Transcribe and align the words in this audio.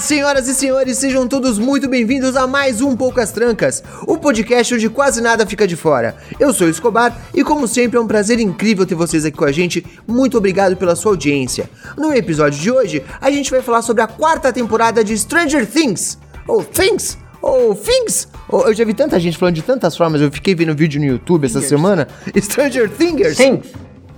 senhoras 0.00 0.46
e 0.46 0.54
senhores, 0.54 0.98
sejam 0.98 1.26
todos 1.26 1.58
muito 1.58 1.88
bem-vindos 1.88 2.36
a 2.36 2.46
mais 2.46 2.80
um 2.80 2.94
Poucas 2.96 3.32
Trancas, 3.32 3.82
o 4.06 4.18
podcast 4.18 4.74
onde 4.74 4.88
quase 4.88 5.20
nada 5.20 5.46
fica 5.46 5.66
de 5.66 5.74
fora. 5.74 6.16
Eu 6.38 6.52
sou 6.52 6.66
o 6.66 6.70
Escobar 6.70 7.16
e, 7.34 7.42
como 7.42 7.66
sempre, 7.66 7.96
é 7.96 8.00
um 8.00 8.06
prazer 8.06 8.38
incrível 8.38 8.84
ter 8.86 8.94
vocês 8.94 9.24
aqui 9.24 9.36
com 9.36 9.44
a 9.44 9.52
gente. 9.52 9.84
Muito 10.06 10.36
obrigado 10.38 10.76
pela 10.76 10.94
sua 10.94 11.12
audiência. 11.12 11.68
No 11.96 12.12
episódio 12.14 12.58
de 12.60 12.70
hoje, 12.70 13.02
a 13.20 13.30
gente 13.30 13.50
vai 13.50 13.62
falar 13.62 13.82
sobre 13.82 14.02
a 14.02 14.06
quarta 14.06 14.52
temporada 14.52 15.02
de 15.02 15.16
Stranger 15.16 15.66
Things, 15.66 16.18
ou 16.46 16.62
Things, 16.62 17.16
ou 17.40 17.74
Things. 17.74 18.28
Ou, 18.48 18.68
eu 18.68 18.74
já 18.74 18.84
vi 18.84 18.94
tanta 18.94 19.18
gente 19.18 19.38
falando 19.38 19.54
de 19.54 19.62
tantas 19.62 19.96
formas, 19.96 20.20
eu 20.20 20.30
fiquei 20.30 20.54
vendo 20.54 20.74
vídeo 20.74 21.00
no 21.00 21.06
YouTube 21.06 21.46
essa 21.46 21.60
semana. 21.60 22.06
Stranger 22.38 22.88
Thingers. 22.90 23.36
Things, 23.36 23.66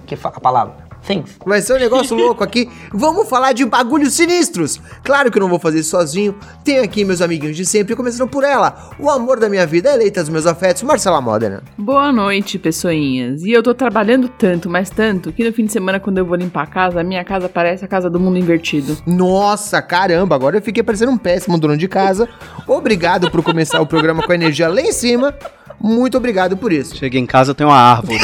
que 0.06 0.16
fa- 0.16 0.32
a 0.34 0.40
palavra. 0.40 0.87
Things. 1.08 1.38
Vai 1.44 1.62
ser 1.62 1.74
um 1.74 1.78
negócio 1.78 2.14
louco 2.16 2.44
aqui. 2.44 2.68
Vamos 2.92 3.28
falar 3.28 3.52
de 3.52 3.64
bagulhos 3.64 4.12
sinistros. 4.12 4.78
Claro 5.02 5.30
que 5.30 5.38
eu 5.38 5.40
não 5.40 5.48
vou 5.48 5.58
fazer 5.58 5.80
isso 5.80 5.90
sozinho. 5.90 6.34
Tenho 6.62 6.84
aqui 6.84 7.04
meus 7.04 7.22
amiguinhos 7.22 7.56
de 7.56 7.64
sempre, 7.64 7.96
começando 7.96 8.28
por 8.28 8.44
ela. 8.44 8.90
O 8.98 9.08
amor 9.08 9.40
da 9.40 9.48
minha 9.48 9.66
vida, 9.66 9.90
eleita 9.90 10.20
dos 10.20 10.28
meus 10.28 10.46
afetos, 10.46 10.82
Marcela 10.82 11.20
Modena. 11.20 11.62
Boa 11.78 12.12
noite, 12.12 12.58
pessoinhas. 12.58 13.42
E 13.42 13.50
eu 13.50 13.62
tô 13.62 13.74
trabalhando 13.74 14.28
tanto, 14.28 14.68
mas 14.68 14.90
tanto, 14.90 15.32
que 15.32 15.42
no 15.42 15.52
fim 15.52 15.64
de 15.64 15.72
semana, 15.72 15.98
quando 15.98 16.18
eu 16.18 16.26
vou 16.26 16.36
limpar 16.36 16.64
a 16.64 16.66
casa, 16.66 17.00
a 17.00 17.04
minha 17.04 17.24
casa 17.24 17.48
parece 17.48 17.84
a 17.84 17.88
casa 17.88 18.10
do 18.10 18.20
mundo 18.20 18.38
invertido. 18.38 18.98
Nossa, 19.06 19.80
caramba, 19.80 20.34
agora 20.34 20.58
eu 20.58 20.62
fiquei 20.62 20.82
parecendo 20.82 21.12
um 21.12 21.18
péssimo 21.18 21.58
dono 21.58 21.76
de 21.76 21.88
casa. 21.88 22.28
Obrigado 22.66 23.30
por 23.30 23.42
começar 23.42 23.80
o 23.80 23.86
programa 23.86 24.22
com 24.22 24.30
a 24.30 24.34
energia 24.34 24.68
lá 24.68 24.80
em 24.80 24.92
cima. 24.92 25.34
Muito 25.80 26.18
obrigado 26.18 26.56
por 26.56 26.72
isso. 26.72 26.96
Cheguei 26.96 27.20
em 27.20 27.26
casa, 27.26 27.54
tem 27.54 27.66
uma 27.66 27.76
árvore. 27.76 28.18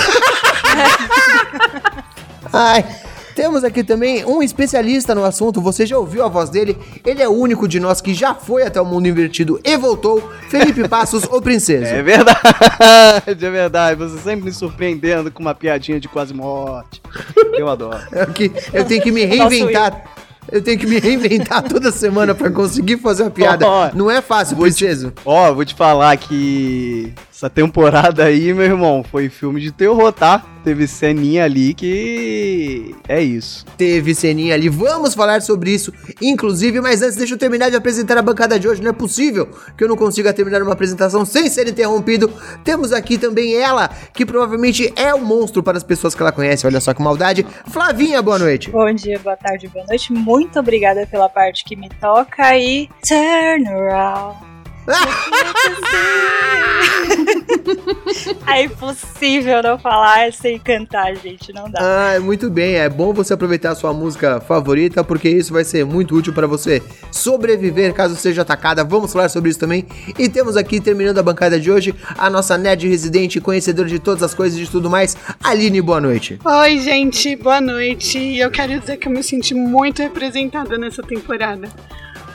Ai. 2.54 2.84
Temos 3.34 3.64
aqui 3.64 3.82
também 3.82 4.24
um 4.24 4.40
especialista 4.40 5.12
no 5.12 5.24
assunto, 5.24 5.60
você 5.60 5.84
já 5.84 5.98
ouviu 5.98 6.24
a 6.24 6.28
voz 6.28 6.48
dele? 6.48 6.78
Ele 7.04 7.20
é 7.20 7.28
o 7.28 7.32
único 7.32 7.66
de 7.66 7.80
nós 7.80 8.00
que 8.00 8.14
já 8.14 8.32
foi 8.32 8.62
até 8.62 8.80
o 8.80 8.84
mundo 8.84 9.08
invertido 9.08 9.60
e 9.64 9.76
voltou. 9.76 10.22
Felipe 10.48 10.86
Passos, 10.88 11.24
o 11.24 11.42
princeso. 11.42 11.84
É 11.84 12.00
verdade, 12.00 13.44
é 13.44 13.50
verdade. 13.50 13.98
Você 13.98 14.18
sempre 14.20 14.44
me 14.44 14.52
surpreendendo 14.52 15.32
com 15.32 15.42
uma 15.42 15.52
piadinha 15.54 15.98
de 15.98 16.06
quase 16.06 16.32
morte. 16.32 17.02
Eu 17.54 17.68
adoro. 17.68 17.98
É 18.14 18.24
que 18.26 18.52
eu 18.72 18.84
tenho 18.84 19.02
que 19.02 19.10
me 19.10 19.24
reinventar. 19.24 20.04
Eu 20.52 20.62
tenho 20.62 20.78
que 20.78 20.86
me 20.86 21.00
reinventar 21.00 21.62
toda 21.68 21.90
semana 21.90 22.34
pra 22.34 22.50
conseguir 22.50 22.98
fazer 22.98 23.24
uma 23.24 23.30
piada. 23.30 23.66
Ó, 23.66 23.90
Não 23.94 24.08
é 24.08 24.20
fácil, 24.22 24.56
princeso. 24.56 25.12
Ó, 25.24 25.52
vou 25.52 25.64
te 25.64 25.74
falar 25.74 26.16
que 26.16 27.12
essa 27.44 27.50
temporada 27.50 28.24
aí, 28.24 28.54
meu 28.54 28.64
irmão, 28.64 29.04
foi 29.04 29.28
filme 29.28 29.60
de 29.60 29.70
terror, 29.70 30.10
tá? 30.12 30.42
Teve 30.64 30.86
ceninha 30.86 31.44
ali 31.44 31.74
que 31.74 32.94
é 33.06 33.20
isso. 33.20 33.66
Teve 33.76 34.14
ceninha 34.14 34.54
ali, 34.54 34.70
vamos 34.70 35.14
falar 35.14 35.42
sobre 35.42 35.70
isso, 35.70 35.92
inclusive, 36.22 36.80
mas 36.80 37.02
antes 37.02 37.16
deixa 37.16 37.34
eu 37.34 37.38
terminar 37.38 37.68
de 37.68 37.76
apresentar 37.76 38.16
a 38.16 38.22
bancada 38.22 38.58
de 38.58 38.66
hoje. 38.66 38.80
Não 38.80 38.88
é 38.88 38.94
possível 38.94 39.46
que 39.76 39.84
eu 39.84 39.88
não 39.88 39.96
consiga 39.96 40.32
terminar 40.32 40.62
uma 40.62 40.72
apresentação 40.72 41.26
sem 41.26 41.50
ser 41.50 41.68
interrompido. 41.68 42.32
Temos 42.64 42.92
aqui 42.92 43.18
também 43.18 43.54
ela, 43.56 43.90
que 44.14 44.24
provavelmente 44.24 44.90
é 44.96 45.12
o 45.14 45.20
monstro 45.20 45.62
para 45.62 45.76
as 45.76 45.84
pessoas 45.84 46.14
que 46.14 46.22
ela 46.22 46.32
conhece. 46.32 46.66
Olha 46.66 46.80
só 46.80 46.94
que 46.94 47.02
maldade. 47.02 47.44
Flavinha, 47.66 48.22
boa 48.22 48.38
noite. 48.38 48.70
Bom 48.70 48.90
dia, 48.94 49.18
boa 49.18 49.36
tarde, 49.36 49.68
boa 49.68 49.84
noite. 49.86 50.10
Muito 50.14 50.58
obrigada 50.58 51.06
pela 51.06 51.28
parte 51.28 51.62
que 51.62 51.76
me 51.76 51.90
toca 52.00 52.56
e 52.56 52.88
turn 53.06 53.68
around. 53.68 54.53
é 58.46 58.64
impossível 58.64 59.62
não 59.62 59.78
falar 59.78 60.32
sem 60.32 60.58
cantar, 60.58 61.14
gente. 61.16 61.52
Não 61.52 61.70
dá. 61.70 62.14
Ah, 62.16 62.20
muito 62.20 62.50
bem. 62.50 62.76
É 62.76 62.88
bom 62.88 63.12
você 63.12 63.34
aproveitar 63.34 63.70
a 63.70 63.74
sua 63.74 63.92
música 63.92 64.40
favorita, 64.40 65.02
porque 65.02 65.28
isso 65.28 65.52
vai 65.52 65.64
ser 65.64 65.84
muito 65.84 66.14
útil 66.14 66.32
para 66.32 66.46
você 66.46 66.82
sobreviver 67.10 67.92
caso 67.94 68.16
seja 68.16 68.42
atacada. 68.42 68.84
Vamos 68.84 69.12
falar 69.12 69.28
sobre 69.28 69.50
isso 69.50 69.58
também. 69.58 69.86
E 70.18 70.28
temos 70.28 70.56
aqui, 70.56 70.80
terminando 70.80 71.18
a 71.18 71.22
bancada 71.22 71.58
de 71.58 71.70
hoje, 71.70 71.94
a 72.16 72.28
nossa 72.28 72.58
nerd 72.58 72.88
residente, 72.88 73.40
conhecedora 73.40 73.88
de 73.88 73.98
todas 73.98 74.22
as 74.22 74.34
coisas 74.34 74.58
e 74.58 74.64
de 74.64 74.70
tudo 74.70 74.90
mais, 74.90 75.16
Aline, 75.42 75.80
boa 75.80 76.00
noite. 76.00 76.38
Oi, 76.44 76.78
gente, 76.78 77.34
boa 77.36 77.60
noite. 77.60 78.18
E 78.18 78.40
eu 78.40 78.50
quero 78.50 78.78
dizer 78.78 78.98
que 78.98 79.08
eu 79.08 79.12
me 79.12 79.22
senti 79.22 79.54
muito 79.54 80.02
representada 80.02 80.76
nessa 80.76 81.02
temporada. 81.02 81.68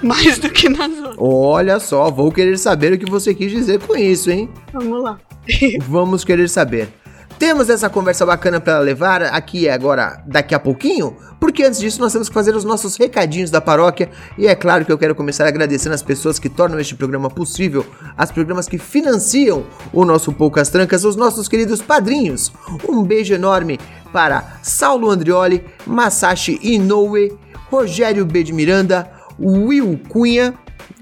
Mais 0.02 0.40
do 0.40 0.50
que 0.50 0.70
nas 0.70 0.92
outras. 0.92 1.16
Olha 1.18 1.80
só, 1.80 2.10
vou 2.10 2.32
querer 2.32 2.58
saber 2.58 2.94
o 2.94 2.98
que 2.98 3.10
você 3.10 3.34
quis 3.34 3.52
dizer 3.52 3.80
com 3.80 3.96
isso, 3.96 4.32
hein? 4.32 4.50
Vamos 4.74 5.04
lá. 5.04 5.20
Vamos 5.88 6.24
querer 6.24 6.50
saber. 6.50 6.90
Temos 7.38 7.70
essa 7.70 7.90
conversa 7.90 8.26
bacana 8.26 8.60
para 8.60 8.80
levar 8.80 9.24
aqui 9.24 9.70
agora, 9.70 10.22
daqui 10.28 10.54
a 10.54 10.60
pouquinho, 10.60 11.16
porque 11.40 11.64
antes 11.64 11.80
disso 11.80 12.02
nós 12.02 12.12
temos 12.12 12.28
que 12.28 12.34
fazer 12.34 12.54
os 12.54 12.66
nossos 12.66 12.98
recadinhos 12.98 13.50
da 13.50 13.62
paróquia. 13.62 14.10
E 14.38 14.46
é 14.46 14.54
claro 14.54 14.84
que 14.84 14.92
eu 14.92 14.98
quero 14.98 15.16
começar 15.16 15.48
agradecendo 15.48 15.96
as 15.96 16.04
pessoas 16.04 16.38
que 16.38 16.50
tornam 16.50 16.78
este 16.81 16.96
programa 16.96 17.30
possível, 17.30 17.86
as 18.18 18.30
programas 18.30 18.68
que 18.68 18.78
financiam 18.78 19.66
o 19.94 20.04
nosso 20.04 20.34
Poucas 20.34 20.68
Trancas, 20.70 21.06
os 21.06 21.16
nossos 21.16 21.48
queridos 21.48 21.81
padrinhos. 21.81 22.52
Um 22.90 23.04
beijo 23.04 23.34
enorme 23.34 23.80
para 24.12 24.60
Saulo 24.62 25.10
Andrioli, 25.10 25.64
Masashi 25.88 26.60
Inoue, 26.62 27.38
Rogério 27.72 28.26
B. 28.26 28.44
de 28.44 28.52
Miranda, 28.52 29.10
Will 29.40 30.00
Cunha. 30.10 30.54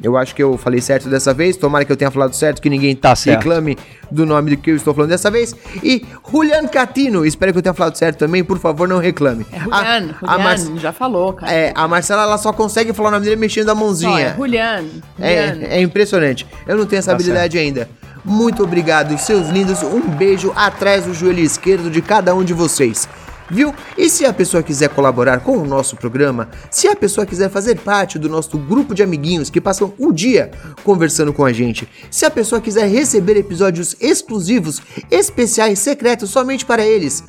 Eu 0.03 0.15
acho 0.17 0.35
que 0.35 0.43
eu 0.43 0.57
falei 0.57 0.79
certo 0.81 1.09
dessa 1.09 1.33
vez. 1.33 1.55
Tomara 1.57 1.83
que 1.85 1.91
eu 1.91 1.97
tenha 1.97 2.11
falado 2.11 2.33
certo, 2.35 2.61
que 2.61 2.69
ninguém 2.69 2.95
Tá 2.95 3.15
certo. 3.15 3.37
reclame 3.39 3.77
do 4.11 4.25
nome 4.25 4.51
do 4.55 4.61
que 4.61 4.69
eu 4.71 4.75
estou 4.75 4.93
falando 4.93 5.09
dessa 5.09 5.31
vez. 5.31 5.55
E 5.81 6.05
Julian 6.29 6.67
Catino, 6.67 7.25
espero 7.25 7.51
que 7.51 7.57
eu 7.59 7.63
tenha 7.63 7.73
falado 7.73 7.95
certo 7.95 8.17
também, 8.19 8.43
por 8.43 8.59
favor, 8.59 8.87
não 8.87 8.99
reclame. 8.99 9.45
É 9.51 9.59
Julian, 9.59 10.15
a, 10.21 10.35
a, 10.35 10.37
Mar- 10.37 10.57
Julian, 10.57 10.79
já 10.79 10.91
falou, 10.93 11.33
cara. 11.33 11.51
é, 11.51 11.71
a 11.75 11.87
Marcela 11.87 12.23
ela 12.23 12.37
só 12.37 12.53
consegue 12.53 12.93
falar 12.93 13.09
o 13.09 13.11
nome 13.13 13.23
dele 13.25 13.37
mexendo 13.37 13.69
a 13.69 13.73
Só, 13.73 13.79
é 13.79 13.83
mãozinha. 13.83 14.33
Julian, 14.37 14.83
É, 15.19 15.47
Julian. 15.53 15.67
é 15.67 15.81
impressionante. 15.81 16.45
Eu 16.67 16.77
não 16.77 16.85
tenho 16.85 16.99
essa 16.99 17.11
Tá 17.11 17.15
habilidade 17.15 17.57
ainda. 17.57 17.89
Muito 18.23 18.61
obrigado, 18.63 19.17
seus 19.17 19.47
lindos. 19.49 19.81
Um 19.83 20.01
beijo 20.01 20.51
atrás 20.55 21.05
do 21.05 21.13
joelho 21.13 21.39
esquerdo 21.39 21.89
de 21.89 22.01
cada 22.01 22.35
um 22.35 22.43
de 22.43 22.53
vocês. 22.53 23.07
Viu? 23.49 23.73
E 23.97 24.09
se 24.09 24.25
a 24.25 24.33
pessoa 24.33 24.61
quiser 24.61 24.89
colaborar 24.89 25.39
com 25.39 25.57
o 25.57 25.65
nosso 25.65 25.95
programa, 25.95 26.49
se 26.69 26.87
a 26.87 26.95
pessoa 26.95 27.25
quiser 27.25 27.49
fazer 27.49 27.79
parte 27.79 28.19
do 28.19 28.29
nosso 28.29 28.57
grupo 28.57 28.93
de 28.93 29.03
amiguinhos 29.03 29.49
que 29.49 29.61
passam 29.61 29.93
o 29.97 30.11
dia 30.11 30.51
conversando 30.83 31.31
com 31.31 31.45
a 31.45 31.53
gente, 31.53 31.87
se 32.11 32.25
a 32.25 32.31
pessoa 32.31 32.61
quiser 32.61 32.87
receber 32.87 33.37
episódios 33.37 33.95
exclusivos, 33.99 34.81
especiais, 35.09 35.79
secretos 35.79 36.29
somente 36.29 36.65
para 36.65 36.85
eles, 36.85 37.23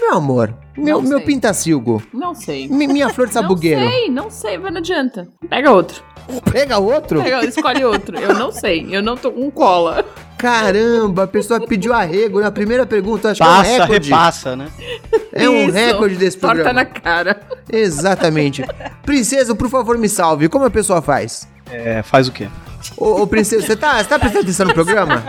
meu 0.00 0.14
amor, 0.14 0.54
meu, 0.76 1.02
meu 1.02 1.20
pintacilgo, 1.20 2.02
Não 2.12 2.34
sei. 2.34 2.68
mi- 2.68 2.86
minha 2.86 3.08
flor 3.10 3.26
de 3.26 3.34
sabugueiro, 3.34 3.80
Não 3.80 3.90
sei, 3.90 4.08
não 4.10 4.30
sei, 4.30 4.58
mas 4.58 4.72
não 4.72 4.78
adianta. 4.78 5.28
Pega 5.50 5.70
outro. 5.72 6.02
pega 6.52 6.78
outro? 6.78 7.22
Pega, 7.22 7.44
escolhe 7.44 7.84
outro. 7.84 8.18
Eu 8.18 8.34
não 8.34 8.52
sei. 8.52 8.86
Eu 8.90 9.02
não 9.02 9.16
tô 9.16 9.32
com 9.32 9.50
cola. 9.50 10.04
Caramba, 10.36 11.24
a 11.24 11.26
pessoa 11.26 11.60
pediu 11.60 11.92
arrego 11.92 12.40
na 12.40 12.50
primeira 12.52 12.86
pergunta, 12.86 13.30
acho 13.30 13.40
que 13.42 13.46
é 13.46 13.50
um 13.50 13.56
Passa, 13.56 13.70
recorde. 13.82 14.08
repassa, 14.10 14.56
né? 14.56 14.68
É 15.32 15.48
um 15.48 15.64
Isso. 15.64 15.72
recorde 15.72 16.14
desse 16.16 16.38
Torta 16.38 16.54
programa. 16.62 16.80
na 16.80 16.84
cara. 16.86 17.40
Exatamente. 17.70 18.64
Princesa, 19.04 19.54
por 19.54 19.68
favor, 19.68 19.98
me 19.98 20.08
salve. 20.08 20.48
Como 20.48 20.64
a 20.64 20.70
pessoa 20.70 21.02
faz? 21.02 21.48
É, 21.70 22.02
faz 22.02 22.28
o 22.28 22.32
quê? 22.32 22.48
Ô, 22.96 23.22
ô 23.22 23.26
princesa, 23.26 23.66
você 23.66 23.76
tá, 23.76 23.96
você 23.98 24.04
tá 24.08 24.18
prestando 24.18 24.44
atenção 24.44 24.66
no 24.66 24.74
programa? 24.74 25.22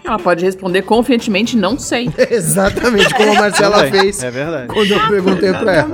Ela 0.03 0.19
pode 0.19 0.43
responder 0.43 0.81
confiantemente, 0.81 1.55
não 1.55 1.77
sei. 1.79 2.09
Exatamente 2.29 3.13
como 3.13 3.31
a 3.31 3.35
Marcela 3.35 3.87
fez 3.89 4.21
É 4.21 4.29
verdade. 4.31 4.67
quando 4.67 4.91
eu 4.91 5.07
perguntei 5.07 5.53
pra 5.53 5.73
ela. 5.73 5.91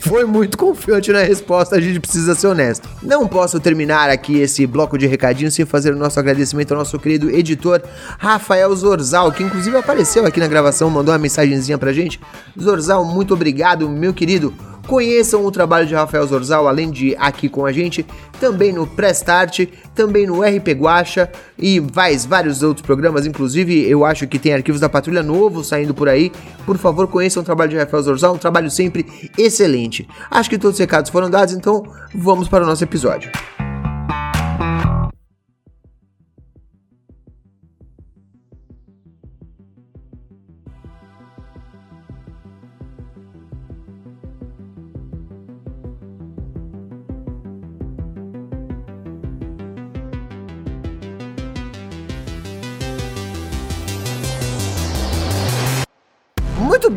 Foi 0.00 0.24
muito 0.24 0.56
confiante 0.56 1.10
na 1.10 1.22
resposta, 1.22 1.74
a 1.74 1.80
gente 1.80 1.98
precisa 1.98 2.32
ser 2.34 2.46
honesto. 2.46 2.88
Não 3.02 3.26
posso 3.26 3.58
terminar 3.58 4.08
aqui 4.08 4.38
esse 4.38 4.64
bloco 4.64 4.96
de 4.96 5.08
recadinhos 5.08 5.54
sem 5.54 5.66
fazer 5.66 5.92
o 5.92 5.96
nosso 5.96 6.20
agradecimento 6.20 6.70
ao 6.72 6.78
nosso 6.78 6.96
querido 7.00 7.28
editor 7.30 7.82
Rafael 8.16 8.74
Zorzal, 8.76 9.32
que 9.32 9.42
inclusive 9.42 9.76
apareceu 9.76 10.24
aqui 10.24 10.38
na 10.38 10.46
gravação, 10.46 10.88
mandou 10.88 11.12
uma 11.12 11.18
mensagenzinha 11.18 11.76
pra 11.76 11.92
gente. 11.92 12.20
Zorzal, 12.58 13.04
muito 13.04 13.34
obrigado, 13.34 13.88
meu 13.88 14.14
querido. 14.14 14.54
Conheçam 14.88 15.44
o 15.44 15.52
trabalho 15.52 15.86
de 15.86 15.94
Rafael 15.94 16.26
Zorzal, 16.26 16.66
além 16.66 16.90
de 16.90 17.14
aqui 17.18 17.46
com 17.46 17.66
a 17.66 17.70
gente, 17.70 18.06
também 18.40 18.72
no 18.72 18.86
Prestart, 18.86 19.66
também 19.94 20.26
no 20.26 20.40
RP 20.40 20.68
Guacha 20.68 21.30
e 21.58 21.78
vais, 21.78 22.24
vários 22.24 22.62
outros 22.62 22.86
programas, 22.86 23.26
inclusive 23.26 23.86
eu 23.86 24.02
acho 24.02 24.26
que 24.26 24.38
tem 24.38 24.54
arquivos 24.54 24.80
da 24.80 24.88
Patrulha 24.88 25.22
Novo 25.22 25.62
saindo 25.62 25.92
por 25.92 26.08
aí. 26.08 26.32
Por 26.64 26.78
favor, 26.78 27.06
conheçam 27.06 27.42
o 27.42 27.44
trabalho 27.44 27.70
de 27.70 27.76
Rafael 27.76 28.02
Zorzal, 28.02 28.34
um 28.34 28.38
trabalho 28.38 28.70
sempre 28.70 29.04
excelente. 29.36 30.08
Acho 30.30 30.48
que 30.48 30.56
todos 30.56 30.76
os 30.76 30.80
recados 30.80 31.10
foram 31.10 31.28
dados, 31.28 31.52
então 31.52 31.82
vamos 32.14 32.48
para 32.48 32.64
o 32.64 32.66
nosso 32.66 32.82
episódio. 32.82 33.30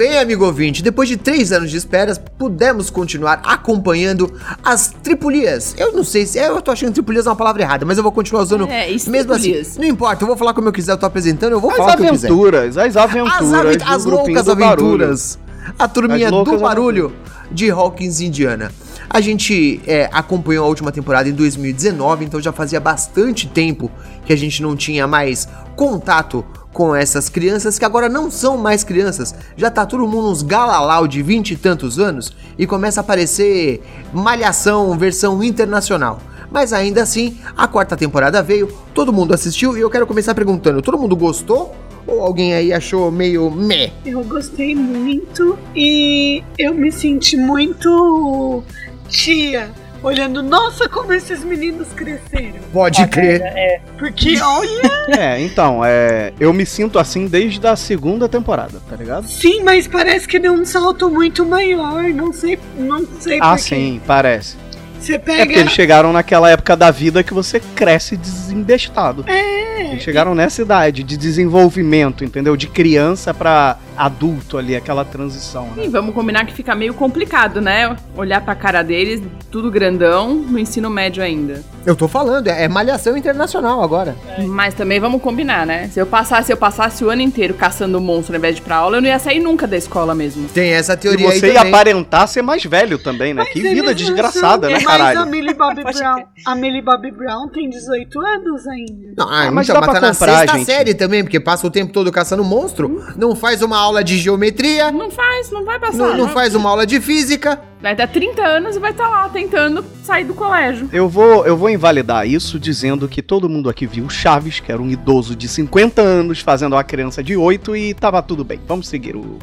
Bem, 0.01 0.17
amigo 0.17 0.43
ouvinte. 0.43 0.81
Depois 0.81 1.07
de 1.07 1.15
três 1.15 1.51
anos 1.51 1.69
de 1.69 1.77
esperas, 1.77 2.17
pudemos 2.17 2.89
continuar 2.89 3.39
acompanhando 3.45 4.33
as 4.63 4.87
tripulias. 5.03 5.75
Eu 5.77 5.93
não 5.93 6.03
sei 6.03 6.25
se. 6.25 6.39
Eu 6.39 6.59
tô 6.59 6.71
achando 6.71 6.91
tripulias 6.91 7.27
é 7.27 7.29
uma 7.29 7.35
palavra 7.35 7.61
errada, 7.61 7.85
mas 7.85 7.97
eu 7.97 8.03
vou 8.03 8.11
continuar 8.11 8.41
usando. 8.41 8.67
É, 8.67 8.89
isso, 8.89 9.11
mesmo 9.11 9.31
assim. 9.31 9.61
Não 9.77 9.85
importa, 9.85 10.23
eu 10.23 10.27
vou 10.27 10.35
falar 10.35 10.55
como 10.55 10.67
eu 10.67 10.71
quiser, 10.73 10.93
eu 10.93 10.97
tô 10.97 11.05
apresentando, 11.05 11.51
eu 11.51 11.59
vou 11.59 11.69
As 11.69 11.77
falar 11.77 11.93
o 11.93 11.97
que 11.97 12.03
eu 12.07 12.11
quiser. 12.13 12.27
aventuras, 12.29 12.77
as 12.79 12.97
aventuras. 12.97 13.33
As, 13.35 13.53
aven- 13.53 13.77
do 13.77 13.83
as 13.85 14.05
loucas 14.05 14.45
barulho. 14.47 14.63
aventuras. 14.73 15.39
A 15.77 15.87
turminha 15.87 16.25
As 16.29 16.31
do 16.31 16.57
barulho 16.57 17.13
de 17.51 17.69
Hawkins, 17.69 18.21
Indiana. 18.21 18.71
A 19.07 19.21
gente 19.21 19.79
é, 19.85 20.09
acompanhou 20.11 20.65
a 20.65 20.67
última 20.67 20.91
temporada 20.91 21.29
em 21.29 21.33
2019, 21.33 22.25
então 22.25 22.41
já 22.41 22.51
fazia 22.51 22.79
bastante 22.79 23.47
tempo 23.47 23.91
que 24.25 24.33
a 24.33 24.35
gente 24.35 24.63
não 24.63 24.75
tinha 24.75 25.05
mais 25.05 25.47
contato 25.75 26.43
com 26.73 26.95
essas 26.95 27.29
crianças 27.29 27.77
que 27.77 27.85
agora 27.85 28.07
não 28.07 28.31
são 28.31 28.57
mais 28.57 28.83
crianças. 28.83 29.35
Já 29.55 29.69
tá 29.69 29.85
todo 29.85 30.07
mundo 30.07 30.29
uns 30.29 30.41
galalau 30.41 31.07
de 31.07 31.21
vinte 31.21 31.51
e 31.51 31.55
tantos 31.55 31.99
anos 31.99 32.31
e 32.57 32.65
começa 32.65 32.99
a 32.99 33.03
aparecer 33.03 33.81
malhação 34.13 34.97
versão 34.97 35.43
internacional. 35.43 36.19
Mas 36.51 36.73
ainda 36.73 37.01
assim, 37.01 37.37
a 37.55 37.67
quarta 37.67 37.95
temporada 37.95 38.43
veio, 38.43 38.67
todo 38.93 39.13
mundo 39.13 39.33
assistiu 39.33 39.77
e 39.77 39.81
eu 39.81 39.89
quero 39.89 40.05
começar 40.05 40.35
perguntando: 40.35 40.81
todo 40.81 40.97
mundo 40.97 41.15
gostou? 41.15 41.73
Ou 42.05 42.21
alguém 42.21 42.53
aí 42.53 42.73
achou 42.73 43.11
meio 43.11 43.49
meh? 43.51 43.91
Eu 44.03 44.23
gostei 44.23 44.75
muito 44.75 45.57
e 45.75 46.43
eu 46.57 46.73
me 46.73 46.91
senti 46.91 47.37
muito 47.37 48.63
tia, 49.07 49.71
olhando, 50.03 50.41
nossa, 50.41 50.87
como 50.89 51.13
esses 51.13 51.43
meninos 51.43 51.87
cresceram. 51.95 52.59
Pode 52.73 53.05
crer. 53.07 53.81
Porque, 53.97 54.39
olha, 54.41 54.91
É, 55.19 55.39
então, 55.41 55.81
é, 55.83 56.33
eu 56.39 56.51
me 56.53 56.65
sinto 56.65 56.97
assim 56.99 57.27
desde 57.27 57.65
a 57.67 57.75
segunda 57.75 58.27
temporada, 58.29 58.81
tá 58.89 58.95
ligado? 58.95 59.27
sim, 59.27 59.61
mas 59.63 59.87
parece 59.87 60.27
que 60.27 60.39
deu 60.39 60.53
um 60.53 60.65
salto 60.65 61.09
muito 61.09 61.45
maior. 61.45 62.03
Não 62.05 62.31
sei, 62.33 62.57
não 62.77 63.05
sei 63.19 63.39
Ah, 63.41 63.49
porquê. 63.49 63.61
sim, 63.61 64.01
parece. 64.07 64.55
Você 64.99 65.15
É 65.15 65.17
porque 65.17 65.35
pega. 65.37 65.59
eles 65.59 65.71
chegaram 65.71 66.13
naquela 66.13 66.49
época 66.51 66.75
da 66.77 66.91
vida 66.91 67.23
que 67.23 67.33
você 67.33 67.59
cresce 67.59 68.15
desembestado. 68.15 69.25
É. 69.27 69.91
Eles 69.91 70.03
chegaram 70.03 70.35
nessa 70.35 70.61
idade 70.61 71.03
de 71.03 71.17
desenvolvimento, 71.17 72.23
entendeu? 72.23 72.55
De 72.55 72.67
criança 72.67 73.33
pra 73.33 73.77
adulto 74.05 74.57
ali, 74.57 74.75
aquela 74.75 75.05
transição, 75.05 75.67
né? 75.75 75.85
E 75.85 75.87
vamos 75.87 76.13
combinar 76.15 76.45
que 76.45 76.53
fica 76.53 76.73
meio 76.75 76.93
complicado, 76.93 77.61
né? 77.61 77.95
Olhar 78.17 78.41
pra 78.41 78.55
cara 78.55 78.81
deles, 78.83 79.21
tudo 79.51 79.69
grandão, 79.69 80.33
no 80.33 80.57
ensino 80.57 80.89
médio 80.89 81.21
ainda. 81.23 81.61
Eu 81.85 81.95
tô 81.95 82.07
falando, 82.07 82.47
é, 82.47 82.63
é 82.63 82.67
malhação 82.67 83.15
internacional 83.17 83.81
agora. 83.83 84.15
Mas 84.47 84.73
também 84.73 84.99
vamos 84.99 85.21
combinar, 85.21 85.65
né? 85.65 85.87
Se 85.89 85.99
eu 85.99 86.05
passasse, 86.05 86.47
se 86.47 86.53
eu 86.53 86.57
passasse 86.57 87.03
o 87.03 87.09
ano 87.09 87.21
inteiro 87.21 87.53
caçando 87.53 87.99
monstro 88.01 88.33
ao 88.35 88.39
invés 88.39 88.55
de 88.55 88.61
ir 88.61 88.65
pra 88.65 88.75
aula, 88.77 88.97
eu 88.97 89.01
não 89.01 89.07
ia 89.09 89.19
sair 89.19 89.39
nunca 89.39 89.67
da 89.67 89.77
escola 89.77 90.13
mesmo. 90.15 90.47
Tem 90.49 90.71
essa 90.71 90.93
E 90.93 90.97
teoria 90.97 91.29
aí 91.29 91.39
você 91.39 91.47
ia 91.47 91.53
também. 91.55 91.69
aparentar 91.73 92.27
ser 92.27 92.41
mais 92.41 92.63
velho 92.63 92.97
também, 92.97 93.33
né? 93.33 93.43
que 93.45 93.61
Mas 93.61 93.71
vida 93.73 93.87
eles 93.91 93.95
desgraçada, 93.97 94.67
né, 94.69 94.79
são- 94.79 94.89
Mas 94.91 95.01
a 95.01 95.05
caralho? 95.13 95.29
Millie 95.31 95.53
Bobby 95.53 95.83
Brown, 95.93 96.23
a 96.45 96.55
Millie 96.55 96.81
Bobby 96.81 97.11
Brown 97.11 97.47
tem 97.49 97.69
18 97.69 98.19
anos 98.19 98.67
ainda. 98.67 99.13
Não, 99.17 99.27
ah, 99.29 99.41
Ah, 99.47 99.51
mas 99.51 99.67
então, 99.69 99.81
dá 99.81 99.87
mas 99.87 99.89
pra 99.91 99.99
tá 99.99 100.07
na 100.07 100.13
comprar, 100.13 100.37
sexta 100.39 100.57
gente. 100.57 100.65
série 100.65 100.93
também, 100.93 101.23
porque 101.23 101.39
passa 101.39 101.65
o 101.65 101.69
tempo 101.71 101.91
todo 101.91 102.11
caçando 102.11 102.43
monstro, 102.43 103.03
não 103.17 103.35
faz 103.35 103.61
uma 103.61 103.77
aula 103.77 103.90
de 104.01 104.17
geometria, 104.17 104.91
Não 104.91 105.11
faz, 105.11 105.51
não 105.51 105.65
vai 105.65 105.77
passar. 105.77 105.97
não, 105.97 106.15
não 106.17 106.29
faz 106.29 106.55
uma 106.55 106.69
aula 106.69 106.85
de 106.85 107.01
física. 107.01 107.59
Vai 107.81 107.95
dar 107.95 108.07
30 108.07 108.41
anos 108.45 108.75
e 108.75 108.79
vai 108.79 108.91
estar 108.91 109.09
lá 109.09 109.27
tentando 109.27 109.83
sair 110.03 110.23
do 110.23 110.33
colégio. 110.33 110.87
Eu 110.93 111.09
vou, 111.09 111.45
eu 111.45 111.57
vou 111.57 111.69
invalidar 111.69 112.27
isso 112.27 112.59
dizendo 112.59 113.07
que 113.07 113.21
todo 113.21 113.49
mundo 113.49 113.69
aqui 113.69 113.85
viu 113.87 114.05
o 114.05 114.09
Chaves, 114.09 114.59
que 114.59 114.71
era 114.71 114.81
um 114.81 114.89
idoso 114.89 115.35
de 115.35 115.47
50 115.47 116.01
anos 116.01 116.39
fazendo 116.39 116.73
uma 116.73 116.83
criança 116.83 117.21
de 117.23 117.35
8 117.35 117.75
e 117.75 117.93
tava 117.93 118.21
tudo 118.21 118.43
bem. 118.43 118.59
Vamos 118.67 118.87
seguir 118.87 119.15
o. 119.15 119.39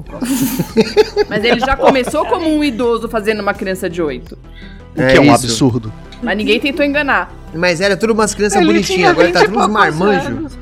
Mas 1.28 1.44
ele 1.44 1.60
já 1.60 1.76
começou 1.76 2.24
como 2.26 2.48
um 2.48 2.62
idoso 2.64 3.08
fazendo 3.08 3.40
uma 3.40 3.54
criança 3.54 3.88
de 3.90 4.00
8. 4.00 4.38
O 4.96 5.00
É 5.02 5.10
que 5.12 5.16
é 5.16 5.20
um 5.20 5.24
isso. 5.24 5.34
absurdo. 5.34 5.92
Mas 6.22 6.36
ninguém 6.36 6.58
tentou 6.60 6.84
enganar. 6.84 7.32
Mas 7.54 7.80
era 7.80 7.96
tudo 7.96 8.12
umas 8.12 8.34
crianças 8.34 8.58
Ele 8.58 8.66
bonitinhas, 8.66 8.96
tinha 8.98 9.10
agora 9.10 9.30
tá 9.32 9.40
20 9.40 9.48
tudo 9.48 9.60
uns 9.64 9.68
marmanjos. 9.68 10.26
anos. 10.26 10.58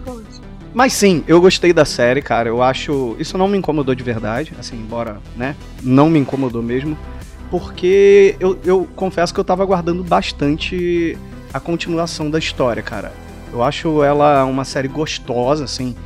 Mas 0.76 0.92
sim, 0.92 1.24
eu 1.26 1.40
gostei 1.40 1.72
da 1.72 1.86
série, 1.86 2.20
cara. 2.20 2.50
Eu 2.50 2.62
acho. 2.62 3.16
Isso 3.18 3.38
não 3.38 3.48
me 3.48 3.56
incomodou 3.56 3.94
de 3.94 4.04
verdade, 4.04 4.52
assim, 4.58 4.76
embora, 4.76 5.22
né? 5.34 5.56
Não 5.82 6.10
me 6.10 6.18
incomodou 6.18 6.62
mesmo. 6.62 6.98
Porque 7.50 8.36
eu, 8.38 8.58
eu 8.62 8.86
confesso 8.94 9.32
que 9.32 9.40
eu 9.40 9.44
tava 9.44 9.62
aguardando 9.62 10.04
bastante 10.04 11.16
a 11.50 11.58
continuação 11.58 12.28
da 12.28 12.38
história, 12.38 12.82
cara. 12.82 13.10
Eu 13.50 13.62
acho 13.62 14.04
ela 14.04 14.44
uma 14.44 14.66
série 14.66 14.86
gostosa, 14.86 15.64
assim. 15.64 15.96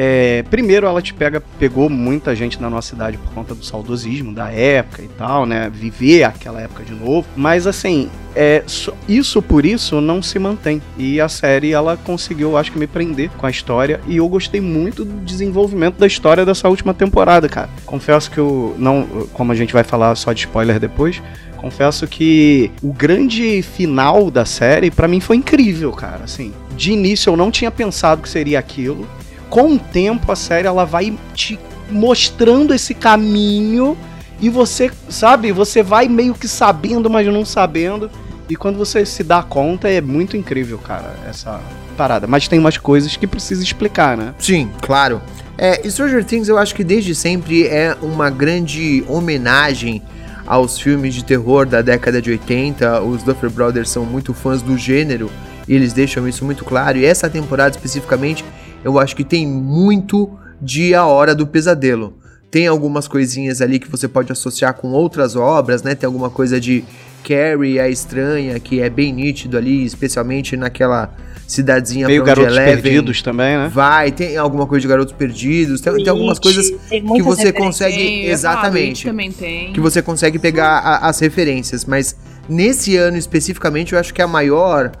É, 0.00 0.44
primeiro, 0.48 0.86
ela 0.86 1.02
te 1.02 1.12
pega, 1.12 1.42
pegou 1.58 1.90
muita 1.90 2.32
gente 2.32 2.62
na 2.62 2.70
nossa 2.70 2.90
cidade 2.90 3.18
por 3.18 3.32
conta 3.32 3.52
do 3.52 3.64
saudosismo 3.64 4.32
da 4.32 4.48
época 4.48 5.02
e 5.02 5.08
tal, 5.08 5.44
né? 5.44 5.68
Viver 5.74 6.22
aquela 6.22 6.60
época 6.60 6.84
de 6.84 6.92
novo. 6.94 7.26
Mas 7.36 7.66
assim, 7.66 8.08
é, 8.36 8.62
so- 8.64 8.94
isso 9.08 9.42
por 9.42 9.66
isso 9.66 10.00
não 10.00 10.22
se 10.22 10.38
mantém. 10.38 10.80
E 10.96 11.20
a 11.20 11.28
série 11.28 11.72
ela 11.72 11.96
conseguiu, 11.96 12.56
acho 12.56 12.70
que, 12.70 12.78
me 12.78 12.86
prender 12.86 13.28
com 13.36 13.44
a 13.44 13.50
história. 13.50 14.00
E 14.06 14.18
eu 14.18 14.28
gostei 14.28 14.60
muito 14.60 15.04
do 15.04 15.18
desenvolvimento 15.24 15.96
da 15.98 16.06
história 16.06 16.46
dessa 16.46 16.68
última 16.68 16.94
temporada, 16.94 17.48
cara. 17.48 17.68
Confesso 17.84 18.30
que 18.30 18.38
eu 18.38 18.76
não, 18.78 19.02
como 19.32 19.50
a 19.50 19.54
gente 19.56 19.72
vai 19.72 19.82
falar 19.82 20.14
só 20.14 20.32
de 20.32 20.38
spoiler 20.42 20.78
depois. 20.78 21.20
Confesso 21.56 22.06
que 22.06 22.70
o 22.80 22.92
grande 22.92 23.62
final 23.62 24.30
da 24.30 24.44
série 24.44 24.92
pra 24.92 25.08
mim 25.08 25.18
foi 25.18 25.34
incrível, 25.38 25.90
cara. 25.90 26.22
Assim, 26.22 26.52
de 26.76 26.92
início 26.92 27.30
eu 27.32 27.36
não 27.36 27.50
tinha 27.50 27.68
pensado 27.72 28.22
que 28.22 28.28
seria 28.28 28.60
aquilo. 28.60 29.04
Com 29.50 29.74
o 29.74 29.78
tempo 29.78 30.30
a 30.30 30.36
série 30.36 30.66
ela 30.66 30.84
vai 30.84 31.16
te 31.34 31.58
mostrando 31.90 32.74
esse 32.74 32.94
caminho 32.94 33.96
e 34.40 34.48
você, 34.48 34.90
sabe, 35.08 35.50
você 35.52 35.82
vai 35.82 36.08
meio 36.08 36.34
que 36.34 36.46
sabendo, 36.46 37.10
mas 37.10 37.26
não 37.26 37.44
sabendo. 37.44 38.10
E 38.48 38.56
quando 38.56 38.78
você 38.78 39.04
se 39.04 39.22
dá 39.22 39.42
conta 39.42 39.88
é 39.88 40.00
muito 40.00 40.36
incrível, 40.36 40.78
cara, 40.78 41.14
essa 41.28 41.60
parada. 41.96 42.26
Mas 42.26 42.48
tem 42.48 42.58
umas 42.58 42.78
coisas 42.78 43.16
que 43.16 43.26
precisa 43.26 43.62
explicar, 43.62 44.16
né? 44.16 44.34
Sim, 44.38 44.70
claro. 44.80 45.20
É, 45.56 45.88
Stranger 45.90 46.24
Things 46.24 46.48
eu 46.48 46.56
acho 46.56 46.74
que 46.74 46.84
desde 46.84 47.14
sempre 47.14 47.66
é 47.66 47.96
uma 48.00 48.30
grande 48.30 49.04
homenagem 49.08 50.02
aos 50.46 50.78
filmes 50.78 51.14
de 51.14 51.24
terror 51.24 51.66
da 51.66 51.82
década 51.82 52.22
de 52.22 52.30
80. 52.30 53.02
Os 53.02 53.22
Duffer 53.22 53.50
Brothers 53.50 53.90
são 53.90 54.06
muito 54.06 54.32
fãs 54.32 54.62
do 54.62 54.78
gênero 54.78 55.30
e 55.66 55.74
eles 55.74 55.92
deixam 55.92 56.26
isso 56.26 56.44
muito 56.44 56.64
claro. 56.64 56.96
E 56.96 57.04
essa 57.04 57.28
temporada 57.28 57.76
especificamente 57.76 58.44
eu 58.84 58.98
acho 58.98 59.14
que 59.16 59.24
tem 59.24 59.46
muito 59.46 60.30
de 60.60 60.94
A 60.94 61.04
Hora 61.06 61.34
do 61.34 61.46
Pesadelo. 61.46 62.14
Tem 62.50 62.66
algumas 62.66 63.06
coisinhas 63.06 63.60
ali 63.60 63.78
que 63.78 63.90
você 63.90 64.08
pode 64.08 64.32
associar 64.32 64.72
com 64.74 64.88
outras 64.88 65.36
obras, 65.36 65.82
né? 65.82 65.94
Tem 65.94 66.06
alguma 66.06 66.30
coisa 66.30 66.58
de 66.58 66.82
Carrie, 67.22 67.78
a 67.78 67.88
Estranha, 67.90 68.58
que 68.58 68.80
é 68.80 68.88
bem 68.88 69.12
nítido 69.12 69.58
ali, 69.58 69.84
especialmente 69.84 70.56
naquela 70.56 71.14
cidadezinha 71.46 72.06
Meio 72.06 72.24
garotos 72.24 72.52
Eleven 72.56 72.80
perdidos 72.82 73.20
também, 73.22 73.56
né? 73.56 73.70
Vai, 73.72 74.12
tem 74.12 74.36
alguma 74.36 74.66
coisa 74.66 74.82
de 74.82 74.88
garotos 74.88 75.12
perdidos, 75.14 75.80
tem, 75.80 75.94
tem 75.96 76.08
algumas 76.08 76.38
coisas 76.38 76.70
tem 76.88 77.02
que 77.04 77.22
você 77.22 77.52
consegue 77.52 78.26
exatamente, 78.26 79.00
It 79.00 79.06
também 79.08 79.32
tem. 79.32 79.72
que 79.72 79.80
você 79.80 80.00
consegue 80.02 80.38
pegar 80.38 80.78
a- 80.78 81.08
as 81.08 81.18
referências, 81.20 81.84
mas 81.84 82.16
nesse 82.48 82.96
ano 82.96 83.16
especificamente 83.16 83.92
eu 83.94 83.98
acho 83.98 84.12
que 84.12 84.20
a 84.22 84.26
maior 84.26 84.92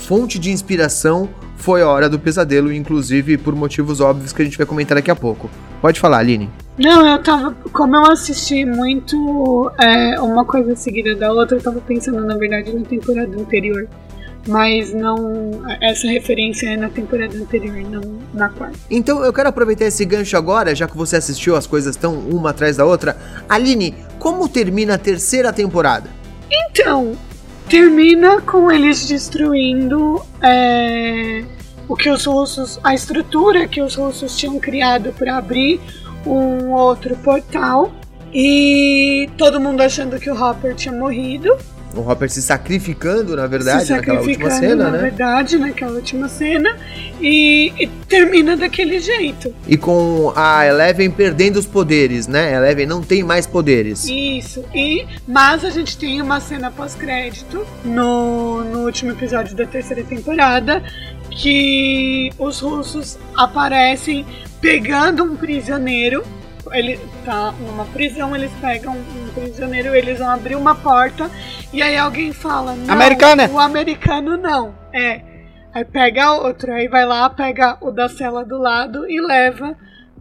fonte 0.00 0.38
de 0.38 0.50
inspiração 0.50 1.28
foi 1.56 1.82
a 1.82 1.88
Hora 1.88 2.08
do 2.08 2.18
Pesadelo, 2.18 2.72
inclusive 2.72 3.36
por 3.36 3.54
motivos 3.54 4.00
óbvios 4.00 4.32
que 4.32 4.40
a 4.40 4.44
gente 4.44 4.56
vai 4.56 4.66
comentar 4.66 4.96
daqui 4.96 5.10
a 5.10 5.16
pouco. 5.16 5.48
Pode 5.80 6.00
falar, 6.00 6.18
Aline. 6.18 6.50
Não, 6.78 7.06
eu 7.06 7.22
tava. 7.22 7.54
Como 7.72 7.94
eu 7.94 8.10
assisti 8.10 8.64
muito 8.64 9.70
é, 9.78 10.18
uma 10.20 10.44
coisa 10.44 10.74
seguida 10.74 11.14
da 11.14 11.30
outra, 11.32 11.58
eu 11.58 11.62
tava 11.62 11.80
pensando, 11.80 12.24
na 12.24 12.36
verdade, 12.36 12.72
na 12.72 12.84
temporada 12.84 13.38
anterior. 13.38 13.86
Mas 14.48 14.94
não. 14.94 15.62
Essa 15.82 16.08
referência 16.08 16.70
é 16.70 16.76
na 16.76 16.88
temporada 16.88 17.36
anterior, 17.36 17.76
não 17.90 18.00
na 18.32 18.48
quarta. 18.48 18.78
Então 18.90 19.22
eu 19.22 19.32
quero 19.32 19.50
aproveitar 19.50 19.84
esse 19.84 20.04
gancho 20.06 20.36
agora, 20.36 20.74
já 20.74 20.88
que 20.88 20.96
você 20.96 21.16
assistiu, 21.16 21.54
as 21.54 21.66
coisas 21.66 21.94
estão 21.94 22.14
uma 22.14 22.50
atrás 22.50 22.78
da 22.78 22.86
outra. 22.86 23.16
Aline, 23.46 23.94
como 24.18 24.48
termina 24.48 24.94
a 24.94 24.98
terceira 24.98 25.52
temporada? 25.52 26.08
Então, 26.50 27.14
termina 27.70 28.40
com 28.40 28.68
eles 28.68 29.06
destruindo 29.06 30.20
é, 30.42 31.44
o 31.88 31.94
que 31.94 32.10
os 32.10 32.24
russos. 32.24 32.80
a 32.82 32.92
estrutura 32.92 33.68
que 33.68 33.80
os 33.80 33.94
russos 33.94 34.36
tinham 34.36 34.58
criado 34.58 35.12
para 35.12 35.38
abrir 35.38 35.80
um 36.26 36.72
outro 36.72 37.16
portal. 37.16 37.92
E 38.34 39.30
todo 39.38 39.60
mundo 39.60 39.80
achando 39.80 40.18
que 40.18 40.28
o 40.28 40.34
Hopper 40.34 40.74
tinha 40.74 40.94
morrido. 40.94 41.56
O 41.94 42.08
Hopper 42.08 42.30
se 42.30 42.40
sacrificando, 42.40 43.34
na 43.34 43.46
verdade, 43.46 43.86
se 43.86 43.92
naquela 43.92 44.20
última 44.20 44.50
cena, 44.50 44.84
na 44.84 44.90
né? 44.90 44.98
verdade, 44.98 45.58
naquela 45.58 45.92
última 45.92 46.28
cena. 46.28 46.76
E, 47.20 47.72
e 47.78 47.86
termina 48.08 48.56
daquele 48.56 49.00
jeito. 49.00 49.54
E 49.66 49.76
com 49.76 50.32
a 50.36 50.66
Eleven 50.66 51.10
perdendo 51.10 51.58
os 51.58 51.66
poderes, 51.66 52.26
né? 52.26 52.54
A 52.54 52.58
Eleven 52.58 52.86
não 52.86 53.02
tem 53.02 53.22
mais 53.22 53.46
poderes. 53.46 54.04
Isso. 54.06 54.64
E, 54.74 55.06
mas 55.26 55.64
a 55.64 55.70
gente 55.70 55.98
tem 55.98 56.22
uma 56.22 56.40
cena 56.40 56.70
pós-crédito 56.70 57.66
no, 57.84 58.64
no 58.64 58.84
último 58.86 59.12
episódio 59.12 59.56
da 59.56 59.66
terceira 59.66 60.02
temporada 60.04 60.82
que 61.30 62.32
os 62.38 62.60
russos 62.60 63.18
aparecem 63.36 64.24
pegando 64.60 65.24
um 65.24 65.36
prisioneiro. 65.36 66.22
Ele 66.72 66.98
tá 67.24 67.52
numa 67.60 67.84
prisão, 67.86 68.34
eles 68.34 68.50
pegam 68.60 68.94
um 68.96 69.28
prisioneiro, 69.34 69.94
eles 69.94 70.18
vão 70.18 70.30
abrir 70.30 70.54
uma 70.56 70.74
porta 70.74 71.30
e 71.72 71.82
aí 71.82 71.96
alguém 71.96 72.32
fala: 72.32 72.76
Americana. 72.88 73.48
O 73.52 73.58
americano 73.58 74.36
não. 74.36 74.74
É. 74.92 75.22
Aí 75.72 75.84
pega 75.84 76.32
outro, 76.32 76.72
aí 76.72 76.88
vai 76.88 77.06
lá, 77.06 77.30
pega 77.30 77.76
o 77.80 77.90
da 77.92 78.08
cela 78.08 78.44
do 78.44 78.58
lado 78.58 79.08
e 79.08 79.20
leva 79.24 79.76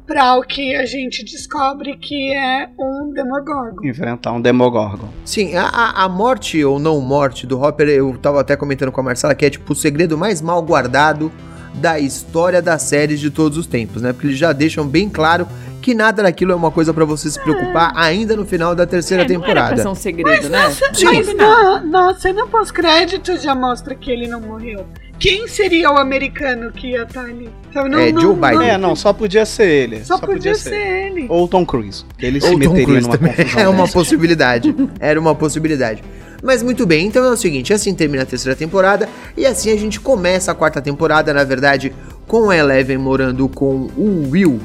pra 0.06 0.36
o 0.38 0.42
que 0.44 0.76
a 0.76 0.86
gente 0.86 1.24
descobre 1.24 1.96
que 1.98 2.34
é 2.34 2.68
um 2.80 3.12
Demogorgon. 3.14 3.84
Enfrentar 3.88 4.32
um 4.32 4.42
Demogorgon. 4.42 5.08
Sim, 5.26 5.56
a, 5.56 5.66
a- 5.66 6.04
a 6.04 6.10
morte 6.10 6.64
ou 6.64 6.80
não 6.80 7.00
morte 7.02 7.46
do 7.48 7.60
Hopper, 7.62 7.88
eu 7.90 8.16
tava 8.18 8.42
até 8.42 8.56
comentando 8.56 8.92
com 8.92 9.02
a 9.02 9.04
Marcela, 9.04 9.34
que 9.36 9.46
é 9.46 9.50
tipo 9.50 9.74
o 9.74 9.76
segredo 9.76 10.18
mais 10.18 10.42
mal 10.42 10.62
guardado 10.62 11.32
da 11.76 12.00
história 12.00 12.62
das 12.62 12.82
séries 12.84 13.20
de 13.20 13.30
todos 13.30 13.58
os 13.58 13.68
tempos, 13.68 14.02
né? 14.02 14.12
Porque 14.12 14.28
eles 14.28 14.38
já 14.40 14.52
deixam 14.52 14.88
bem 14.88 15.08
claro 15.10 15.48
que 15.82 15.94
nada 15.96 16.22
daquilo 16.24 16.52
é 16.52 16.56
uma 16.56 16.72
coisa 16.72 16.94
pra 16.94 17.06
você 17.06 17.30
se 17.30 17.40
preocupar 17.42 17.94
ainda 17.96 18.36
no 18.36 18.46
final 18.46 18.76
da 18.76 18.86
terceira 18.86 19.24
É, 19.24 19.28
não 19.28 19.34
era 19.36 19.40
pra 19.44 19.48
temporada. 19.54 19.82
ser 19.82 19.88
um 19.88 19.96
segredo, 19.96 20.50
né? 20.50 20.70
Sim. 20.94 21.06
Mas 21.06 21.34
na, 21.36 21.80
na 21.82 22.14
cena 22.16 22.46
pós-crédito 22.48 23.38
já 23.38 23.56
mostra 23.56 23.96
que 23.96 24.12
ele 24.12 24.28
não 24.28 24.42
morreu. 24.42 24.86
Quem 25.20 25.48
seria 25.50 25.92
o 25.92 25.98
americano 25.98 26.72
que 26.72 26.92
ia 26.92 27.04
estar 27.04 27.22
ali? 27.26 27.50
Sabe, 27.74 27.94
É, 27.94 28.10
Joe 28.22 28.34
Biden. 28.36 28.70
É, 28.70 28.78
não, 28.78 28.96
só 28.96 29.12
podia 29.12 29.46
ser 29.46 29.68
ele. 29.68 30.04
Só, 30.06 30.18
podia, 30.18 30.56
ser 30.56 30.76
ele. 30.76 31.26
Ou 31.30 31.46
Tom 31.48 31.66
Cruise. 31.66 32.06
que 32.18 32.26
Ele 32.26 32.40
se 32.40 32.48
Ou 32.48 32.54
Tom 32.54 32.60
meteria 32.60 32.86
Cruise 32.86 33.08
numa 33.08 33.18
também. 33.18 33.34
confusão 33.36 33.60
É 33.62 33.68
uma 33.68 33.82
dessa. 33.84 33.94
possibilidade. 33.94 34.76
Era 35.00 35.20
uma 35.20 35.36
possibilidade. 35.36 36.04
Mas 36.42 36.64
muito 36.64 36.86
bem, 36.86 37.06
então 37.08 37.26
é 37.26 37.32
o 37.32 37.36
seguinte, 37.36 37.74
assim 37.74 37.94
termina 37.94 38.24
a 38.24 38.26
terceira 38.26 38.56
temporada 38.56 39.10
e 39.36 39.46
assim 39.46 39.74
a 39.74 39.76
gente 39.78 40.00
começa 40.00 40.54
a 40.54 40.56
quarta 40.56 40.82
temporada, 40.82 41.34
na 41.34 41.44
verdade, 41.44 41.94
com 42.26 42.50
a 42.50 42.56
Eleven 42.56 42.98
morando 42.98 43.50
com 43.50 43.90
o 43.98 44.30
Will 44.32 44.58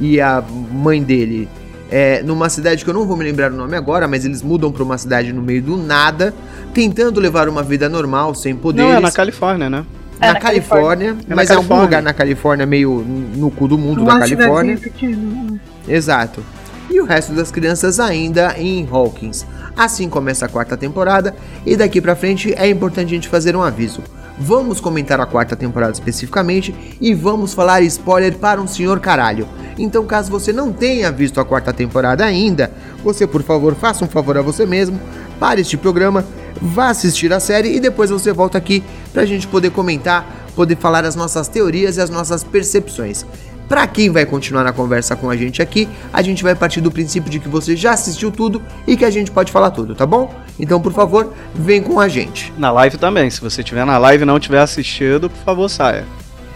e 0.00 0.20
a 0.20 0.42
mãe 0.72 1.02
dele 1.02 1.48
é, 1.90 2.22
numa 2.22 2.48
cidade 2.48 2.84
que 2.84 2.90
eu 2.90 2.94
não 2.94 3.04
vou 3.06 3.16
me 3.16 3.24
lembrar 3.24 3.52
o 3.52 3.56
nome 3.56 3.76
agora, 3.76 4.06
mas 4.06 4.24
eles 4.24 4.42
mudam 4.42 4.70
pra 4.70 4.82
uma 4.82 4.96
cidade 4.96 5.32
no 5.32 5.42
meio 5.42 5.60
do 5.60 5.76
nada, 5.76 6.32
tentando 6.72 7.18
levar 7.20 7.48
uma 7.48 7.62
vida 7.62 7.88
normal, 7.88 8.34
sem 8.34 8.54
poderes. 8.54 8.90
Não, 8.90 8.96
é 8.98 9.00
na 9.00 9.10
Califórnia, 9.10 9.68
né? 9.68 9.84
na, 10.20 10.26
É, 10.28 10.32
na 10.34 10.38
Califórnia, 10.40 11.16
na 11.26 11.34
mas 11.36 11.50
é 11.50 11.54
algum 11.54 11.66
Califórnia. 11.68 11.84
lugar 11.84 12.02
na 12.02 12.12
Califórnia, 12.12 12.66
meio 12.66 13.04
no 13.36 13.50
cu 13.50 13.66
do 13.66 13.76
mundo 13.76 14.04
da 14.04 14.18
Califórnia. 14.20 14.76
pequena. 14.78 15.60
Exato. 15.88 16.44
E 16.88 17.00
o 17.00 17.04
resto 17.04 17.32
das 17.32 17.50
crianças 17.50 17.98
ainda 17.98 18.54
em 18.58 18.86
Hawkins. 18.90 19.46
Assim 19.76 20.08
começa 20.08 20.46
a 20.46 20.48
quarta 20.48 20.76
temporada 20.76 21.34
e 21.64 21.76
daqui 21.76 22.00
pra 22.00 22.14
frente 22.14 22.52
é 22.56 22.68
importante 22.68 23.06
a 23.06 23.14
gente 23.14 23.28
fazer 23.28 23.56
um 23.56 23.62
aviso. 23.62 24.02
Vamos 24.42 24.80
comentar 24.80 25.20
a 25.20 25.26
quarta 25.26 25.54
temporada 25.54 25.92
especificamente 25.92 26.74
e 26.98 27.12
vamos 27.12 27.52
falar 27.52 27.82
spoiler 27.82 28.38
para 28.38 28.58
um 28.58 28.66
senhor 28.66 28.98
caralho. 28.98 29.46
Então, 29.78 30.06
caso 30.06 30.30
você 30.30 30.50
não 30.50 30.72
tenha 30.72 31.12
visto 31.12 31.38
a 31.38 31.44
quarta 31.44 31.74
temporada 31.74 32.24
ainda, 32.24 32.72
você 33.04 33.26
por 33.26 33.42
favor 33.42 33.74
faça 33.74 34.02
um 34.02 34.08
favor 34.08 34.38
a 34.38 34.42
você 34.42 34.64
mesmo, 34.64 34.98
pare 35.38 35.60
este 35.60 35.76
programa, 35.76 36.24
vá 36.60 36.88
assistir 36.88 37.30
a 37.34 37.38
série 37.38 37.76
e 37.76 37.80
depois 37.80 38.08
você 38.08 38.32
volta 38.32 38.56
aqui 38.56 38.82
pra 39.12 39.26
gente 39.26 39.46
poder 39.46 39.72
comentar, 39.72 40.48
poder 40.56 40.76
falar 40.76 41.04
as 41.04 41.14
nossas 41.14 41.46
teorias 41.46 41.98
e 41.98 42.00
as 42.00 42.08
nossas 42.08 42.42
percepções. 42.42 43.26
Pra 43.70 43.86
quem 43.86 44.10
vai 44.10 44.26
continuar 44.26 44.64
na 44.64 44.72
conversa 44.72 45.14
com 45.14 45.30
a 45.30 45.36
gente 45.36 45.62
aqui, 45.62 45.88
a 46.12 46.20
gente 46.22 46.42
vai 46.42 46.56
partir 46.56 46.80
do 46.80 46.90
princípio 46.90 47.30
de 47.30 47.38
que 47.38 47.48
você 47.48 47.76
já 47.76 47.92
assistiu 47.92 48.32
tudo 48.32 48.60
e 48.84 48.96
que 48.96 49.04
a 49.04 49.10
gente 49.10 49.30
pode 49.30 49.52
falar 49.52 49.70
tudo, 49.70 49.94
tá 49.94 50.04
bom? 50.04 50.34
Então, 50.58 50.80
por 50.80 50.92
favor, 50.92 51.32
vem 51.54 51.80
com 51.80 52.00
a 52.00 52.08
gente. 52.08 52.52
Na 52.58 52.72
live 52.72 52.98
também. 52.98 53.30
Se 53.30 53.40
você 53.40 53.62
tiver 53.62 53.86
na 53.86 53.96
live 53.96 54.24
e 54.24 54.26
não 54.26 54.40
tiver 54.40 54.58
assistido, 54.58 55.30
por 55.30 55.44
favor, 55.44 55.68
saia. 55.68 56.04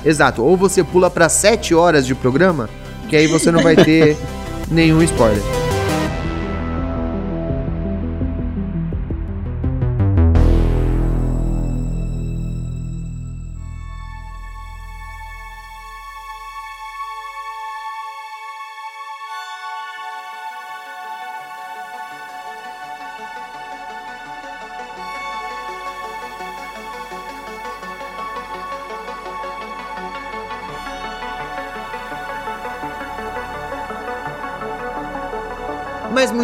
Exato, 0.05 0.43
ou 0.43 0.57
você 0.57 0.83
pula 0.83 1.09
pra 1.09 1.29
7 1.29 1.73
horas 1.73 2.05
de 2.05 2.17
programa, 2.17 2.69
que 3.09 3.15
aí 3.15 3.29
você 3.29 3.53
não 3.53 3.63
vai 3.63 3.77
ter 3.77 4.17
nenhum 4.69 5.01
spoiler. 5.01 5.74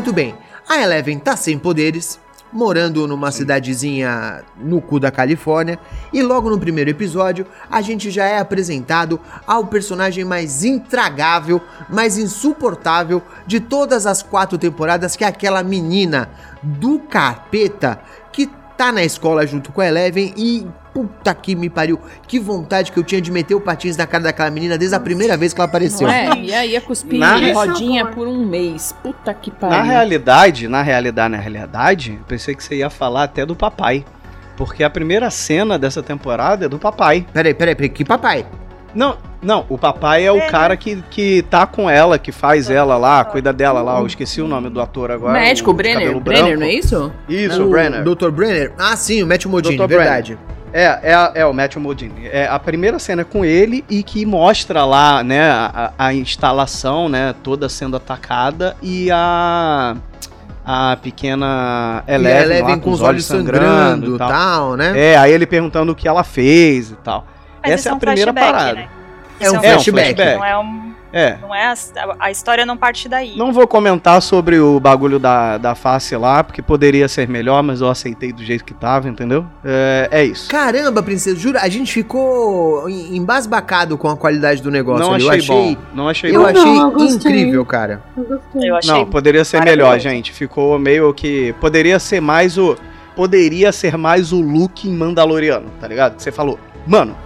Muito 0.01 0.15
bem, 0.15 0.35
a 0.67 0.81
Eleven 0.81 1.19
tá 1.19 1.37
sem 1.37 1.59
poderes, 1.59 2.19
morando 2.51 3.07
numa 3.07 3.31
cidadezinha 3.31 4.43
no 4.57 4.81
cu 4.81 4.99
da 4.99 5.11
Califórnia, 5.11 5.79
e 6.11 6.23
logo 6.23 6.49
no 6.49 6.59
primeiro 6.59 6.89
episódio 6.89 7.47
a 7.71 7.83
gente 7.83 8.11
já 8.11 8.25
é 8.25 8.39
apresentado 8.39 9.21
ao 9.47 9.67
personagem 9.67 10.25
mais 10.25 10.65
intragável, 10.65 11.61
mais 11.87 12.17
insuportável 12.17 13.21
de 13.47 13.61
todas 13.61 14.07
as 14.07 14.23
quatro 14.23 14.57
temporadas, 14.57 15.17
que 15.17 15.23
é 15.23 15.27
aquela 15.27 15.63
menina 15.63 16.31
do 16.63 17.01
capeta 17.01 18.01
tá 18.81 18.91
na 18.91 19.05
escola 19.05 19.47
junto 19.47 19.71
com 19.73 19.83
a 19.83 19.87
Eleven 19.87 20.33
e 20.39 20.67
puta 20.95 21.35
que 21.35 21.55
me 21.55 21.69
pariu, 21.69 22.01
que 22.27 22.41
vontade 22.41 22.91
que 22.91 22.99
eu 22.99 23.05
tinha 23.05 23.21
de 23.21 23.31
meter 23.31 23.55
o 23.55 23.61
patins 23.61 23.95
na 23.95 24.07
cara 24.07 24.25
daquela 24.25 24.51
menina 24.51 24.79
desde 24.79 24.97
a 24.97 25.01
primeira 25.01 25.37
vez 25.37 25.53
que 25.53 25.61
ela 25.61 25.69
apareceu. 25.69 26.09
Não 26.09 26.15
é? 26.15 26.31
E 26.39 26.55
aí 26.55 26.71
ia 26.73 26.81
cuspir 26.81 27.19
Na- 27.21 27.37
rodinha 27.53 28.07
por 28.07 28.27
um 28.27 28.47
mês. 28.47 28.95
Puta 29.03 29.35
que 29.35 29.51
pariu. 29.51 29.77
Na 29.77 29.83
realidade, 29.83 30.67
na 30.67 30.81
realidade, 30.81 31.31
na 31.31 31.37
realidade, 31.39 32.13
eu 32.19 32.25
pensei 32.27 32.55
que 32.55 32.65
você 32.65 32.77
ia 32.77 32.89
falar 32.89 33.25
até 33.25 33.45
do 33.45 33.55
papai. 33.55 34.03
Porque 34.57 34.83
a 34.83 34.89
primeira 34.89 35.29
cena 35.31 35.79
dessa 35.79 36.03
temporada 36.03 36.65
é 36.65 36.69
do 36.69 36.79
papai. 36.79 37.27
Peraí, 37.35 37.53
peraí, 37.53 37.75
peraí, 37.75 37.91
que 37.91 38.03
papai? 38.03 38.47
Não, 38.95 39.17
não, 39.43 39.65
o 39.69 39.79
papai 39.79 40.25
é 40.25 40.33
o 40.33 40.37
É, 40.37 40.51
cara 40.51 40.77
que, 40.77 41.03
que 41.11 41.43
tá 41.49 41.67
com 41.67 41.89
ela, 41.89 42.19
que 42.19 42.33
faz 42.33 42.69
ela 42.71 42.97
lá, 42.97 43.25
cuida 43.25 43.53
dela 43.53 43.81
lá. 43.83 43.99
Eu 44.01 44.07
esqueci 44.07 44.41
o 44.43 44.49
nome 44.49 44.69
do 44.69 44.81
ator 44.81 45.11
agora. 45.11 45.33
Médico, 45.33 45.71
o 45.71 45.75
Brenner. 45.75 46.01
cabelo 46.03 46.21
Brenner, 46.21 46.45
branco. 46.45 46.61
não 46.61 46.67
é 46.67 46.73
isso? 46.73 47.13
Isso, 47.29 47.63
o 47.63 47.67
o 47.67 47.71
Brenner. 47.71 48.03
Dr. 48.03 48.31
Brenner? 48.31 48.73
Ah, 48.79 48.97
sim, 48.97 49.23
o 49.23 49.27
Matt 49.27 49.47
Modini, 49.47 49.77
Dr. 49.77 49.87
verdade. 49.87 50.39
É, 50.73 50.85
é, 51.03 51.41
é 51.41 51.47
o 51.47 51.53
Matthew 51.53 51.83
Modini. 51.83 52.29
É 52.31 52.47
a 52.47 52.59
primeira 52.59 52.99
cena 53.01 53.23
é 53.23 53.25
com 53.25 53.45
ele 53.45 53.85
e 53.91 54.03
que 54.05 54.25
mostra 54.25 54.85
lá, 54.85 55.23
né, 55.25 55.51
a, 55.51 55.93
a 55.99 56.15
instalação, 56.15 57.09
né, 57.09 57.35
toda 57.43 57.69
sendo 57.69 57.97
atacada 57.97 58.77
e 58.83 59.11
a 59.11 59.97
a 60.65 60.97
pequena 61.03 62.05
E 62.07 62.13
a 62.13 62.15
Eleven, 62.15 62.43
Eleven 62.43 62.75
lá, 62.77 62.79
com 62.81 62.91
os 62.93 63.01
olhos 63.01 63.25
sangrando 63.25 64.13
e 64.13 64.15
e 64.15 64.19
tal. 64.19 64.29
tal, 64.29 64.77
né? 64.77 64.93
É, 64.95 65.17
aí 65.17 65.33
ele 65.33 65.47
perguntando 65.47 65.91
o 65.91 65.95
que 65.95 66.07
ela 66.07 66.23
fez 66.23 66.91
e 66.93 66.97
tal. 66.97 67.27
Mas 67.63 67.73
Essa 67.73 67.89
é 67.89 67.93
a 67.93 67.95
um 67.95 67.99
primeira 67.99 68.33
parada. 68.33 68.73
Né? 68.75 68.89
É 69.39 69.51
um 69.51 69.55
É 69.55 69.59
um 69.59 69.61
flashback. 69.63 70.15
flashback. 70.15 70.39
Não 70.39 70.45
é 70.45 70.59
um. 70.59 70.91
É. 71.13 71.37
Não 71.43 71.53
é 71.53 71.67
a, 71.67 71.75
a 72.21 72.31
história 72.31 72.65
não 72.65 72.77
parte 72.77 73.09
daí. 73.09 73.37
Não 73.37 73.53
vou 73.53 73.67
comentar 73.67 74.23
sobre 74.23 74.61
o 74.61 74.79
bagulho 74.79 75.19
da, 75.19 75.59
da 75.59 75.75
face 75.75 76.15
lá, 76.17 76.45
porque 76.45 76.63
poderia 76.63 77.09
ser 77.09 77.27
melhor, 77.29 77.65
mas 77.65 77.81
eu 77.81 77.89
aceitei 77.91 78.33
do 78.33 78.45
jeito 78.45 78.65
que 78.65 78.73
tava, 78.73 79.09
entendeu? 79.09 79.45
É, 79.65 80.09
é 80.13 80.25
isso. 80.25 80.49
Caramba, 80.49 81.03
princesa, 81.03 81.37
jura, 81.37 81.63
a 81.63 81.69
gente 81.69 81.93
ficou 81.93 82.89
em- 82.89 83.17
embasbacado 83.17 83.99
com 83.99 84.09
a 84.09 84.17
qualidade 84.17 84.63
do 84.63 84.71
negócio. 84.71 85.05
Não 85.05 85.15
ali. 85.15 85.25
achei, 85.29 85.35
eu 85.37 85.41
achei, 85.43 85.75
bom. 85.75 85.83
Não 85.95 86.09
achei 86.09 86.31
eu 86.37 86.41
bom. 86.43 86.47
achei 86.47 86.63
Não, 86.75 86.93
eu 86.93 87.05
incrível, 87.07 87.67
cara. 87.67 88.03
Eu 88.55 88.77
achei. 88.77 88.93
Não, 88.95 89.05
poderia 89.05 89.45
ser 89.45 89.65
melhor, 89.65 89.99
gente. 89.99 90.31
Ficou 90.33 90.79
meio 90.79 91.13
que. 91.13 91.53
Poderia 91.61 91.99
ser 91.99 92.21
mais 92.21 92.57
o. 92.57 92.77
Poderia 93.17 93.73
ser 93.73 93.97
mais 93.99 94.33
o 94.33 94.41
look 94.41 94.89
em 94.89 94.93
Mandaloriano, 94.95 95.67
tá 95.81 95.89
ligado? 95.89 96.21
Você 96.21 96.31
falou, 96.31 96.57
mano, 96.87 97.17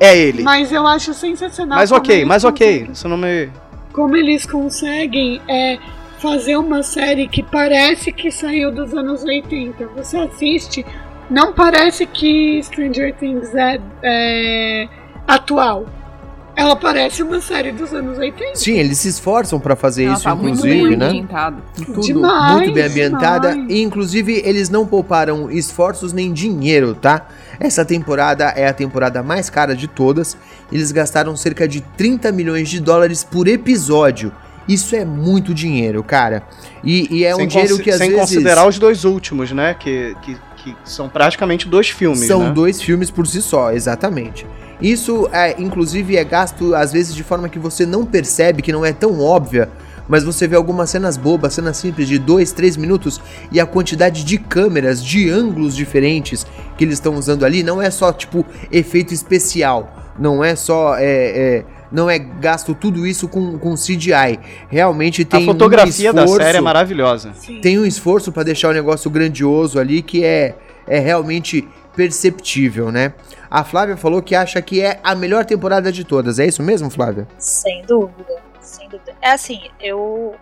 é 0.00 0.16
ele. 0.16 0.42
Mas, 0.42 0.62
Mas 0.64 0.72
eu 0.72 0.86
acho 0.86 1.14
sensacional. 1.14 1.78
como 1.78 1.92
ok, 1.92 2.24
mas 2.24 2.44
ok. 2.44 2.88
Isso 2.92 3.08
não 3.08 3.16
me. 3.16 3.50
Como 3.92 4.16
eles 4.16 4.44
conseguem 4.44 5.40
é, 5.48 5.78
fazer 6.18 6.56
uma 6.56 6.82
série 6.82 7.28
que 7.28 7.42
parece 7.42 8.10
que 8.10 8.30
saiu 8.30 8.72
dos 8.72 8.94
anos 8.94 9.22
80. 9.22 9.86
Você 9.96 10.16
assiste, 10.16 10.84
não 11.30 11.52
parece 11.52 12.06
que 12.06 12.60
Stranger 12.62 13.14
Things 13.14 13.54
é, 13.54 13.80
é 14.02 14.88
atual. 15.26 15.86
Ela 16.56 16.76
parece 16.76 17.22
uma 17.22 17.40
série 17.40 17.72
dos 17.72 17.92
anos 17.92 18.16
80. 18.16 18.54
Sim, 18.56 18.78
eles 18.78 18.98
se 18.98 19.08
esforçam 19.08 19.58
pra 19.58 19.74
fazer 19.74 20.04
Ela 20.04 20.14
isso, 20.14 20.22
tá 20.24 20.34
muito 20.34 20.58
inclusive, 20.58 20.88
bem 20.88 20.96
né? 20.96 21.06
ambientada. 21.08 21.56
Tudo 21.84 22.00
Demais, 22.00 22.52
muito 22.56 22.72
bem 22.72 22.84
ambientada. 22.84 23.50
demais. 23.52 23.70
E, 23.72 23.82
inclusive, 23.82 24.40
eles 24.44 24.68
não 24.68 24.86
pouparam 24.86 25.50
esforços 25.50 26.12
nem 26.12 26.32
dinheiro, 26.32 26.94
tá? 26.94 27.26
Essa 27.58 27.84
temporada 27.84 28.44
é 28.56 28.68
a 28.68 28.72
temporada 28.72 29.22
mais 29.22 29.50
cara 29.50 29.74
de 29.74 29.88
todas. 29.88 30.36
Eles 30.70 30.92
gastaram 30.92 31.34
cerca 31.36 31.66
de 31.66 31.80
30 31.80 32.30
milhões 32.30 32.68
de 32.68 32.80
dólares 32.80 33.24
por 33.24 33.48
episódio. 33.48 34.32
Isso 34.68 34.94
é 34.96 35.04
muito 35.04 35.52
dinheiro, 35.52 36.02
cara. 36.02 36.42
E, 36.82 37.18
e 37.18 37.24
é 37.24 37.34
um 37.34 37.38
sem 37.38 37.48
dinheiro 37.48 37.70
consi- 37.72 37.82
que 37.82 37.90
às 37.90 37.98
sem 37.98 38.08
vezes. 38.10 38.20
considerar 38.22 38.66
os 38.66 38.78
dois 38.78 39.04
últimos, 39.04 39.50
né? 39.52 39.74
Que, 39.74 40.16
que, 40.22 40.36
que 40.56 40.76
são 40.84 41.08
praticamente 41.08 41.68
dois 41.68 41.90
filmes. 41.90 42.26
São 42.26 42.44
né? 42.44 42.50
dois 42.52 42.80
filmes 42.80 43.10
por 43.10 43.26
si 43.26 43.42
só, 43.42 43.72
exatamente. 43.72 44.46
Isso, 44.80 45.28
é, 45.32 45.60
inclusive, 45.60 46.16
é 46.16 46.24
gasto 46.24 46.74
às 46.74 46.92
vezes 46.92 47.14
de 47.14 47.22
forma 47.22 47.48
que 47.48 47.58
você 47.58 47.86
não 47.86 48.04
percebe, 48.04 48.62
que 48.62 48.72
não 48.72 48.84
é 48.84 48.92
tão 48.92 49.20
óbvia, 49.20 49.68
mas 50.08 50.22
você 50.22 50.46
vê 50.46 50.56
algumas 50.56 50.90
cenas 50.90 51.16
bobas, 51.16 51.54
cenas 51.54 51.76
simples 51.76 52.08
de 52.08 52.18
2, 52.18 52.52
3 52.52 52.76
minutos 52.76 53.20
e 53.50 53.58
a 53.60 53.66
quantidade 53.66 54.24
de 54.24 54.38
câmeras, 54.38 55.02
de 55.02 55.30
ângulos 55.30 55.74
diferentes 55.74 56.46
que 56.76 56.84
eles 56.84 56.94
estão 56.94 57.14
usando 57.14 57.44
ali 57.44 57.62
não 57.62 57.80
é 57.80 57.90
só 57.90 58.12
tipo 58.12 58.44
efeito 58.70 59.14
especial, 59.14 60.12
não 60.18 60.44
é 60.44 60.54
só. 60.54 60.96
É, 60.96 61.04
é, 61.04 61.64
não 61.92 62.10
é 62.10 62.18
gasto 62.18 62.74
tudo 62.74 63.06
isso 63.06 63.28
com, 63.28 63.56
com 63.56 63.74
CGI. 63.74 64.40
Realmente 64.68 65.24
tem 65.24 65.42
A 65.44 65.46
fotografia 65.46 66.10
um 66.10 66.14
da 66.14 66.24
esforço, 66.24 66.44
série 66.44 66.58
é 66.58 66.60
maravilhosa. 66.60 67.32
Sim. 67.34 67.60
tem 67.60 67.78
um 67.78 67.86
esforço 67.86 68.32
pra 68.32 68.42
deixar 68.42 68.70
o 68.70 68.72
negócio 68.72 69.08
grandioso 69.08 69.78
ali 69.78 70.02
que 70.02 70.24
é, 70.24 70.56
é 70.88 70.98
realmente 70.98 71.64
perceptível, 71.94 72.90
né? 72.90 73.12
A 73.54 73.62
Flávia 73.62 73.96
falou 73.96 74.20
que 74.20 74.34
acha 74.34 74.60
que 74.60 74.80
é 74.80 74.98
a 75.00 75.14
melhor 75.14 75.44
temporada 75.44 75.92
de 75.92 76.02
todas. 76.02 76.40
É 76.40 76.44
isso 76.44 76.60
mesmo, 76.60 76.90
Flávia? 76.90 77.28
Sem 77.38 77.82
dúvida, 77.82 78.42
sem 78.60 78.88
dúvida. 78.88 79.14
É 79.22 79.30
assim, 79.30 79.70
eu 79.80 80.34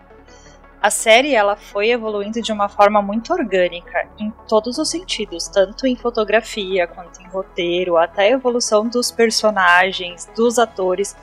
a 0.81 0.89
série 0.89 1.35
ela 1.35 1.55
foi 1.55 1.91
evoluindo 1.91 2.41
de 2.41 2.51
uma 2.51 2.67
forma 2.67 3.03
muito 3.03 3.31
orgânica 3.31 4.07
em 4.17 4.33
todos 4.47 4.79
os 4.79 4.89
sentidos, 4.89 5.47
tanto 5.47 5.85
em 5.85 5.95
fotografia 5.95 6.87
quanto 6.87 7.21
em 7.21 7.27
roteiro, 7.27 7.97
até 7.97 8.23
a 8.23 8.31
evolução 8.31 8.87
dos 8.87 9.11
personagens, 9.11 10.27
dos 10.35 10.57
atores. 10.57 11.15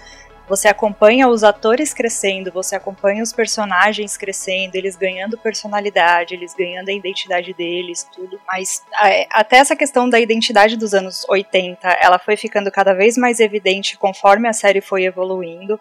Você 0.50 0.66
acompanha 0.66 1.28
os 1.28 1.44
atores 1.44 1.94
crescendo, 1.94 2.50
você 2.50 2.74
acompanha 2.74 3.22
os 3.22 3.32
personagens 3.32 4.16
crescendo, 4.16 4.74
eles 4.74 4.96
ganhando 4.96 5.38
personalidade, 5.38 6.34
eles 6.34 6.52
ganhando 6.54 6.88
a 6.88 6.92
identidade 6.92 7.54
deles, 7.54 8.04
tudo. 8.12 8.36
Mas 8.48 8.82
é, 9.00 9.28
até 9.30 9.58
essa 9.58 9.76
questão 9.76 10.10
da 10.10 10.18
identidade 10.18 10.76
dos 10.76 10.92
anos 10.92 11.24
80, 11.28 11.86
ela 12.00 12.18
foi 12.18 12.36
ficando 12.36 12.68
cada 12.68 12.92
vez 12.92 13.16
mais 13.16 13.38
evidente 13.38 13.96
conforme 13.96 14.48
a 14.48 14.52
série 14.52 14.80
foi 14.80 15.04
evoluindo. 15.04 15.78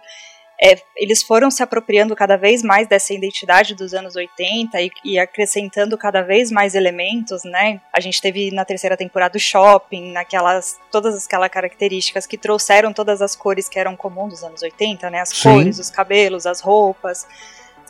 É, 0.61 0.77
eles 0.95 1.23
foram 1.23 1.49
se 1.49 1.63
apropriando 1.63 2.13
cada 2.15 2.35
vez 2.35 2.61
mais 2.61 2.85
dessa 2.85 3.13
identidade 3.13 3.73
dos 3.73 3.93
anos 3.93 4.15
80 4.17 4.81
e, 4.81 4.91
e 5.05 5.17
acrescentando 5.17 5.97
cada 5.97 6.21
vez 6.21 6.51
mais 6.51 6.75
elementos, 6.75 7.43
né? 7.45 7.79
A 7.95 8.01
gente 8.01 8.21
teve 8.21 8.51
na 8.51 8.65
terceira 8.65 8.97
temporada 8.97 9.37
o 9.37 9.39
shopping, 9.39 10.11
naquelas 10.11 10.77
todas 10.91 11.25
aquelas 11.25 11.49
características 11.49 12.27
que 12.27 12.37
trouxeram 12.37 12.91
todas 12.91 13.21
as 13.21 13.37
cores 13.37 13.69
que 13.69 13.79
eram 13.79 13.95
comuns 13.95 14.33
dos 14.33 14.43
anos 14.43 14.61
80, 14.61 15.09
né? 15.09 15.21
As 15.21 15.29
Sim. 15.29 15.43
cores, 15.49 15.79
os 15.79 15.89
cabelos, 15.89 16.45
as 16.45 16.59
roupas. 16.59 17.25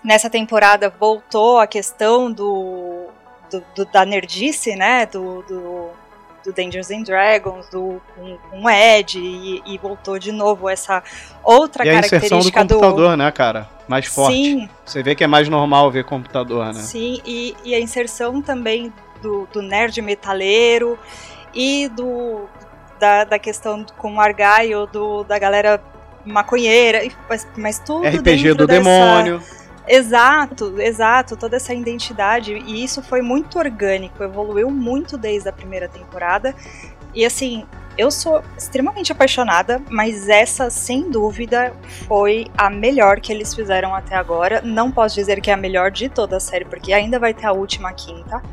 Nessa 0.03 0.29
temporada 0.29 0.89
voltou 0.89 1.57
a 1.59 1.65
questão 1.65 2.31
do, 2.31 3.07
do- 3.51 3.65
do- 3.75 3.85
da 3.91 4.05
nerdice, 4.05 4.75
né? 4.75 5.07
Do, 5.07 5.41
do, 5.41 5.89
do 6.51 6.53
Dungeons 6.53 6.89
and 6.91 7.03
Dragons, 7.03 7.67
do 7.69 8.01
com, 8.15 8.37
com 8.49 8.69
Ed, 8.69 9.19
e, 9.19 9.61
e 9.65 9.77
voltou 9.77 10.17
de 10.17 10.31
novo 10.31 10.67
essa 10.67 11.03
outra 11.43 11.85
E 11.85 11.89
a 11.89 11.93
inserção 11.99 12.39
do 12.39 12.51
característica 12.51 12.59
computador, 12.61 13.15
né, 13.17 13.31
cara? 13.31 13.69
Mais 13.87 14.05
forte. 14.05 14.33
Sim, 14.35 14.69
Você 14.85 15.01
vê 15.03 15.15
que 15.15 15.23
é 15.23 15.27
mais 15.27 15.47
normal 15.49 15.89
ver 15.91 16.03
computador, 16.05 16.65
né? 16.67 16.73
sim, 16.73 17.21
e, 17.25 17.55
e 17.63 17.73
a 17.75 17.79
inserção 17.79 18.41
também 18.41 18.93
do, 19.21 19.47
do 19.51 19.61
nerd 19.61 20.01
metaleiro 20.01 20.97
e 21.53 21.87
do 21.89 22.47
da, 22.99 23.23
da 23.23 23.39
questão 23.39 23.85
com 23.97 24.15
o 24.15 24.19
Argyle, 24.19 24.85
do, 24.91 25.23
da 25.23 25.39
galera 25.39 25.81
maconheira, 26.25 27.01
mas, 27.29 27.47
mas 27.55 27.79
tudo 27.79 28.05
RPG 28.05 28.53
do 28.53 28.67
dessa- 28.67 28.81
demônio. 28.83 29.41
Exato, 29.91 30.79
exato, 30.79 31.35
toda 31.35 31.55
essa 31.55 31.73
identidade. 31.73 32.53
E 32.53 32.83
isso 32.83 33.01
foi 33.01 33.23
muito 33.23 33.57
orgânico, 33.57 34.23
evoluiu 34.23 34.69
muito 34.69 35.17
desde 35.17 35.49
a 35.49 35.51
primeira 35.51 35.89
temporada. 35.89 36.53
E 37.15 37.25
assim, 37.25 37.65
eu 37.97 38.11
sou 38.11 38.43
extremamente 38.55 39.11
apaixonada, 39.11 39.81
mas 39.89 40.29
essa, 40.29 40.69
sem 40.69 41.09
dúvida, 41.09 41.73
foi 42.07 42.45
a 42.55 42.69
melhor 42.69 43.19
que 43.19 43.33
eles 43.33 43.53
fizeram 43.55 43.95
até 43.95 44.15
agora. 44.15 44.61
Não 44.61 44.91
posso 44.91 45.15
dizer 45.15 45.41
que 45.41 45.49
é 45.49 45.53
a 45.55 45.57
melhor 45.57 45.89
de 45.89 46.07
toda 46.07 46.37
a 46.37 46.39
série, 46.39 46.65
porque 46.65 46.93
ainda 46.93 47.17
vai 47.17 47.33
ter 47.33 47.47
a 47.47 47.51
última 47.51 47.91
quinta. 47.91 48.43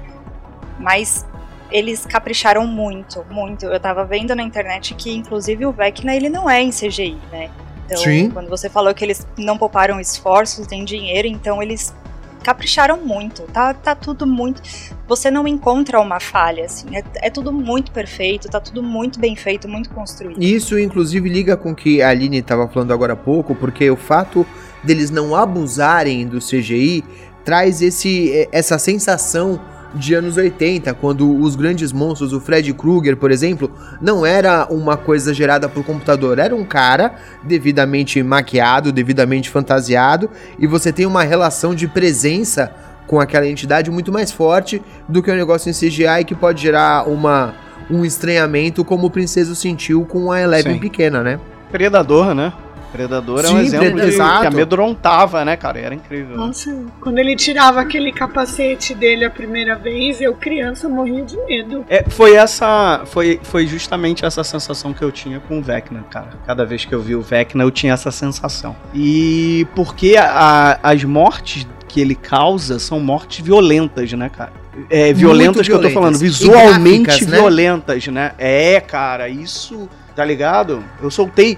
Mas 0.79 1.27
eles 1.70 2.07
capricharam 2.07 2.66
muito, 2.66 3.27
muito. 3.31 3.66
Eu 3.66 3.79
tava 3.79 4.07
vendo 4.07 4.35
na 4.35 4.42
internet 4.42 4.94
que, 4.94 5.14
inclusive, 5.14 5.66
o 5.66 5.72
Vecna 5.72 6.16
ele 6.16 6.31
não 6.31 6.49
é 6.49 6.62
em 6.62 6.70
CGI, 6.70 7.18
né? 7.31 7.51
Então, 7.87 7.99
Sim. 7.99 8.31
quando 8.31 8.49
você 8.49 8.68
falou 8.68 8.92
que 8.92 9.05
eles 9.05 9.27
não 9.38 9.57
pouparam 9.57 9.99
esforços 10.01 10.66
nem 10.66 10.85
dinheiro, 10.85 11.29
então 11.29 11.62
eles 11.62 11.94
capricharam 12.42 12.99
muito. 13.05 13.42
Tá, 13.44 13.72
tá 13.72 13.94
tudo 13.94 14.27
muito. 14.27 14.61
Você 15.09 15.31
não 15.31 15.46
encontra 15.49 16.01
uma 16.01 16.20
falha, 16.20 16.64
assim. 16.64 16.96
É, 16.96 17.03
é 17.22 17.31
tudo 17.31 17.53
muito 17.53 17.90
perfeito, 17.90 18.49
tá 18.49 18.61
tudo 18.61 18.83
muito 18.83 19.18
bem 19.18 19.35
feito, 19.35 19.68
muito 19.68 19.90
construído. 19.90 20.42
Isso, 20.42 20.79
inclusive, 20.79 21.29
liga 21.29 21.57
com 21.57 21.70
o 21.70 21.75
que 21.75 22.03
a 22.03 22.11
Aline 22.11 22.38
estava 22.38 22.68
falando 22.68 22.92
agora 22.92 23.14
há 23.14 23.16
pouco, 23.16 23.55
porque 23.55 23.90
o 23.90 23.96
fato 23.96 24.46
deles 24.83 25.11
não 25.11 25.35
abusarem 25.35 26.27
do 26.27 26.38
CGI 26.38 27.05
traz 27.44 27.83
esse, 27.83 28.33
eh, 28.33 28.49
essa 28.53 28.79
sensação 28.79 29.61
de 29.94 30.14
anos 30.14 30.37
80, 30.37 30.92
quando 30.94 31.40
os 31.40 31.57
grandes 31.57 31.92
monstros, 31.92 32.33
o 32.33 32.40
Fred 32.40 32.72
Krueger, 32.75 33.16
por 33.16 33.31
exemplo, 33.31 33.70
não 34.01 34.25
era 34.27 34.66
uma 34.70 34.96
coisa 34.96 35.33
gerada 35.33 35.68
por 35.68 35.85
computador, 35.85 36.38
era 36.38 36.55
um 36.55 36.64
cara 36.64 37.14
devidamente 37.42 38.22
maquiado, 38.22 38.92
devidamente 38.92 39.51
fantasiado, 39.51 40.31
e 40.59 40.66
você 40.66 40.92
tem 40.92 41.07
uma 41.07 41.22
relação 41.22 41.75
de 41.75 41.87
presença 41.87 42.72
com 43.07 43.20
aquela 43.20 43.46
entidade 43.46 43.90
muito 43.90 44.12
mais 44.12 44.33
forte 44.33 44.83
do 45.09 45.22
que 45.22 45.31
o 45.31 45.35
um 45.35 45.37
negócio 45.37 45.70
em 45.70 45.72
CGI 45.72 46.25
que 46.27 46.35
pode 46.35 46.61
gerar 46.61 47.09
uma, 47.09 47.55
um 47.90 48.05
estranhamento 48.05 48.85
como 48.85 49.07
o 49.07 49.11
Princeso 49.11 49.55
sentiu 49.55 50.05
com 50.05 50.33
a 50.33 50.40
Eleven 50.40 50.75
Sim. 50.75 50.81
pequena, 50.81 51.22
né? 51.22 51.38
Predador, 51.70 52.35
né? 52.35 52.53
Predador 52.92 53.44
é 53.44 53.49
um 53.49 53.59
Sim, 53.59 53.59
exemplo 53.59 54.01
de, 54.01 54.16
que 54.16 54.20
amedrontava, 54.46 55.44
né, 55.44 55.57
cara? 55.57 55.79
Era 55.79 55.94
incrível. 55.94 56.37
Nossa, 56.37 56.75
quando 57.01 57.18
ele 57.18 57.37
tirava 57.37 57.81
aquele 57.81 58.12
capacete 58.12 58.94
dele 58.94 59.25
a 59.25 59.31
primeira 59.31 59.75
vez, 59.75 60.20
eu 60.20 60.35
criança 60.35 60.88
morria 60.88 61.25
de 61.25 61.37
medo. 61.44 61.85
É, 61.88 62.05
foi 62.09 62.35
essa. 62.35 63.03
Foi, 63.07 63.40
foi 63.42 63.66
justamente 63.66 64.25
essa 64.25 64.42
sensação 64.44 64.92
que 64.92 65.03
eu 65.03 65.12
tinha 65.12 65.40
com 65.40 65.59
o 65.59 65.62
Vecna, 65.62 66.05
cara. 66.11 66.31
Cada 66.46 66.64
vez 66.64 66.85
que 66.85 66.94
eu 66.94 67.01
vi 67.03 67.14
o 67.14 67.20
Vecna, 67.22 67.62
eu 67.64 67.70
tinha 67.70 67.92
essa 67.92 68.11
sensação. 68.11 68.75
E 68.94 69.66
porque 69.75 70.16
a- 70.16 70.79
as 70.83 71.05
mortes 71.05 71.66
que 71.88 72.01
ele 72.01 72.14
causa 72.14 72.79
são 72.79 73.01
mortes 73.01 73.44
violentas, 73.44 74.12
né, 74.12 74.29
cara? 74.29 74.53
É, 74.90 75.12
violentas 75.12 75.66
que 75.66 75.72
eu 75.72 75.81
tô 75.81 75.88
falando, 75.90 76.18
visualmente 76.18 77.03
gráficas, 77.05 77.27
né? 77.29 77.38
violentas, 77.38 78.07
né? 78.09 78.33
É, 78.37 78.79
cara, 78.81 79.27
isso, 79.29 79.88
tá 80.14 80.22
ligado? 80.22 80.85
Eu 81.03 81.11
soltei. 81.11 81.57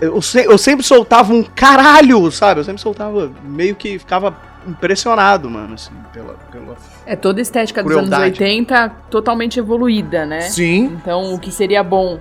Eu, 0.00 0.20
se- 0.22 0.44
eu 0.44 0.56
sempre 0.58 0.84
soltava 0.86 1.32
um 1.32 1.42
caralho, 1.42 2.30
sabe? 2.30 2.60
Eu 2.60 2.64
sempre 2.64 2.80
soltava, 2.80 3.30
meio 3.44 3.74
que 3.74 3.98
ficava 3.98 4.36
impressionado, 4.66 5.48
mano, 5.50 5.74
assim, 5.74 5.92
pela. 6.12 6.34
pela... 6.52 6.76
É 7.06 7.16
toda 7.16 7.40
a 7.40 7.42
estética 7.42 7.82
dos 7.82 7.90
Crueldade. 7.92 8.22
anos 8.24 8.38
80 8.38 8.88
totalmente 9.10 9.58
evoluída, 9.58 10.24
né? 10.26 10.42
Sim. 10.42 10.96
Então, 11.00 11.34
o 11.34 11.38
que 11.38 11.50
seria 11.50 11.82
bom, 11.82 12.18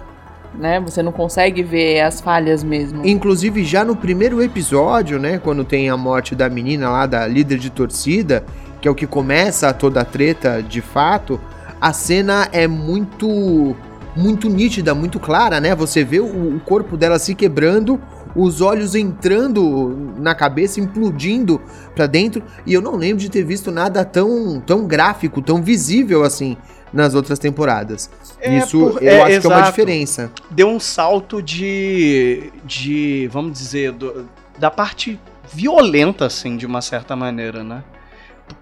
né? 0.56 0.80
Você 0.80 1.04
não 1.04 1.12
consegue 1.12 1.62
ver 1.62 2.02
as 2.02 2.22
falhas 2.22 2.64
mesmo. 2.64 3.06
Inclusive, 3.06 3.64
já 3.64 3.84
no 3.84 3.96
primeiro 3.96 4.42
episódio, 4.42 5.20
né? 5.20 5.40
Quando 5.44 5.64
tem 5.64 5.90
a 5.90 5.98
morte 5.98 6.34
da 6.36 6.50
menina 6.50 6.90
lá, 6.90 7.06
da 7.06 7.28
líder 7.28 7.58
de 7.60 7.70
torcida, 7.70 8.44
que 8.82 8.88
é 8.88 8.92
o 8.92 8.96
que 8.96 9.06
começa 9.08 9.74
toda 9.74 10.02
a 10.02 10.06
treta 10.06 10.64
de 10.64 10.82
fato, 10.82 11.40
a 11.82 11.92
cena 11.94 12.48
é 12.52 12.66
muito. 12.68 13.76
Muito 14.18 14.50
nítida, 14.50 14.96
muito 14.96 15.20
clara, 15.20 15.60
né? 15.62 15.76
Você 15.76 16.04
vê 16.04 16.20
o, 16.20 16.56
o 16.56 16.60
corpo 16.60 16.98
dela 16.98 17.20
se 17.20 17.36
quebrando, 17.36 18.02
os 18.36 18.62
olhos 18.62 18.96
entrando 18.96 20.14
na 20.18 20.34
cabeça, 20.34 20.80
implodindo 20.80 21.62
pra 21.96 22.08
dentro. 22.08 22.42
E 22.66 22.74
eu 22.74 22.82
não 22.82 22.96
lembro 22.96 23.18
de 23.20 23.30
ter 23.30 23.44
visto 23.44 23.72
nada 23.72 24.04
tão, 24.04 24.60
tão 24.66 24.88
gráfico, 24.88 25.42
tão 25.42 25.62
visível 25.62 26.24
assim 26.24 26.58
nas 26.92 27.14
outras 27.14 27.38
temporadas. 27.38 28.10
É, 28.40 28.58
Isso 28.58 28.80
por- 28.92 29.04
eu 29.04 29.10
é, 29.10 29.22
acho 29.22 29.42
que 29.42 29.48
é 29.48 29.50
uma 29.50 29.58
exato. 29.58 29.70
diferença. 29.70 30.32
deu 30.50 30.68
um 30.70 30.80
salto 30.80 31.42
de. 31.42 32.52
de. 32.66 33.30
vamos 33.32 33.52
dizer, 33.58 33.92
do- 33.92 34.28
da 34.58 34.72
parte 34.72 35.20
violenta, 35.54 36.26
assim, 36.26 36.58
de 36.58 36.66
uma 36.66 36.82
certa 36.82 37.16
maneira, 37.16 37.64
né? 37.64 37.84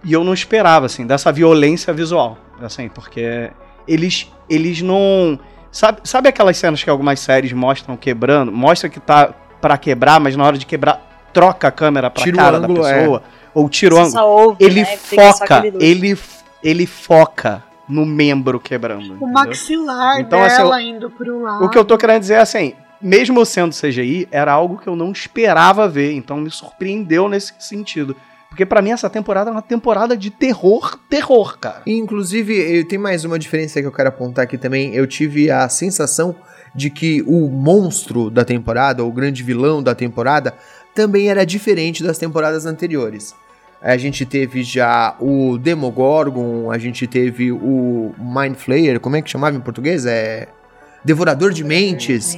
E 0.03 0.11
eu 0.11 0.23
não 0.23 0.33
esperava, 0.33 0.87
assim, 0.87 1.05
dessa 1.05 1.31
violência 1.31 1.93
visual, 1.93 2.37
assim, 2.61 2.89
porque 2.89 3.49
eles, 3.87 4.31
eles 4.49 4.81
não. 4.81 5.39
Sabe, 5.71 5.99
sabe 6.03 6.29
aquelas 6.29 6.57
cenas 6.57 6.83
que 6.83 6.89
algumas 6.89 7.19
séries 7.19 7.51
mostram 7.51 7.97
quebrando? 7.97 8.51
Mostra 8.51 8.89
que 8.89 8.99
tá 8.99 9.33
pra 9.59 9.77
quebrar, 9.77 10.19
mas 10.19 10.35
na 10.35 10.43
hora 10.43 10.57
de 10.57 10.65
quebrar, 10.65 11.29
troca 11.33 11.67
a 11.67 11.71
câmera 11.71 12.09
pra 12.09 12.23
Tira 12.23 12.37
cara 12.37 12.57
ângulo, 12.57 12.81
da 12.81 12.89
é. 12.89 12.99
pessoa, 12.99 13.23
ou 13.53 13.67
tira 13.67 13.95
o 13.95 13.97
ângulo. 13.99 14.23
ouve, 14.23 14.63
Ele 14.63 14.81
né? 14.81 14.97
Foca, 14.97 15.63
ele, 15.79 16.17
ele 16.63 16.85
foca 16.85 17.63
no 17.87 18.05
membro 18.05 18.59
quebrando. 18.59 19.13
O 19.13 19.15
entendeu? 19.15 19.27
maxilar 19.27 20.19
Então, 20.19 20.43
assim, 20.43 20.57
dela 20.57 20.81
indo 20.81 21.09
pro 21.09 21.41
lado. 21.41 21.65
O 21.65 21.69
que 21.69 21.77
eu 21.77 21.85
tô 21.85 21.97
querendo 21.97 22.21
dizer 22.21 22.35
é 22.35 22.39
assim, 22.39 22.73
mesmo 23.01 23.45
sendo 23.45 23.75
CGI, 23.75 24.27
era 24.31 24.51
algo 24.51 24.77
que 24.77 24.87
eu 24.87 24.95
não 24.95 25.11
esperava 25.11 25.87
ver, 25.87 26.13
então 26.13 26.37
me 26.37 26.49
surpreendeu 26.49 27.27
nesse 27.27 27.53
sentido. 27.59 28.15
Porque 28.55 28.65
pra 28.65 28.81
mim 28.81 28.91
essa 28.91 29.09
temporada 29.09 29.49
é 29.49 29.51
uma 29.51 29.61
temporada 29.61 30.15
de 30.15 30.29
terror, 30.29 30.97
terror, 31.09 31.57
cara. 31.59 31.81
E, 31.85 31.91
Inclusive, 31.97 32.55
eu- 32.55 32.87
tem 32.87 32.97
mais 32.97 33.25
uma 33.25 33.37
diferença 33.37 33.81
que 33.81 33.85
eu 33.85 33.91
quero 33.91 34.07
apontar 34.07 34.45
aqui 34.45 34.57
também. 34.57 34.95
Eu 34.95 35.05
tive 35.05 35.51
a 35.51 35.67
sensação 35.67 36.33
de 36.73 36.89
que 36.89 37.21
o 37.27 37.49
monstro 37.49 38.29
da 38.29 38.45
temporada, 38.45 39.03
o 39.03 39.11
grande 39.11 39.43
vilão 39.43 39.83
da 39.83 39.93
temporada, 39.93 40.53
também 40.95 41.27
era 41.29 41.45
diferente 41.45 42.01
das 42.01 42.17
temporadas 42.17 42.65
anteriores. 42.65 43.35
A 43.81 43.97
gente 43.97 44.25
teve 44.25 44.63
já 44.63 45.17
o 45.19 45.57
Demogorgon, 45.57 46.71
a 46.71 46.77
gente 46.77 47.05
teve 47.07 47.51
o 47.51 48.15
Mind 48.17 48.55
Flayer, 48.55 49.01
como 49.01 49.17
é 49.17 49.21
que 49.21 49.29
chamava 49.29 49.57
em 49.57 49.59
português? 49.59 50.05
É 50.05 50.47
Devorador 51.03 51.51
de 51.51 51.61
Mentes, 51.65 52.33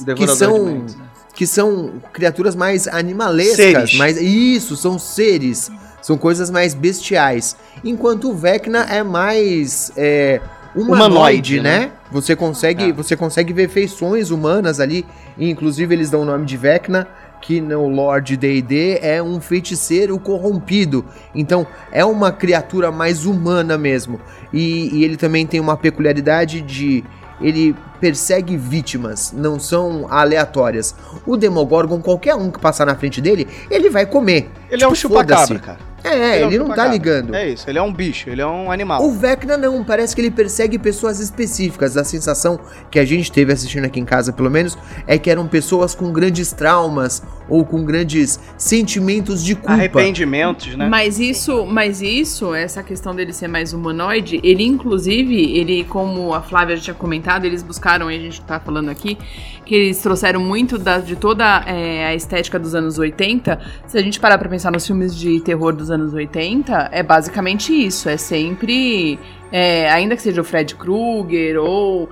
Devorador 0.00 0.34
são- 0.36 0.64
de 0.64 0.70
mentes, 0.72 0.96
né? 0.96 1.04
Que 1.38 1.46
são 1.46 2.02
criaturas 2.12 2.56
mais 2.56 2.88
animalescas, 2.88 3.54
Seres. 3.54 3.94
mais 3.94 4.20
isso, 4.20 4.74
são 4.74 4.98
seres, 4.98 5.70
são 6.02 6.18
coisas 6.18 6.50
mais 6.50 6.74
bestiais. 6.74 7.56
Enquanto 7.84 8.28
o 8.30 8.34
Vecna 8.34 8.80
é 8.90 9.04
mais 9.04 9.92
é, 9.96 10.40
humanoide, 10.74 11.12
Humanoide, 11.12 11.60
né? 11.60 11.78
né? 11.78 11.92
Você 12.10 12.34
consegue, 12.34 12.90
É. 12.90 12.92
você 12.92 13.14
consegue 13.14 13.52
ver 13.52 13.68
feições 13.68 14.32
humanas 14.32 14.80
ali, 14.80 15.06
e 15.38 15.48
inclusive 15.48 15.94
eles 15.94 16.10
dão 16.10 16.22
o 16.22 16.24
nome 16.24 16.44
de 16.44 16.56
Vecna, 16.56 17.06
que 17.40 17.60
no 17.60 17.86
Lord 17.88 18.36
D&D 18.36 18.98
é 19.00 19.22
um 19.22 19.40
feiticeiro 19.40 20.18
corrompido. 20.18 21.04
Então 21.32 21.64
é 21.92 22.04
uma 22.04 22.32
criatura 22.32 22.90
mais 22.90 23.26
humana 23.26 23.78
mesmo. 23.78 24.20
E, 24.52 24.90
e 24.92 25.04
ele 25.04 25.16
também 25.16 25.46
tem 25.46 25.60
uma 25.60 25.76
peculiaridade 25.76 26.60
de 26.60 27.04
ele 27.40 27.74
persegue 28.00 28.56
vítimas, 28.56 29.32
não 29.32 29.58
são 29.58 30.06
aleatórias. 30.10 30.94
O 31.26 31.36
Demogorgon, 31.36 32.00
qualquer 32.00 32.34
um 32.34 32.50
que 32.50 32.60
passar 32.60 32.86
na 32.86 32.94
frente 32.94 33.20
dele, 33.20 33.48
ele 33.70 33.90
vai 33.90 34.06
comer. 34.06 34.50
Ele 34.70 34.84
é 34.84 34.86
um 34.86 34.92
Tipo, 34.92 35.14
chupacabra, 35.14 35.58
cara. 35.58 35.78
É, 36.04 36.40
é 36.40 36.46
um 36.46 36.48
ele 36.48 36.58
não 36.58 36.68
tá 36.68 36.86
ligando. 36.86 37.34
É 37.34 37.48
isso, 37.48 37.68
ele 37.68 37.78
é 37.78 37.82
um 37.82 37.92
bicho, 37.92 38.30
ele 38.30 38.40
é 38.40 38.46
um 38.46 38.70
animal. 38.70 39.02
O 39.02 39.10
Vecna 39.12 39.56
não, 39.56 39.82
parece 39.82 40.14
que 40.14 40.20
ele 40.20 40.30
persegue 40.30 40.78
pessoas 40.78 41.18
específicas. 41.18 41.96
A 41.96 42.04
sensação 42.04 42.58
que 42.90 42.98
a 42.98 43.04
gente 43.04 43.32
teve 43.32 43.52
assistindo 43.52 43.84
aqui 43.84 43.98
em 43.98 44.04
casa, 44.04 44.32
pelo 44.32 44.50
menos, 44.50 44.78
é 45.06 45.18
que 45.18 45.28
eram 45.28 45.48
pessoas 45.48 45.94
com 45.94 46.12
grandes 46.12 46.52
traumas 46.52 47.22
ou 47.48 47.64
com 47.64 47.84
grandes 47.84 48.38
sentimentos 48.56 49.42
de 49.44 49.54
culpa. 49.54 49.72
Arrependimentos, 49.72 50.76
né? 50.76 50.88
Mas 50.88 51.18
isso, 51.18 51.64
mas 51.66 52.02
isso, 52.02 52.54
essa 52.54 52.82
questão 52.82 53.14
dele 53.14 53.32
ser 53.32 53.48
mais 53.48 53.72
humanoide, 53.72 54.40
ele 54.42 54.64
inclusive, 54.64 55.34
ele, 55.58 55.84
como 55.84 56.34
a 56.34 56.42
Flávia 56.42 56.76
já 56.76 56.82
tinha 56.82 56.94
comentado, 56.94 57.44
eles 57.44 57.62
buscaram, 57.62 58.10
e 58.10 58.16
a 58.16 58.18
gente 58.20 58.40
tá 58.42 58.60
falando 58.60 58.88
aqui, 58.90 59.16
que 59.64 59.74
eles 59.74 59.98
trouxeram 60.02 60.40
muito 60.40 60.78
da- 60.78 60.98
de 60.98 61.16
toda 61.16 61.62
é, 61.66 62.06
a 62.06 62.14
estética 62.14 62.58
dos 62.58 62.74
anos 62.74 62.98
80. 62.98 63.58
Se 63.86 63.96
a 63.98 64.02
gente 64.02 64.18
parar 64.20 64.38
pra 64.38 64.48
pensar 64.48 64.70
nos 64.70 64.86
filmes 64.86 65.14
de 65.16 65.40
terror 65.40 65.72
dos 65.74 65.90
anos 65.90 66.12
80, 66.14 66.88
é 66.92 67.02
basicamente 67.02 67.72
isso. 67.72 68.08
É 68.08 68.16
sempre, 68.16 69.18
é, 69.52 69.90
ainda 69.90 70.16
que 70.16 70.22
seja 70.22 70.40
o 70.40 70.44
Fred 70.44 70.74
Krueger 70.74 71.58
ou... 71.60 72.08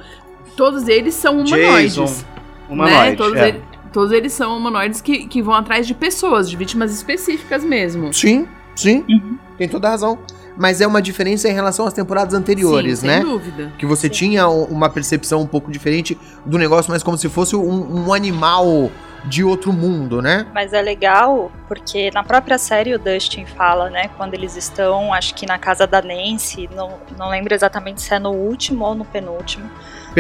Todos 0.57 0.89
eles 0.89 1.13
são 1.15 1.41
humanoides. 1.41 1.95
Jason, 1.97 2.05
né? 2.05 2.25
humanoide. 2.71 3.17
Todos, 3.17 3.39
é. 3.39 3.49
ele- 3.49 3.63
todos 3.97 4.13
eles 4.13 4.35
são 4.35 4.55
humanoides 4.59 5.01
que, 5.01 5.27
que 5.27 5.41
vão 5.41 5.55
atrás 5.55 5.87
de 5.87 5.95
pessoas, 5.95 6.51
de 6.51 6.55
vítimas 6.55 6.93
específicas 6.93 7.65
mesmo. 7.65 8.13
Sim, 8.13 8.47
sim, 8.75 9.03
Uhum. 9.09 9.39
tem 9.57 9.67
toda 9.67 9.89
a 9.89 9.93
razão. 9.93 10.19
Mas 10.55 10.83
é 10.83 10.87
uma 10.87 11.01
diferença 11.01 11.49
em 11.49 11.55
relação 11.55 11.87
às 11.87 11.95
temporadas 11.95 12.35
anteriores, 12.35 12.99
Sim, 12.99 13.07
né? 13.07 13.17
Sem 13.23 13.25
dúvida. 13.25 13.73
Que 13.79 13.87
você 13.87 14.07
tinha 14.11 14.47
um- 14.51 14.65
uma 14.65 14.91
percepção 14.91 15.41
um 15.41 15.47
pouco 15.47 15.71
diferente 15.71 16.17
do 16.45 16.59
negócio, 16.59 16.93
mas 16.93 17.03
como 17.03 17.17
se 17.17 17.27
fosse 17.31 17.57
um, 17.57 18.05
um 18.07 18.13
animal 18.13 18.91
de 19.25 19.43
outro 19.43 19.73
mundo, 19.73 20.21
né? 20.21 20.47
Mas 20.55 20.75
é 20.75 20.83
legal 20.83 21.51
porque 21.67 22.11
na 22.13 22.23
própria 22.23 22.59
série 22.59 22.95
o 22.95 22.99
Dustin 22.99 23.47
fala, 23.47 23.89
né? 23.89 24.11
Quando 24.19 24.35
eles 24.35 24.57
estão, 24.59 25.11
acho 25.15 25.35
que 25.35 25.47
na 25.47 25.59
casa 25.59 25.87
da 25.87 26.03
Nancy, 26.03 26.69
não, 26.77 26.99
não 27.19 27.31
lembro 27.31 27.55
exatamente 27.55 28.03
se 28.03 28.13
é 28.13 28.19
no 28.19 28.31
último 28.33 28.85
ou 28.85 28.95
no 28.95 29.07
penúltimo, 29.07 29.71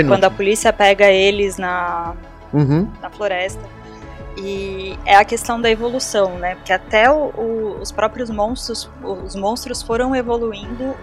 quando 0.08 0.24
a 0.24 0.30
polícia 0.30 0.72
pega 0.72 1.10
eles 1.10 1.56
na, 1.58 2.14
Uhum. 2.52 2.88
na 3.00 3.10
floresta. 3.10 3.62
E 4.38 4.98
é 5.06 5.16
a 5.16 5.24
questão 5.24 5.58
da 5.58 5.70
evolução, 5.70 6.38
né? 6.38 6.56
Porque 6.56 6.72
até 6.72 7.10
o- 7.10 7.30
o- 7.36 7.78
os 7.80 7.90
próprios 7.90 8.28
monstros, 8.28 8.88
os 9.02 9.34
monstros 9.34 9.82
foram 9.82 10.14
evoluindo 10.14 10.94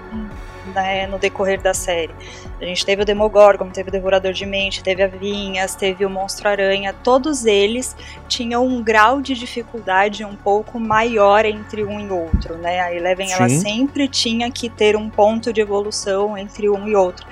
né, 0.73 1.07
no 1.07 1.19
decorrer 1.19 1.61
da 1.61 1.73
série. 1.73 2.13
A 2.61 2.63
gente 2.63 2.85
teve 2.85 3.01
o 3.01 3.05
Demogorgon, 3.05 3.69
teve 3.69 3.89
o 3.89 3.91
Devorador 3.91 4.31
de 4.31 4.45
Mente, 4.45 4.81
teve 4.81 5.03
a 5.03 5.07
Vinhas, 5.07 5.75
teve 5.75 6.05
o 6.05 6.09
Monstro 6.09 6.47
Aranha. 6.47 6.93
Todos 7.03 7.43
eles 7.45 7.93
tinham 8.29 8.65
um 8.65 8.81
grau 8.81 9.19
de 9.21 9.33
dificuldade 9.33 10.23
um 10.23 10.35
pouco 10.37 10.79
maior 10.79 11.43
entre 11.43 11.83
um 11.83 11.99
e 11.99 12.09
outro, 12.09 12.55
né? 12.57 12.79
A 12.79 12.93
Eleven 12.95 13.29
ela 13.33 13.47
sempre 13.59 14.07
tinha 14.07 14.49
que 14.49 14.69
ter 14.69 14.95
um 14.95 15.09
ponto 15.09 15.51
de 15.51 15.59
evolução 15.59 16.37
entre 16.37 16.69
um 16.69 16.87
e 16.87 16.95
outro. 16.95 17.27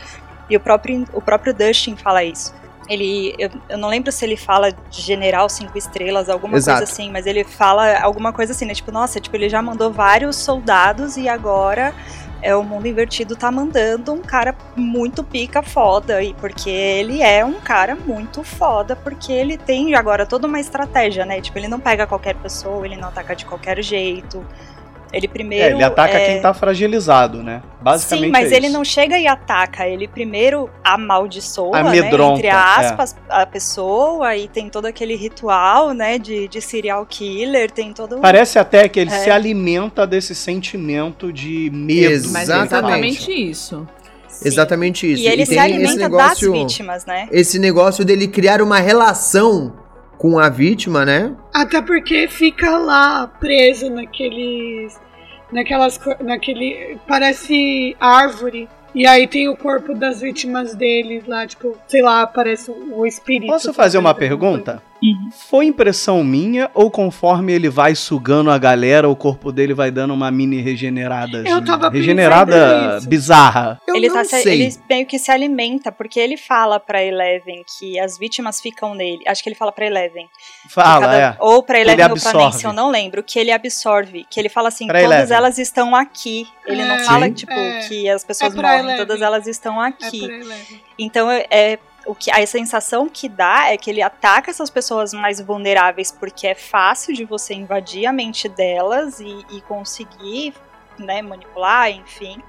E 0.50 0.58
o 0.58 0.60
próprio, 0.60 1.06
o 1.14 1.22
próprio 1.22 1.54
Dustin 1.54 1.96
fala 1.96 2.24
isso 2.26 2.54
ele. 2.88 3.36
Eu, 3.38 3.50
eu 3.70 3.78
não 3.78 3.90
lembro 3.90 4.12
se 4.12 4.26
ele 4.26 4.38
fala 4.38 4.72
de 4.72 5.02
general 5.02 5.48
cinco 5.50 5.78
estrelas, 5.78 6.30
alguma 6.30 6.58
Exato. 6.58 6.80
coisa 6.80 6.92
assim, 6.92 7.12
mas 7.12 7.26
ele 7.26 7.44
fala 7.44 8.00
alguma 8.00 8.34
coisa 8.34 8.52
assim, 8.52 8.66
né? 8.66 8.74
Tipo, 8.74 8.92
nossa, 8.92 9.20
tipo, 9.20 9.36
ele 9.36 9.50
já 9.50 9.62
mandou 9.62 9.92
vários 9.92 10.36
soldados 10.36 11.18
e 11.18 11.28
agora 11.28 11.94
é 12.42 12.56
o 12.56 12.64
mundo 12.64 12.88
invertido 12.88 13.36
tá 13.36 13.52
mandando 13.52 14.12
um 14.12 14.22
cara 14.22 14.56
muito 14.76 15.24
pica 15.24 15.62
foda 15.62 16.24
e 16.24 16.34
porque 16.34 16.70
ele 16.70 17.22
é 17.22 17.46
um 17.46 17.60
cara 17.62 17.96
muito 17.96 18.44
foda 18.44 18.96
porque 18.96 19.32
ele 19.32 19.58
tem 19.58 19.94
agora 19.96 20.26
toda 20.26 20.48
uma 20.48 20.60
estratégia, 20.60 21.26
né? 21.26 21.40
Tipo, 21.40 21.60
ele 21.60 21.68
não 21.68 21.80
pega 21.80 22.08
qualquer 22.08 22.36
pessoa, 22.36 22.86
ele 22.86 22.98
não 22.98 23.10
ataca 23.10 23.36
de 23.36 23.46
qualquer 23.46 23.82
jeito. 23.84 24.44
Ele 25.14 25.28
primeiro 25.28 25.66
É, 25.66 25.72
ele 25.72 25.84
ataca 25.84 26.14
é, 26.14 26.26
quem 26.26 26.42
tá 26.42 26.54
fragilizado, 26.54 27.44
né? 27.44 27.62
Basicamente 27.82 28.26
Sim, 28.26 28.32
mas 28.32 28.52
é 28.52 28.56
ele 28.56 28.70
não 28.70 28.84
chega 28.84 29.18
e 29.18 29.28
ataca. 29.28 29.88
Ele 29.88 30.08
primeiro 30.08 30.70
amaldiçoa, 30.84 31.80
Amedronta, 31.80 32.34
né, 32.34 32.38
entre 32.38 32.50
aspas, 32.50 33.16
a 33.30 33.46
pessoa 33.46 34.36
e 34.36 34.48
tem 34.48 34.70
todo 34.70 34.86
aquele 34.86 35.16
ritual, 35.16 35.92
né, 35.94 36.18
de, 36.18 36.48
de 36.48 36.62
serial 36.62 37.06
killer, 37.06 37.72
tem 37.72 37.92
todo 37.92 38.20
Parece 38.20 38.58
até 38.60 38.88
que 38.88 39.00
ele 39.00 39.12
É. 39.12 39.20
se 39.20 39.30
alimenta 39.30 40.06
desse 40.08 40.34
sentimento 40.34 41.34
de 41.34 41.70
medo. 41.74 42.30
Mas 42.32 42.44
Exatamente. 42.44 42.74
é 42.74 42.78
exatamente 42.78 43.50
isso. 43.50 43.88
Sim. 44.28 44.48
Exatamente 44.48 45.12
isso. 45.12 45.24
E 45.24 45.28
ele 45.28 45.46
tem 45.46 45.46
se 45.46 45.60
alimenta 45.60 45.96
negócio, 45.96 46.52
das 46.52 46.62
vítimas, 46.62 47.06
né? 47.06 47.28
Esse 47.32 47.60
negócio 47.60 48.06
dele 48.06 48.28
criar 48.28 48.62
uma 48.62 48.80
relação 48.80 49.74
com 50.22 50.38
a 50.38 50.50
vítima, 50.50 51.04
né? 51.04 51.36
Até 51.52 51.82
porque 51.82 52.28
fica 52.28 52.78
lá 52.78 53.26
preso 53.26 53.90
naqueles. 53.90 55.02
Naquelas. 55.52 56.00
Naquele. 56.20 57.00
Parece 57.08 57.96
árvore. 58.00 58.70
E 58.94 59.08
aí 59.08 59.26
tem 59.26 59.50
o 59.50 59.58
corpo 59.58 59.96
das 59.96 60.22
vítimas 60.22 60.76
deles 60.76 61.26
lá, 61.26 61.48
tipo, 61.48 61.76
sei 61.88 62.04
lá, 62.04 62.28
parece 62.28 62.70
o 62.70 63.04
espírito. 63.04 63.50
Posso 63.50 63.74
fazer 63.74 63.98
uma 63.98 64.14
fazendo 64.14 64.84
Foi 65.50 65.66
impressão 65.66 66.24
minha 66.24 66.70
ou 66.76 66.92
conforme 66.92 67.52
ele 67.54 67.70
vai 67.70 67.96
sugando 67.96 68.52
a 68.52 68.58
galera, 68.58 69.10
o 69.10 69.16
corpo 69.16 69.52
dele 69.52 69.74
vai 69.74 69.90
dando 69.90 70.14
uma 70.14 70.30
mini 70.30 70.62
regenerada? 70.62 71.40
Eu 71.40 71.64
tava 71.64 71.90
pensando 71.90 71.94
Regenerada 71.94 73.00
bizarra. 73.08 73.82
Eu 73.88 73.96
ele, 73.96 74.08
não 74.10 74.16
tá 74.16 74.24
se- 74.26 74.42
sei. 74.44 74.62
ele 74.62 74.76
meio 74.90 75.06
que 75.08 75.18
se 75.18 75.32
alimenta, 75.32 75.92
porque 75.92 76.20
ele 76.20 76.38
fala 76.38 76.80
pra 76.80 77.04
Eleven 77.04 77.64
que 77.80 78.00
as 78.00 78.18
vítimas 78.18 78.62
ficam 78.62 78.94
nele. 78.94 79.24
Acho 79.28 79.42
que 79.42 79.50
ele 79.50 79.56
fala 79.56 79.72
pra 79.72 79.86
Eleven. 79.88 80.28
Fala, 80.70 81.02
cada- 81.08 81.18
é. 81.20 81.36
Ou 81.40 81.64
pra 81.64 81.80
Eleven 81.80 82.06
Ele 82.06 82.14
ou 82.14 82.20
pra. 82.20 82.34
Nancy, 82.34 82.66
eu 82.66 82.74
não 82.74 82.92
lembro. 82.92 83.24
Que 83.24 83.40
ele 83.40 83.52
absorve. 83.52 84.26
Que 84.30 84.40
ele 84.40 84.50
fala 84.50 84.68
assim, 84.68 84.86
Pra 84.88 85.00
todas 85.02 85.16
Eleven. 85.18 85.36
elas 85.38 85.58
estão 85.58 85.96
aqui. 85.96 86.46
Ele 86.68 86.84
não 86.86 86.96
É, 86.96 87.04
fala, 87.04 87.26
Sim. 87.26 87.34
tipo, 87.34 87.52
é. 87.54 87.80
que 87.88 88.08
as 88.08 88.24
pessoas 88.24 88.54
É 88.54 88.56
morrem, 88.56 88.80
Eleven. 88.80 88.98
todas 88.98 89.22
elas 89.22 89.48
estão 89.48 89.84
É 89.84 89.88
aqui. 89.88 90.28
Então 91.00 91.30
é, 91.32 91.46
é- 91.50 91.80
o 92.06 92.16
que 92.16 92.32
a 92.32 92.46
sensação 92.48 93.08
que 93.08 93.30
dá 93.30 93.70
é 93.72 93.78
que 93.78 93.90
ele 93.90 94.02
ataca 94.02 94.50
essas 94.50 94.70
pessoas 94.70 95.14
mais 95.14 95.40
vulneráveis 95.40 96.12
porque 96.12 96.48
é 96.48 96.56
fácil 96.56 97.14
de 97.14 97.26
você 97.26 97.54
invadir 97.54 98.06
a 98.06 98.12
mente 98.14 98.50
delas 98.50 99.20
e, 99.20 99.46
e 99.52 99.62
conseguir 99.62 100.54
né, 100.98 101.22
manipular, 101.22 101.90
enfim. 101.92 102.42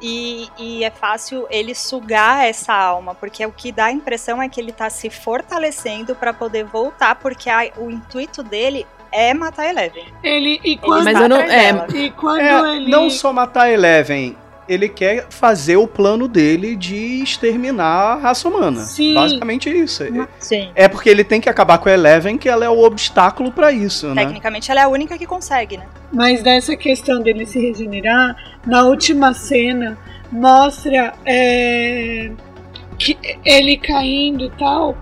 E, 0.00 0.48
e 0.58 0.84
é 0.84 0.90
fácil 0.90 1.46
ele 1.50 1.74
sugar 1.74 2.44
essa 2.44 2.74
alma, 2.74 3.14
porque 3.14 3.44
o 3.46 3.52
que 3.52 3.72
dá 3.72 3.86
a 3.86 3.92
impressão 3.92 4.42
é 4.42 4.48
que 4.48 4.60
ele 4.60 4.72
tá 4.72 4.90
se 4.90 5.08
fortalecendo 5.08 6.14
para 6.14 6.32
poder 6.34 6.64
voltar, 6.64 7.14
porque 7.14 7.48
a- 7.48 7.70
o 7.78 7.90
intuito 7.90 8.42
dele 8.42 8.86
é 9.10 9.32
matar 9.32 9.66
Eleven. 9.66 10.04
Ele. 10.22 10.60
E 10.64 10.72
Ele 10.72 10.78
quando, 10.78 11.04
Mas 11.04 11.14
está 11.14 11.22
eu 11.24 11.28
não- 11.28 11.38
é, 11.40 11.86
e 11.94 12.10
quando 12.10 12.40
É, 12.40 12.76
ele. 12.76 12.90
não 12.90 13.08
só 13.08 13.32
matar 13.32 13.70
Eleven, 13.70 14.36
ele 14.68 14.88
quer 14.88 15.26
fazer 15.30 15.76
o 15.76 15.86
plano 15.86 16.26
dele 16.26 16.76
de 16.76 17.22
exterminar 17.22 17.84
a 17.84 18.14
raça 18.16 18.48
humana. 18.48 18.80
Sim. 18.80 19.14
Basicamente 19.14 19.68
isso. 19.68 20.04
Sim. 20.38 20.70
É 20.74 20.88
porque 20.88 21.08
ele 21.08 21.24
tem 21.24 21.40
que 21.40 21.48
acabar 21.48 21.78
com 21.78 21.88
a 21.88 21.92
Eleven, 21.92 22.38
que 22.38 22.48
ela 22.48 22.64
é 22.64 22.68
o 22.68 22.82
obstáculo 22.82 23.52
pra 23.52 23.72
isso, 23.72 24.14
né? 24.14 24.22
Tecnicamente 24.22 24.70
ela 24.70 24.80
é 24.80 24.84
a 24.84 24.88
única 24.88 25.18
que 25.18 25.26
consegue, 25.26 25.76
né? 25.76 25.86
Mas 26.12 26.42
dessa 26.42 26.76
questão 26.76 27.20
dele 27.20 27.46
se 27.46 27.58
regenerar, 27.58 28.36
na 28.66 28.84
última 28.84 29.34
cena 29.34 29.98
mostra 30.30 31.12
é, 31.24 32.30
que 32.98 33.18
ele 33.44 33.76
caindo 33.76 34.44
e 34.44 34.50
tal, 34.50 34.96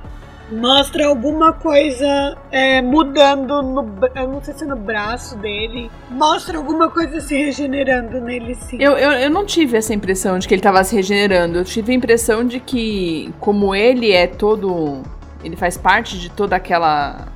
mostra 0.52 1.06
alguma 1.06 1.52
coisa 1.52 2.36
é, 2.50 2.82
mudando 2.82 3.62
no, 3.62 3.88
eu 4.14 4.28
não 4.28 4.42
sei 4.42 4.54
se 4.54 4.64
é 4.64 4.66
no 4.66 4.76
braço 4.76 5.36
dele, 5.38 5.90
mostra 6.10 6.58
alguma 6.58 6.90
coisa 6.90 7.20
se 7.20 7.36
regenerando 7.36 8.20
nele 8.20 8.54
sim. 8.54 8.76
Eu, 8.80 8.92
eu, 8.92 9.12
eu 9.12 9.30
não 9.30 9.46
tive 9.46 9.76
essa 9.76 9.94
impressão 9.94 10.38
de 10.38 10.46
que 10.46 10.54
ele 10.54 10.62
tava 10.62 10.82
se 10.84 10.94
regenerando. 10.94 11.58
Eu 11.58 11.64
tive 11.64 11.92
a 11.92 11.94
impressão 11.94 12.44
de 12.44 12.60
que, 12.60 13.32
como 13.40 13.74
ele 13.74 14.12
é 14.12 14.26
todo. 14.26 15.02
Ele 15.42 15.56
faz 15.56 15.76
parte 15.76 16.18
de 16.18 16.30
toda 16.30 16.56
aquela. 16.56 17.28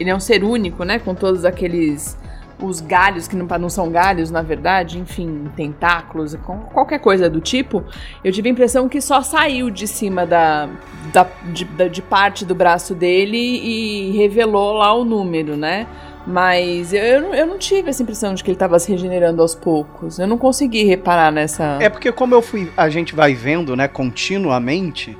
Ele 0.00 0.10
é 0.10 0.14
um 0.14 0.20
ser 0.20 0.42
único, 0.42 0.84
né? 0.84 0.98
Com 0.98 1.14
todos 1.14 1.44
aqueles. 1.44 2.16
Os 2.62 2.80
galhos, 2.80 3.26
que 3.26 3.34
não, 3.34 3.46
não 3.58 3.68
são 3.68 3.90
galhos, 3.90 4.30
na 4.30 4.40
verdade, 4.40 4.98
enfim, 4.98 5.48
tentáculos, 5.56 6.36
qualquer 6.72 7.00
coisa 7.00 7.28
do 7.28 7.40
tipo. 7.40 7.82
Eu 8.22 8.30
tive 8.30 8.48
a 8.48 8.52
impressão 8.52 8.88
que 8.88 9.00
só 9.00 9.20
saiu 9.22 9.68
de 9.68 9.86
cima 9.88 10.24
da, 10.24 10.68
da, 11.12 11.26
de, 11.52 11.64
da- 11.64 11.88
de 11.88 12.00
parte 12.00 12.44
do 12.44 12.54
braço 12.54 12.94
dele 12.94 13.36
e 13.36 14.12
revelou 14.16 14.74
lá 14.74 14.94
o 14.94 15.04
número, 15.04 15.56
né? 15.56 15.86
Mas 16.24 16.92
eu, 16.92 17.02
eu, 17.02 17.20
não- 17.20 17.34
eu 17.34 17.46
não 17.48 17.58
tive 17.58 17.90
essa 17.90 18.00
impressão 18.00 18.32
de 18.32 18.44
que 18.44 18.50
ele 18.50 18.56
tava 18.56 18.78
se 18.78 18.92
regenerando 18.92 19.42
aos 19.42 19.56
poucos. 19.56 20.20
Eu 20.20 20.28
não 20.28 20.38
consegui 20.38 20.84
reparar 20.84 21.32
nessa. 21.32 21.78
É 21.80 21.88
porque 21.88 22.12
como 22.12 22.32
eu 22.32 22.40
fui, 22.40 22.70
a 22.76 22.88
gente 22.88 23.12
vai 23.12 23.34
vendo, 23.34 23.74
né, 23.74 23.88
continuamente, 23.88 25.18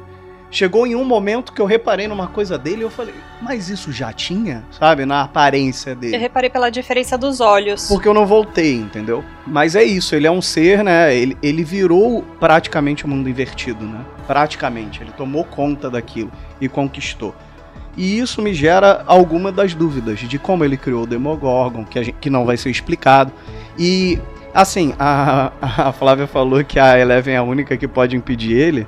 chegou 0.52 0.86
em 0.86 0.94
um 0.94 1.02
momento 1.04 1.52
que 1.52 1.60
eu 1.60 1.66
reparei 1.66 2.06
numa 2.06 2.28
coisa 2.28 2.56
dele 2.58 2.82
e 2.82 2.82
eu 2.82 2.90
falei, 2.90 3.14
mas 3.40 3.68
isso 3.70 3.90
já 3.90 4.12
tinha, 4.12 4.62
sabe, 4.70 5.04
na 5.06 5.22
aparência 5.22 5.90
Eu 5.90 5.96
dele. 5.96 6.16
reparei 6.18 6.50
pela 6.50 6.68
diferença 6.70 7.16
dos 7.18 7.40
olhos. 7.40 7.88
Porque 7.88 8.06
eu 8.06 8.14
não 8.14 8.26
voltei, 8.26 8.76
entendeu? 8.76 9.24
Mas 9.46 9.74
é 9.74 9.82
isso, 9.82 10.14
ele 10.14 10.26
é 10.26 10.30
um 10.30 10.42
ser, 10.42 10.84
né? 10.84 11.12
Ele, 11.16 11.36
ele 11.42 11.64
virou 11.64 12.22
praticamente 12.38 13.04
o 13.04 13.08
mundo 13.08 13.28
invertido, 13.28 13.84
né? 13.84 14.00
Praticamente. 14.26 15.02
Ele 15.02 15.10
tomou 15.16 15.42
conta 15.42 15.88
daquilo 15.90 16.30
e 16.60 16.68
conquistou. 16.68 17.34
E 17.96 18.18
isso 18.18 18.40
me 18.40 18.54
gera 18.54 19.02
alguma 19.06 19.50
das 19.50 19.74
dúvidas 19.74 20.18
de 20.20 20.38
como 20.38 20.64
ele 20.64 20.76
criou 20.76 21.02
o 21.02 21.06
Demogorgon, 21.06 21.84
que, 21.84 22.02
gente- 22.04 22.16
que 22.20 22.30
não 22.30 22.44
vai 22.46 22.56
ser 22.56 22.70
explicado. 22.70 23.32
E, 23.78 24.18
assim, 24.54 24.94
a, 24.98 25.50
a 25.60 25.92
Flávia 25.92 26.26
falou 26.26 26.62
que 26.62 26.78
a 26.78 26.98
Eleven 26.98 27.34
é 27.34 27.38
a 27.38 27.42
única 27.42 27.76
que 27.76 27.88
pode 27.88 28.16
impedir 28.16 28.52
ele. 28.52 28.86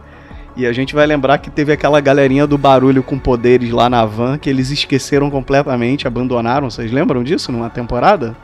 E 0.56 0.66
a 0.66 0.72
gente 0.72 0.94
vai 0.94 1.06
lembrar 1.06 1.38
que 1.38 1.50
teve 1.50 1.72
aquela 1.72 2.00
galerinha 2.00 2.46
do 2.46 2.56
barulho 2.56 3.02
com 3.02 3.18
poderes 3.18 3.70
lá 3.70 3.90
na 3.90 4.04
van 4.04 4.38
que 4.38 4.48
eles 4.48 4.70
esqueceram 4.70 5.28
completamente, 5.30 6.06
abandonaram. 6.06 6.70
Vocês 6.70 6.92
lembram 6.92 7.24
disso 7.24 7.50
numa 7.50 7.68
temporada? 7.68 8.36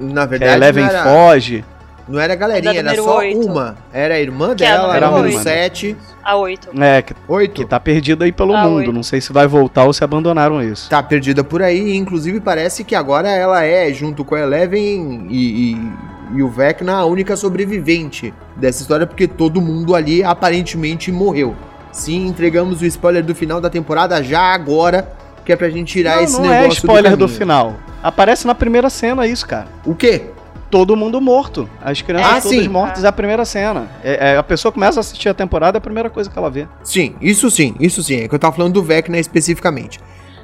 Na 0.00 0.26
Que 0.26 0.34
a 0.34 0.38
verdade, 0.38 0.52
Eleven 0.54 0.84
era, 0.84 1.02
foge. 1.04 1.64
Não 2.08 2.18
era 2.18 2.34
galerinha, 2.34 2.78
era 2.80 2.94
só 2.96 3.18
oito. 3.18 3.46
uma. 3.46 3.76
Era 3.92 4.14
a 4.14 4.20
irmã 4.20 4.54
Que 4.54 4.64
é 4.64 4.68
a 4.68 4.70
dela, 4.72 4.86
número 4.88 4.96
era 5.04 5.08
o 5.08 5.16
número 5.18 5.34
oito. 5.34 5.42
7, 5.42 5.96
A 6.24 6.36
8. 6.36 6.68
É, 6.82 7.02
que, 7.02 7.14
que 7.14 7.20
oito. 7.28 7.64
tá 7.66 7.78
perdida 7.78 8.24
aí 8.24 8.32
pelo 8.32 8.54
Ah, 8.54 8.62
mundo. 8.64 8.76
oito. 8.76 8.92
Não 8.92 9.02
sei 9.02 9.20
se 9.20 9.32
vai 9.32 9.46
voltar 9.46 9.84
ou 9.84 9.92
se 9.92 10.02
abandonaram 10.02 10.62
isso. 10.62 10.88
Tá 10.88 11.02
perdida 11.02 11.44
por 11.44 11.62
aí, 11.62 11.96
inclusive 11.96 12.40
parece 12.40 12.82
que 12.84 12.94
agora 12.94 13.28
ela 13.28 13.62
é, 13.64 13.92
junto 13.92 14.24
com 14.24 14.34
a 14.34 14.40
Eleven 14.40 15.26
e, 15.30 15.72
e, 15.74 15.92
e 16.38 16.42
o 16.42 16.48
Vecna, 16.48 16.94
a 16.96 17.04
única 17.04 17.36
sobrevivente 17.36 18.32
dessa 18.56 18.82
história, 18.82 19.06
porque 19.06 19.26
todo 19.28 19.60
mundo 19.60 19.94
ali 19.94 20.22
aparentemente 20.24 21.12
morreu. 21.12 21.54
Sim, 21.92 22.26
entregamos 22.26 22.80
o 22.82 22.86
spoiler 22.86 23.24
do 23.24 23.34
final 23.34 23.60
da 23.60 23.68
temporada 23.70 24.22
já 24.22 24.40
agora, 24.54 25.10
que 25.44 25.52
é 25.52 25.56
pra 25.56 25.68
gente 25.70 25.92
tirar 25.92 26.16
não, 26.16 26.22
esse 26.24 26.34
não 26.40 26.48
negócio 26.48 26.68
é 26.68 26.72
spoiler 26.74 27.12
do, 27.16 27.24
caminho. 27.24 27.38
final. 27.38 27.76
Aparece 28.02 28.46
na 28.46 28.54
primeira 28.54 28.88
cena 28.90 29.26
isso, 29.26 29.46
cara. 29.46 29.66
O 29.84 29.94
quê? 29.94 30.26
Todo 30.70 30.94
mundo 30.96 31.20
morto. 31.20 31.68
As 31.82 32.02
crianças 32.02 32.30
Ah, 32.30 32.40
todas 32.40 32.62
sim. 32.62 32.68
mortas 32.68 33.04
é 33.04 33.08
a 33.08 33.12
primeira 33.12 33.44
cena. 33.44 33.88
É, 34.04 34.32
é, 34.32 34.36
a 34.36 34.42
pessoa 34.42 34.70
começa 34.70 34.98
a 34.98 35.00
assistir 35.00 35.28
a 35.28 35.34
temporada, 35.34 35.76
é 35.76 35.80
a 35.80 35.80
primeira 35.80 36.10
coisa 36.10 36.28
que 36.30 36.38
ela 36.38 36.50
vê. 36.50 36.68
Sim, 36.82 37.14
isso 37.20 37.50
sim, 37.50 37.74
isso 37.80 38.02
sim. 38.02 38.20
É 38.22 38.28
que 38.28 38.34
eu 38.34 38.38
tava 38.38 38.54
falando 38.54 38.74
do 38.74 38.82
Vecna 38.82 39.18
especificamente. 39.18 39.98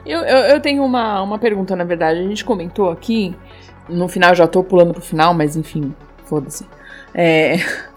Eu, 0.07 0.21
eu, 0.21 0.37
eu 0.55 0.61
tenho 0.61 0.83
uma, 0.85 1.21
uma 1.23 1.39
pergunta, 1.39 1.77
na 1.77 1.85
verdade. 1.85 2.21
A 2.21 2.23
gente 2.23 2.45
comentou 2.45 2.91
aqui. 2.91 3.35
No 3.87 4.09
final, 4.09 4.35
já 4.35 4.47
tô 4.47 4.65
pulando 4.65 4.95
pro 4.95 5.03
final, 5.03 5.35
mas 5.35 5.57
enfim, 5.57 5.95
foda-se. 6.25 6.67
É. 7.15 7.57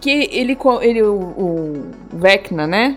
Que 0.00 0.28
ele, 0.32 0.58
ele 0.80 1.00
o, 1.00 1.14
o 1.14 1.90
Vecna, 2.12 2.66
né? 2.66 2.96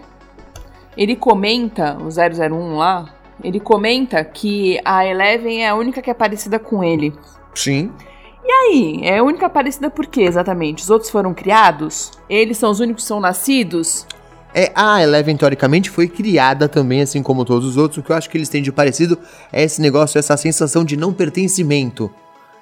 Ele 0.98 1.16
comenta, 1.16 1.96
o 2.00 2.08
001 2.08 2.78
lá, 2.78 3.14
ele 3.44 3.60
comenta 3.60 4.24
que 4.24 4.80
a 4.84 5.06
Eleven 5.06 5.64
é 5.64 5.70
a 5.70 5.76
única 5.76 6.02
que 6.02 6.10
é 6.10 6.16
parecida 6.16 6.58
com 6.58 6.84
ele. 6.84 7.14
Sim. 7.54 7.92
E 8.48 8.52
aí, 8.52 9.00
é 9.02 9.18
a 9.18 9.24
única 9.24 9.50
parecida 9.50 9.90
por 9.90 10.06
quê, 10.06 10.22
exatamente? 10.22 10.84
Os 10.84 10.90
outros 10.92 11.10
foram 11.10 11.34
criados? 11.34 12.12
Eles 12.30 12.60
são 12.60 12.70
os 12.70 12.80
únicos 12.80 13.04
que 13.04 13.08
são 13.08 13.20
nascidos? 13.20 14.06
É, 14.54 14.72
a 14.76 15.02
Eleven, 15.02 15.36
teoricamente, 15.36 15.90
foi 15.90 16.08
criada 16.08 16.70
também, 16.70 17.02
assim 17.02 17.24
como 17.24 17.44
todos 17.44 17.68
os 17.68 17.76
outros. 17.76 17.98
O 17.98 18.04
que 18.04 18.12
eu 18.12 18.16
acho 18.16 18.30
que 18.30 18.38
eles 18.38 18.48
têm 18.48 18.62
de 18.62 18.72
parecido 18.72 19.18
é 19.52 19.64
esse 19.64 19.82
negócio, 19.82 20.20
essa 20.20 20.38
sensação 20.38 20.86
de 20.86 20.96
não 20.96 21.12
pertencimento. 21.12 22.10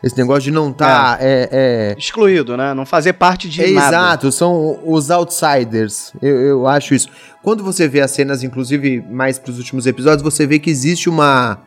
Esse 0.03 0.17
negócio 0.17 0.43
de 0.43 0.51
não 0.51 0.69
estar. 0.69 1.17
é, 1.21 1.49
é, 1.51 1.95
Excluído, 1.97 2.57
né? 2.57 2.73
Não 2.73 2.85
fazer 2.85 3.13
parte 3.13 3.47
de 3.47 3.63
É, 3.63 3.71
nada. 3.71 3.87
Exato, 3.87 4.31
são 4.33 4.79
os 4.85 5.09
outsiders. 5.09 6.11
Eu, 6.21 6.41
eu 6.41 6.67
acho 6.67 6.93
isso. 6.93 7.07
Quando 7.41 7.63
você 7.63 7.87
vê 7.87 8.01
as 8.01 8.11
cenas, 8.11 8.43
inclusive 8.43 9.01
mais 9.09 9.39
pros 9.39 9.57
últimos 9.57 9.87
episódios, 9.87 10.21
você 10.21 10.45
vê 10.45 10.59
que 10.59 10.69
existe 10.69 11.09
uma, 11.09 11.59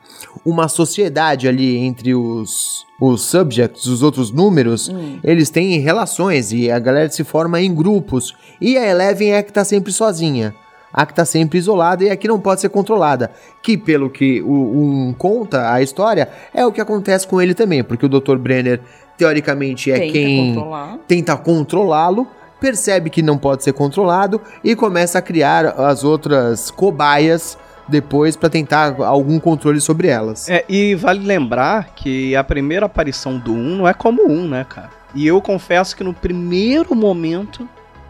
uma 0.45 0.69
sociedade 0.69 1.49
ali 1.49 1.77
entre 1.79 2.15
os, 2.15 2.85
os 3.01 3.23
subjects, 3.23 3.87
os 3.87 4.03
outros 4.03 4.31
números. 4.31 4.93
Eles 5.25 5.49
têm 5.49 5.79
relações 5.81 6.53
e 6.53 6.71
a 6.71 6.79
galera 6.79 7.09
se 7.11 7.25
forma 7.25 7.61
em 7.61 7.75
grupos. 7.75 8.35
E 8.61 8.77
a 8.77 8.87
Eleven 8.87 9.31
é 9.33 9.39
a 9.39 9.43
que 9.43 9.53
tá 9.53 9.65
sempre 9.65 9.93
sozinha. 9.93 10.55
A 10.97 11.05
que 11.05 11.13
tá 11.13 11.27
sempre 11.27 11.59
isolada 11.59 12.03
e 12.05 12.11
a 12.11 12.17
que 12.17 12.27
não 12.27 12.41
pode 12.41 12.63
ser 12.63 12.71
controlada. 12.71 13.31
Que, 13.63 13.77
pelo 13.77 14.09
que 14.09 14.41
o 14.41 14.49
um 14.49 15.15
conta 15.17 15.71
a 15.71 15.83
história, 15.83 16.29
é 16.55 16.65
o 16.65 16.73
que 16.73 16.81
acontece 16.81 17.29
com 17.29 17.41
ele 17.41 17.53
também. 17.53 17.85
Porque 17.85 18.07
o 18.07 18.09
Dr. 18.09 18.37
Brenner, 18.37 18.81
teoricamente, 19.17 19.93
é 19.93 19.99
Tenta 19.99 20.13
quem 20.13 20.55
controlar. 20.55 20.99
tenta 21.07 21.37
controlá-lo, 21.37 22.27
percebe 22.59 23.11
que 23.11 23.21
não 23.21 23.37
pode 23.37 23.63
ser 23.63 23.75
controlado 23.75 24.41
e 24.65 24.75
começa 24.75 25.19
a 25.19 25.23
criar 25.23 25.67
as 25.67 26.03
outras 26.03 26.71
cobaias 26.71 27.59
depois 27.89 28.35
pra 28.35 28.49
tentar 28.49 28.97
algum 29.03 29.39
controle 29.39 29.81
sobre 29.81 30.09
elas. 30.09 30.49
É, 30.49 30.65
e 30.69 30.95
vale 30.95 31.25
lembrar 31.25 31.91
que 31.95 32.35
a 32.35 32.43
primeira 32.43 32.87
aparição 32.87 33.39
do 33.39 33.53
1 33.53 33.77
não 33.77 33.89
é 33.89 33.95
como 33.95 34.29
1, 34.29 34.49
né, 34.49 34.67
cara? 34.69 34.91
E 35.15 35.27
eu 35.27 35.41
confesso 35.41 35.97
que 35.97 36.03
no 36.03 36.13
primeiro 36.13 36.95
momento 36.95 37.69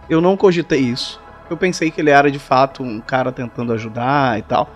eu 0.08 0.20
não 0.20 0.36
cogitei 0.36 0.80
isso. 0.80 1.20
Eu 1.48 1.56
pensei 1.56 1.90
que 1.90 2.00
ele 2.00 2.10
era 2.10 2.30
de 2.30 2.38
fato 2.38 2.82
um 2.82 3.00
cara 3.00 3.30
tentando 3.30 3.72
ajudar 3.72 4.38
e 4.38 4.42
tal. 4.42 4.70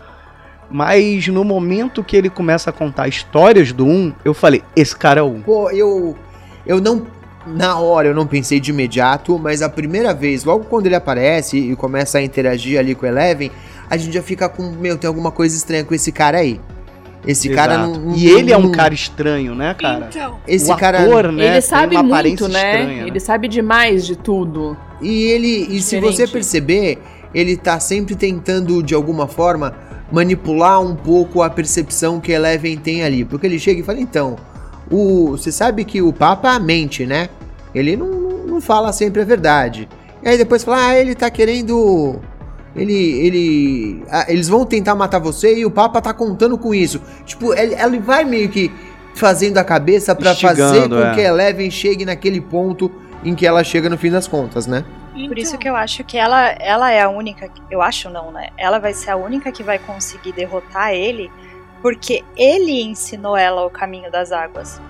Mas 0.70 1.26
no 1.26 1.42
momento 1.42 2.04
que 2.04 2.16
ele 2.16 2.30
começa 2.30 2.70
a 2.70 2.72
contar 2.72 3.08
histórias 3.08 3.72
do 3.72 3.84
1, 3.84 4.14
eu 4.24 4.32
falei: 4.32 4.62
esse 4.76 4.96
cara 4.96 5.20
é 5.20 5.22
o 5.22 5.26
1. 5.26 5.42
Pô, 5.42 5.70
eu 5.70 6.16
eu 6.64 6.80
não 6.80 7.06
na 7.46 7.78
hora 7.78 8.08
eu 8.08 8.14
não 8.14 8.26
pensei 8.26 8.60
de 8.60 8.70
imediato, 8.70 9.38
mas 9.38 9.62
a 9.62 9.68
primeira 9.68 10.12
vez, 10.14 10.44
logo 10.44 10.64
quando 10.64 10.86
ele 10.86 10.94
aparece 10.94 11.56
e 11.56 11.74
começa 11.74 12.18
a 12.18 12.22
interagir 12.22 12.78
ali 12.78 12.94
com 12.94 13.06
o 13.06 13.08
Eleven, 13.08 13.50
a 13.88 13.96
gente 13.96 14.12
já 14.12 14.22
fica 14.22 14.48
com, 14.48 14.62
meu, 14.70 14.96
tem 14.96 15.08
alguma 15.08 15.30
coisa 15.32 15.56
estranha 15.56 15.84
com 15.84 15.94
esse 15.94 16.12
cara 16.12 16.38
aí. 16.38 16.60
Esse 17.26 17.50
cara 17.50 17.74
Exato. 17.74 17.90
não, 17.90 18.00
não- 18.06 18.16
E 18.16 18.26
ele 18.28 18.52
é 18.52 18.56
um 18.56 18.70
cara 18.72 18.94
estranho, 18.94 19.54
né, 19.54 19.74
cara? 19.74 20.08
Então, 20.08 20.38
esse 20.46 20.72
o 20.72 20.76
cara 20.76 21.02
ator, 21.02 21.30
né, 21.30 21.46
ele 21.52 21.60
sabe 21.60 21.96
uma 21.96 22.02
muito, 22.02 22.48
né? 22.48 22.80
estranha, 22.80 23.06
Ele 23.06 23.20
sabe 23.20 23.48
demais 23.48 24.06
de 24.06 24.16
tudo. 24.16 24.76
E 25.02 25.24
ele, 25.24 25.66
e 25.76 25.80
se 25.82 26.00
você 26.00 26.26
perceber, 26.26 26.98
ele 27.34 27.56
tá 27.56 27.78
sempre 27.78 28.14
tentando, 28.14 28.82
de 28.82 28.94
alguma 28.94 29.26
forma, 29.26 29.74
manipular 30.10 30.80
um 30.80 30.94
pouco 30.94 31.42
a 31.42 31.50
percepção 31.50 32.20
que 32.20 32.32
Eleven 32.32 32.76
tem 32.78 33.02
ali. 33.02 33.24
Porque 33.24 33.46
ele 33.46 33.58
chega 33.58 33.80
e 33.80 33.84
fala, 33.84 34.00
então, 34.00 34.36
o, 34.90 35.30
você 35.32 35.52
sabe 35.52 35.84
que 35.84 36.02
o 36.02 36.12
Papa 36.12 36.58
mente, 36.58 37.06
né? 37.06 37.28
Ele 37.74 37.96
não, 37.96 38.08
não 38.46 38.60
fala 38.60 38.92
sempre 38.92 39.22
a 39.22 39.24
verdade. 39.24 39.88
E 40.22 40.28
aí 40.28 40.36
depois 40.36 40.64
fala, 40.64 40.88
ah, 40.88 40.98
ele 40.98 41.14
tá 41.14 41.30
querendo. 41.30 42.20
Ele. 42.74 42.94
ele 42.94 44.04
ah, 44.10 44.26
eles 44.28 44.48
vão 44.48 44.64
tentar 44.64 44.94
matar 44.94 45.18
você 45.18 45.58
e 45.58 45.66
o 45.66 45.70
Papa 45.70 46.00
tá 46.00 46.12
contando 46.12 46.56
com 46.56 46.74
isso. 46.74 47.00
Tipo, 47.24 47.52
ele, 47.54 47.74
ele 47.74 47.98
vai 47.98 48.24
meio 48.24 48.48
que 48.48 48.70
fazendo 49.14 49.58
a 49.58 49.64
cabeça 49.64 50.14
pra 50.14 50.34
fazer 50.34 50.88
com 50.88 50.98
é. 50.98 51.14
que 51.14 51.20
Eleven 51.20 51.70
chegue 51.70 52.04
naquele 52.04 52.40
ponto 52.40 52.90
em 53.24 53.34
que 53.34 53.46
ela 53.46 53.62
chega 53.62 53.88
no 53.88 53.98
fim 53.98 54.10
das 54.10 54.26
contas, 54.26 54.66
né? 54.66 54.84
Por 55.12 55.38
isso 55.38 55.58
que 55.58 55.68
eu 55.68 55.76
acho 55.76 56.04
que 56.04 56.16
ela, 56.16 56.48
ela 56.58 56.90
é 56.90 57.02
a 57.02 57.08
única. 57.08 57.50
Eu 57.70 57.82
acho 57.82 58.08
não, 58.08 58.30
né? 58.30 58.48
Ela 58.56 58.78
vai 58.78 58.94
ser 58.94 59.10
a 59.10 59.16
única 59.16 59.52
que 59.52 59.62
vai 59.62 59.78
conseguir 59.78 60.32
derrotar 60.32 60.92
ele, 60.92 61.30
porque 61.82 62.24
ele 62.36 62.82
ensinou 62.82 63.36
ela 63.36 63.66
o 63.66 63.70
caminho 63.70 64.10
das 64.10 64.32
águas. 64.32 64.80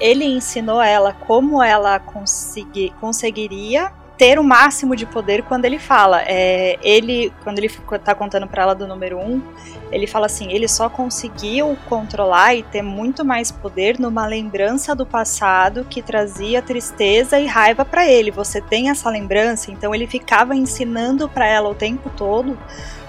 Ele 0.00 0.24
ensinou 0.24 0.82
ela 0.82 1.12
como 1.12 1.62
ela 1.62 1.98
consegui, 1.98 2.92
conseguiria 3.00 3.92
ter 4.18 4.38
o 4.38 4.44
máximo 4.44 4.96
de 4.96 5.04
poder 5.06 5.42
quando 5.42 5.64
ele 5.66 5.78
fala. 5.78 6.22
É, 6.26 6.78
ele, 6.82 7.32
quando 7.44 7.58
ele 7.58 7.68
fica- 7.68 7.98
tá 7.98 8.14
contando 8.14 8.46
pra 8.46 8.62
ela 8.62 8.74
do 8.74 8.86
número 8.86 9.18
um, 9.18 9.42
ele 9.92 10.06
fala 10.06 10.26
assim: 10.26 10.50
ele 10.52 10.66
só 10.68 10.88
conseguiu 10.88 11.76
controlar 11.88 12.54
e 12.54 12.62
ter 12.62 12.82
muito 12.82 13.24
mais 13.24 13.50
poder 13.52 13.98
numa 13.98 14.26
lembrança 14.26 14.94
do 14.94 15.04
passado 15.04 15.86
que 15.88 16.00
trazia 16.02 16.62
tristeza 16.62 17.38
e 17.38 17.46
raiva 17.46 17.84
pra 17.84 18.06
ele. 18.06 18.30
Você 18.30 18.60
tem 18.60 18.90
essa 18.90 19.10
lembrança, 19.10 19.70
então 19.70 19.94
ele 19.94 20.06
ficava 20.06 20.54
ensinando 20.56 21.28
pra 21.28 21.46
ela 21.46 21.68
o 21.68 21.74
tempo 21.74 22.10
todo 22.16 22.58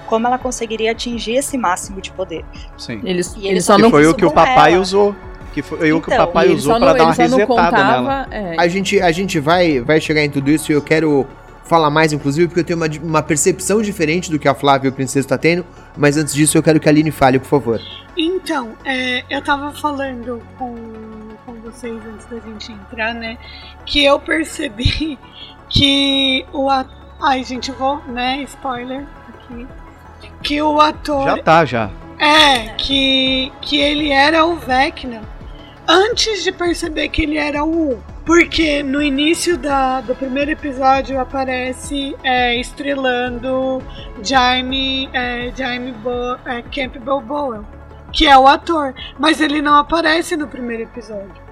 como 0.08 0.26
ela 0.26 0.38
conseguiria 0.38 0.92
atingir 0.94 1.34
esse 1.36 1.58
máximo 1.58 2.00
de 2.00 2.12
poder. 2.12 2.46
Sim. 2.78 3.02
Ele, 3.04 3.22
E 3.36 3.40
ele 3.40 3.48
ele 3.50 3.62
só 3.62 3.76
Que 3.76 3.82
não 3.82 3.90
foi 3.90 4.06
o 4.08 4.14
que 4.16 4.26
o 4.26 4.32
com 4.32 4.40
ela. 4.40 4.48
papai 4.48 4.78
usou. 4.78 5.14
Que 5.58 5.64
foi 5.64 5.92
o 5.92 6.00
que 6.00 6.12
o 6.12 6.14
Então, 6.14 6.28
papai 6.28 6.50
usou 6.50 6.78
não, 6.80 6.86
dar 6.94 7.02
uma 7.02 7.14
resetada 7.14 7.36
nela. 7.36 7.48
contava. 7.48 8.28
é, 8.30 8.56
A 8.60 8.68
gente, 8.68 9.02
a 9.02 9.12
gente 9.12 9.40
vai, 9.40 9.80
vai 9.80 10.00
chegar 10.00 10.24
em 10.24 10.30
tudo 10.30 10.52
isso 10.52 10.72
e 10.72 10.76
eu 10.76 10.84
quero 10.84 11.26
falar 11.64 11.90
mais, 11.90 12.14
inclusive, 12.14 12.48
porque 12.48 12.60
eu 12.60 12.64
tenho 12.64 12.78
uma, 12.78 12.88
uma 13.02 13.24
percepção 13.24 13.82
diferente 13.82 14.30
do 14.30 14.38
que 14.38 14.48
a 14.48 14.54
Flávia 14.54 14.88
e 14.88 14.92
o 14.92 14.94
Princesa 14.94 15.26
está 15.26 15.36
tendo. 15.36 15.66
Mas 15.98 16.16
antes 16.16 16.32
disso, 16.36 16.60
eu 16.60 16.62
quero 16.62 16.80
que 16.80 16.88
a 16.88 16.92
Aline 16.92 17.10
fale, 17.10 17.40
por 17.40 17.48
favor. 17.48 17.82
Então, 18.16 18.74
é, 18.86 19.24
eu 19.32 19.42
tava 19.44 19.72
falando 19.72 20.44
com, 20.60 20.76
com 21.44 21.54
vocês 21.64 21.98
antes 22.06 22.28
da 22.28 22.40
gente 22.40 22.72
entrar, 22.72 23.16
né? 23.16 23.36
Que 23.84 24.06
eu 24.06 24.20
percebi 24.20 25.18
que 25.68 26.46
o 26.54 26.70
ator. 26.70 26.96
Ai, 27.20 27.44
gente, 27.44 27.72
vou, 27.72 28.00
né? 28.10 28.44
Spoiler 28.44 29.08
aqui. 29.30 29.66
Que 30.44 30.62
o 30.62 30.80
ator. 30.80 31.26
Já 31.26 31.38
tá, 31.42 31.66
já. 31.66 31.90
É, 32.20 32.76
que, 32.78 33.52
que 33.60 33.80
ele 33.80 34.12
era 34.12 34.46
o 34.46 34.56
Vecna 34.56 35.22
antes 35.88 36.44
de 36.44 36.52
perceber 36.52 37.10
que 37.10 37.24
ele 37.24 37.38
era 37.38 37.64
o 37.64 37.92
U. 37.94 38.04
Porque 38.26 38.84
no 38.84 39.02
início 39.02 39.58
da, 39.58 40.02
do 40.02 40.14
primeiro 40.14 40.52
episódio 40.52 41.20
aparece 41.20 42.16
é, 42.24 42.60
estrelando 42.60 43.82
Jaime, 44.22 45.10
é, 45.14 45.52
Jaime 45.56 45.94
Bo, 45.94 46.38
é, 46.46 46.62
Campbell 46.64 47.22
Bowen, 47.22 47.66
que 48.12 48.28
é 48.28 48.38
o 48.38 48.46
ator. 48.46 48.94
Mas 49.18 49.40
ele 49.40 49.62
não 49.62 49.76
aparece 49.76 50.36
no 50.36 50.48
primeiro 50.48 50.84
episódio. 50.84 51.48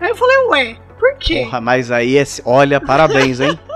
Aí 0.00 0.08
eu 0.08 0.16
falei, 0.16 0.36
ué, 0.48 0.76
por 0.98 1.14
quê? 1.16 1.42
Porra, 1.44 1.60
mas 1.60 1.90
aí, 1.90 2.16
é, 2.16 2.24
olha, 2.44 2.80
parabéns, 2.80 3.40
hein? 3.40 3.58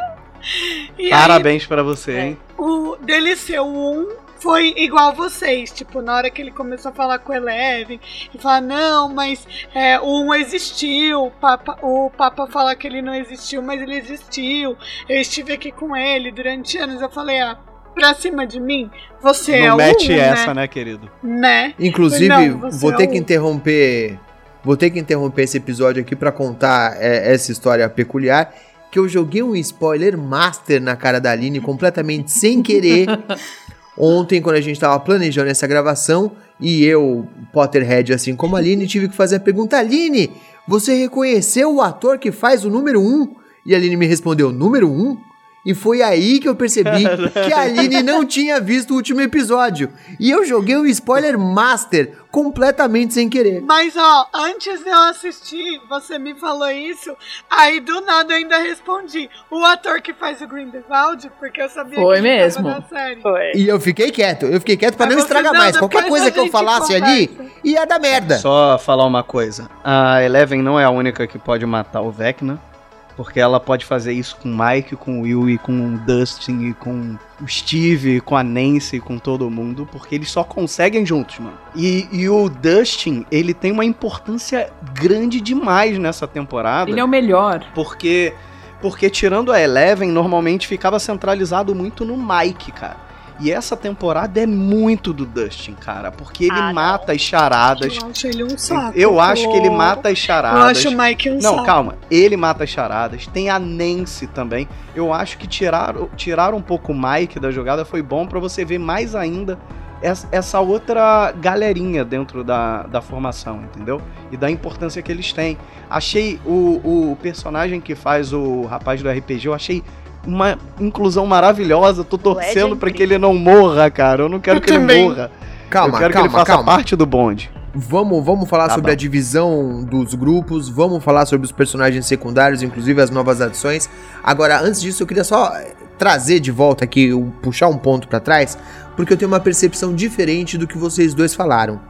Aí, 0.99 1.09
parabéns 1.09 1.65
pra 1.65 1.85
você, 1.85 2.19
hein? 2.19 2.39
o 2.59 2.97
dele 2.97 3.37
ser 3.37 3.61
o 3.61 3.67
um 3.67 4.09
foi 4.43 4.75
igual 4.77 5.15
vocês, 5.15 5.71
tipo, 5.71 6.03
na 6.03 6.17
hora 6.17 6.29
que 6.29 6.43
ele 6.43 6.51
começou 6.51 6.91
a 6.91 6.95
falar 6.95 7.21
com 7.21 7.33
o 7.33 7.35
Eleven 7.35 8.01
e 8.35 8.39
falar, 8.39 8.61
não, 8.61 9.09
mas 9.09 9.47
é, 9.73 10.01
o 10.01 10.25
um 10.25 10.35
existiu, 10.35 11.27
o 11.27 11.31
Papa, 11.31 11.79
o 11.81 12.11
Papa 12.11 12.49
fala 12.49 12.75
que 12.75 12.87
ele 12.87 13.01
não 13.01 13.15
existiu, 13.15 13.63
mas 13.63 13.81
ele 13.81 13.97
existiu. 13.97 14.77
Eu 15.09 15.21
estive 15.21 15.53
aqui 15.53 15.71
com 15.71 15.97
ele 15.97 16.33
durante 16.33 16.77
anos, 16.77 17.01
eu 17.01 17.09
falei, 17.09 17.41
ah, 17.41 17.57
pra 17.95 18.15
cima 18.15 18.45
de 18.45 18.59
mim, 18.59 18.91
você 19.21 19.53
é 19.53 19.69
Não 19.69 19.75
o 19.75 19.79
mete 19.79 20.11
um, 20.11 20.17
essa, 20.17 20.49
né? 20.49 20.63
né, 20.63 20.69
querido? 20.69 21.09
né? 21.23 21.75
Inclusive, 21.79 22.29
Não, 22.29 22.71
vou 22.71 22.93
é 22.93 22.97
ter 22.97 23.07
que 23.07 23.17
interromper. 23.17 24.19
Vou 24.65 24.77
ter 24.77 24.91
que 24.91 24.99
interromper 24.99 25.43
esse 25.43 25.57
episódio 25.57 26.03
aqui 26.03 26.15
pra 26.15 26.31
contar 26.31 26.97
é, 27.01 27.33
essa 27.33 27.53
história 27.53 27.89
peculiar. 27.89 28.53
Que 28.91 28.99
eu 28.99 29.09
joguei 29.09 29.43
um 29.43 29.57
spoiler 29.57 30.19
master 30.19 30.81
na 30.81 30.95
cara 30.95 31.21
da 31.21 31.31
Aline 31.31 31.61
completamente 31.61 32.31
sem 32.31 32.63
querer. 32.63 33.07
Ontem, 33.97 34.41
quando 34.41 34.57
a 34.57 34.61
gente 34.61 34.81
tava 34.81 34.99
planejando 35.01 35.51
essa 35.51 35.67
gravação, 35.67 36.33
e 36.59 36.85
eu, 36.85 37.27
Potterhead, 37.53 38.13
assim 38.13 38.35
como 38.35 38.57
a 38.57 38.59
Aline, 38.59 38.87
tive 38.87 39.09
que 39.09 39.17
fazer 39.17 39.37
a 39.37 39.41
pergunta: 39.41 39.79
Aline, 39.79 40.31
você 40.67 40.95
reconheceu 40.95 41.75
o 41.75 41.83
ator 41.83 42.19
que 42.19 42.33
faz 42.33 42.65
o 42.65 42.71
número 42.71 43.01
1? 43.01 43.35
E 43.67 43.75
a 43.75 43.77
Aline 43.77 43.97
me 43.97 44.07
respondeu: 44.07 44.51
número 44.51 44.91
1? 44.91 45.32
E 45.65 45.75
foi 45.75 46.03
aí 46.03 46.41
que 46.41 46.49
eu 46.49 46.57
percebi 46.57 47.05
que 47.33 47.53
a 47.53 47.61
Aline 47.61 48.03
não 48.03 48.25
tinha 48.27 48.61
visto 48.61 48.91
o 48.91 48.97
último 48.97 49.21
episódio. 49.21 49.93
E 50.19 50.31
eu 50.31 50.45
joguei 50.45 50.77
o 50.77 50.87
spoiler 50.87 51.39
master 51.39 52.19
completamente 52.33 53.15
sem 53.15 53.29
querer. 53.29 53.61
Mas 53.61 53.95
ó, 53.97 54.27
antes 54.35 54.83
de 54.83 54.89
eu 54.89 54.99
assistir, 55.03 55.81
você 55.89 56.19
me 56.19 56.35
falou 56.35 56.71
isso, 56.71 57.15
aí 57.49 57.79
do 57.79 58.01
nada 58.01 58.33
eu 58.33 58.39
ainda 58.39 58.59
respondi. 58.59 59.29
O 59.51 59.65
ator 59.65 60.01
que 60.01 60.13
faz 60.15 60.41
o 60.41 60.49
Grindelwald, 60.49 61.31
porque 61.39 61.61
eu 61.63 61.69
sabia 61.69 61.99
Foi 61.99 62.21
que 62.21 62.27
ele 62.27 62.37
mesmo. 62.37 62.65
tava 62.65 62.81
na 62.81 62.89
série. 62.89 63.21
Foi. 63.21 63.53
E 63.55 63.69
eu 63.69 63.79
fiquei 63.79 64.11
quieto, 64.11 64.47
eu 64.47 64.59
fiquei 64.59 64.77
quieto 64.77 64.97
pra 64.97 65.07
Mas 65.07 65.15
não 65.17 65.23
estragar 65.23 65.53
não, 65.53 65.61
mais. 65.61 65.77
Qualquer 65.77 66.09
coisa 66.09 66.31
que 66.31 66.41
eu 66.41 66.49
falasse 66.49 66.95
ali 66.95 67.29
conversa. 67.29 67.53
ia 67.63 67.85
dar 67.85 68.01
merda. 68.01 68.39
Só 68.39 68.79
falar 68.79 69.07
uma 69.07 69.23
coisa. 69.23 69.71
A 69.85 70.23
Eleven 70.23 70.63
não 70.63 70.81
é 70.81 70.85
a 70.85 70.91
única 70.91 71.27
que 71.27 71.39
pode 71.39 71.65
matar 71.67 72.01
o 72.01 72.11
Vecna. 72.11 72.72
Porque 73.17 73.39
ela 73.39 73.61
pode 73.61 73.85
fazer 73.85 74.13
isso 74.13 74.37
com 74.37 74.49
o 74.49 74.57
Mike, 74.57 74.97
com 74.97 75.21
o 75.21 75.23
Will 75.23 75.51
e 75.51 75.59
com 75.59 75.73
o 75.73 75.99
Dustin 75.99 76.71
e 76.71 76.75
com 76.75 77.17
o 77.41 77.49
Steve, 77.49 78.21
com 78.21 78.37
a 78.37 78.43
Nancy, 78.43 79.01
com 79.01 79.19
todo 79.19 79.51
mundo, 79.51 79.87
porque 79.91 80.15
eles 80.15 80.31
só 80.31 80.43
conseguem 80.43 81.05
juntos, 81.05 81.39
mano. 81.39 81.59
E, 81.75 82.09
e 82.11 82.29
o 82.29 82.49
Dustin, 82.49 83.27
ele 83.31 83.53
tem 83.53 83.71
uma 83.71 83.85
importância 83.85 84.73
grande 84.95 85.41
demais 85.41 85.99
nessa 85.99 86.27
temporada. 86.27 86.91
Ele 86.91 87.01
é 87.01 87.05
o 87.05 87.09
melhor. 87.09 87.67
Porque, 87.75 88.33
porque 88.81 89.11
tirando 89.11 89.53
a 89.53 89.61
Eleven, 89.61 90.11
normalmente 90.11 90.67
ficava 90.67 90.99
centralizado 90.99 91.75
muito 91.75 92.05
no 92.05 92.17
Mike, 92.17 92.73
cara. 92.73 93.12
E 93.43 93.51
essa 93.51 93.77
temporada 93.77 94.41
é 94.41 94.47
muito 94.47 95.13
do 95.13 95.27
Dustin, 95.27 95.73
cara, 95.75 96.13
porque 96.13 96.45
ele 96.45 96.53
Ah, 96.53 96.67
não. 96.69 96.75
mata 96.75 97.13
as 97.13 97.21
charadas. 97.21 97.97
Eu 97.97 98.09
acho 98.09 98.27
ele 98.29 98.45
um 98.45 98.57
saco. 98.57 98.97
Eu 98.97 99.21
acho 99.21 99.51
que 99.51 99.57
ele 99.57 99.69
pô. 99.69 99.75
mata 99.77 100.09
as 100.09 100.13
Eu 100.19 100.25
charadas. 100.25 100.63
acho 100.79 100.89
o 100.91 100.97
Mike 100.97 101.29
um 101.31 101.39
Não, 101.41 101.55
saco. 101.57 101.67
calma. 101.67 101.95
Ele 102.09 102.37
mata 102.37 102.63
as 102.63 102.71
charadas. 102.71 103.27
Tem 103.27 103.51
a 103.51 103.59
Nancy 103.59 104.29
também. 104.29 104.69
Eu 104.95 105.13
acho 105.13 105.39
que 105.39 105.49
tirar, 105.49 105.95
tirar 106.17 106.55
um 106.55 106.63
pouco 106.63 106.93
o 106.93 106.97
Mike 106.97 107.41
da 107.41 107.51
jogada 107.51 107.85
foi 107.85 108.01
bom 108.01 108.27
pra 108.27 108.39
você 108.39 108.65
ver 108.65 108.79
mais 108.79 109.17
ainda 109.17 109.59
essa, 110.01 110.29
essa 110.31 110.61
outra 110.61 111.33
galerinha 111.33 112.05
dentro 112.05 112.45
da, 112.45 112.85
da 112.85 113.01
formação, 113.01 113.63
entendeu? 113.65 114.01
E 114.31 114.37
da 114.37 114.49
importância 114.51 115.01
que 115.03 115.11
eles 115.11 115.33
têm. 115.33 115.57
Achei 115.91 116.41
o, 116.45 117.11
o 117.13 117.17
personagem 117.21 117.81
que 117.81 117.95
faz 117.97 118.33
o 118.33 118.63
rapaz 118.63 119.03
do 119.03 119.09
RPG, 119.11 119.47
eu 119.47 119.55
achei 119.55 119.83
uma 120.27 120.59
inclusão 120.81 121.27
maravilhosa. 121.27 122.05
Tô 122.05 122.17
torcendo 122.19 122.75
é 122.75 122.79
pra 122.79 122.91
que 122.91 123.03
ele 123.03 123.19
não 123.19 123.35
morra, 123.35 123.91
cara. 123.91 124.23
Eu 124.23 124.29
não 124.29 124.41
quero 124.41 124.59
Eu 124.59 124.63
que 124.63 124.71
ele 124.71 124.79
também. 124.79 125.09
morra. 125.09 125.31
Calma, 125.71 125.95
eu 125.95 125.99
quero 126.01 126.13
calma, 126.13 126.29
que 126.29 126.35
ele 126.35 126.41
faça 126.41 126.53
calma. 126.57 126.65
parte 126.65 126.95
do 126.97 127.07
bonde. 127.07 127.51
Vamos, 127.75 128.23
vamos 128.23 128.49
falar 128.51 128.69
Tá 128.69 128.75
sobre 128.75 128.91
bom. 128.91 128.93
a 128.93 128.97
divisão 128.97 129.83
dos 129.83 130.13
grupos, 130.15 130.69
vamos 130.69 131.03
falar 131.03 131.25
sobre 131.25 131.47
os 131.47 131.53
personagens 131.53 132.05
secundários, 132.05 132.63
inclusive 132.63 133.01
as 133.01 133.09
novas 133.09 133.41
adições. 133.41 133.89
Agora, 134.23 134.61
antes 134.61 134.83
disso, 134.83 135.03
eu 135.03 135.07
queria 135.07 135.25
só 135.25 135.51
trazer 135.99 136.39
de 136.39 136.51
volta 136.51 136.85
aqui, 136.85 137.11
puxar 137.43 137.69
um 137.69 137.79
ponto 137.79 138.09
pra 138.09 138.21
trás, 138.21 138.59
porque 138.95 139.15
eu 139.15 139.17
tenho 139.17 139.31
uma 139.31 139.41
percepção 139.41 139.95
diferente 139.95 140.59
do 140.59 140.67
que 140.67 140.77
vocês 140.77 141.15
dois 141.15 141.35
falaram. 141.35 141.81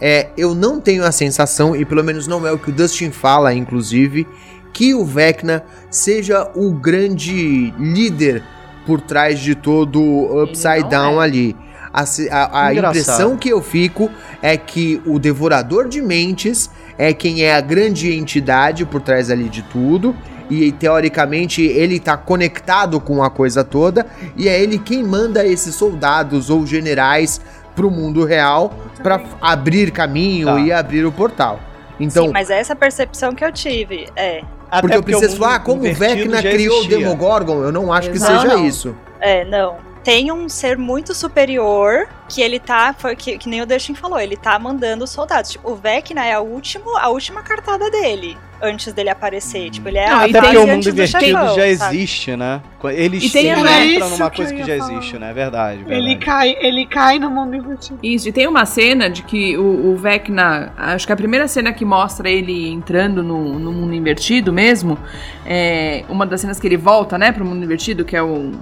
É, 0.00 0.30
eu 0.36 0.52
não 0.52 0.80
tenho 0.80 1.04
a 1.04 1.12
sensação, 1.12 1.76
e 1.76 1.84
pelo 1.84 2.02
menos 2.02 2.26
não 2.26 2.44
é 2.44 2.50
o 2.50 2.58
que 2.58 2.70
o 2.70 2.72
Dustin 2.72 3.12
fala, 3.12 3.54
inclusive, 3.54 4.26
que 4.72 4.94
o 4.94 5.04
Vecna 5.04 5.64
seja 5.90 6.50
o 6.54 6.72
grande 6.72 7.72
líder 7.78 8.42
por 8.86 9.00
trás 9.00 9.38
de 9.40 9.54
todo 9.54 10.00
o 10.00 10.42
Upside 10.42 10.84
Down 10.88 11.20
é. 11.20 11.24
ali. 11.24 11.56
A, 11.92 12.02
a- 12.30 12.66
a 12.66 12.74
impressão 12.74 13.36
que 13.36 13.48
eu 13.48 13.60
fico 13.60 14.08
é 14.40 14.56
que 14.56 15.02
o 15.04 15.18
Devorador 15.18 15.88
de 15.88 16.00
Mentes 16.00 16.70
é 16.96 17.12
quem 17.12 17.42
é 17.42 17.54
a 17.54 17.60
grande 17.60 18.12
entidade 18.16 18.86
por 18.86 19.00
trás 19.00 19.30
ali 19.30 19.48
de 19.48 19.62
tudo. 19.62 20.14
E 20.48 20.72
teoricamente 20.72 21.62
ele 21.62 22.00
tá 22.00 22.16
conectado 22.16 23.00
com 23.00 23.22
a 23.22 23.30
coisa 23.30 23.62
toda. 23.64 24.06
E 24.36 24.48
é 24.48 24.60
ele 24.60 24.78
quem 24.78 25.02
manda 25.02 25.44
esses 25.46 25.74
soldados 25.74 26.48
ou 26.50 26.66
generais 26.66 27.40
pro 27.76 27.88
mundo 27.90 28.24
real 28.24 28.74
pra 29.02 29.20
abrir 29.40 29.90
caminho 29.92 30.46
Tá. 30.46 30.60
e 30.60 30.72
abrir 30.72 31.04
o 31.06 31.12
portal. 31.12 31.60
Então, 32.00 32.26
Sim, 32.26 32.32
mas 32.32 32.50
é 32.50 32.58
essa 32.58 32.74
percepção 32.74 33.32
que 33.34 33.44
eu 33.44 33.52
tive. 33.52 34.08
É, 34.16 34.42
Até 34.70 34.80
porque 34.80 34.96
eu 34.96 35.00
o 35.00 35.04
pensei, 35.04 35.28
mundo 35.28 35.44
ah, 35.44 35.58
como 35.58 35.80
o 35.88 35.94
Vecna 35.94 36.40
criou 36.40 36.82
o. 36.82 36.88
Demogorgon, 36.88 37.62
eu 37.62 37.72
não 37.72 37.92
acho 37.92 38.10
que 38.10 38.18
seja 38.18 38.44
Não. 38.44 38.66
isso. 38.66 38.94
é, 39.20 39.44
não. 39.44 39.89
Tem 40.02 40.32
um 40.32 40.48
ser 40.48 40.78
muito 40.78 41.14
superior 41.14 42.08
que 42.28 42.40
ele 42.40 42.58
tá, 42.58 42.94
foi 42.96 43.14
que, 43.16 43.36
que 43.36 43.48
nem 43.48 43.60
o 43.60 43.66
Dustin 43.66 43.94
falou, 43.94 44.18
ele 44.18 44.36
tá 44.36 44.58
mandando 44.58 45.04
os 45.04 45.10
soldados. 45.10 45.50
Tipo, 45.50 45.72
o 45.72 45.74
Vecna 45.76 46.24
é 46.24 46.32
a, 46.32 46.40
último, 46.40 46.96
a 46.96 47.08
última 47.08 47.42
cartada 47.42 47.90
dele, 47.90 48.36
antes 48.62 48.92
dele 48.92 49.10
aparecer. 49.10 49.68
Tipo, 49.68 49.88
ele 49.88 49.98
é 49.98 50.08
Não, 50.08 50.20
a 50.20 50.24
Até 50.24 50.40
porque 50.40 50.56
o 50.56 50.66
mundo 50.66 50.88
invertido 50.88 51.32
já 51.32 51.76
sabe? 51.76 51.96
existe, 51.96 52.36
né? 52.36 52.62
Eles 52.84 53.24
E 53.24 53.30
tem 53.30 53.48
entram 53.50 53.84
Isso 53.84 54.08
numa 54.10 54.30
que 54.30 54.36
coisa 54.36 54.54
que 54.54 54.64
já 54.64 54.78
falar. 54.78 54.92
existe, 54.94 55.18
né? 55.18 55.30
É 55.30 55.34
verdade. 55.34 55.80
Ele 55.80 55.88
verdade. 55.88 56.16
cai, 56.24 56.56
ele 56.60 56.86
cai 56.86 57.18
no 57.18 57.28
mundo 57.30 57.56
invertido. 57.56 57.98
Isso, 58.02 58.28
e 58.28 58.32
tem 58.32 58.46
uma 58.46 58.64
cena 58.64 59.10
de 59.10 59.22
que 59.22 59.58
o, 59.58 59.90
o 59.92 59.96
Vecna. 59.96 60.72
Acho 60.78 61.06
que 61.06 61.12
a 61.12 61.16
primeira 61.16 61.46
cena 61.46 61.72
que 61.74 61.84
mostra 61.84 62.30
ele 62.30 62.70
entrando 62.70 63.22
no, 63.22 63.58
no 63.58 63.72
mundo 63.72 63.92
invertido 63.92 64.50
mesmo. 64.52 64.96
É 65.44 66.04
uma 66.08 66.24
das 66.24 66.40
cenas 66.40 66.58
que 66.60 66.66
ele 66.66 66.76
volta, 66.76 67.18
né, 67.18 67.32
pro 67.32 67.44
mundo 67.44 67.62
invertido, 67.64 68.04
que 68.04 68.16
é 68.16 68.22
o. 68.22 68.52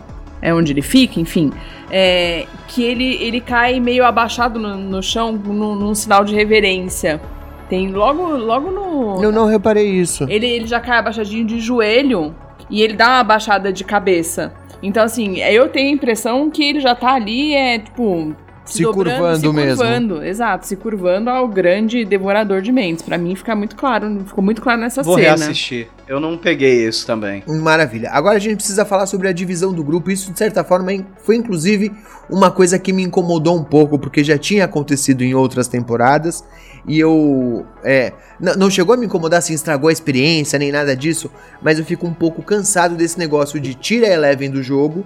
É 0.40 0.54
onde 0.54 0.72
ele 0.72 0.82
fica, 0.82 1.20
enfim. 1.20 1.52
É, 1.90 2.46
que 2.68 2.82
ele, 2.82 3.16
ele 3.22 3.40
cai 3.40 3.80
meio 3.80 4.04
abaixado 4.04 4.58
no, 4.58 4.76
no 4.76 5.02
chão 5.02 5.32
num, 5.32 5.74
num 5.74 5.94
sinal 5.94 6.24
de 6.24 6.34
reverência. 6.34 7.20
Tem 7.68 7.90
logo, 7.90 8.36
logo 8.36 8.70
no. 8.70 9.22
Eu 9.22 9.30
não 9.30 9.46
reparei 9.46 9.86
isso. 9.86 10.24
Ele, 10.28 10.46
ele 10.46 10.66
já 10.66 10.80
cai 10.80 10.98
abaixadinho 10.98 11.44
de 11.44 11.60
joelho 11.60 12.34
e 12.70 12.82
ele 12.82 12.94
dá 12.94 13.08
uma 13.08 13.24
baixada 13.24 13.72
de 13.72 13.84
cabeça. 13.84 14.52
Então, 14.82 15.02
assim, 15.02 15.38
eu 15.38 15.68
tenho 15.68 15.90
a 15.90 15.92
impressão 15.92 16.50
que 16.50 16.62
ele 16.62 16.80
já 16.80 16.94
tá 16.94 17.14
ali, 17.14 17.54
é, 17.54 17.78
tipo. 17.78 18.34
Se 18.64 18.82
dobrando, 18.82 19.16
curvando 19.16 19.38
se 19.38 19.48
mesmo. 19.48 19.76
curvando, 19.78 20.22
exato, 20.24 20.66
se 20.66 20.76
curvando 20.76 21.30
ao 21.30 21.48
grande 21.48 22.04
devorador 22.04 22.60
de 22.60 22.70
mentes. 22.70 23.02
Pra 23.02 23.16
mim 23.16 23.34
fica 23.34 23.56
muito 23.56 23.74
claro, 23.74 24.20
ficou 24.26 24.44
muito 24.44 24.60
claro 24.60 24.78
nessa 24.78 25.02
Vou 25.02 25.14
cena. 25.14 25.28
reassistir. 25.28 25.88
Eu 26.08 26.18
não 26.18 26.38
peguei 26.38 26.88
isso 26.88 27.06
também. 27.06 27.44
Maravilha. 27.46 28.10
Agora 28.10 28.36
a 28.36 28.40
gente 28.40 28.56
precisa 28.56 28.82
falar 28.86 29.04
sobre 29.04 29.28
a 29.28 29.32
divisão 29.32 29.74
do 29.74 29.84
grupo. 29.84 30.10
Isso, 30.10 30.32
de 30.32 30.38
certa 30.38 30.64
forma, 30.64 30.90
foi 31.22 31.36
inclusive 31.36 31.92
uma 32.30 32.50
coisa 32.50 32.78
que 32.78 32.94
me 32.94 33.02
incomodou 33.02 33.54
um 33.54 33.62
pouco, 33.62 33.98
porque 33.98 34.24
já 34.24 34.38
tinha 34.38 34.64
acontecido 34.64 35.22
em 35.22 35.34
outras 35.34 35.68
temporadas. 35.68 36.42
E 36.86 36.98
eu. 36.98 37.66
É, 37.84 38.14
não 38.40 38.70
chegou 38.70 38.94
a 38.94 38.96
me 38.96 39.04
incomodar 39.04 39.40
assim, 39.40 39.52
estragou 39.52 39.90
a 39.90 39.92
experiência, 39.92 40.58
nem 40.58 40.72
nada 40.72 40.96
disso. 40.96 41.30
Mas 41.60 41.78
eu 41.78 41.84
fico 41.84 42.06
um 42.06 42.14
pouco 42.14 42.42
cansado 42.42 42.96
desse 42.96 43.18
negócio 43.18 43.60
de 43.60 43.74
tira 43.74 44.06
a 44.06 44.10
Eleven 44.10 44.50
do 44.50 44.62
jogo. 44.62 45.04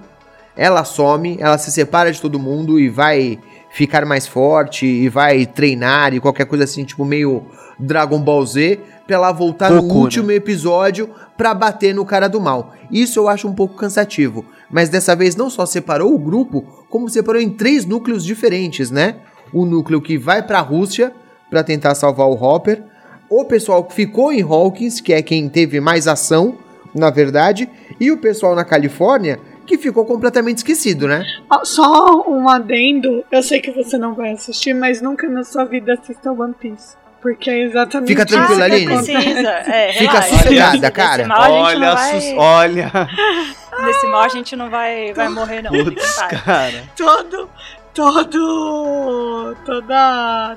Ela 0.57 0.85
some, 0.85 1.37
ela 1.41 1.59
se 1.59 1.73
separa 1.73 2.13
de 2.13 2.21
todo 2.21 2.39
mundo 2.39 2.79
e 2.79 2.89
vai 2.89 3.41
ficar 3.73 4.05
mais 4.05 4.27
forte 4.27 4.87
e 4.87 5.09
vai 5.09 5.47
treinar 5.47 6.15
e 6.15 6.21
qualquer 6.21 6.45
coisa 6.45 6.65
assim, 6.65 6.85
tipo 6.85 7.05
meio 7.05 7.43
Dragon 7.79 8.19
Ball 8.19 8.45
Z, 8.47 8.81
pra 9.07 9.17
ela 9.17 9.33
voltar 9.33 9.71
Goku, 9.71 9.83
no 9.83 9.95
né? 9.95 10.01
último 10.01 10.31
episódio 10.31 11.11
pra 11.37 11.55
bater 11.55 11.95
no 11.95 12.05
cara 12.05 12.29
do 12.29 12.41
mal. 12.41 12.75
Isso 12.91 13.19
eu 13.19 13.29
acho 13.29 13.49
um 13.49 13.55
pouco 13.55 13.75
cansativo, 13.75 14.45
mas 14.71 14.89
dessa 14.89 15.17
vez 15.17 15.35
não 15.37 15.51
só 15.51 15.67
separou 15.67 16.15
o 16.15 16.19
grupo, 16.19 16.63
como 16.89 17.09
separou 17.09 17.41
em 17.41 17.51
três 17.51 17.85
núcleos 17.85 18.25
diferentes, 18.25 18.91
né? 18.91 19.17
O 19.53 19.65
núcleo 19.65 20.01
que 20.01 20.17
vai 20.17 20.43
pra 20.43 20.61
Rússia 20.61 21.13
pra 21.51 21.63
tentar 21.63 21.95
salvar 21.95 22.27
o 22.29 22.35
Hopper, 22.35 22.83
o 23.29 23.45
pessoal 23.45 23.85
que 23.85 23.95
ficou 23.95 24.33
em 24.33 24.43
Hawkins, 24.43 25.01
que 25.01 25.13
é 25.13 25.23
quem 25.23 25.49
teve 25.49 25.81
mais 25.81 26.07
ação, 26.07 26.57
na 26.95 27.11
verdade, 27.11 27.69
e 27.99 28.11
o 28.11 28.19
pessoal 28.19 28.55
na 28.55 28.65
Califórnia 28.65 29.39
que 29.67 29.79
ficou 29.79 30.05
completamente 30.05 30.59
esquecido, 30.59 31.07
né? 31.07 31.25
Ó, 31.51 31.65
Só 31.65 32.29
um 32.29 32.49
adendo, 32.49 33.25
eu 33.31 33.43
sei 33.43 33.61
que 33.61 33.71
você 33.71 33.97
não 33.97 34.15
vai 34.15 34.33
assistir, 34.33 34.75
mas 34.75 35.01
nunca 35.01 35.29
na 35.29 35.45
sua 35.45 35.65
vida 35.65 35.95
assista 35.95 36.33
One 36.33 36.55
Piece. 36.55 36.97
Porque 37.23 37.49
é 37.49 37.61
exatamente 37.63 38.09
Fica 38.09 38.27
tranquila, 38.27 38.67
que 38.67 38.73
Aline. 38.75 38.87
Precisa, 38.97 39.51
é, 39.51 39.93
Fica 39.93 40.11
relaxa. 40.21 40.37
sossegada, 40.39 40.91
cara. 40.91 41.27
mal 41.29 41.53
olha, 41.53 41.95
vai, 41.95 42.21
sus- 42.21 42.35
olha. 42.37 42.91
Desse 43.87 44.07
mal 44.09 44.23
a 44.25 44.29
gente 44.29 44.57
não 44.57 44.69
vai, 44.69 45.13
vai 45.15 45.29
morrer, 45.29 45.63
não. 45.63 45.71
Putz, 45.71 46.17
cara. 46.45 46.83
todo, 46.97 47.49
todo, 47.95 49.57
toda, 49.65 50.57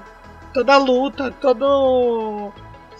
toda 0.53 0.77
luta, 0.77 1.31
todo 1.39 2.51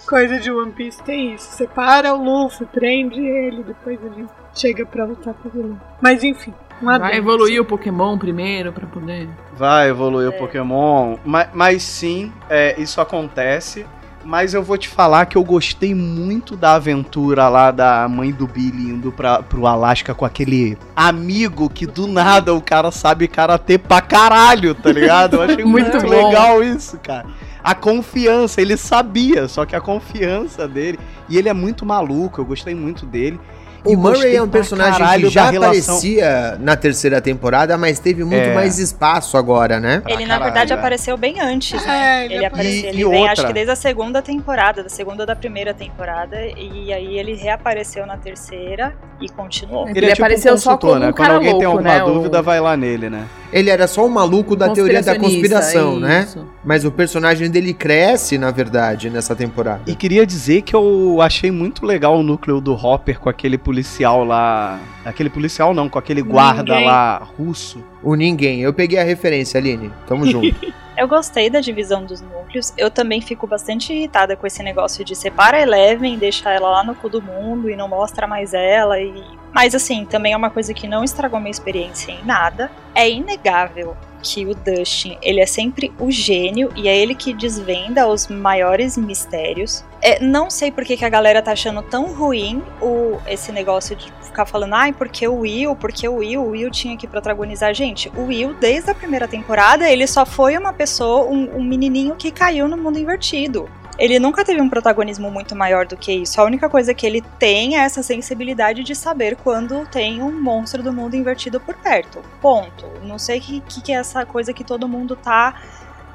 coisa 0.07 0.39
de 0.39 0.51
One 0.51 0.71
Piece 0.71 1.01
tem 1.03 1.33
isso. 1.33 1.51
Separa 1.57 2.13
o 2.13 2.23
Luffy, 2.23 2.65
prende 2.67 3.19
ele, 3.19 3.63
depois 3.63 3.99
ele 4.03 4.27
chega 4.53 4.85
pra 4.85 5.05
lutar 5.05 5.33
com 5.33 5.49
o 5.49 5.51
vilão. 5.51 5.81
Mas 6.01 6.23
enfim, 6.23 6.53
Vai 6.81 7.15
evoluir 7.17 7.61
o 7.61 7.65
Pokémon 7.65 8.17
primeiro 8.17 8.71
pra 8.71 8.85
poder. 8.85 9.29
Vai 9.57 9.89
evoluir 9.89 10.27
É. 10.31 10.35
o 10.35 10.37
Pokémon. 10.37 11.17
Mas, 11.23 11.47
mas 11.53 11.83
sim, 11.83 12.31
é, 12.49 12.79
isso 12.79 12.99
acontece. 13.01 13.85
Mas 14.23 14.55
eu 14.55 14.63
vou 14.63 14.75
te 14.75 14.89
falar 14.89 15.27
que 15.27 15.37
eu 15.37 15.43
gostei 15.43 15.93
muito 15.93 16.57
da 16.57 16.73
aventura 16.73 17.47
lá 17.47 17.69
da 17.69 18.07
mãe 18.09 18.31
do 18.31 18.47
Billy 18.47 18.89
indo 18.89 19.11
pra, 19.11 19.43
pro 19.43 19.67
Alasca 19.67 20.15
com 20.15 20.25
aquele 20.25 20.75
amigo 20.95 21.69
que 21.69 21.85
do 21.85 22.07
nada 22.07 22.51
o 22.51 22.59
cara 22.59 22.89
sabe 22.89 23.27
karatê 23.27 23.77
pra 23.77 24.01
caralho, 24.01 24.73
tá 24.73 24.91
ligado? 24.91 25.35
Eu 25.35 25.43
achei 25.43 25.63
muito, 25.63 25.95
legal 26.07 26.63
isso, 26.63 26.99
cara. 27.03 27.27
A 27.63 27.75
confiança, 27.75 28.61
ele 28.61 28.75
sabia, 28.77 29.47
só 29.47 29.63
que 29.63 29.75
a 29.75 29.81
confiança 29.81 30.67
dele. 30.67 30.99
E 31.29 31.37
ele 31.37 31.47
é 31.47 31.53
muito 31.53 31.85
maluco, 31.85 32.41
eu 32.41 32.45
gostei 32.45 32.73
muito 32.73 33.05
dele. 33.05 33.39
O 33.85 33.95
Murray 33.97 34.35
é 34.35 34.41
um 34.41 34.47
personagem 34.49 35.05
que 35.21 35.29
já 35.29 35.49
relação- 35.49 35.95
aparecia 35.95 36.57
na 36.59 36.75
terceira 36.75 37.21
temporada, 37.21 37.77
mas 37.77 37.99
teve 37.99 38.23
muito 38.23 38.35
É. 38.49 38.53
mais 38.53 38.79
espaço 38.79 39.37
agora, 39.37 39.79
né? 39.79 39.99
Pra 40.01 40.11
Ele, 40.13 40.23
na 40.23 40.29
caralho, 40.35 40.43
verdade, 40.45 40.73
é. 40.73 40.75
apareceu 40.75 41.17
bem 41.17 41.39
antes, 41.39 41.81
É, 41.83 41.87
né? 41.87 42.25
ele 42.25 42.33
ele 42.35 42.45
apareceu. 42.45 42.73
E- 42.73 42.85
ele 42.87 43.01
e 43.01 43.03
vem, 43.05 43.17
outra? 43.19 43.31
acho 43.31 43.47
que 43.47 43.53
desde 43.53 43.71
a 43.71 43.75
segunda 43.75 44.21
temporada, 44.21 44.83
da 44.83 44.89
segunda 44.89 45.23
ou 45.23 45.27
da 45.27 45.35
primeira 45.35 45.73
temporada, 45.73 46.35
e 46.57 46.91
aí 46.91 47.17
ele 47.17 47.35
reapareceu 47.35 48.05
na 48.05 48.17
terceira 48.17 48.93
e 49.21 49.29
continuou. 49.29 49.87
Ele 49.87 50.11
apareceu 50.11 50.57
só 50.57 50.71
consultor, 50.71 50.89
como 50.91 50.99
né? 51.05 51.09
um 51.09 51.13
Quando 51.13 51.31
alguém 51.31 51.57
tem 51.57 51.67
louco, 51.67 51.77
alguma 51.77 51.93
né? 51.95 52.03
O- 52.03 52.13
dúvida, 52.13 52.41
vai 52.41 52.59
lá 52.59 52.75
nele, 52.75 53.09
né? 53.09 53.25
Ele 53.53 53.69
era 53.69 53.87
só 53.87 54.05
o 54.05 54.09
maluco 54.09 54.53
da 54.55 54.69
teoria 54.69 55.01
da 55.01 55.17
conspiração, 55.17 55.97
né? 55.99 56.23
isso. 56.27 56.45
Mas 56.63 56.83
o 56.83 56.91
personagem 56.91 57.49
dele 57.49 57.73
cresce, 57.73 58.37
na 58.37 58.51
verdade, 58.51 59.09
nessa 59.09 59.35
temporada. 59.35 59.81
E 59.87 59.95
queria 59.95 60.25
dizer 60.25 60.63
que 60.63 60.75
eu 60.75 61.19
achei 61.21 61.51
muito 61.51 61.85
legal 61.85 62.17
o 62.17 62.23
núcleo 62.23 62.59
do 62.59 62.73
Hopper 62.73 63.19
com 63.19 63.29
aquele 63.29 63.57
policial 63.57 63.74
lá. 64.23 64.79
Aquele 65.03 65.29
policial 65.29 65.73
não, 65.73 65.89
com 65.89 65.99
aquele 65.99 66.21
guarda 66.21 66.73
Ninguém. 66.73 66.85
lá 66.85 67.17
russo. 67.37 67.83
O 68.01 68.15
ninguém. 68.15 68.61
Eu 68.61 68.73
peguei 68.73 68.99
a 68.99 69.03
referência, 69.03 69.59
Aline. 69.59 69.91
Tamo 70.07 70.25
junto. 70.29 70.73
Eu 70.97 71.07
gostei 71.07 71.49
da 71.49 71.59
divisão 71.59 72.05
dos 72.05 72.21
núcleos. 72.21 72.73
Eu 72.77 72.89
também 72.89 73.21
fico 73.21 73.45
bastante 73.45 73.91
irritada 73.91 74.35
com 74.35 74.47
esse 74.47 74.63
negócio 74.63 75.03
de 75.03 75.15
separa 75.15 75.57
a 75.57 75.61
Eleven, 75.61 76.17
deixa 76.17 76.51
ela 76.51 76.69
lá 76.69 76.83
no 76.83 76.95
cu 76.95 77.09
do 77.09 77.21
mundo 77.21 77.69
e 77.69 77.75
não 77.75 77.87
mostra 77.87 78.25
mais 78.25 78.53
ela. 78.53 78.99
E... 78.99 79.23
Mas 79.53 79.75
assim, 79.75 80.05
também 80.05 80.33
é 80.33 80.37
uma 80.37 80.49
coisa 80.49 80.73
que 80.73 80.87
não 80.87 81.03
estragou 81.03 81.39
minha 81.39 81.51
experiência 81.51 82.11
em 82.11 82.23
nada. 82.23 82.71
É 82.93 83.09
inegável 83.09 83.95
que 84.25 84.43
o 84.43 84.55
Dustin, 84.55 85.17
ele 85.21 85.39
é 85.39 85.45
sempre 85.45 85.93
o 85.99 86.09
gênio 86.09 86.71
e 86.75 86.87
é 86.87 86.97
ele 86.97 87.13
que 87.13 87.31
desvenda 87.31 88.07
os 88.07 88.27
maiores 88.27 88.97
mistérios. 88.97 89.85
É, 90.01 90.19
não 90.23 90.49
sei 90.49 90.71
por 90.71 90.83
que, 90.83 91.03
a 91.05 91.09
galera 91.09 91.43
tá 91.43 91.51
achando 91.51 91.83
tão 91.83 92.11
ruim 92.11 92.63
o, 92.81 93.19
esse 93.27 93.51
negócio 93.51 93.95
de 93.95 94.11
ficar 94.23 94.45
falando, 94.47 94.73
ai, 94.73 94.91
porque 94.91 95.27
o 95.27 95.41
Will, 95.41 95.75
porque 95.75 96.07
o 96.07 96.15
Will, 96.15 96.41
o 96.41 96.49
Will 96.49 96.71
tinha 96.71 96.97
que 96.97 97.07
protagonizar. 97.07 97.73
Gente, 97.75 98.11
o 98.17 98.25
Will, 98.25 98.55
desde 98.55 98.89
a 98.89 98.95
primeira 98.95 99.27
temporada, 99.27 99.87
ele 99.87 100.07
só 100.07 100.25
foi 100.25 100.57
uma 100.57 100.73
pessoa, 100.73 101.29
um, 101.29 101.57
um 101.57 101.63
menininho 101.63 102.15
que 102.15 102.31
caiu 102.31 102.67
no 102.67 102.77
mundo 102.77 102.97
invertido 102.97 103.69
ele 103.97 104.19
nunca 104.19 104.43
teve 104.43 104.61
um 104.61 104.69
protagonismo 104.69 105.31
muito 105.31 105.55
maior 105.55 105.85
do 105.85 105.95
que 105.95 106.11
isso. 106.11 106.39
A 106.39 106.43
única 106.43 106.69
coisa 106.69 106.93
que 106.93 107.05
ele 107.05 107.21
tem 107.39 107.77
é 107.77 107.81
essa 107.81 108.03
sensibilidade 108.03 108.83
de 108.83 108.93
saber 108.93 109.37
quando 109.37 109.85
tem 109.87 110.21
um 110.21 110.41
monstro 110.41 110.83
do 110.83 110.91
mundo 110.91 111.15
invertido 111.15 111.59
por 111.59 111.75
perto. 111.75 112.21
Ponto. 112.41 112.85
Não 113.03 113.17
sei 113.17 113.39
o 113.39 113.41
que, 113.41 113.61
que, 113.61 113.91
é 113.93 113.95
essa 113.95 114.25
coisa 114.25 114.53
que 114.53 114.63
todo 114.63 114.87
mundo 114.87 115.15
tá, 115.15 115.61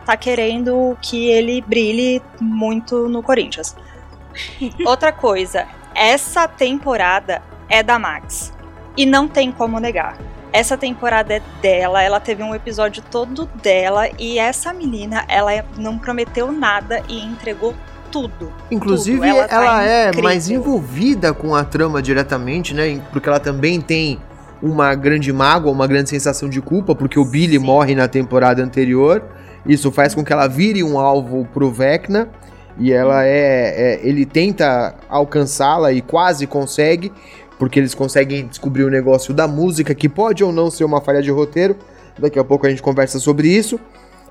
tá 0.04 0.16
querendo 0.16 0.96
que 1.00 1.28
ele 1.28 1.62
brilhe 1.62 2.22
muito 2.40 3.08
no 3.08 3.22
Corinthians. 3.22 3.74
Outra 4.84 5.10
coisa, 5.10 5.66
essa 5.94 6.46
temporada 6.46 7.42
é 7.68 7.82
da 7.82 7.98
Max. 7.98 8.52
E 8.96 9.06
não 9.06 9.26
tem 9.26 9.50
como 9.50 9.80
negar. 9.80 10.18
Essa 10.52 10.76
temporada 10.76 11.34
é 11.34 11.42
dela, 11.62 12.02
ela 12.02 12.18
teve 12.18 12.42
um 12.42 12.54
episódio 12.54 13.02
todo 13.10 13.48
dela 13.62 14.08
e 14.18 14.38
essa 14.38 14.72
menina, 14.72 15.24
ela 15.28 15.64
não 15.76 15.98
prometeu 15.98 16.50
nada 16.50 17.02
e 17.08 17.20
entregou 17.24 17.74
tudo. 18.10 18.52
Inclusive, 18.70 19.18
tudo. 19.18 19.28
ela, 19.28 19.48
tá 19.48 19.56
ela 19.56 19.84
é 19.84 20.08
incrível. 20.08 20.24
mais 20.24 20.50
envolvida 20.50 21.32
com 21.32 21.54
a 21.54 21.64
trama 21.64 22.02
diretamente, 22.02 22.74
né? 22.74 23.00
Porque 23.12 23.28
ela 23.28 23.38
também 23.40 23.80
tem 23.80 24.18
uma 24.62 24.94
grande 24.94 25.32
mágoa, 25.32 25.72
uma 25.72 25.86
grande 25.86 26.10
sensação 26.10 26.48
de 26.48 26.60
culpa, 26.60 26.94
porque 26.94 27.18
o 27.18 27.24
Billy 27.24 27.58
Sim. 27.58 27.64
morre 27.64 27.94
na 27.94 28.08
temporada 28.08 28.62
anterior. 28.62 29.22
Isso 29.64 29.90
faz 29.92 30.14
com 30.14 30.24
que 30.24 30.32
ela 30.32 30.48
vire 30.48 30.82
um 30.82 30.98
alvo 30.98 31.46
pro 31.52 31.70
Vecna. 31.70 32.28
E 32.78 32.92
ela 32.92 33.24
é. 33.24 33.98
é- 33.98 34.00
ele 34.02 34.24
tenta 34.24 34.94
alcançá-la 35.08 35.92
e 35.92 36.00
quase 36.00 36.46
consegue, 36.46 37.12
porque 37.60 37.78
eles 37.78 37.94
conseguem 37.94 38.46
descobrir 38.46 38.84
o 38.84 38.90
negócio 38.90 39.34
da 39.34 39.46
música, 39.46 39.94
que 39.94 40.08
pode 40.08 40.42
ou 40.42 40.50
não 40.50 40.70
ser 40.70 40.82
uma 40.82 40.98
falha 41.02 41.20
de 41.20 41.30
roteiro. 41.30 41.76
Daqui 42.18 42.38
a 42.38 42.42
pouco 42.42 42.66
a 42.66 42.70
gente 42.70 42.80
conversa 42.80 43.18
sobre 43.18 43.48
isso. 43.48 43.78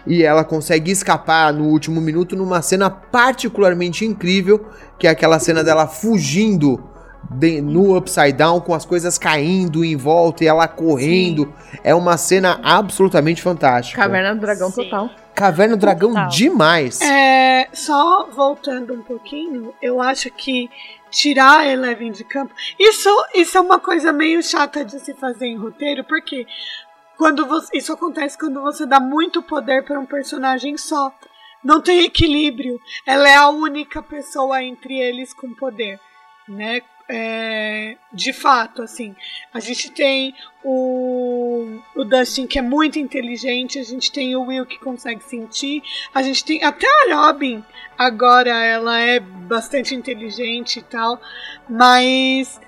E 0.08 0.24
ela 0.24 0.44
consegue 0.44 0.90
escapar 0.90 1.54
no 1.54 1.66
último 1.66 2.02
minuto 2.02 2.36
numa 2.36 2.60
cena 2.64 2.90
particularmente 2.90 4.04
incrível, 4.04 4.66
que 4.98 5.06
é 5.06 5.12
aquela 5.12 5.38
cena 5.38 5.64
dela 5.64 5.86
fugindo 5.86 6.84
de- 7.32 7.62
no 7.62 7.96
Upside 7.98 8.34
Down, 8.34 8.60
com 8.62 8.74
as 8.74 8.86
coisas 8.86 9.18
caindo 9.18 9.84
em 9.86 9.96
volta 9.96 10.44
e 10.44 10.48
ela 10.48 10.68
correndo. 10.68 11.54
É 11.84 11.94
uma 11.94 12.18
cena 12.18 12.60
absolutamente 12.64 13.42
fantástica. 13.42 14.02
Caverna 14.02 14.34
do 14.36 14.42
Dragão 14.42 14.70
Sim. 14.72 14.84
total. 14.84 15.10
Caverna 15.36 15.78
do 15.78 15.80
Dragão 15.80 16.10
Total. 16.10 16.28
demais. 16.30 17.00
É, 17.02 17.70
só 17.72 18.30
voltando 18.30 18.94
um 18.94 19.02
pouquinho, 19.02 19.74
eu 19.82 20.02
acho 20.02 20.30
que 20.32 20.70
tirar 21.10 21.60
a 21.60 21.68
Eleven 21.68 22.12
de 22.12 22.24
campo. 22.26 22.54
Isso, 22.78 23.10
isso 23.34 23.58
é 23.58 23.62
uma 23.62 23.80
coisa 23.80 24.12
meio 24.12 24.44
chata 24.44 24.84
de 24.84 25.00
se 25.00 25.14
fazer 25.14 25.46
em 25.48 25.58
roteiro, 25.58 26.04
porque 26.04 26.46
quando 27.18 27.46
você, 27.46 27.78
isso 27.78 27.94
acontece 27.94 28.38
quando 28.38 28.62
você 28.62 28.86
dá 28.86 29.00
muito 29.00 29.42
poder 29.42 29.84
para 29.86 30.00
um 30.00 30.06
personagem 30.06 30.78
só. 30.78 31.12
Não 31.64 31.80
tem 31.82 32.04
equilíbrio. 32.04 32.80
Ela 33.06 33.30
é 33.30 33.36
a 33.36 33.50
única 33.50 34.02
pessoa 34.02 34.62
entre 34.64 34.98
eles 35.00 35.34
com 35.34 35.54
poder, 35.54 36.00
né? 36.48 36.82
É, 37.12 37.98
de 38.14 38.32
fato, 38.32 38.84
assim, 38.84 39.16
a 39.52 39.60
gente 39.60 39.90
tem 39.90 40.36
o, 40.64 41.80
o 41.96 42.04
Dustin 42.04 42.46
que 42.46 42.60
é 42.60 42.62
muito 42.62 43.00
inteligente, 43.00 43.80
a 43.80 43.84
gente 43.84 44.12
tem 44.12 44.36
o 44.36 44.44
Will 44.44 44.64
que 44.66 44.78
consegue 44.78 45.24
sentir, 45.24 45.82
a 46.14 46.22
gente 46.22 46.46
tem 46.46 46.64
até 46.64 46.86
a 46.86 47.16
Robin 47.16 47.64
agora 47.98 48.52
ela 48.64 49.00
é 49.00 49.20
bastante 49.20 49.96
inteligente 49.96 50.80
e 50.80 50.84
tal, 50.84 51.20
mas 51.68 52.62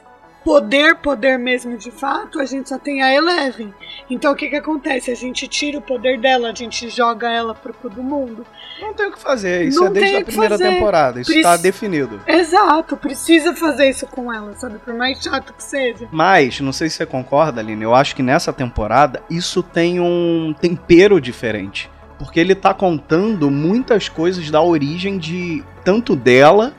poder, 0.44 0.96
poder 0.96 1.38
mesmo 1.38 1.78
de 1.78 1.92
fato, 1.92 2.40
a 2.40 2.46
gente 2.46 2.70
só 2.70 2.78
tem 2.80 3.02
a 3.04 3.14
Eleven. 3.14 3.74
Então 4.10 4.32
o 4.34 4.36
que 4.36 4.50
que 4.50 4.56
acontece? 4.56 5.12
A 5.12 5.16
gente 5.16 5.48
tira 5.48 5.78
o 5.78 5.82
poder 5.82 6.20
dela, 6.20 6.50
a 6.52 6.56
gente 6.56 6.90
joga 6.90 7.30
ela 7.32 7.54
pro 7.54 7.74
cu 7.74 7.90
do 7.90 8.02
mundo. 8.04 8.46
Não 8.80 8.94
tem 8.94 9.08
o 9.08 9.12
que 9.12 9.20
fazer, 9.20 9.66
isso 9.66 9.80
Não 9.80 9.88
é 9.88 9.92
desde 9.92 10.16
a 10.18 10.26
primeira 10.26 10.58
fazer. 10.58 10.70
temporada, 10.74 11.22
isso 11.22 11.32
Prec- 11.32 11.44
tá 11.44 11.58
definido. 11.58 12.20
Exato, 12.28 12.98
precisa 12.98 13.54
fazer 13.56 13.90
isso 13.90 14.08
com 14.08 14.34
ela, 14.34 14.54
sabe? 14.58 14.80
Por 14.80 14.94
mais 14.94 15.22
chato 15.22 15.54
que 15.54 15.64
seja. 15.64 16.08
Mas, 16.12 16.60
não 16.60 16.74
sei 16.74 16.90
se 16.90 16.98
você 16.98 17.06
concorda, 17.06 17.62
Aline, 17.62 17.84
eu 17.84 17.94
acho 17.94 18.16
que 18.16 18.24
nessa 18.24 18.52
temporada 18.52 19.22
isso 19.30 19.62
tem 19.62 20.00
um 20.00 20.54
tempero 20.60 21.22
diferente. 21.22 21.90
Porque 22.18 22.40
ele 22.40 22.54
tá 22.54 22.72
contando 22.74 23.50
muitas 23.50 24.08
coisas 24.08 24.52
da 24.52 24.62
origem 24.62 25.18
de 25.18 25.64
tanto 25.84 26.16
dela, 26.16 26.72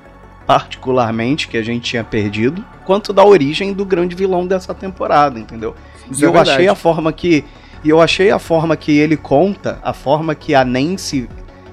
particularmente, 0.52 1.48
que 1.48 1.56
a 1.56 1.62
gente 1.62 1.80
tinha 1.80 2.04
perdido, 2.04 2.62
quanto 2.84 3.10
da 3.10 3.24
origem 3.24 3.72
do 3.72 3.86
grande 3.86 4.14
vilão 4.14 4.46
dessa 4.46 4.74
temporada, 4.74 5.40
entendeu? 5.40 5.74
Isso 6.10 6.20
E 6.20 6.24
é 6.24 6.28
eu 6.28 6.32
verdade. 6.32 6.50
achei 6.50 6.68
a 6.68 6.74
forma 6.74 7.10
que. 7.10 7.42
E 7.82 7.88
eu 7.88 8.02
achei 8.02 8.30
a 8.30 8.38
forma 8.38 8.76
que 8.76 8.92
ele 8.92 9.16
conta, 9.16 9.78
a 9.82 9.94
forma 9.94 10.34
que 10.34 10.54
a 10.54 10.62
Nancy. 10.62 11.26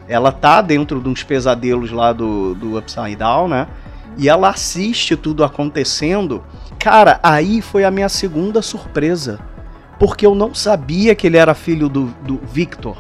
Ela 0.08 0.32
tá 0.32 0.62
dentro 0.62 1.02
de 1.02 1.10
uns 1.10 1.24
pesadelos 1.24 1.92
lá 1.92 2.14
do, 2.14 2.56
do 2.56 2.78
Upside 2.80 3.18
Down, 3.18 3.50
né? 3.50 3.68
E 4.18 4.30
ela 4.30 4.50
assiste 4.50 5.18
tudo 5.18 5.44
acontecendo. 5.44 6.42
Cara, 6.80 7.20
aí 7.22 7.62
foi 7.62 7.84
a 7.84 7.92
minha 7.92 8.08
segunda 8.08 8.62
surpresa. 8.62 9.42
Porque 10.00 10.26
eu 10.26 10.34
não 10.34 10.56
sabia 10.56 11.14
que 11.14 11.28
ele 11.28 11.36
era 11.36 11.54
filho 11.54 11.90
do, 11.90 12.06
do 12.24 12.40
Victor. 12.52 12.96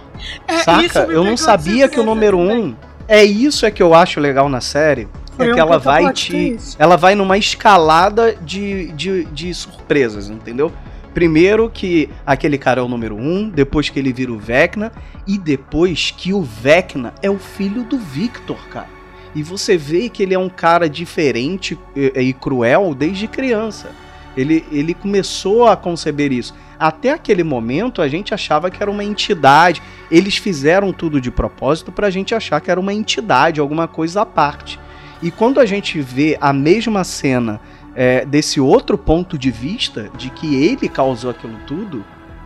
É, 0.46 0.56
isso 0.56 0.66
Saca? 0.66 1.00
Eu 1.12 1.24
não 1.24 1.38
sabia 1.38 1.88
que 1.88 2.00
o 2.00 2.04
número 2.04 2.38
um. 2.38 2.76
É 3.08 3.24
isso 3.24 3.66
é 3.66 3.72
que 3.72 3.82
eu 3.82 3.94
acho 3.96 4.20
legal 4.20 4.50
na 4.50 4.60
série. 4.60 5.08
É 5.40 5.54
que 5.54 5.60
ela 5.60 5.78
vai 5.78 6.12
te. 6.14 6.32
twist. 6.32 6.76
Ela 6.80 6.96
vai 6.96 7.16
numa 7.16 7.38
escalada 7.38 8.36
de, 8.36 8.92
de, 8.92 9.26
de 9.26 9.54
surpresas, 9.54 10.30
entendeu? 10.30 10.72
Primeiro 11.14 11.70
que 11.70 12.10
aquele 12.26 12.58
cara 12.58 12.82
é 12.82 12.84
o 12.84 12.88
número 12.88 13.16
um, 13.16 13.50
depois 13.50 13.90
que 13.90 14.00
ele 14.00 14.14
vira 14.14 14.32
o 14.32 14.38
Vecna, 14.38 14.92
e 15.26 15.38
depois 15.38 16.12
que 16.12 16.34
o 16.34 16.42
Vecna 16.42 17.14
é 17.22 17.30
o 17.30 17.40
filho 17.40 17.84
do 17.84 17.98
Victor, 17.98 18.58
cara. 18.70 18.88
E 19.36 19.44
você 19.44 19.78
vê 19.78 20.10
que 20.10 20.24
ele 20.24 20.34
é 20.34 20.40
um 20.40 20.50
cara 20.50 20.90
diferente 20.90 21.78
e, 21.96 22.12
e 22.16 22.34
cruel 22.34 22.94
desde 22.96 23.28
criança. 23.28 23.92
Ele, 24.36 24.66
ele 24.72 24.94
começou 24.94 25.68
a 25.68 25.76
conceber 25.76 26.32
isso. 26.32 26.54
Até 26.80 27.12
aquele 27.12 27.44
momento 27.44 28.02
a 28.02 28.08
gente 28.08 28.34
achava 28.34 28.72
que 28.72 28.82
era 28.82 28.90
uma 28.90 29.04
entidade. 29.04 29.82
Eles 30.10 30.38
fizeram 30.38 30.94
tudo 30.94 31.20
de 31.20 31.30
propósito 31.30 31.92
pra 31.92 32.10
gente 32.10 32.34
achar 32.34 32.62
que 32.62 32.72
era 32.72 32.80
uma 32.80 32.94
entidade, 32.94 33.60
alguma 33.60 33.88
coisa 33.88 34.22
à 34.22 34.26
parte. 34.26 34.80
E 35.22 35.32
quando 35.32 35.60
a 35.60 35.66
gente 35.66 36.00
vê 36.02 36.38
a 36.40 36.54
mesma 36.54 37.04
cena 37.04 37.60
é, 37.96 38.26
desse 38.26 38.60
outro 38.60 38.98
ponto 38.98 39.38
de 39.38 39.52
vista, 39.52 40.10
de 40.18 40.30
que 40.30 40.64
ele 40.64 40.88
causou 40.88 41.32
aquilo 41.32 41.56
tudo, 41.68 42.04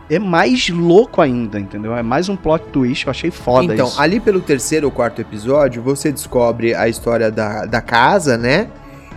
é 0.09 0.19
mais 0.19 0.69
louco 0.69 1.21
ainda, 1.21 1.59
entendeu? 1.59 1.95
É 1.95 2.03
mais 2.03 2.30
um 2.30 2.36
plot 2.36 2.65
twist, 2.71 3.05
eu 3.05 3.11
achei 3.11 3.32
foda 3.32 3.74
Então, 3.74 3.88
isso. 3.88 4.01
ali 4.01 4.19
pelo 4.19 4.41
terceiro 4.41 4.88
ou 4.88 4.91
quarto 4.91 5.21
episódio, 5.21 5.82
você 5.82 6.11
descobre 6.11 6.74
a 6.74 6.88
história 6.88 7.32
da, 7.32 7.65
da 7.65 7.82
casa, 7.82 8.38
né? 8.38 8.67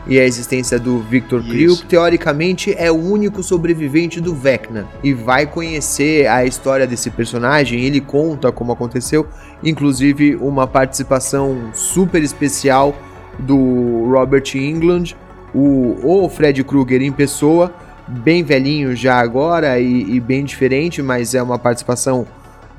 E 0.07 0.21
a 0.21 0.25
existência 0.25 0.79
do 0.79 1.01
Victor. 1.01 1.43
Creel, 1.43 1.77
que 1.77 1.87
teoricamente 1.87 2.73
é 2.79 2.93
o 2.93 2.95
único 2.95 3.43
sobrevivente 3.43 4.21
do 4.21 4.37
Vecna. 4.37 4.87
E 5.03 5.13
vai 5.13 5.47
conhecer 5.47 6.29
a 6.29 6.45
história 6.45 6.87
desse 6.87 7.11
personagem, 7.11 7.81
ele 7.81 8.01
conta 8.01 8.53
como 8.53 8.71
aconteceu, 8.71 9.27
inclusive 9.65 10.37
uma 10.37 10.65
participação 10.65 11.71
super 11.75 12.23
especial 12.23 12.95
do 13.39 14.09
Robert 14.11 14.45
England, 14.55 15.15
o, 15.55 16.25
o 16.25 16.29
Fred 16.29 16.63
Krueger 16.65 17.03
em 17.03 17.13
pessoa, 17.13 17.73
bem 18.07 18.43
velhinho 18.43 18.95
já 18.95 19.19
agora 19.19 19.79
e, 19.79 20.17
e 20.17 20.21
bem 20.21 20.45
diferente, 20.45 21.03
mas 21.03 21.35
é 21.35 21.43
uma 21.43 21.59
participação 21.59 22.27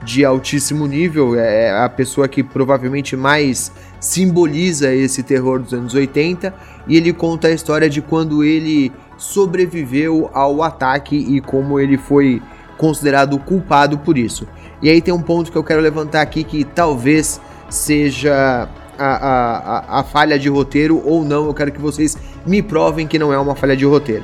de 0.03 0.23
altíssimo 0.23 0.85
nível, 0.85 1.35
é 1.35 1.83
a 1.83 1.89
pessoa 1.89 2.27
que 2.27 2.43
provavelmente 2.43 3.15
mais 3.15 3.71
simboliza 3.99 4.93
esse 4.93 5.23
terror 5.23 5.59
dos 5.59 5.73
anos 5.73 5.93
80, 5.93 6.53
e 6.87 6.95
ele 6.95 7.11
conta 7.11 7.47
a 7.47 7.51
história 7.51 7.89
de 7.89 8.01
quando 8.01 8.43
ele 8.43 8.91
sobreviveu 9.17 10.29
ao 10.33 10.61
ataque 10.61 11.15
e 11.15 11.41
como 11.41 11.79
ele 11.79 11.97
foi 11.97 12.41
considerado 12.77 13.37
culpado 13.39 13.97
por 13.97 14.17
isso. 14.17 14.47
E 14.81 14.89
aí 14.89 15.01
tem 15.01 15.13
um 15.13 15.21
ponto 15.21 15.51
que 15.51 15.57
eu 15.57 15.63
quero 15.63 15.81
levantar 15.81 16.21
aqui 16.21 16.43
que 16.43 16.63
talvez 16.63 17.41
seja 17.69 18.69
a, 18.97 19.97
a, 19.97 19.99
a, 19.99 20.03
falha 20.03 20.37
de 20.37 20.49
roteiro 20.49 21.01
ou 21.05 21.23
não, 21.23 21.45
eu 21.47 21.53
quero 21.53 21.71
que 21.71 21.79
vocês 21.79 22.17
me 22.45 22.61
provem 22.61 23.07
que 23.07 23.19
não 23.19 23.31
é 23.31 23.37
uma 23.37 23.55
falha 23.55 23.75
de 23.75 23.85
roteiro. 23.85 24.23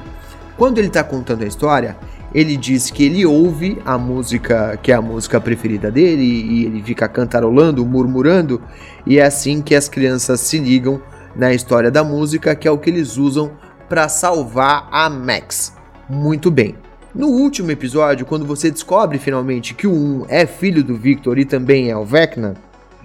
Quando 0.57 0.77
ele 0.77 0.89
tá 0.89 1.03
contando 1.03 1.43
a 1.43 1.47
história, 1.47 1.97
Ele 2.33 2.57
diz 2.57 2.89
que 2.89 3.03
ele 3.03 3.25
ouve 3.25 3.79
a 3.85 3.95
música 3.95 4.77
que 4.81 4.91
é 4.91 4.95
a 4.95 5.01
música 5.01 5.39
preferida 5.39 5.91
dele 5.91 6.23
e 6.23 6.65
ele 6.65 6.81
fica 6.81 7.07
cantarolando, 7.07 7.85
murmurando, 7.85 8.59
e 9.05 9.19
é 9.19 9.23
assim 9.23 9.61
que 9.61 9.75
as 9.75 9.87
crianças 9.87 10.39
se 10.39 10.57
ligam 10.57 10.99
na 11.35 11.53
história 11.53 11.91
da 11.91 12.03
música, 12.03 12.55
que 12.55 12.67
é 12.67 12.71
o 12.71 12.77
que 12.77 12.89
eles 12.89 13.17
usam 13.17 13.51
para 13.87 14.09
salvar 14.09 14.87
a 14.91 15.09
Max. 15.09 15.75
Muito 16.09 16.49
bem. 16.49 16.75
No 17.13 17.27
último 17.27 17.69
episódio, 17.69 18.25
quando 18.25 18.45
você 18.45 18.71
descobre 18.71 19.19
finalmente 19.19 19.75
que 19.75 19.85
o 19.85 19.93
1 19.93 20.25
é 20.27 20.47
filho 20.47 20.83
do 20.83 20.95
Victor 20.95 21.37
e 21.37 21.45
também 21.45 21.91
é 21.91 21.95
o 21.95 22.03
Vecna, 22.03 22.55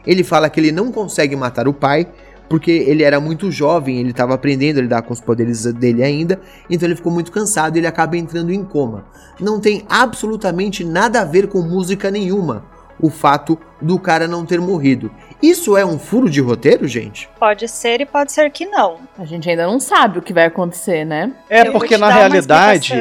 ele 0.07 0.24
fala 0.24 0.49
que 0.49 0.61
ele 0.61 0.72
não 0.72 0.90
consegue 0.90 1.36
matar 1.36 1.68
o 1.68 1.72
pai 1.72 2.07
porque 2.49 2.70
ele 2.70 3.03
era 3.03 3.20
muito 3.20 3.51
jovem, 3.51 3.99
ele 3.99 4.11
estava 4.11 4.34
aprendendo 4.34 4.78
a 4.78 4.82
lidar 4.82 5.03
com 5.03 5.12
os 5.12 5.20
poderes 5.20 5.64
dele 5.74 6.03
ainda, 6.03 6.40
então 6.70 6.88
ele 6.88 6.96
ficou 6.96 7.12
muito 7.12 7.30
cansado 7.30 7.76
e 7.76 7.80
ele 7.80 7.86
acaba 7.86 8.16
entrando 8.16 8.51
em 8.51 8.64
coma. 8.64 9.05
Não 9.38 9.61
tem 9.61 9.84
absolutamente 9.88 10.82
nada 10.82 11.20
a 11.20 11.24
ver 11.24 11.49
com 11.49 11.61
música 11.61 12.11
nenhuma 12.11 12.64
o 13.01 13.11
fato 13.11 13.59
do 13.80 13.99
cara 13.99 14.26
não 14.26 14.44
ter 14.44 14.61
morrido. 14.61 15.11
Isso 15.40 15.76
é 15.76 15.84
um 15.84 15.99
furo 15.99 16.28
de 16.28 16.40
roteiro, 16.40 16.88
gente? 16.88 17.28
Pode 17.38 17.68
ser 17.68 18.01
e 18.01 18.07
pode 18.07 18.32
ser 18.32 18.51
que 18.51 18.66
não. 18.66 18.96
A 19.16 19.24
gente 19.24 19.49
ainda 19.49 19.66
não 19.66 19.78
sabe 19.78 20.18
o 20.18 20.22
que 20.22 20.32
vai 20.32 20.46
acontecer, 20.46 21.05
né? 21.05 21.32
É, 21.49 21.68
Eu 21.68 21.72
porque 21.72 21.96
na 21.96 22.09
realidade, 22.09 22.94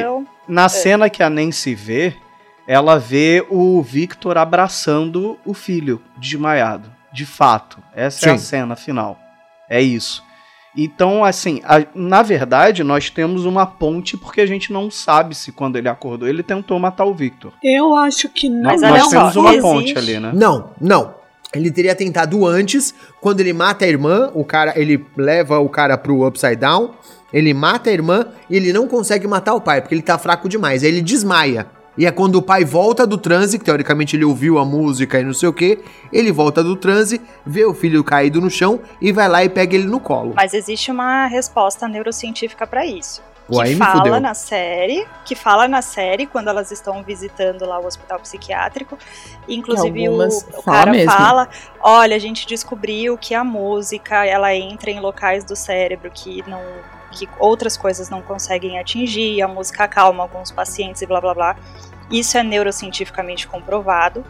na 0.46 0.68
cena 0.68 1.10
que 1.10 1.22
a 1.22 1.28
Nancy 1.28 1.74
vê, 1.74 2.14
ela 2.68 2.98
vê 2.98 3.44
o 3.50 3.82
Victor 3.82 4.36
abraçando 4.36 5.38
o 5.44 5.54
filho 5.54 6.00
desmaiado. 6.18 6.88
De 7.12 7.24
fato. 7.24 7.78
Essa 7.96 8.28
é 8.28 8.32
a 8.34 8.38
Sim. 8.38 8.44
cena 8.44 8.76
final. 8.76 9.18
É 9.68 9.80
isso. 9.80 10.22
Então, 10.76 11.24
assim, 11.24 11.60
a- 11.64 11.84
na 11.94 12.22
verdade, 12.22 12.84
nós 12.84 13.08
temos 13.10 13.44
uma 13.46 13.66
ponte 13.66 14.16
porque 14.16 14.40
a 14.42 14.46
gente 14.46 14.72
não 14.72 14.90
sabe 14.90 15.34
se 15.34 15.50
quando 15.50 15.76
ele 15.76 15.88
acordou 15.88 16.28
ele 16.28 16.42
tentou 16.42 16.78
matar 16.78 17.06
o 17.06 17.14
Victor. 17.14 17.52
Eu 17.64 17.96
acho 17.96 18.28
que 18.28 18.48
não. 18.48 18.62
Mas 18.70 18.82
nós 18.82 19.08
temos 19.08 19.34
uma 19.36 19.48
existe- 19.54 19.62
ponte 19.62 19.98
ali, 19.98 20.20
né? 20.20 20.30
Não, 20.34 20.70
não. 20.80 21.14
Ele 21.54 21.70
teria 21.70 21.94
tentado 21.94 22.46
antes, 22.46 22.94
quando 23.22 23.40
ele 23.40 23.54
mata 23.54 23.86
a 23.86 23.88
irmã, 23.88 24.30
o 24.34 24.44
cara, 24.44 24.78
ele 24.78 25.04
leva 25.16 25.58
o 25.58 25.68
cara 25.70 25.96
pro 25.96 26.26
Upside 26.26 26.56
Down, 26.56 26.90
ele 27.32 27.54
mata 27.54 27.88
a 27.88 27.92
irmã 27.92 28.26
e 28.50 28.56
ele 28.56 28.70
não 28.72 28.86
consegue 28.86 29.26
matar 29.26 29.54
o 29.54 29.60
pai, 29.60 29.80
porque 29.80 29.94
ele 29.94 30.02
tá 30.02 30.18
fraco 30.18 30.46
demais. 30.48 30.82
Aí 30.84 30.90
ele 30.90 31.00
desmaia. 31.00 31.66
E 31.98 32.06
é 32.06 32.12
quando 32.12 32.36
o 32.36 32.42
pai 32.42 32.64
volta 32.64 33.04
do 33.04 33.18
transe, 33.18 33.58
que 33.58 33.64
teoricamente 33.64 34.14
ele 34.14 34.24
ouviu 34.24 34.56
a 34.56 34.64
música 34.64 35.18
e 35.18 35.24
não 35.24 35.34
sei 35.34 35.48
o 35.48 35.52
que, 35.52 35.80
ele 36.12 36.30
volta 36.30 36.62
do 36.62 36.76
transe, 36.76 37.20
vê 37.44 37.64
o 37.64 37.74
filho 37.74 38.04
caído 38.04 38.40
no 38.40 38.48
chão 38.48 38.80
e 39.00 39.10
vai 39.10 39.28
lá 39.28 39.42
e 39.42 39.48
pega 39.48 39.74
ele 39.74 39.88
no 39.88 39.98
colo. 39.98 40.32
Mas 40.36 40.54
existe 40.54 40.92
uma 40.92 41.26
resposta 41.26 41.88
neurocientífica 41.88 42.68
pra 42.68 42.86
isso. 42.86 43.20
Pô, 43.48 43.62
que 43.64 43.74
fala 43.74 43.96
fudeu. 43.96 44.20
na 44.20 44.34
série, 44.34 45.06
que 45.24 45.34
fala 45.34 45.66
na 45.66 45.82
série 45.82 46.26
quando 46.26 46.48
elas 46.48 46.70
estão 46.70 47.02
visitando 47.02 47.64
lá 47.64 47.80
o 47.80 47.86
hospital 47.86 48.20
psiquiátrico. 48.20 48.96
Inclusive 49.48 50.08
o, 50.08 50.26
o 50.26 50.30
fala 50.62 50.62
cara 50.62 50.90
mesmo. 50.92 51.10
fala, 51.10 51.48
olha, 51.80 52.14
a 52.14 52.18
gente 52.18 52.46
descobriu 52.46 53.18
que 53.18 53.34
a 53.34 53.42
música, 53.42 54.24
ela 54.24 54.54
entra 54.54 54.90
em 54.90 55.00
locais 55.00 55.42
do 55.44 55.56
cérebro 55.56 56.10
que 56.14 56.44
não 56.46 56.60
que 57.26 57.34
outras 57.38 57.76
coisas 57.76 58.08
não 58.08 58.22
conseguem 58.22 58.78
atingir, 58.78 59.42
a 59.42 59.48
música 59.48 59.84
acalma 59.84 60.22
alguns 60.22 60.50
pacientes 60.50 61.02
e 61.02 61.06
blá 61.06 61.20
blá 61.20 61.34
blá. 61.34 61.56
Isso 62.10 62.38
é 62.38 62.42
neurocientificamente 62.42 63.46
comprovado. 63.46 64.24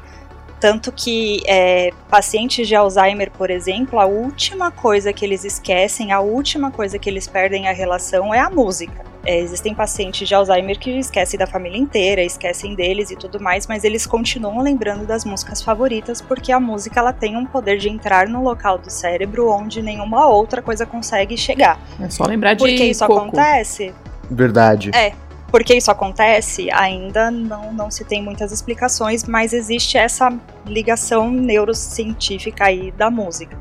Tanto 0.60 0.90
que 0.90 1.40
é, 1.46 1.90
pacientes 2.10 2.66
de 2.66 2.74
Alzheimer, 2.74 3.30
por 3.30 3.50
exemplo, 3.50 4.00
a 4.00 4.06
última 4.06 4.70
coisa 4.70 5.12
que 5.12 5.24
eles 5.24 5.44
esquecem, 5.44 6.10
a 6.10 6.20
última 6.20 6.70
coisa 6.70 6.98
que 6.98 7.08
eles 7.08 7.28
perdem 7.28 7.68
a 7.68 7.72
relação 7.72 8.34
é 8.34 8.40
a 8.40 8.50
música. 8.50 9.06
É, 9.24 9.38
existem 9.38 9.74
pacientes 9.74 10.26
de 10.26 10.34
Alzheimer 10.34 10.78
que 10.78 10.90
esquecem 10.90 11.38
da 11.38 11.46
família 11.46 11.78
inteira, 11.78 12.22
esquecem 12.22 12.74
deles 12.74 13.10
e 13.10 13.16
tudo 13.16 13.40
mais, 13.40 13.66
mas 13.66 13.84
eles 13.84 14.06
continuam 14.06 14.62
lembrando 14.62 15.06
das 15.06 15.24
músicas 15.24 15.62
favoritas 15.62 16.20
porque 16.20 16.50
a 16.50 16.58
música 16.58 16.98
ela 16.98 17.12
tem 17.12 17.36
um 17.36 17.44
poder 17.44 17.78
de 17.78 17.88
entrar 17.88 18.26
no 18.26 18.42
local 18.42 18.78
do 18.78 18.90
cérebro 18.90 19.50
onde 19.50 19.82
nenhuma 19.82 20.26
outra 20.28 20.62
coisa 20.62 20.86
consegue 20.86 21.36
chegar. 21.36 21.78
É 22.00 22.08
só 22.08 22.24
lembrar 22.24 22.54
de 22.54 22.60
Por 22.60 22.68
que 22.68 22.84
isso 22.84 23.06
coco. 23.06 23.20
acontece? 23.20 23.92
Verdade. 24.30 24.90
É. 24.94 25.12
Por 25.50 25.64
que 25.64 25.74
isso 25.74 25.90
acontece? 25.90 26.70
Ainda 26.70 27.30
não, 27.30 27.72
não 27.72 27.90
se 27.90 28.04
tem 28.04 28.22
muitas 28.22 28.52
explicações, 28.52 29.24
mas 29.24 29.54
existe 29.54 29.96
essa 29.96 30.30
ligação 30.66 31.30
neurocientífica 31.30 32.66
aí 32.66 32.90
da 32.92 33.10
música. 33.10 33.58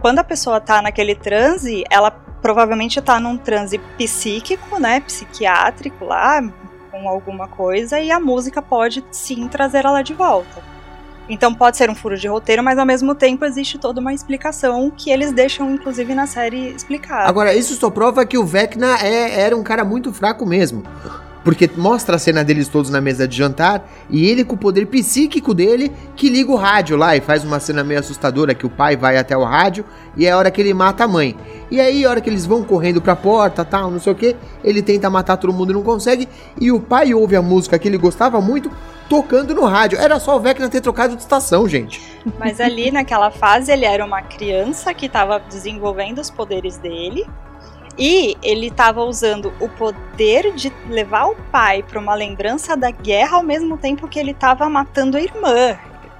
Quando 0.00 0.18
a 0.18 0.24
pessoa 0.24 0.60
tá 0.60 0.82
naquele 0.82 1.14
transe, 1.14 1.84
ela 1.90 2.10
provavelmente 2.10 3.00
tá 3.00 3.20
num 3.20 3.36
transe 3.36 3.78
psíquico, 3.96 4.78
né, 4.80 5.00
psiquiátrico 5.00 6.04
lá, 6.04 6.42
com 6.90 7.08
alguma 7.08 7.46
coisa, 7.46 8.00
e 8.00 8.10
a 8.10 8.18
música 8.18 8.60
pode 8.60 9.04
sim 9.12 9.46
trazer 9.48 9.84
ela 9.84 10.02
de 10.02 10.14
volta. 10.14 10.62
Então 11.28 11.52
pode 11.54 11.76
ser 11.76 11.90
um 11.90 11.94
furo 11.94 12.16
de 12.16 12.26
roteiro, 12.26 12.62
mas 12.64 12.78
ao 12.78 12.86
mesmo 12.86 13.14
tempo 13.14 13.44
existe 13.44 13.78
toda 13.78 14.00
uma 14.00 14.14
explicação 14.14 14.90
que 14.90 15.10
eles 15.10 15.30
deixam, 15.30 15.70
inclusive, 15.70 16.14
na 16.14 16.26
série 16.26 16.70
explicada. 16.70 17.28
Agora, 17.28 17.54
isso 17.54 17.74
só 17.74 17.90
prova 17.90 18.24
que 18.24 18.38
o 18.38 18.46
Vecna 18.46 18.96
é- 19.02 19.40
era 19.42 19.54
um 19.56 19.62
cara 19.62 19.84
muito 19.84 20.12
fraco 20.12 20.46
mesmo. 20.46 20.82
Porque 21.48 21.70
mostra 21.78 22.16
a 22.16 22.18
cena 22.18 22.44
deles 22.44 22.68
todos 22.68 22.90
na 22.90 23.00
mesa 23.00 23.26
de 23.26 23.34
jantar 23.34 23.90
e 24.10 24.28
ele 24.28 24.44
com 24.44 24.54
o 24.54 24.58
poder 24.58 24.84
psíquico 24.84 25.54
dele 25.54 25.90
que 26.14 26.28
liga 26.28 26.52
o 26.52 26.56
rádio 26.56 26.94
lá 26.94 27.16
e 27.16 27.22
faz 27.22 27.42
uma 27.42 27.58
cena 27.58 27.82
meio 27.82 28.00
assustadora 28.00 28.52
que 28.52 28.66
o 28.66 28.68
pai 28.68 28.98
vai 28.98 29.16
até 29.16 29.34
o 29.34 29.42
rádio 29.42 29.82
e 30.14 30.26
é 30.26 30.30
a 30.30 30.36
hora 30.36 30.50
que 30.50 30.60
ele 30.60 30.74
mata 30.74 31.04
a 31.04 31.08
mãe. 31.08 31.34
E 31.70 31.80
aí, 31.80 32.04
a 32.04 32.10
hora 32.10 32.20
que 32.20 32.28
eles 32.28 32.44
vão 32.44 32.62
correndo 32.62 33.00
pra 33.00 33.16
porta, 33.16 33.64
tal, 33.64 33.90
não 33.90 33.98
sei 33.98 34.12
o 34.12 34.14
que, 34.14 34.36
ele 34.62 34.82
tenta 34.82 35.08
matar 35.08 35.38
todo 35.38 35.50
mundo 35.50 35.70
e 35.70 35.72
não 35.72 35.82
consegue. 35.82 36.28
E 36.60 36.70
o 36.70 36.80
pai 36.80 37.14
ouve 37.14 37.34
a 37.34 37.40
música 37.40 37.78
que 37.78 37.88
ele 37.88 37.96
gostava 37.96 38.42
muito 38.42 38.70
tocando 39.08 39.54
no 39.54 39.64
rádio. 39.64 39.98
Era 39.98 40.20
só 40.20 40.36
o 40.36 40.40
Vecna 40.40 40.68
ter 40.68 40.82
trocado 40.82 41.16
de 41.16 41.22
estação, 41.22 41.66
gente. 41.66 42.02
Mas 42.38 42.60
ali 42.60 42.90
naquela 42.90 43.30
fase 43.30 43.72
ele 43.72 43.86
era 43.86 44.04
uma 44.04 44.20
criança 44.20 44.92
que 44.92 45.06
estava 45.06 45.38
desenvolvendo 45.38 46.18
os 46.18 46.28
poderes 46.28 46.76
dele. 46.76 47.26
E 47.98 48.36
ele 48.42 48.68
estava 48.68 49.02
usando 49.02 49.52
o 49.60 49.68
poder 49.68 50.52
de 50.54 50.72
levar 50.88 51.26
o 51.26 51.34
pai 51.50 51.82
para 51.82 51.98
uma 51.98 52.14
lembrança 52.14 52.76
da 52.76 52.90
guerra 52.90 53.38
ao 53.38 53.42
mesmo 53.42 53.76
tempo 53.76 54.06
que 54.06 54.18
ele 54.18 54.30
estava 54.30 54.68
matando 54.68 55.16
a 55.16 55.20
irmã. 55.20 55.76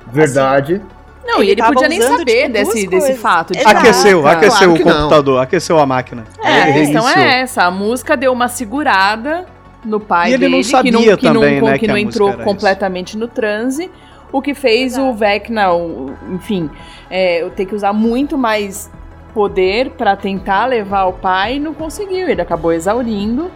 Verdade. 0.06 0.82
Não, 1.24 1.38
e 1.40 1.42
Ele 1.42 1.50
ele 1.52 1.60
tava 1.60 1.74
podia 1.74 1.88
nem 1.88 1.98
usando, 2.00 2.18
saber 2.18 2.40
tipo, 2.42 2.52
desse, 2.52 2.86
desse 2.86 3.14
fato. 3.14 3.52
De. 3.52 3.58
Aqueceu, 3.60 4.22
Claro 4.22 4.38
aqueceu 4.38 4.74
que 4.74 4.82
o 4.82 4.86
não. 4.86 4.92
computador, 4.94 5.42
aqueceu 5.42 5.78
a 5.78 5.84
máquina. 5.86 6.24
É, 6.42 6.62
a 6.62 6.68
Ele 6.70 6.78
questão 6.80 7.08
é 7.08 7.40
essa. 7.42 7.64
A 7.64 7.70
música 7.70 8.16
deu 8.16 8.32
uma 8.32 8.48
segurada 8.48 9.46
no 9.84 10.00
pai 10.00 10.30
E 10.30 10.34
ele 10.34 10.38
dele, 10.38 10.52
não 10.56 10.58
que 10.62 10.64
sabia 10.64 10.92
não, 10.92 11.00
que 11.02 11.26
também, 11.26 11.60
não, 11.60 11.66
né, 11.68 11.72
que 11.74 11.80
que 11.80 11.86
não 11.86 11.98
entrou 11.98 12.32
completamente 12.38 13.16
no 13.16 13.28
transe. 13.28 13.90
O 14.32 14.40
que 14.42 14.54
fez 14.54 14.94
o 14.96 15.00
Exato. 15.00 15.14
Vecna, 15.14 15.72
o- 15.74 16.14
enfim, 16.32 16.70
é, 17.10 17.42
eu 17.42 17.50
ter 17.50 17.66
que 17.66 17.74
usar 17.74 17.92
muito 17.92 18.36
mais 18.38 18.90
poder 19.38 19.90
pra 19.90 20.16
tentar 20.16 20.66
levar 20.66 21.04
o 21.04 21.12
pai 21.12 21.54
e 21.56 21.60
não 21.60 21.72
conseguiu. 21.72 22.28
Ele 22.28 22.42
acabou 22.42 22.72
exaurindo. 22.72 23.52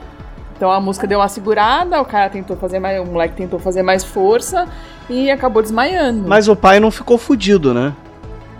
Então 0.56 0.70
a 0.70 0.80
música 0.80 1.08
deu 1.08 1.18
uma 1.18 1.26
segurada, 1.28 2.00
o 2.00 2.04
cara 2.04 2.30
tentou 2.30 2.56
fazer 2.56 2.78
mais, 2.78 3.00
o 3.00 3.04
moleque 3.04 3.34
tentou 3.34 3.58
fazer 3.58 3.82
mais 3.82 4.04
força 4.04 4.68
e 5.10 5.28
acabou 5.28 5.60
desmaiando. 5.60 6.28
Mas 6.28 6.46
o 6.46 6.54
pai 6.54 6.78
não 6.78 6.88
ficou 6.88 7.18
fudido, 7.18 7.74
né? 7.74 7.92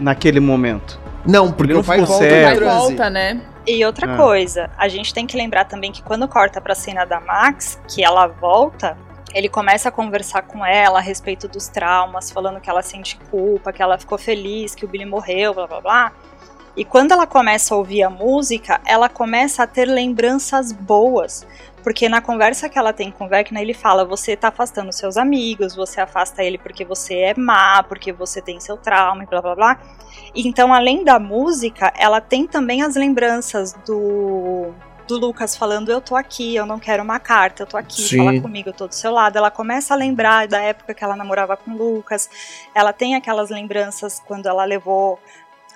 Naquele 0.01 0.41
momento. 0.41 0.99
Não, 1.25 1.53
porque 1.53 1.71
Ele 1.71 1.75
não 1.75 1.83
o 1.83 1.85
pai 1.85 2.01
ficou 2.01 2.17
volta 2.19 2.27
o 2.27 2.29
cego. 2.29 2.41
do 2.41 2.45
pai 2.49 2.57
transe. 2.57 2.77
volta, 2.89 3.09
né? 3.11 3.41
E 3.65 3.85
outra 3.87 4.15
Ah. 4.15 4.17
coisa, 4.17 4.69
a 4.77 4.89
gente 4.89 5.15
tem 5.15 5.25
que 5.25 5.37
lembrar 5.37 5.65
também 5.67 5.93
que 5.93 6.03
quando 6.03 6.27
corta 6.27 6.61
pra 6.61 6.75
cena 6.75 7.05
da 7.05 7.21
Max, 7.21 7.79
que 7.87 8.03
ela 8.03 8.27
volta, 8.27 8.97
ele 9.33 9.49
começa 9.49 9.89
a 9.89 9.93
conversar 9.93 10.43
com 10.43 10.67
ela 10.67 10.99
a 10.99 11.01
respeito 11.01 11.47
dos 11.47 11.69
traumas, 11.69 12.33
falando 12.33 12.59
que 12.61 12.69
ela 12.69 12.83
sente 12.83 13.17
culpa, 13.31 13.73
que 13.73 13.81
ela 13.81 13.97
ficou 13.97 14.19
feliz, 14.19 14.75
que 14.75 14.85
o 14.85 14.89
Billy 14.89 15.07
morreu, 15.07 15.55
blá 15.55 15.69
blá 15.69 15.81
blá. 15.81 16.13
E 16.77 16.85
quando 16.85 17.13
ela 17.13 17.27
começa 17.27 17.75
a 17.75 17.77
ouvir 17.77 18.03
a 18.03 18.11
música, 18.11 18.81
ela 18.87 19.09
começa 19.09 19.63
a 19.63 19.67
ter 19.67 19.85
lembranças 19.85 20.73
boas. 20.73 21.47
Porque 21.83 22.09
na 22.09 22.21
conversa 22.21 22.69
que 22.69 22.79
ela 22.79 22.93
tem 22.93 23.11
com 23.11 23.27
o 23.27 23.29
Vecna, 23.29 23.61
ele 23.61 23.75
fala: 23.75 24.05
você 24.05 24.37
tá 24.37 24.49
afastando 24.49 24.93
seus 24.93 25.17
amigos, 25.17 25.75
você 25.75 26.01
afasta 26.01 26.43
ele 26.43 26.57
porque 26.57 26.85
você 26.85 27.15
é 27.17 27.35
má, 27.37 27.83
porque 27.83 28.13
você 28.13 28.41
tem 28.41 28.61
seu 28.61 28.77
trauma 28.77 29.25
e 29.25 29.27
blá 29.27 29.43
blá 29.43 29.55
blá. 29.55 29.81
Então, 30.35 30.73
além 30.73 31.05
da 31.05 31.19
música, 31.19 31.93
ela 31.97 32.21
tem 32.21 32.47
também 32.47 32.83
as 32.83 32.95
lembranças 32.95 33.75
do, 33.85 34.73
do 35.09 35.19
Lucas 35.19 35.57
falando: 35.57 35.91
Eu 35.91 36.01
tô 36.01 36.15
aqui, 36.15 36.55
eu 36.55 36.65
não 36.65 36.79
quero 36.79 37.03
uma 37.03 37.19
carta, 37.19 37.65
eu 37.65 37.67
tô 37.67 37.77
aqui, 37.77 38.03
Sim. 38.03 38.19
fala 38.19 38.41
comigo, 38.41 38.69
eu 38.69 38.75
tô 38.75 38.87
do 38.87 38.95
seu 38.95 39.13
lado. 39.13 39.37
Ela 39.37 39.51
começa 39.51 39.93
a 39.93 39.97
lembrar 39.97 40.47
da 40.47 40.61
época 40.61 40.95
que 40.95 41.03
ela 41.03 41.17
namorava 41.17 41.57
com 41.57 41.73
o 41.73 41.77
Lucas. 41.77 42.31
Ela 42.75 42.93
tem 42.93 43.17
aquelas 43.17 43.51
lembranças 43.51 44.23
quando 44.25 44.47
ela 44.47 44.65
levou 44.65 45.19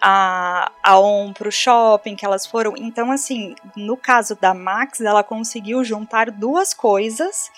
a, 0.09 0.71
a 0.85 1.01
On 1.01 1.33
pro 1.33 1.51
shopping, 1.51 2.15
que 2.15 2.25
elas 2.25 2.47
foram. 2.47 2.75
Então, 2.77 3.11
assim, 3.11 3.57
no 3.77 3.97
caso 3.97 4.39
da 4.41 4.55
Max, 4.55 5.01
ela 5.01 5.25
conseguiu 5.25 5.83
juntar 5.83 6.31
duas 6.31 6.73
coisas 6.73 7.51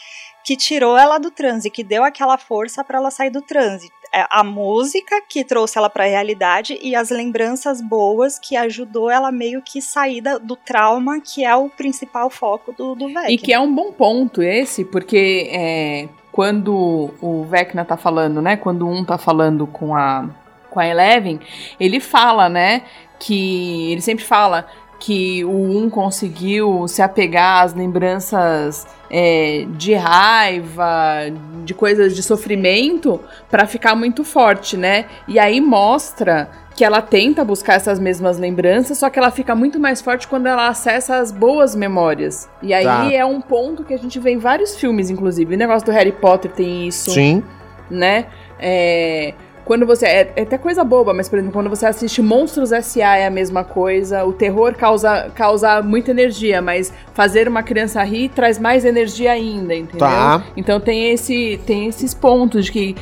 que 0.43 0.57
tirou 0.57 0.97
ela 0.97 1.19
do 1.19 1.31
transe, 1.31 1.69
que 1.69 1.85
deu 1.85 2.03
aquela 2.03 2.39
força 2.39 2.83
para 2.83 2.97
ela 2.97 3.11
sair 3.11 3.29
do 3.29 3.43
transe. 3.43 3.91
é 4.11 4.25
a 4.31 4.43
música 4.43 5.21
que 5.29 5.45
trouxe 5.45 5.77
ela 5.77 5.91
pra 5.91 6.05
realidade 6.05 6.79
e 6.81 6.97
as 6.97 7.11
lembranças 7.11 7.83
boas 7.83 8.39
que 8.39 8.57
ajudou 8.57 9.11
ela 9.11 9.31
meio 9.31 9.61
que 9.61 9.83
sair 9.83 10.23
do 10.23 10.57
trauma, 10.57 11.21
que 11.21 11.45
é 11.45 11.55
o 11.55 11.69
principal 11.69 12.31
foco 12.31 12.73
do, 12.73 12.95
do 12.95 13.09
Vecna. 13.09 13.31
E 13.31 13.37
que 13.37 13.53
é 13.53 13.61
um 13.61 13.75
bom 13.75 13.93
ponto 13.93 14.41
esse, 14.41 14.87
porque 14.87 15.51
é, 15.53 16.09
quando 16.33 17.11
o 17.21 17.45
Vecna 17.45 17.85
tá 17.85 17.99
falando, 17.99 18.41
né? 18.41 18.57
Quando 18.57 18.89
um 18.89 19.05
tá 19.05 19.19
falando 19.19 19.67
com 19.67 19.95
a, 19.95 20.31
com 20.71 20.81
a 20.81 20.87
Eleven, 20.87 21.41
ele 21.79 22.01
fala, 22.01 22.49
né? 22.49 22.83
Que. 23.19 23.93
Ele 23.93 24.01
sempre 24.01 24.25
fala 24.25 24.67
que 25.01 25.45
o 25.45 25.51
um 25.51 25.89
conseguiu 25.89 26.87
se 26.89 27.01
apegar 27.01 27.63
às 27.63 27.73
lembranças 27.73 28.85
é, 29.11 29.65
de 29.77 29.95
raiva, 29.95 31.31
de 31.65 31.73
coisas 31.73 32.17
de 32.17 32.23
sofrimento, 32.23 33.21
pra 33.49 33.67
ficar 33.67 33.95
muito 33.95 34.25
forte, 34.25 34.77
né? 34.77 35.07
E 35.27 35.39
aí 35.39 35.61
mostra 35.61 36.51
que 36.75 36.85
ela 36.85 37.03
tenta 37.03 37.45
buscar 37.45 37.75
essas 37.75 37.99
mesmas 37.99 38.39
lembranças, 38.39 38.99
só 38.99 39.11
que 39.11 39.19
ela 39.19 39.31
fica 39.31 39.55
muito 39.55 39.81
mais 39.81 40.01
forte 40.01 40.29
quando 40.29 40.47
ela 40.47 40.69
acessa 40.69 41.17
as 41.19 41.33
boas 41.33 41.75
memórias. 41.75 42.49
E 42.63 42.73
aí 42.73 42.85
Tá. 42.85 43.13
é 43.13 43.25
um 43.25 43.41
ponto 43.41 43.83
que 43.85 43.95
a 43.95 43.99
gente 43.99 44.19
vê 44.21 44.31
em 44.31 44.39
vários 44.39 44.77
filmes, 44.77 45.11
inclusive. 45.11 45.55
O 45.55 45.59
negócio 45.59 45.87
do 45.87 45.93
Harry 45.93 46.13
Potter 46.13 46.51
tem 46.53 46.87
isso, 46.87 47.11
Sim. 47.11 47.43
né? 47.91 48.27
É, 48.61 49.35
quando 49.69 49.85
você. 49.85 50.07
É, 50.07 50.33
é 50.35 50.43
até 50.43 50.57
coisa 50.57 50.83
boba, 50.83 51.13
mas, 51.13 51.29
por 51.29 51.39
exemplo, 51.39 51.53
quando 51.53 51.69
você 51.69 51.85
assiste 51.85 52.23
Monstros 52.23 52.73
S.A. 52.73 53.19
é 53.19 53.27
a 53.27 53.31
mesma 53.31 53.63
coisa. 53.63 54.25
O 54.25 54.33
terror 54.33 54.75
causa, 54.75 55.31
causa 55.35 55.83
muita 55.83 56.11
energia, 56.11 56.63
mas 56.63 56.91
fazer 57.13 57.47
uma 57.47 57.63
criança 57.63 58.03
rir 58.03 58.31
traz 58.31 58.59
mais 58.59 58.87
energia 58.87 59.31
ainda, 59.31 59.75
entendeu? 59.75 59.99
Tá. 59.99 60.43
Então 60.57 60.81
tem, 60.81 61.11
esse, 61.13 61.61
tem 61.67 61.87
esses 61.87 62.15
pontos 62.15 62.65
de 62.65 62.73
que. 62.73 62.97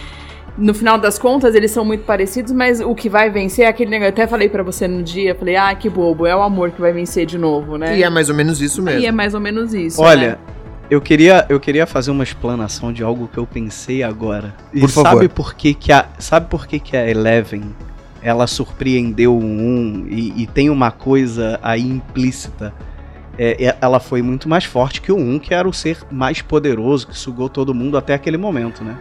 No 0.59 0.73
final 0.73 0.97
das 0.97 1.19
contas, 1.19 1.55
eles 1.55 1.71
são 1.71 1.85
muito 1.85 2.05
parecidos, 2.05 2.51
mas 2.51 2.81
o 2.81 2.95
que 2.95 3.11
vai 3.11 3.29
vencer 3.29 3.67
é 3.67 3.69
aquele 3.69 3.91
negócio. 3.91 4.09
Eu 4.09 4.15
até 4.15 4.27
falei 4.27 4.49
pra 4.49 4.63
você 4.63 4.89
no 4.89 5.03
dia, 5.03 5.35
falei, 5.35 5.55
ah, 5.55 5.75
que 5.75 5.87
bobo, 5.91 6.27
é 6.27 6.35
o 6.35 6.41
amor 6.41 6.71
que 6.71 6.81
vai 6.81 6.95
vencer 6.95 7.27
de 7.27 7.37
novo, 7.37 7.77
né? 7.77 7.99
E 7.99 8.03
é 8.03 8.09
mais 8.09 8.31
ou 8.31 8.35
menos 8.35 8.63
isso 8.63 8.83
mesmo. 8.83 9.01
E 9.01 9.07
é 9.07 9.13
mais 9.13 9.35
ou 9.35 9.41
menos 9.41 9.75
isso. 9.75 10.01
Olha, 10.01 10.31
né? 10.31 10.39
Eu 10.91 11.01
queria, 11.01 11.47
eu 11.49 11.59
queria 11.59 11.87
fazer 11.87 12.11
uma 12.11 12.25
explanação 12.25 12.93
de 12.93 13.03
algo 13.03 13.29
que 13.29 13.39
eu 13.39 13.47
pensei 13.47 14.03
agora. 14.03 14.55
E 14.73 14.81
Por 14.81 14.91
favor. 14.91 15.11
sabe 15.11 15.29
por 15.29 15.55
que, 15.55 15.75
que 15.75 15.93
a, 15.93 16.07
sabe 16.19 16.49
por 16.49 16.67
que, 16.67 16.79
que 16.79 16.97
a 16.97 17.09
Eleven 17.09 17.75
ela 18.23 18.47
surpreendeu 18.47 19.37
o 19.37 19.41
1 19.45 20.07
e, 20.09 20.43
e 20.43 20.47
tem 20.47 20.69
uma 20.71 20.91
coisa 20.91 21.61
aí 21.63 21.83
implícita. 21.83 22.75
É, 23.39 23.67
é- 23.67 23.77
ela 23.81 24.01
foi 24.01 24.23
muito 24.23 24.49
mais 24.49 24.65
forte 24.65 25.01
que 25.01 25.13
o 25.13 25.17
1, 25.17 25.39
que 25.39 25.55
era 25.55 25.69
o 25.69 25.73
ser 25.73 25.99
mais 26.11 26.43
poderoso, 26.43 27.07
que 27.07 27.17
sugou 27.17 27.49
todo 27.49 27.75
mundo 27.75 27.97
até 27.97 28.15
aquele 28.15 28.37
momento, 28.37 28.83
né? 28.83 28.97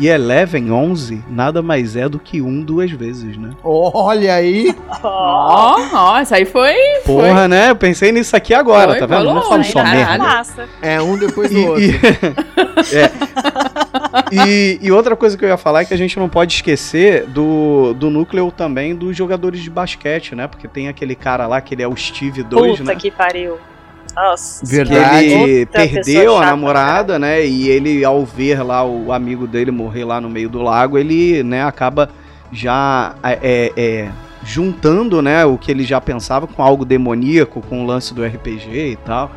E 0.00 0.08
Eleven 0.08 0.72
11 0.72 1.22
nada 1.28 1.60
mais 1.62 1.94
é 1.94 2.08
do 2.08 2.18
que 2.18 2.40
um 2.40 2.62
duas 2.62 2.90
vezes, 2.90 3.36
né? 3.36 3.50
Olha 3.62 4.34
aí. 4.34 4.74
Ó, 5.02 5.76
Ó, 5.76 5.78
ó, 5.92 6.18
essa 6.18 6.36
aí 6.36 6.46
foi. 6.46 6.74
Porra, 7.04 7.46
né? 7.46 7.70
Eu 7.70 7.76
pensei 7.76 8.10
nisso 8.10 8.34
aqui 8.34 8.54
agora, 8.54 8.92
Foi, 8.92 8.98
tá 9.00 9.06
vendo? 9.06 9.24
Não 9.24 9.42
falou, 9.42 9.42
falo 9.48 9.58
né? 9.58 9.64
só 9.64 9.84
merda. 9.84 10.18
massa. 10.18 10.68
É 10.80 11.00
um 11.02 11.18
depois 11.18 11.50
do 11.50 11.58
E- 11.58 11.66
outro. 11.66 11.82
e- 11.82 12.00
É. 12.96 13.10
E, 14.32 14.78
e 14.80 14.90
outra 14.92 15.14
coisa 15.14 15.36
que 15.36 15.44
eu 15.44 15.48
ia 15.48 15.56
falar 15.56 15.82
é 15.82 15.84
que 15.84 15.92
a 15.94 15.96
gente 15.96 16.18
não 16.18 16.28
pode 16.28 16.54
esquecer 16.54 17.26
do, 17.26 17.92
do 17.94 18.08
núcleo 18.10 18.50
também 18.50 18.94
dos 18.94 19.16
jogadores 19.16 19.60
de 19.60 19.68
basquete, 19.70 20.34
né? 20.34 20.46
Porque 20.46 20.66
tem 20.66 20.88
aquele 20.88 21.14
cara 21.14 21.46
lá 21.46 21.60
que 21.60 21.74
ele 21.74 21.82
é 21.82 21.88
o 21.88 21.94
Steve 21.96 22.42
2, 22.42 22.78
Puta 22.78 22.94
né? 22.94 22.98
que 22.98 23.10
pariu. 23.10 23.58
Nossa. 24.14 24.64
Que 24.64 24.70
Verdade. 24.70 25.26
ele 25.26 25.66
perdeu 25.66 26.36
a 26.36 26.40
chata, 26.40 26.50
namorada, 26.50 27.18
né? 27.18 27.46
E 27.46 27.68
ele, 27.68 28.04
ao 28.04 28.24
ver 28.24 28.62
lá 28.62 28.84
o 28.84 29.12
amigo 29.12 29.46
dele 29.46 29.70
morrer 29.70 30.04
lá 30.04 30.20
no 30.20 30.28
meio 30.28 30.48
do 30.48 30.62
lago, 30.62 30.98
ele, 30.98 31.42
né, 31.42 31.64
acaba 31.64 32.10
já 32.52 33.14
é, 33.22 33.72
é, 33.76 34.10
juntando, 34.44 35.22
né, 35.22 35.44
o 35.44 35.56
que 35.56 35.70
ele 35.70 35.84
já 35.84 36.00
pensava 36.00 36.46
com 36.46 36.62
algo 36.62 36.84
demoníaco, 36.84 37.60
com 37.62 37.84
o 37.84 37.86
lance 37.86 38.12
do 38.12 38.24
RPG 38.24 38.92
e 38.92 38.96
tal. 38.96 39.30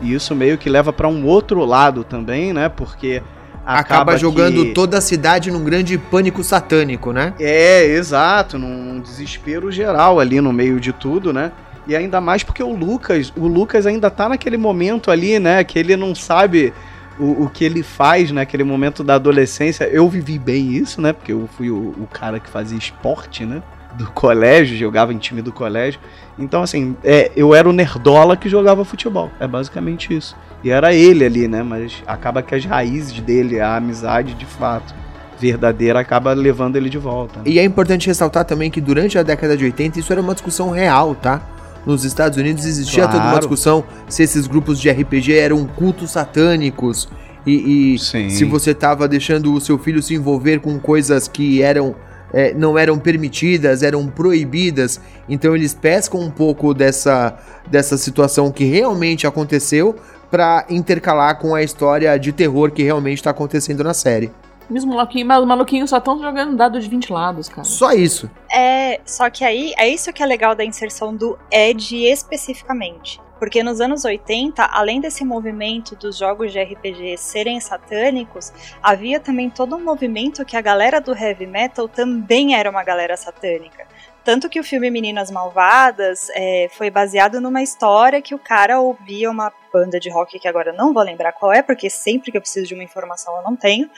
E 0.00 0.14
isso 0.14 0.34
meio 0.34 0.56
que 0.56 0.70
leva 0.70 0.92
pra 0.92 1.08
um 1.08 1.26
outro 1.26 1.64
lado 1.64 2.04
também, 2.04 2.52
né? 2.52 2.68
Porque 2.68 3.22
Acaba, 3.64 4.16
jogando 4.16 4.64
que... 4.64 4.72
toda 4.72 4.98
a 4.98 5.00
cidade 5.00 5.50
num 5.50 5.62
grande 5.62 5.98
pânico 5.98 6.42
satânico, 6.42 7.12
né? 7.12 7.34
É, 7.38 7.84
exato, 7.84 8.58
num 8.58 9.00
desespero 9.00 9.70
geral 9.70 10.18
ali 10.18 10.40
no 10.40 10.52
meio 10.52 10.80
de 10.80 10.92
tudo, 10.92 11.32
né? 11.32 11.52
E 11.86 11.96
ainda 11.96 12.20
mais 12.20 12.42
porque 12.42 12.62
o 12.62 12.74
Lucas, 12.74 13.32
o 13.36 13.46
Lucas 13.46 13.86
ainda 13.86 14.10
tá 14.10 14.28
naquele 14.28 14.56
momento 14.56 15.10
ali, 15.10 15.38
né? 15.38 15.64
Que 15.64 15.78
ele 15.78 15.96
não 15.96 16.14
sabe 16.14 16.72
o, 17.18 17.44
o 17.44 17.50
que 17.50 17.64
ele 17.64 17.82
faz 17.82 18.30
naquele 18.30 18.64
momento 18.64 19.02
da 19.02 19.14
adolescência. 19.14 19.84
Eu 19.84 20.08
vivi 20.08 20.38
bem 20.38 20.72
isso, 20.72 21.00
né? 21.00 21.12
Porque 21.12 21.32
eu 21.32 21.48
fui 21.56 21.70
o, 21.70 21.94
o 21.98 22.08
cara 22.12 22.38
que 22.38 22.48
fazia 22.48 22.78
esporte, 22.78 23.44
né? 23.44 23.62
Do 23.94 24.10
colégio, 24.12 24.76
jogava 24.76 25.12
em 25.12 25.18
time 25.18 25.42
do 25.42 25.52
colégio. 25.52 26.00
Então, 26.38 26.62
assim, 26.62 26.96
é, 27.02 27.32
eu 27.34 27.54
era 27.54 27.68
o 27.68 27.72
nerdola 27.72 28.36
que 28.36 28.48
jogava 28.48 28.84
futebol. 28.84 29.30
É 29.40 29.46
basicamente 29.48 30.16
isso. 30.16 30.36
E 30.62 30.70
era 30.70 30.94
ele 30.94 31.24
ali, 31.24 31.48
né? 31.48 31.62
Mas 31.62 32.02
acaba 32.06 32.42
que 32.42 32.54
as 32.54 32.64
raízes 32.64 33.18
dele, 33.20 33.58
a 33.60 33.76
amizade 33.76 34.34
de 34.34 34.46
fato 34.46 34.94
verdadeira, 35.38 35.98
acaba 35.98 36.32
levando 36.32 36.76
ele 36.76 36.88
de 36.88 36.98
volta. 36.98 37.38
né? 37.40 37.44
E 37.46 37.58
é 37.58 37.64
importante 37.64 38.06
ressaltar 38.06 38.44
também 38.44 38.70
que 38.70 38.80
durante 38.80 39.18
a 39.18 39.22
década 39.22 39.56
de 39.56 39.64
80 39.64 39.98
isso 39.98 40.12
era 40.12 40.20
uma 40.20 40.34
discussão 40.34 40.70
real, 40.70 41.14
tá? 41.14 41.40
Nos 41.86 42.04
Estados 42.04 42.36
Unidos 42.38 42.64
existia 42.66 43.04
toda 43.06 43.16
uma 43.16 43.22
Claro. 43.24 43.38
discussão 43.40 43.84
se 44.08 44.22
esses 44.22 44.46
grupos 44.46 44.78
de 44.80 44.90
RPG 44.90 45.32
eram 45.34 45.66
cultos 45.66 46.10
satânicos 46.10 47.08
e, 47.46 47.94
e 47.94 47.98
se 47.98 48.44
você 48.44 48.74
tava 48.74 49.08
deixando 49.08 49.52
o 49.54 49.60
seu 49.60 49.78
filho 49.78 50.02
se 50.02 50.14
envolver 50.14 50.60
com 50.60 50.78
coisas 50.78 51.26
que 51.26 51.62
eram 51.62 51.94
é, 52.32 52.54
não 52.54 52.78
eram 52.78 52.96
permitidas, 52.96 53.82
eram 53.82 54.06
proibidas. 54.06 55.00
Então 55.28 55.54
eles 55.56 55.74
pescam 55.74 56.20
um 56.20 56.30
pouco 56.30 56.72
dessa, 56.72 57.36
dessa 57.68 57.96
situação 57.96 58.52
que 58.52 58.64
realmente 58.64 59.26
aconteceu 59.26 59.96
pra 60.30 60.64
intercalar 60.70 61.38
com 61.40 61.56
a 61.56 61.62
história 61.62 62.16
de 62.18 62.30
terror 62.30 62.70
que 62.70 62.84
realmente 62.84 63.18
está 63.18 63.30
acontecendo 63.30 63.82
na 63.82 63.92
série. 63.94 64.30
Os 64.70 64.84
maluquinhos, 64.84 65.26
mas 65.26 65.40
os 65.40 65.46
maluquinhos 65.46 65.90
só 65.90 65.98
estão 65.98 66.20
jogando 66.20 66.56
dado 66.56 66.78
de 66.78 66.88
20 66.88 67.12
lados, 67.12 67.48
cara. 67.48 67.64
Só 67.64 67.92
isso. 67.92 68.30
É, 68.50 69.00
só 69.04 69.28
que 69.28 69.44
aí 69.44 69.74
é 69.76 69.88
isso 69.88 70.12
que 70.12 70.22
é 70.22 70.26
legal 70.26 70.54
da 70.54 70.64
inserção 70.64 71.14
do 71.14 71.38
Ed 71.50 71.96
especificamente. 72.06 73.20
Porque 73.40 73.62
nos 73.62 73.80
anos 73.80 74.04
80, 74.04 74.62
além 74.62 75.00
desse 75.00 75.24
movimento 75.24 75.96
dos 75.96 76.18
jogos 76.18 76.52
de 76.52 76.62
RPG 76.62 77.16
serem 77.16 77.58
satânicos, 77.58 78.52
havia 78.82 79.18
também 79.18 79.48
todo 79.48 79.74
um 79.74 79.82
movimento 79.82 80.44
que 80.44 80.58
a 80.58 80.60
galera 80.60 81.00
do 81.00 81.16
heavy 81.16 81.46
metal 81.46 81.88
também 81.88 82.54
era 82.54 82.68
uma 82.68 82.84
galera 82.84 83.16
satânica. 83.16 83.86
Tanto 84.22 84.50
que 84.50 84.60
o 84.60 84.64
filme 84.64 84.90
Meninas 84.90 85.30
Malvadas 85.30 86.28
é, 86.34 86.68
foi 86.72 86.90
baseado 86.90 87.40
numa 87.40 87.62
história 87.62 88.20
que 88.20 88.34
o 88.34 88.38
cara 88.38 88.78
ouvia 88.78 89.30
uma 89.30 89.50
banda 89.72 89.98
de 89.98 90.10
rock 90.10 90.38
que 90.38 90.46
agora 90.46 90.70
eu 90.70 90.76
não 90.76 90.92
vou 90.92 91.02
lembrar 91.02 91.32
qual 91.32 91.50
é, 91.50 91.62
porque 91.62 91.88
sempre 91.88 92.30
que 92.30 92.36
eu 92.36 92.42
preciso 92.42 92.66
de 92.66 92.74
uma 92.74 92.84
informação 92.84 93.34
eu 93.38 93.42
não 93.42 93.56
tenho. 93.56 93.88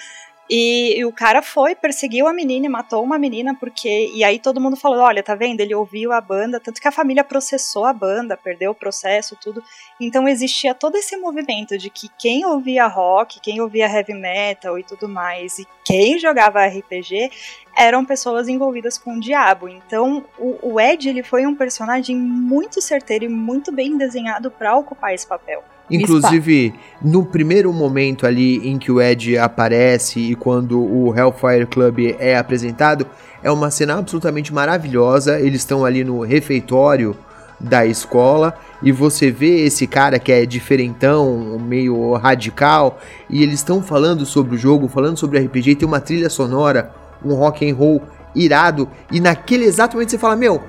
E, 0.55 0.99
e 0.99 1.05
o 1.07 1.11
cara 1.11 1.41
foi, 1.41 1.75
perseguiu 1.75 2.29
a 2.29 2.33
menina 2.35 2.67
e 2.67 2.69
matou 2.69 3.03
uma 3.03 3.19
menina 3.19 3.55
porque. 3.55 4.13
E 4.15 4.23
aí 4.23 4.39
todo 4.39 4.61
mundo 4.61 4.77
falou: 4.77 4.99
olha, 4.99 5.23
tá 5.23 5.35
vendo? 5.35 5.63
Ele 5.63 5.75
ouviu 5.75 6.13
a 6.13 6.21
banda, 6.21 6.61
tanto 6.61 6.79
que 6.79 6.87
a 6.87 6.93
família 6.93 7.25
processou 7.25 7.87
a 7.87 7.93
banda, 7.95 8.37
perdeu 8.37 8.73
o 8.73 8.75
processo, 8.75 9.35
tudo. 9.41 9.65
Então 9.99 10.29
existia 10.29 10.75
todo 10.75 10.97
esse 10.97 11.17
movimento 11.17 11.79
de 11.79 11.89
que 11.89 12.07
quem 12.19 12.45
ouvia 12.45 12.87
rock, 12.87 13.41
quem 13.41 13.63
ouvia 13.63 13.87
heavy 13.87 14.13
metal 14.13 14.79
e 14.79 14.83
tudo 14.83 15.09
mais, 15.09 15.59
e 15.59 15.67
quem 15.87 16.19
jogava 16.19 16.67
RPG 16.67 17.31
eram 17.75 18.05
pessoas 18.05 18.47
envolvidas 18.47 18.99
com 18.99 19.17
o 19.17 19.21
diabo. 19.21 19.71
Então 19.71 20.23
o, 20.39 20.75
o 20.75 20.79
Ed 20.79 21.09
ele 21.09 21.23
foi 21.23 21.47
um 21.47 21.55
personagem 21.55 22.15
muito 22.15 22.83
certeiro 22.83 23.25
e 23.25 23.29
muito 23.29 23.73
bem 23.73 23.97
desenhado 23.97 24.51
para 24.51 24.77
ocupar 24.77 25.15
esse 25.15 25.27
papel. 25.27 25.65
Inclusive, 25.93 26.75
no 27.03 27.25
primeiro 27.25 27.73
momento 27.73 28.27
ali 28.27 28.69
em 28.69 28.79
que 28.79 28.91
o 28.91 29.01
Ed 29.01 29.37
aparece 29.37 30.21
e 30.21 30.35
quando 30.35 30.81
o 30.81 31.15
Hellfire 31.17 31.67
Club 31.67 32.17
é 32.19 32.37
apresentado, 32.37 33.07
é 33.43 33.51
uma 33.51 33.71
cena 33.71 33.99
absolutamente 33.99 34.53
maravilhosa. 34.53 35.39
Eles 35.39 35.61
estão 35.61 35.85
ali 35.85 36.03
no 36.03 36.21
refeitório 36.23 37.17
da 37.61 37.87
escola 37.87 38.55
e 38.83 38.91
você 38.91 39.31
vê 39.31 39.65
esse 39.65 39.87
cara 39.87 40.19
que 40.19 40.33
é 40.33 40.45
diferentão, 40.45 41.59
meio 41.59 42.15
radical, 42.15 42.99
e 43.31 43.43
eles 43.43 43.55
estão 43.55 43.81
falando 43.83 44.27
sobre 44.27 44.57
o 44.57 44.59
jogo, 44.59 44.89
falando 44.89 45.17
sobre 45.17 45.39
RPG, 45.39 45.77
tem 45.77 45.87
uma 45.87 46.01
trilha 46.01 46.29
sonora, 46.29 46.91
um 47.25 47.35
rock 47.35 47.69
and 47.69 47.75
roll 47.75 48.03
irado, 48.35 48.89
e 49.13 49.21
naquele 49.21 49.65
exato 49.65 49.95
momento 49.95 50.11
você 50.11 50.19
fala, 50.19 50.35
meu, 50.35 50.61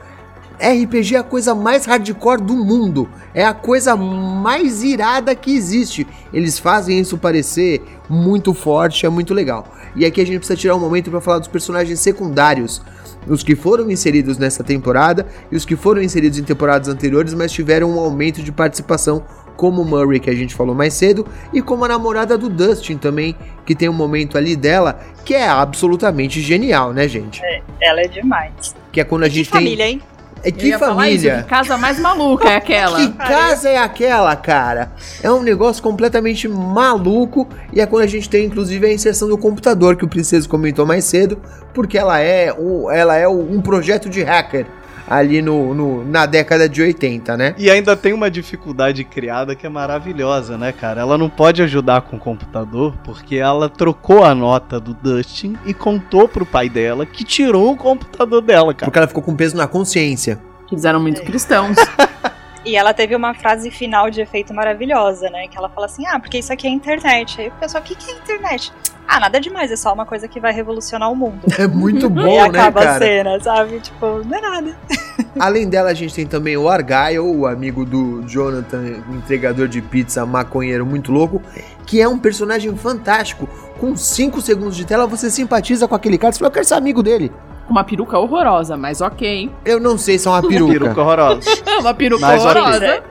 RPG 0.59 1.15
é 1.15 1.19
a 1.19 1.23
coisa 1.23 1.55
mais 1.55 1.85
hardcore 1.85 2.41
do 2.41 2.53
mundo. 2.53 3.09
É 3.33 3.43
a 3.45 3.53
coisa 3.53 3.95
mais 3.95 4.83
irada 4.83 5.35
que 5.35 5.55
existe. 5.55 6.07
Eles 6.31 6.59
fazem 6.59 6.99
isso 6.99 7.17
parecer 7.17 7.81
muito 8.09 8.53
forte, 8.53 9.05
é 9.05 9.09
muito 9.09 9.33
legal. 9.33 9.67
E 9.95 10.05
aqui 10.05 10.21
a 10.21 10.25
gente 10.25 10.37
precisa 10.37 10.57
tirar 10.57 10.75
um 10.75 10.79
momento 10.79 11.09
para 11.09 11.21
falar 11.21 11.39
dos 11.39 11.47
personagens 11.47 11.99
secundários. 11.99 12.81
Os 13.27 13.41
que 13.41 13.55
foram 13.55 13.89
inseridos 13.89 14.37
nessa 14.37 14.63
temporada 14.63 15.25
e 15.51 15.55
os 15.55 15.65
que 15.65 15.75
foram 15.75 16.01
inseridos 16.01 16.37
em 16.37 16.43
temporadas 16.43 16.87
anteriores, 16.87 17.33
mas 17.33 17.51
tiveram 17.51 17.91
um 17.91 17.99
aumento 17.99 18.43
de 18.43 18.51
participação 18.51 19.23
como 19.55 19.85
Murray, 19.85 20.19
que 20.19 20.29
a 20.29 20.35
gente 20.35 20.55
falou 20.55 20.73
mais 20.73 20.93
cedo, 20.93 21.25
e 21.53 21.61
como 21.61 21.85
a 21.85 21.87
namorada 21.87 22.37
do 22.37 22.49
Dustin 22.49 22.97
também, 22.97 23.35
que 23.65 23.75
tem 23.75 23.87
um 23.87 23.93
momento 23.93 24.37
ali 24.37 24.55
dela 24.55 24.99
que 25.23 25.33
é 25.33 25.47
absolutamente 25.47 26.41
genial, 26.41 26.91
né, 26.91 27.07
gente? 27.07 27.41
Ela 27.79 28.01
é 28.01 28.07
demais. 28.07 28.75
Que 28.91 28.99
é 28.99 29.03
quando 29.03 29.23
a 29.23 29.29
gente 29.29 29.49
tem. 29.49 29.61
Família, 29.61 29.87
hein? 29.87 30.01
É 30.43 30.51
que 30.51 30.67
ia 30.67 30.77
falar 30.77 31.09
isso, 31.09 31.23
família. 31.23 31.43
que 31.43 31.49
casa 31.49 31.77
mais 31.77 31.99
maluca 31.99 32.49
é 32.49 32.55
aquela. 32.57 32.97
Que 32.99 33.13
casa 33.13 33.69
é 33.69 33.77
aquela, 33.77 34.35
cara? 34.35 34.91
É 35.21 35.31
um 35.31 35.41
negócio 35.41 35.81
completamente 35.81 36.47
maluco 36.47 37.47
e 37.71 37.79
é 37.79 37.85
quando 37.85 38.03
a 38.03 38.07
gente 38.07 38.29
tem 38.29 38.45
inclusive 38.45 38.85
a 38.85 38.91
inserção 38.91 39.29
do 39.29 39.37
computador 39.37 39.95
que 39.95 40.03
o 40.03 40.07
Princesa 40.07 40.47
comentou 40.47 40.85
mais 40.85 41.05
cedo, 41.05 41.39
porque 41.73 41.97
ela 41.97 42.19
é, 42.19 42.53
o, 42.53 42.91
ela 42.91 43.15
é 43.15 43.27
um 43.27 43.61
projeto 43.61 44.09
de 44.09 44.21
hacker 44.21 44.65
ali 45.07 45.41
no, 45.41 45.73
no- 45.73 46.05
na 46.05 46.25
década 46.25 46.67
de 46.69 46.81
80, 46.81 47.35
né? 47.37 47.55
E 47.57 47.69
ainda 47.69 47.95
tem 47.95 48.13
uma 48.13 48.29
dificuldade 48.31 49.03
criada 49.03 49.55
que 49.55 49.65
é 49.65 49.69
maravilhosa, 49.69 50.57
né, 50.57 50.71
cara? 50.71 51.01
Ela 51.01 51.17
não 51.17 51.29
pode 51.29 51.61
ajudar 51.61 52.01
com 52.01 52.15
o 52.15 52.19
computador 52.19 52.93
porque 53.03 53.35
ela 53.35 53.67
trocou 53.69 54.23
a 54.23 54.33
nota 54.33 54.79
do 54.79 54.93
Dustin 54.93 55.57
e 55.65 55.73
contou 55.73 56.27
pro 56.27 56.45
pai 56.45 56.69
dela 56.69 57.05
que 57.05 57.23
tirou 57.23 57.71
o 57.73 57.77
computador 57.77 58.41
dela, 58.41 58.73
cara. 58.73 58.85
Porque 58.89 58.97
ela 58.97 59.07
ficou 59.07 59.23
com 59.23 59.35
peso 59.35 59.55
na 59.57 59.67
consciência. 59.67 60.39
Eles 60.71 60.85
eram 60.85 60.99
muito 60.99 61.21
cristãos. 61.21 61.75
E 62.65 62.75
ela 62.75 62.93
teve 62.93 63.15
uma 63.15 63.33
frase 63.33 63.69
final 63.69 64.09
de 64.09 64.21
efeito 64.21 64.53
maravilhosa, 64.53 65.29
né? 65.29 65.47
Que 65.47 65.57
ela 65.57 65.69
fala 65.69 65.85
assim: 65.85 66.05
ah, 66.07 66.19
porque 66.19 66.37
isso 66.37 66.51
aqui 66.53 66.67
é 66.67 66.69
internet. 66.69 67.41
Aí 67.41 67.47
o 67.49 67.51
pessoal, 67.53 67.83
o 67.83 67.85
que, 67.85 67.95
que 67.95 68.11
é 68.11 68.15
internet? 68.15 68.71
Ah, 69.07 69.19
nada 69.19 69.39
demais, 69.39 69.69
é 69.69 69.75
só 69.75 69.93
uma 69.93 70.05
coisa 70.05 70.27
que 70.27 70.39
vai 70.39 70.53
revolucionar 70.53 71.11
o 71.11 71.15
mundo. 71.15 71.41
É 71.57 71.67
muito 71.67 72.05
e 72.07 72.09
bom, 72.09 72.23
né, 72.23 72.39
acaba 72.39 72.81
a 72.81 72.83
cara? 72.85 73.05
cena, 73.05 73.39
sabe? 73.39 73.79
Tipo, 73.79 74.23
não 74.23 74.37
é 74.37 74.41
nada. 74.41 74.77
Além 75.39 75.67
dela, 75.67 75.89
a 75.89 75.93
gente 75.93 76.15
tem 76.15 76.25
também 76.25 76.55
o 76.55 76.69
Argyle, 76.69 77.19
o 77.19 77.45
amigo 77.45 77.85
do 77.85 78.21
Jonathan, 78.27 79.03
entregador 79.09 79.67
de 79.67 79.81
pizza, 79.81 80.25
maconheiro 80.25 80.85
muito 80.85 81.11
louco, 81.11 81.41
que 81.85 82.01
é 82.01 82.07
um 82.07 82.17
personagem 82.17 82.75
fantástico. 82.77 83.47
Com 83.77 83.95
5 83.95 84.41
segundos 84.41 84.77
de 84.77 84.85
tela, 84.85 85.05
você 85.05 85.29
simpatiza 85.29 85.87
com 85.87 85.95
aquele 85.95 86.17
cara, 86.17 86.31
você 86.31 86.39
fala, 86.39 86.47
eu 86.47 86.53
quero 86.53 86.65
ser 86.65 86.75
amigo 86.75 87.03
dele. 87.03 87.31
Uma 87.69 87.83
peruca 87.83 88.17
horrorosa, 88.19 88.75
mas 88.77 88.99
ok. 89.01 89.49
Eu 89.65 89.79
não 89.79 89.97
sei 89.97 90.19
se 90.19 90.27
é 90.27 90.31
uma 90.31 90.41
peruca. 90.47 90.73
Peruca 90.73 91.01
horrorosa. 91.01 91.49
Uma 91.79 91.93
peruca 91.93 92.25
Mas 92.27 92.41
horrorosa. 92.43 93.03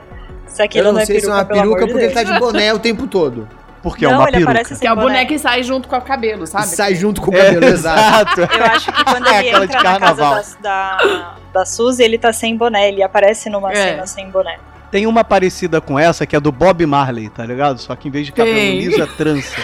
Se 0.46 0.62
aquilo 0.62 0.88
Eu 0.88 0.92
não 0.92 1.00
é 1.00 1.06
sei 1.06 1.20
se 1.20 1.26
é 1.26 1.32
uma 1.32 1.44
peruca 1.44 1.86
porque 1.86 1.92
ele 2.04 2.08
Deus. 2.08 2.12
tá 2.14 2.22
de 2.22 2.38
boné 2.38 2.72
o 2.74 2.78
tempo 2.78 3.06
todo. 3.06 3.48
Porque 3.82 4.04
é 4.04 4.08
Não, 4.08 4.18
uma 4.18 4.24
ele 4.28 4.32
peruca. 4.32 4.50
aparece 4.52 4.78
Que 4.80 4.86
é 4.86 4.92
o 4.92 4.94
boné. 4.94 5.06
boneco 5.08 5.28
que 5.28 5.38
sai 5.38 5.62
junto 5.62 5.88
com 5.88 5.96
o 5.96 6.00
cabelo, 6.02 6.46
sabe? 6.46 6.66
Sai 6.66 6.94
junto 6.94 7.20
com 7.22 7.30
o 7.30 7.34
É, 7.36 7.44
cabelo, 7.46 7.64
exato. 7.72 8.40
exato. 8.42 8.54
Eu 8.56 8.64
acho 8.66 8.92
que 8.92 9.04
quando 9.04 9.26
É 9.32 9.38
ele 9.40 9.48
aquela 9.48 9.66
de 9.66 9.74
entra 9.76 9.82
na 9.90 9.98
casa 9.98 10.22
carnaval. 10.22 10.42
da, 10.62 10.96
da, 10.98 11.34
da 11.54 11.64
Suzy, 11.64 12.02
ele 12.02 12.18
tá 12.18 12.32
sem 12.32 12.56
boné. 12.56 12.88
Ele 12.90 13.02
aparece 13.02 13.48
numa 13.50 13.72
É. 13.72 13.74
cena 13.74 14.06
sem 14.06 14.30
boné. 14.30 14.58
Tem 14.90 15.06
uma 15.06 15.24
parecida 15.24 15.80
com 15.80 15.98
essa 15.98 16.26
que 16.26 16.36
é 16.36 16.40
do 16.40 16.52
Bob 16.52 16.84
Marley, 16.84 17.30
tá 17.30 17.44
ligado? 17.46 17.78
Só 17.78 17.96
que 17.96 18.08
em 18.08 18.10
vez 18.10 18.26
de 18.26 18.32
cabelo 18.32 18.54
Tem. 18.54 18.78
liso 18.80 19.02
é 19.02 19.06
trança. 19.06 19.56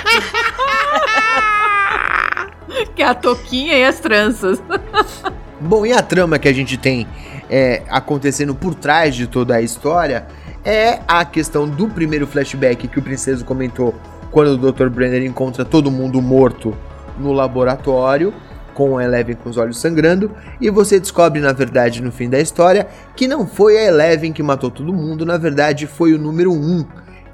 Que 2.99 3.03
é 3.05 3.07
a 3.07 3.14
toquinha 3.14 3.74
e 3.74 3.84
as 3.84 4.01
tranças. 4.01 4.61
Bom, 5.61 5.86
e 5.86 5.92
a 5.92 6.03
trama 6.03 6.36
que 6.36 6.49
a 6.49 6.53
gente 6.53 6.76
tem 6.76 7.07
é, 7.49 7.80
acontecendo 7.88 8.57
por 8.57 8.74
trás 8.74 9.14
de 9.14 9.28
toda 9.28 9.55
a 9.55 9.62
história 9.62 10.26
é 10.64 10.99
a 11.07 11.24
questão 11.24 11.68
do 11.68 11.86
primeiro 11.86 12.26
flashback 12.26 12.88
que 12.88 12.99
o 12.99 13.03
Princeso 13.03 13.44
comentou 13.44 13.94
quando 14.32 14.49
o 14.49 14.72
Dr. 14.72 14.88
Brenner 14.88 15.22
encontra 15.22 15.64
todo 15.64 15.92
mundo 15.92 16.20
morto 16.20 16.76
no 17.16 17.30
laboratório, 17.30 18.34
com 18.74 18.99
a 18.99 19.05
Eleven 19.05 19.36
com 19.36 19.49
os 19.49 19.57
olhos 19.57 19.78
sangrando, 19.78 20.32
e 20.61 20.68
você 20.68 20.99
descobre, 20.99 21.40
na 21.40 21.53
verdade, 21.53 22.03
no 22.03 22.11
fim 22.11 22.28
da 22.28 22.40
história, 22.40 22.88
que 23.14 23.28
não 23.28 23.46
foi 23.46 23.78
a 23.78 23.84
Eleven 23.84 24.32
que 24.32 24.42
matou 24.42 24.72
todo 24.72 24.92
mundo, 24.92 25.24
na 25.24 25.38
verdade 25.38 25.86
foi 25.86 26.14
o 26.14 26.18
número 26.18 26.53
1 26.53 26.84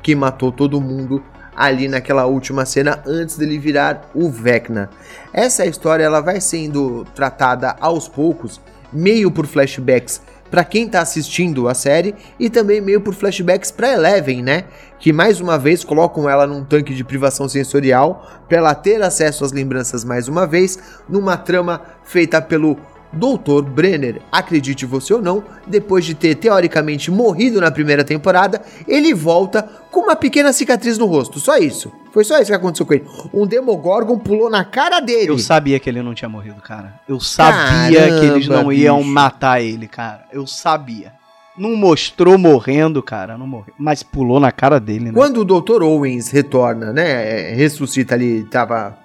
que 0.03 0.15
matou 0.15 0.53
todo 0.53 0.79
mundo 0.79 1.25
ali 1.57 1.89
naquela 1.89 2.27
última 2.27 2.65
cena 2.65 3.03
antes 3.07 3.37
dele 3.37 3.59
virar 3.59 4.11
o 4.15 4.31
Vecna. 4.31 4.91
Essa 5.33 5.67
história 5.67 6.05
ela 6.05 6.21
vai 6.21 6.41
sendo 6.41 7.05
tratada 7.15 7.77
aos 7.81 8.09
poucos, 8.09 8.61
meio 8.93 9.31
por 9.31 9.47
flashbacks 9.47 10.21
para 10.55 10.63
quem 10.63 10.89
tá 10.89 11.01
assistindo 11.01 11.69
a 11.69 11.75
série 11.75 12.15
e 12.39 12.49
também 12.49 12.81
meio 12.81 13.01
por 13.01 13.13
flashbacks 13.13 13.73
para 13.73 13.93
Eleven, 13.93 14.41
né? 14.41 14.65
Que 15.01 15.13
mais 15.13 15.41
uma 15.41 15.59
vez 15.59 15.83
colocam 15.83 16.31
ela 16.31 16.47
num 16.47 16.65
tanque 16.65 16.95
de 16.95 17.03
privação 17.03 17.49
sensorial 17.49 18.25
para 18.49 18.59
ela 18.59 18.73
ter 18.73 19.03
acesso 19.03 19.45
às 19.45 19.51
lembranças 19.51 20.05
mais 20.05 20.29
uma 20.29 20.47
vez, 20.47 20.79
numa 21.09 21.37
trama 21.37 21.83
feita 22.05 22.41
pelo 22.41 22.79
Dr. 23.15 23.63
Brenner, 23.63 24.21
acredite 24.31 24.85
você 24.85 25.15
ou 25.15 25.23
não, 25.23 25.45
depois 25.67 26.05
de 26.05 26.15
ter 26.15 26.35
teoricamente 26.35 27.11
morrido 27.11 27.61
na 27.61 27.71
primeira 27.71 28.05
temporada, 28.05 28.61
ele 28.87 29.15
volta 29.15 29.63
com 29.91 30.01
uma 30.01 30.17
pequena 30.17 30.53
cicatriz 30.53 30.99
no 30.99 31.07
rosto. 31.07 31.39
Só 31.39 31.57
isso. 31.57 31.93
Foi 32.13 32.25
só 32.25 32.39
isso 32.39 32.47
que 32.51 32.57
aconteceu 32.57 32.87
com 32.87 32.95
ele. 32.95 33.05
Um 33.33 33.47
Demogorgon 33.47 34.19
pulou 34.19 34.49
na 34.51 34.65
cara 34.65 35.01
dele. 35.01 35.31
Eu 35.31 35.39
sabia 35.39 35.81
que 35.81 35.89
ele 35.89 36.03
não 36.03 36.15
tinha 36.15 36.29
morrido, 36.29 36.61
cara. 36.61 36.95
Eu 37.09 37.19
sabia 37.21 38.01
Caramba, 38.01 38.21
que 38.21 38.27
eles 38.27 38.49
não 38.49 38.73
iam 38.73 38.99
bicho. 38.99 39.11
matar 39.11 39.61
ele, 39.61 39.89
cara. 39.89 40.25
Eu 40.33 40.47
sabia. 40.47 41.13
Não 41.57 41.77
mostrou 41.77 42.37
morrendo, 42.37 43.03
cara. 43.03 43.39
Não 43.39 43.47
morreu. 43.47 43.73
Mas 43.79 44.03
pulou 44.03 44.41
na 44.41 44.51
cara 44.51 44.81
dele, 44.81 45.07
né? 45.07 45.13
Quando 45.13 45.39
o 45.39 45.45
Dr. 45.45 45.83
Owens 45.83 46.31
retorna, 46.31 46.93
né, 46.93 47.51
é, 47.51 47.55
ressuscita 47.55 48.15
ali, 48.15 48.45
tava 48.45 48.97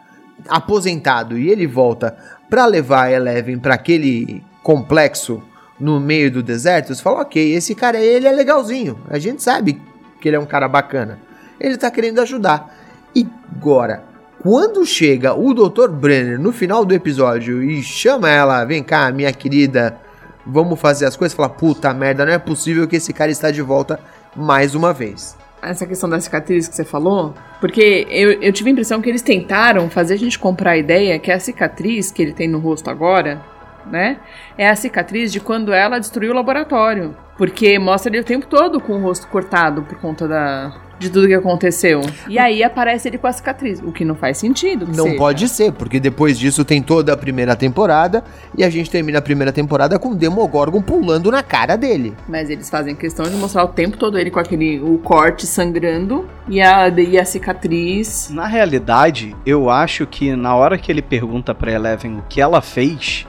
aposentado 0.48 1.38
e 1.38 1.50
ele 1.50 1.68
volta 1.68 2.16
pra 2.50 2.66
levar 2.66 3.12
Eleven 3.12 3.60
pra 3.60 3.76
aquele 3.76 4.44
complexo 4.64 5.42
no 5.80 6.00
meio 6.00 6.30
do 6.30 6.44
deserto, 6.44 6.94
você 6.94 7.02
fala, 7.02 7.22
ok, 7.22 7.54
esse 7.54 7.74
cara 7.74 8.00
ele 8.00 8.28
é 8.28 8.32
legalzinho, 8.32 9.00
a 9.10 9.18
gente 9.18 9.42
sabe 9.42 9.82
que 10.20 10.28
ele 10.28 10.36
é 10.36 10.40
um 10.40 10.46
cara 10.46 10.68
bacana, 10.68 11.20
ele 11.60 11.78
tá 11.78 11.90
querendo 11.90 12.20
ajudar. 12.20 12.76
E 13.16 13.26
agora, 13.56 14.04
quando 14.42 14.86
chega 14.86 15.34
o 15.34 15.54
Dr. 15.54 15.90
Brenner 15.90 16.40
no 16.40 16.52
final 16.52 16.84
do 16.84 16.94
episódio 16.94 17.64
e 17.64 17.82
chama 17.82 18.30
ela, 18.30 18.66
vem 18.66 18.84
cá, 18.84 19.12
minha 19.12 19.32
querida, 19.32 19.98
vamos 20.46 20.80
fazer 20.80 21.06
as 21.06 21.16
coisas, 21.16 21.36
fala, 21.36 21.50
puta 21.50 21.94
merda, 21.94 22.26
não 22.26 22.34
é 22.34 22.40
possível 22.40 22.88
que 22.88 22.98
esse 22.98 23.14
cara 23.14 23.32
está 23.32 23.50
de 23.52 23.62
volta 23.62 24.00
mais 24.36 24.76
uma 24.76 24.92
vez. 24.94 25.38
Essa 25.62 25.86
questão 25.86 26.10
da 26.10 26.20
cicatriz 26.20 26.68
que 26.68 26.76
você 26.76 26.86
falou, 26.86 27.34
porque 27.60 28.08
eu, 28.10 28.32
eu 28.42 28.54
tive 28.54 28.70
a 28.70 28.74
impressão 28.74 29.02
que 29.02 29.10
eles 29.10 29.22
tentaram 29.22 29.90
fazer 29.90 30.14
a 30.14 30.18
gente 30.18 30.40
comprar 30.40 30.72
a 30.72 30.78
ideia 30.78 31.20
que 31.20 31.32
a 31.32 31.40
cicatriz 31.40 32.12
que 32.12 32.22
ele 32.22 32.34
tem 32.34 32.48
no 32.48 32.60
rosto 32.60 32.90
agora, 32.90 33.42
né, 33.86 34.18
é 34.58 34.68
a 34.70 34.76
cicatriz 34.76 35.32
de 35.32 35.40
quando 35.40 35.74
ela 35.74 36.00
destruiu 36.00 36.32
o 36.32 36.36
laboratório. 36.36 37.16
Porque 37.38 37.80
mostra 37.80 38.12
ele 38.12 38.20
o 38.22 38.26
tempo 38.26 38.48
todo 38.48 38.82
com 38.82 38.94
o 38.94 39.02
rosto 39.02 39.26
cortado 39.28 39.82
por 39.84 39.98
conta 39.98 40.28
da, 40.28 40.74
de 41.00 41.10
tudo 41.10 41.26
que 41.26 41.34
aconteceu. 41.34 42.02
E 42.28 42.38
aí 42.38 42.62
aparece 42.62 43.08
ele 43.08 43.18
com 43.18 43.28
a 43.28 43.32
cicatriz, 43.32 43.80
o 43.82 43.94
que 43.94 44.04
não 44.04 44.14
faz 44.14 44.38
sentido. 44.38 44.86
que 44.86 44.98
Não 44.98 45.06
seja. 45.06 45.18
pode 45.18 45.48
ser, 45.48 45.72
porque 45.72 46.02
depois 46.02 46.38
disso 46.38 46.66
tem 46.66 46.82
toda 46.82 47.14
a 47.14 47.18
primeira 47.18 47.56
temporada 47.56 48.26
e 48.58 48.62
a 48.62 48.70
gente 48.70 48.92
termina 48.92 49.20
a 49.20 49.22
primeira 49.22 49.54
temporada 49.54 49.98
com 49.98 50.10
o 50.10 50.16
Demogorgon 50.16 50.82
pulando 50.82 51.32
na 51.32 51.42
cara 51.42 51.78
dele. 51.78 52.14
Mas 52.28 52.50
eles 52.50 52.70
fazem 52.70 52.94
questão 52.94 53.26
de 53.26 53.38
mostrar 53.38 53.64
o 53.64 53.70
tempo 53.70 53.96
todo 53.96 54.20
ele 54.20 54.30
com 54.30 54.40
aquele 54.40 54.82
o 54.82 54.98
corte 54.98 55.48
sangrando 55.48 56.28
e 56.46 56.62
a, 56.62 56.90
e 56.90 57.18
a 57.18 57.24
cicatriz. 57.24 58.30
Na 58.34 58.48
realidade, 58.48 59.34
eu 59.46 59.70
acho 59.70 60.06
que 60.06 60.36
na 60.36 60.54
hora 60.56 60.78
que 60.78 60.92
ele 60.92 61.02
pergunta 61.02 61.56
pra 61.56 61.72
Eleven 61.72 62.18
o 62.18 62.24
que 62.28 62.42
ela 62.42 62.60
fez, 62.60 63.26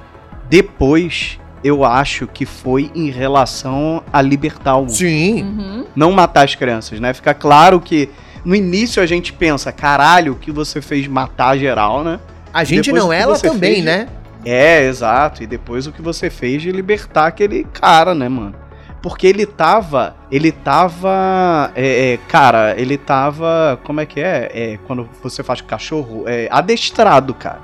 depois 0.50 1.38
eu 1.62 1.84
acho 1.84 2.26
que 2.26 2.44
foi 2.44 2.90
em 2.94 3.08
relação 3.08 4.02
a 4.12 4.20
libertar 4.20 4.76
o 4.76 4.80
mundo. 4.80 4.92
Sim. 4.92 5.42
Uhum. 5.42 5.86
Não 5.94 6.10
matar 6.10 6.44
as 6.44 6.54
crianças, 6.54 6.98
né? 6.98 7.14
Fica 7.14 7.32
claro 7.32 7.80
que 7.80 8.08
no 8.44 8.54
início 8.54 9.02
a 9.02 9.06
gente 9.06 9.32
pensa, 9.32 9.70
caralho, 9.70 10.32
o 10.32 10.36
que 10.36 10.50
você 10.50 10.82
fez 10.82 11.06
matar 11.06 11.56
geral, 11.56 12.02
né? 12.02 12.18
A 12.52 12.64
gente 12.64 12.86
Depois 12.86 13.04
não, 13.04 13.12
ela 13.12 13.38
também, 13.38 13.74
fez, 13.74 13.84
né? 13.84 14.08
É, 14.44 14.86
exato. 14.86 15.42
E 15.42 15.46
depois 15.46 15.86
o 15.86 15.92
que 15.92 16.02
você 16.02 16.28
fez 16.28 16.62
de 16.62 16.72
libertar 16.72 17.26
aquele 17.26 17.64
cara, 17.72 18.14
né, 18.14 18.28
mano? 18.28 18.54
Porque 19.02 19.26
ele 19.26 19.46
tava. 19.46 20.16
Ele 20.30 20.50
tava. 20.50 21.70
é, 21.74 22.12
é, 22.12 22.18
cara, 22.28 22.74
ele 22.76 22.98
tava. 22.98 23.78
Como 23.84 24.00
é 24.00 24.06
que 24.06 24.20
é? 24.20 24.50
É, 24.52 24.78
Quando 24.86 25.08
você 25.22 25.42
faz 25.42 25.60
com 25.60 25.68
cachorro? 25.68 26.24
É, 26.26 26.48
adestrado, 26.50 27.32
cara. 27.34 27.60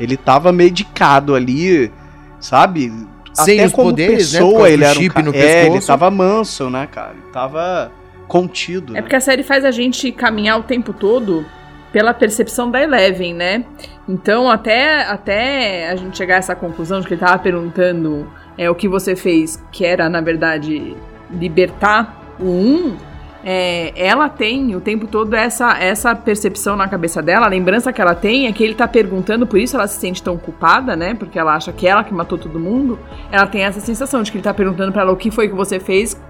Ele 0.00 0.16
tava 0.16 0.50
medicado 0.50 1.34
ali, 1.34 1.92
sabe? 2.40 2.92
Sem 3.32 3.64
os 3.64 3.72
poderes, 3.72 4.32
né, 4.32 4.40
pessoa, 4.40 4.52
causa 4.52 4.70
ele 4.70 4.84
era 4.84 4.98
um 4.98 5.02
chip 5.02 5.22
no 5.22 5.34
É, 5.34 5.60
ele 5.60 5.70
pescoço. 5.70 5.86
tava 5.86 6.10
manso, 6.10 6.70
né, 6.70 6.88
cara? 6.90 7.12
Ele 7.12 7.32
tava 7.32 7.92
contido. 8.26 8.92
É 8.92 8.96
né? 8.96 9.02
porque 9.02 9.16
a 9.16 9.20
série 9.20 9.42
faz 9.42 9.64
a 9.64 9.70
gente 9.70 10.10
caminhar 10.12 10.58
o 10.58 10.62
tempo 10.62 10.92
todo 10.92 11.44
pela 11.92 12.14
percepção 12.14 12.70
da 12.70 12.82
Eleven, 12.82 13.34
né? 13.34 13.64
Então, 14.08 14.50
até, 14.50 15.02
até 15.04 15.90
a 15.90 15.96
gente 15.96 16.16
chegar 16.16 16.36
a 16.36 16.38
essa 16.38 16.54
conclusão 16.54 17.00
de 17.00 17.06
que 17.06 17.14
ele 17.14 17.20
tava 17.20 17.38
perguntando 17.38 18.28
é, 18.56 18.70
o 18.70 18.74
que 18.74 18.88
você 18.88 19.16
fez, 19.16 19.62
que 19.72 19.84
era, 19.84 20.08
na 20.08 20.20
verdade, 20.20 20.96
libertar 21.30 22.36
o 22.38 22.48
1, 22.48 22.96
é, 23.44 23.92
ela 23.96 24.28
tem 24.28 24.74
o 24.76 24.80
tempo 24.80 25.06
todo 25.06 25.34
essa, 25.34 25.78
essa 25.78 26.14
percepção 26.14 26.76
na 26.76 26.86
cabeça 26.88 27.22
dela, 27.22 27.46
a 27.46 27.48
lembrança 27.48 27.92
que 27.92 28.00
ela 28.00 28.14
tem 28.14 28.46
é 28.46 28.52
que 28.52 28.62
ele 28.62 28.74
tá 28.74 28.86
perguntando, 28.86 29.46
por 29.46 29.58
isso 29.58 29.76
ela 29.76 29.88
se 29.88 29.98
sente 29.98 30.22
tão 30.22 30.36
culpada, 30.36 30.94
né? 30.94 31.14
Porque 31.14 31.38
ela 31.38 31.54
acha 31.54 31.72
que 31.72 31.86
ela 31.86 32.04
que 32.04 32.12
matou 32.12 32.36
todo 32.36 32.58
mundo. 32.58 32.98
Ela 33.32 33.46
tem 33.46 33.64
essa 33.64 33.80
sensação 33.80 34.22
de 34.22 34.30
que 34.30 34.38
ele 34.38 34.44
tá 34.44 34.52
perguntando 34.52 34.92
pra 34.92 35.02
ela 35.02 35.12
o 35.12 35.16
que 35.16 35.30
foi 35.30 35.48
que 35.48 35.54
você 35.54 35.80
fez 35.80 36.20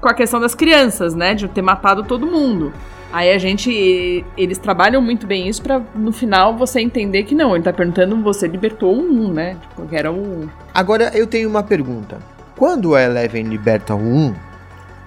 com 0.00 0.08
a 0.08 0.14
questão 0.14 0.40
das 0.40 0.54
crianças, 0.54 1.14
né? 1.14 1.34
De 1.34 1.48
ter 1.48 1.62
matado 1.62 2.02
todo 2.04 2.26
mundo. 2.26 2.72
Aí 3.12 3.32
a 3.32 3.38
gente. 3.38 4.24
Eles 4.36 4.58
trabalham 4.58 5.02
muito 5.02 5.26
bem 5.26 5.48
isso 5.48 5.62
pra 5.62 5.80
no 5.94 6.12
final 6.12 6.56
você 6.56 6.80
entender 6.80 7.24
que 7.24 7.34
não. 7.34 7.54
Ele 7.54 7.64
tá 7.64 7.72
perguntando, 7.72 8.16
você 8.22 8.46
libertou 8.46 8.94
um, 8.94 9.32
né? 9.32 9.56
Tipo, 9.60 9.86
que 9.86 9.96
era 9.96 10.12
um. 10.12 10.48
Agora 10.72 11.10
eu 11.14 11.26
tenho 11.26 11.48
uma 11.48 11.62
pergunta. 11.62 12.18
Quando 12.56 12.94
a 12.94 13.02
Eleven 13.02 13.44
liberta 13.44 13.94
um 13.94 14.34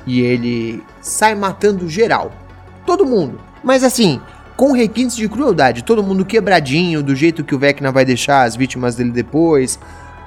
e 0.05 0.21
ele 0.21 0.83
sai 1.01 1.35
matando 1.35 1.87
geral, 1.87 2.31
todo 2.85 3.05
mundo, 3.05 3.39
mas 3.63 3.83
assim, 3.83 4.19
com 4.55 4.71
requintes 4.71 5.15
de 5.15 5.27
crueldade, 5.27 5.83
todo 5.83 6.03
mundo 6.03 6.25
quebradinho, 6.25 7.01
do 7.01 7.15
jeito 7.15 7.43
que 7.43 7.55
o 7.55 7.59
Vecna 7.59 7.91
vai 7.91 8.05
deixar 8.05 8.43
as 8.43 8.55
vítimas 8.55 8.95
dele 8.95 9.11
depois, 9.11 9.79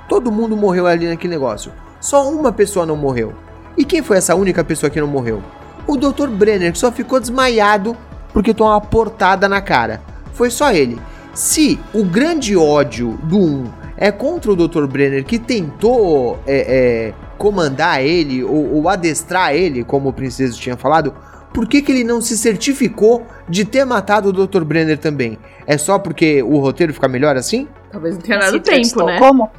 todo 0.09 0.33
mundo 0.33 0.57
morreu 0.57 0.87
ali 0.87 1.07
naquele 1.07 1.35
negócio. 1.35 1.73
Só 2.01 2.29
uma 2.29 2.53
pessoa 2.53 2.87
não 2.87 2.97
morreu. 2.97 3.35
E 3.77 3.85
quem 3.85 4.03
foi 4.03 4.17
essa 4.17 4.35
única 4.35 4.65
pessoa 4.65 4.91
que 4.91 5.01
não 5.01 5.07
morreu? 5.07 5.43
O 5.87 5.97
Dr. 5.97 6.29
Brenner, 6.29 6.73
que 6.73 6.79
só 6.79 6.91
ficou 6.91 7.21
desmaiado 7.21 7.97
porque 8.33 8.53
tomou 8.53 8.73
uma 8.73 8.81
portada 8.81 9.49
na 9.49 9.61
cara. 9.61 10.01
Foi 10.33 10.51
só 10.51 10.73
ele. 10.73 11.01
Se 11.33 11.79
o 11.95 12.05
grande 12.05 12.57
ódio 12.57 13.19
do 13.23 13.39
1 13.39 13.65
é 13.97 14.11
contra 14.11 14.53
o 14.53 14.57
Dr. 14.57 14.87
Brenner 14.87 15.25
que 15.25 15.39
tentou 15.39 16.39
é, 16.47 17.13
é, 17.13 17.15
comandar 17.39 18.03
ele 18.03 18.43
ou, 18.43 18.75
ou 18.77 18.89
adestrar 18.89 19.55
ele, 19.55 19.85
como 19.85 20.09
o 20.09 20.13
Princeso 20.13 20.59
tinha 20.61 20.77
falado, 20.77 21.15
por 21.53 21.67
que, 21.67 21.81
que 21.81 21.91
ele 21.91 22.05
não 22.05 22.21
se 22.21 22.37
certificou 22.37 23.27
de 23.49 23.65
ter 23.65 23.85
matado 23.85 24.29
o 24.29 24.33
Dr. 24.47 24.63
Brenner 24.65 24.99
também? 24.99 25.39
É 25.67 25.79
só 25.79 25.99
porque 25.99 26.43
o 26.43 26.59
roteiro 26.59 26.93
fica 26.93 27.09
melhor 27.09 27.37
assim? 27.37 27.67
Talvez 27.91 28.15
não 28.17 28.23
tenha 28.23 28.39
dado 28.39 28.61
tempo, 28.61 29.03
né? 29.05 29.19
Como? 29.19 29.51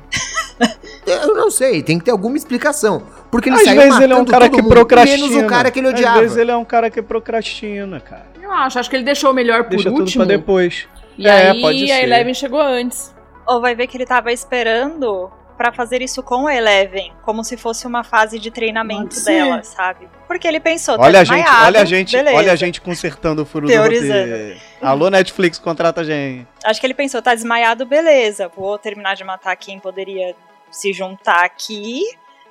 Eu 1.06 1.36
não 1.36 1.50
sei, 1.50 1.82
tem 1.82 1.98
que 2.00 2.06
ter 2.06 2.12
alguma 2.12 2.36
explicação. 2.36 3.04
Porque 3.32 3.50
ele 3.50 3.56
Às 3.58 3.64
saiu 3.64 3.82
vezes 3.82 4.00
ele 4.00 4.14
é 4.14 4.16
um 4.16 4.26
cara 4.26 4.50
que 4.50 4.62
mundo, 4.62 4.70
procrastina. 4.70 5.28
Menos 5.28 5.44
o 5.44 5.48
cara 5.48 5.72
que 5.72 5.80
ele 5.80 5.88
odiava. 5.88 6.16
Às 6.16 6.22
vezes 6.22 6.38
ele 6.38 6.52
é 6.52 6.56
um 6.58 6.66
cara 6.66 6.90
que 6.90 7.02
procrastina, 7.02 8.00
cara. 8.00 8.26
Eu 8.42 8.52
acho, 8.52 8.80
acho 8.80 8.90
que 8.90 8.96
ele 8.96 9.04
deixou 9.06 9.32
o 9.32 9.34
melhor 9.34 9.64
por 9.64 9.72
Deixa 9.72 9.90
tudo 9.90 10.02
último. 10.02 10.26
pra 10.26 10.36
depois. 10.36 10.88
E 11.18 11.28
É, 11.28 11.52
aí 11.52 11.62
pode 11.62 11.84
a 11.92 11.96
ser. 11.96 12.04
Eleven 12.04 12.34
chegou 12.34 12.62
antes. 12.62 13.14
Ou 13.48 13.62
vai 13.62 13.76
ver 13.76 13.88
que 13.88 13.98
ele 13.98 14.06
tava 14.06 14.32
esperando 14.32 15.30
pra 15.58 15.74
fazer 15.74 16.02
isso 16.02 16.22
com 16.22 16.48
a 16.48 16.56
Eleven, 16.56 17.12
como 17.24 17.44
se 17.44 17.58
fosse 17.58 17.88
uma 17.88 18.04
fase 18.04 18.38
de 18.38 18.52
treinamento 18.52 19.22
dela, 19.24 19.64
sabe? 19.64 20.08
Porque 20.28 20.48
ele 20.48 20.60
pensou, 20.60 20.98
tá 20.98 21.04
Olha 21.04 21.22
a 21.22 21.24
gente, 21.24 21.36
desmaiado, 21.36 21.66
olha 21.66 21.82
a 21.82 21.86
gente, 21.86 22.16
beleza. 22.16 22.38
olha 22.38 22.52
a 22.52 22.56
gente 22.56 22.80
consertando 22.80 23.42
o 23.42 23.46
furo 23.46 23.68
Teorizando. 23.68 24.14
do 24.26 24.32
roteiro. 24.32 24.60
Alô 24.82 25.10
Netflix, 25.10 25.58
contrata 25.58 26.02
a 26.02 26.04
gente. 26.04 26.48
Acho 26.64 26.80
que 26.80 26.86
ele 26.86 26.94
pensou, 26.94 27.22
tá 27.22 27.34
desmaiado, 27.34 27.86
beleza. 27.86 28.48
Vou 28.56 28.78
terminar 28.78 29.16
de 29.16 29.24
matar 29.24 29.56
quem 29.56 29.80
poderia 29.80 30.36
se 30.70 30.94
juntar 30.94 31.44
aqui. 31.44 32.04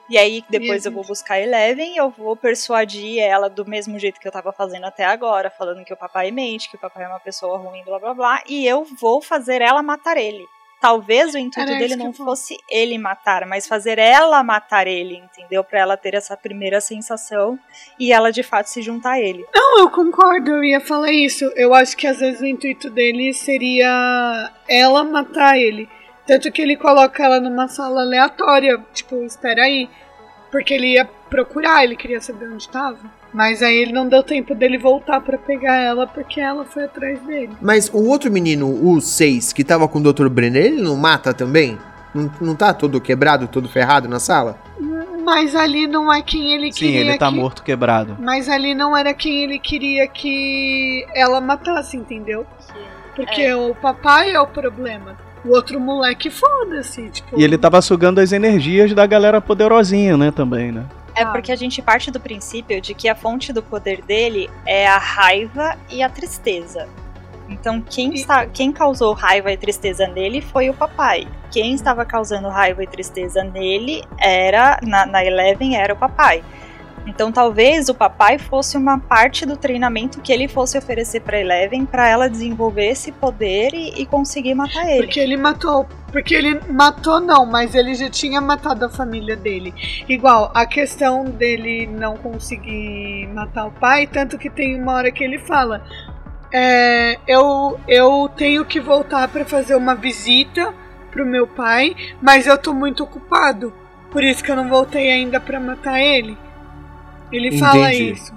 E 0.08 0.16
aí 0.16 0.44
depois 0.48 0.86
eu 0.86 0.92
vou 0.92 1.04
buscar 1.04 1.34
a 1.34 1.40
Eleven 1.40 1.94
e 1.94 1.96
eu 1.96 2.10
vou 2.10 2.36
persuadir 2.36 3.20
ela 3.20 3.50
do 3.50 3.66
mesmo 3.66 3.98
jeito 3.98 4.20
que 4.20 4.26
eu 4.26 4.32
tava 4.32 4.52
fazendo 4.52 4.84
até 4.84 5.04
agora, 5.04 5.50
falando 5.50 5.84
que 5.84 5.92
o 5.92 5.96
papai 5.96 6.30
mente, 6.30 6.70
que 6.70 6.76
o 6.76 6.78
papai 6.78 7.04
é 7.04 7.08
uma 7.08 7.18
pessoa 7.18 7.58
ruim, 7.58 7.82
blá 7.84 7.98
blá 7.98 8.14
blá, 8.14 8.42
e 8.46 8.66
eu 8.66 8.86
vou 9.00 9.20
fazer 9.20 9.60
ela 9.60 9.82
matar 9.82 10.16
ele. 10.16 10.46
Talvez 10.86 11.34
o 11.34 11.38
intuito 11.38 11.68
Era 11.68 11.80
dele 11.80 11.96
não 11.96 12.12
fosse 12.12 12.56
ele 12.70 12.96
matar, 12.96 13.44
mas 13.44 13.66
fazer 13.66 13.98
ela 13.98 14.40
matar 14.44 14.86
ele, 14.86 15.16
entendeu? 15.16 15.64
Pra 15.64 15.80
ela 15.80 15.96
ter 15.96 16.14
essa 16.14 16.36
primeira 16.36 16.80
sensação 16.80 17.58
e 17.98 18.12
ela 18.12 18.30
de 18.30 18.44
fato 18.44 18.66
se 18.66 18.80
juntar 18.80 19.14
a 19.14 19.20
ele. 19.20 19.44
Não, 19.52 19.80
eu 19.80 19.90
concordo, 19.90 20.48
eu 20.48 20.62
ia 20.62 20.80
falar 20.80 21.10
isso. 21.10 21.44
Eu 21.56 21.74
acho 21.74 21.96
que 21.96 22.06
às 22.06 22.20
vezes 22.20 22.40
o 22.40 22.46
intuito 22.46 22.88
dele 22.88 23.34
seria 23.34 24.52
ela 24.68 25.02
matar 25.02 25.58
ele. 25.58 25.88
Tanto 26.24 26.52
que 26.52 26.62
ele 26.62 26.76
coloca 26.76 27.24
ela 27.24 27.40
numa 27.40 27.66
sala 27.66 28.02
aleatória, 28.02 28.78
tipo, 28.94 29.16
espera 29.24 29.64
aí. 29.64 29.90
Porque 30.52 30.72
ele 30.72 30.92
ia 30.92 31.04
procurar, 31.04 31.82
ele 31.82 31.96
queria 31.96 32.20
saber 32.20 32.48
onde 32.48 32.68
tava. 32.68 33.12
Mas 33.32 33.62
aí 33.62 33.76
ele 33.76 33.92
não 33.92 34.08
deu 34.08 34.22
tempo 34.22 34.54
dele 34.54 34.78
voltar 34.78 35.20
pra 35.20 35.36
pegar 35.36 35.76
ela 35.76 36.06
porque 36.06 36.40
ela 36.40 36.64
foi 36.64 36.84
atrás 36.84 37.20
dele. 37.20 37.50
Mas 37.60 37.88
o 37.92 38.06
outro 38.06 38.30
menino, 38.30 38.66
o 38.68 39.00
6, 39.00 39.52
que 39.52 39.62
tava 39.64 39.86
com 39.88 39.98
o 39.98 40.12
Dr. 40.12 40.28
Brenner, 40.28 40.64
ele 40.66 40.82
não 40.82 40.96
mata 40.96 41.34
também? 41.34 41.78
Não, 42.14 42.30
não 42.40 42.54
tá 42.54 42.72
todo 42.72 43.00
quebrado, 43.00 43.46
todo 43.46 43.68
ferrado 43.68 44.08
na 44.08 44.18
sala? 44.18 44.58
Mas 45.22 45.54
ali 45.54 45.86
não 45.86 46.10
é 46.12 46.22
quem 46.22 46.54
ele 46.54 46.72
Sim, 46.72 46.78
queria 46.78 47.00
ele 47.00 47.18
tá 47.18 47.28
que... 47.28 47.36
morto 47.36 47.62
quebrado. 47.62 48.16
Mas 48.20 48.48
ali 48.48 48.74
não 48.74 48.96
era 48.96 49.12
quem 49.12 49.42
ele 49.42 49.58
queria 49.58 50.06
que 50.06 51.04
ela 51.14 51.40
matasse, 51.40 51.96
entendeu? 51.96 52.46
Porque 53.14 53.42
É. 53.42 53.56
o 53.56 53.74
papai 53.74 54.32
é 54.32 54.40
o 54.40 54.46
problema. 54.46 55.16
O 55.44 55.50
outro 55.54 55.78
moleque, 55.80 56.30
foda-se. 56.30 57.08
Tipo, 57.10 57.38
E 57.38 57.44
ele 57.44 57.58
tava 57.58 57.82
sugando 57.82 58.20
as 58.20 58.32
energias 58.32 58.92
da 58.94 59.04
galera 59.06 59.40
poderosinha, 59.40 60.16
né, 60.16 60.30
também, 60.30 60.72
né? 60.72 60.84
É 61.16 61.22
Ah. 61.22 61.26
porque 61.32 61.50
a 61.50 61.56
gente 61.56 61.80
parte 61.80 62.10
do 62.10 62.20
princípio 62.20 62.80
de 62.80 62.94
que 62.94 63.08
a 63.08 63.14
fonte 63.14 63.52
do 63.52 63.62
poder 63.62 64.02
dele 64.02 64.50
é 64.66 64.86
a 64.86 64.98
raiva 64.98 65.76
e 65.88 66.02
a 66.02 66.08
tristeza. 66.08 66.86
Então, 67.48 67.80
quem, 67.80 68.12
está, 68.12 68.44
quem 68.44 68.72
causou 68.72 69.12
raiva 69.12 69.52
e 69.52 69.56
tristeza 69.56 70.06
nele 70.08 70.40
foi 70.42 70.68
o 70.68 70.74
papai. 70.74 71.28
Quem 71.50 71.74
estava 71.74 72.04
causando 72.04 72.48
raiva 72.48 72.82
e 72.82 72.86
tristeza 72.86 73.42
nele 73.44 74.02
era, 74.18 74.78
na, 74.82 75.06
na 75.06 75.24
Eleven, 75.24 75.76
era 75.76 75.94
o 75.94 75.96
papai. 75.96 76.42
Então, 77.06 77.30
talvez 77.30 77.88
o 77.88 77.94
papai 77.94 78.36
fosse 78.36 78.76
uma 78.76 78.98
parte 78.98 79.46
do 79.46 79.56
treinamento 79.56 80.20
que 80.20 80.32
ele 80.32 80.48
fosse 80.48 80.76
oferecer 80.76 81.20
pra 81.20 81.40
Eleven 81.40 81.86
pra 81.86 82.08
ela 82.08 82.28
desenvolver 82.28 82.86
esse 82.86 83.12
poder 83.12 83.72
e, 83.72 84.02
e 84.02 84.06
conseguir 84.06 84.54
matar 84.54 84.90
ele. 84.90 85.04
Porque 85.04 85.20
ele 85.20 85.36
matou. 85.36 85.86
Porque 86.10 86.34
ele 86.34 86.60
matou, 86.68 87.20
não, 87.20 87.46
mas 87.46 87.74
ele 87.74 87.94
já 87.94 88.10
tinha 88.10 88.40
matado 88.40 88.84
a 88.84 88.88
família 88.88 89.36
dele. 89.36 89.72
Igual, 90.08 90.50
a 90.54 90.66
questão 90.66 91.24
dele 91.24 91.86
não 91.86 92.16
conseguir 92.16 93.28
matar 93.32 93.66
o 93.66 93.70
pai, 93.70 94.06
tanto 94.06 94.36
que 94.36 94.50
tem 94.50 94.80
uma 94.80 94.94
hora 94.94 95.12
que 95.12 95.22
ele 95.22 95.38
fala: 95.38 95.84
é, 96.52 97.18
eu, 97.26 97.78
eu 97.86 98.30
tenho 98.36 98.64
que 98.64 98.80
voltar 98.80 99.28
pra 99.28 99.44
fazer 99.44 99.76
uma 99.76 99.94
visita 99.94 100.74
pro 101.10 101.26
meu 101.26 101.46
pai, 101.46 101.94
mas 102.20 102.46
eu 102.46 102.58
tô 102.58 102.72
muito 102.72 103.04
ocupado. 103.04 103.72
Por 104.10 104.24
isso 104.24 104.42
que 104.42 104.50
eu 104.50 104.56
não 104.56 104.68
voltei 104.68 105.10
ainda 105.10 105.38
pra 105.40 105.60
matar 105.60 106.00
ele. 106.00 106.38
Ele 107.32 107.58
fala 107.58 107.92
Entendi. 107.92 108.12
isso. 108.12 108.32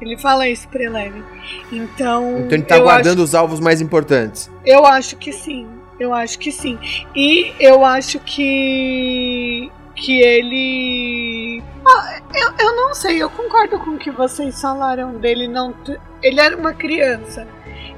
Ele 0.00 0.16
fala 0.16 0.48
isso 0.48 0.66
pra 0.68 0.82
Eleven. 0.82 1.22
Então. 1.70 2.38
Então 2.38 2.52
ele 2.52 2.62
tá 2.62 2.76
eu 2.76 2.82
acho 2.82 2.84
guardando 2.84 3.18
os 3.20 3.34
alvos 3.34 3.60
mais 3.60 3.80
importantes. 3.80 4.50
eu 4.64 4.86
acho 4.86 5.16
que 5.16 5.32
sim. 5.32 5.66
Eu 5.98 6.14
acho 6.14 6.38
que 6.38 6.50
sim. 6.50 6.78
E 7.14 7.52
eu 7.60 7.84
acho 7.84 8.18
que. 8.20 9.70
Que 9.94 10.20
ele. 10.22 11.62
Ah, 11.86 12.20
eu, 12.34 12.52
eu 12.58 12.76
não 12.76 12.94
sei, 12.94 13.22
eu 13.22 13.28
concordo 13.28 13.78
com 13.78 13.90
o 13.90 13.98
que 13.98 14.10
vocês 14.10 14.58
falaram 14.60 15.18
dele 15.18 15.46
não. 15.46 15.72
ter- 15.72 16.00
Ele 16.22 16.40
era 16.40 16.56
uma 16.56 16.72
criança. 16.72 17.46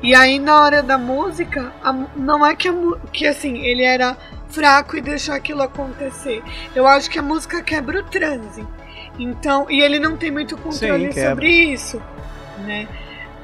E 0.02 0.12
aí 0.16 0.40
na 0.40 0.60
hora 0.60 0.82
da 0.82 0.98
música, 0.98 1.72
a 1.84 1.92
não 2.16 2.44
é 2.44 2.56
que, 2.56 2.66
a, 2.68 2.72
que 3.12 3.24
assim, 3.24 3.58
ele 3.58 3.84
era 3.84 4.16
fraco 4.48 4.96
e 4.96 5.00
deixou 5.00 5.32
aquilo 5.34 5.62
acontecer. 5.62 6.42
Eu 6.74 6.88
acho 6.88 7.08
que 7.08 7.20
a 7.20 7.22
música 7.22 7.62
quebra 7.62 8.00
o 8.00 8.02
transe. 8.02 8.66
Então, 9.18 9.66
e 9.70 9.80
ele 9.80 9.98
não 9.98 10.16
tem 10.16 10.30
muito 10.30 10.56
controle 10.56 11.08
quebra. 11.08 11.30
sobre 11.30 11.48
isso, 11.50 12.00
né? 12.64 12.88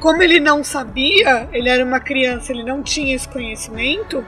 Como 0.00 0.22
ele 0.22 0.40
não 0.40 0.62
sabia, 0.62 1.48
ele 1.52 1.68
era 1.68 1.84
uma 1.84 2.00
criança, 2.00 2.52
ele 2.52 2.62
não 2.62 2.82
tinha 2.82 3.14
esse 3.14 3.28
conhecimento, 3.28 4.24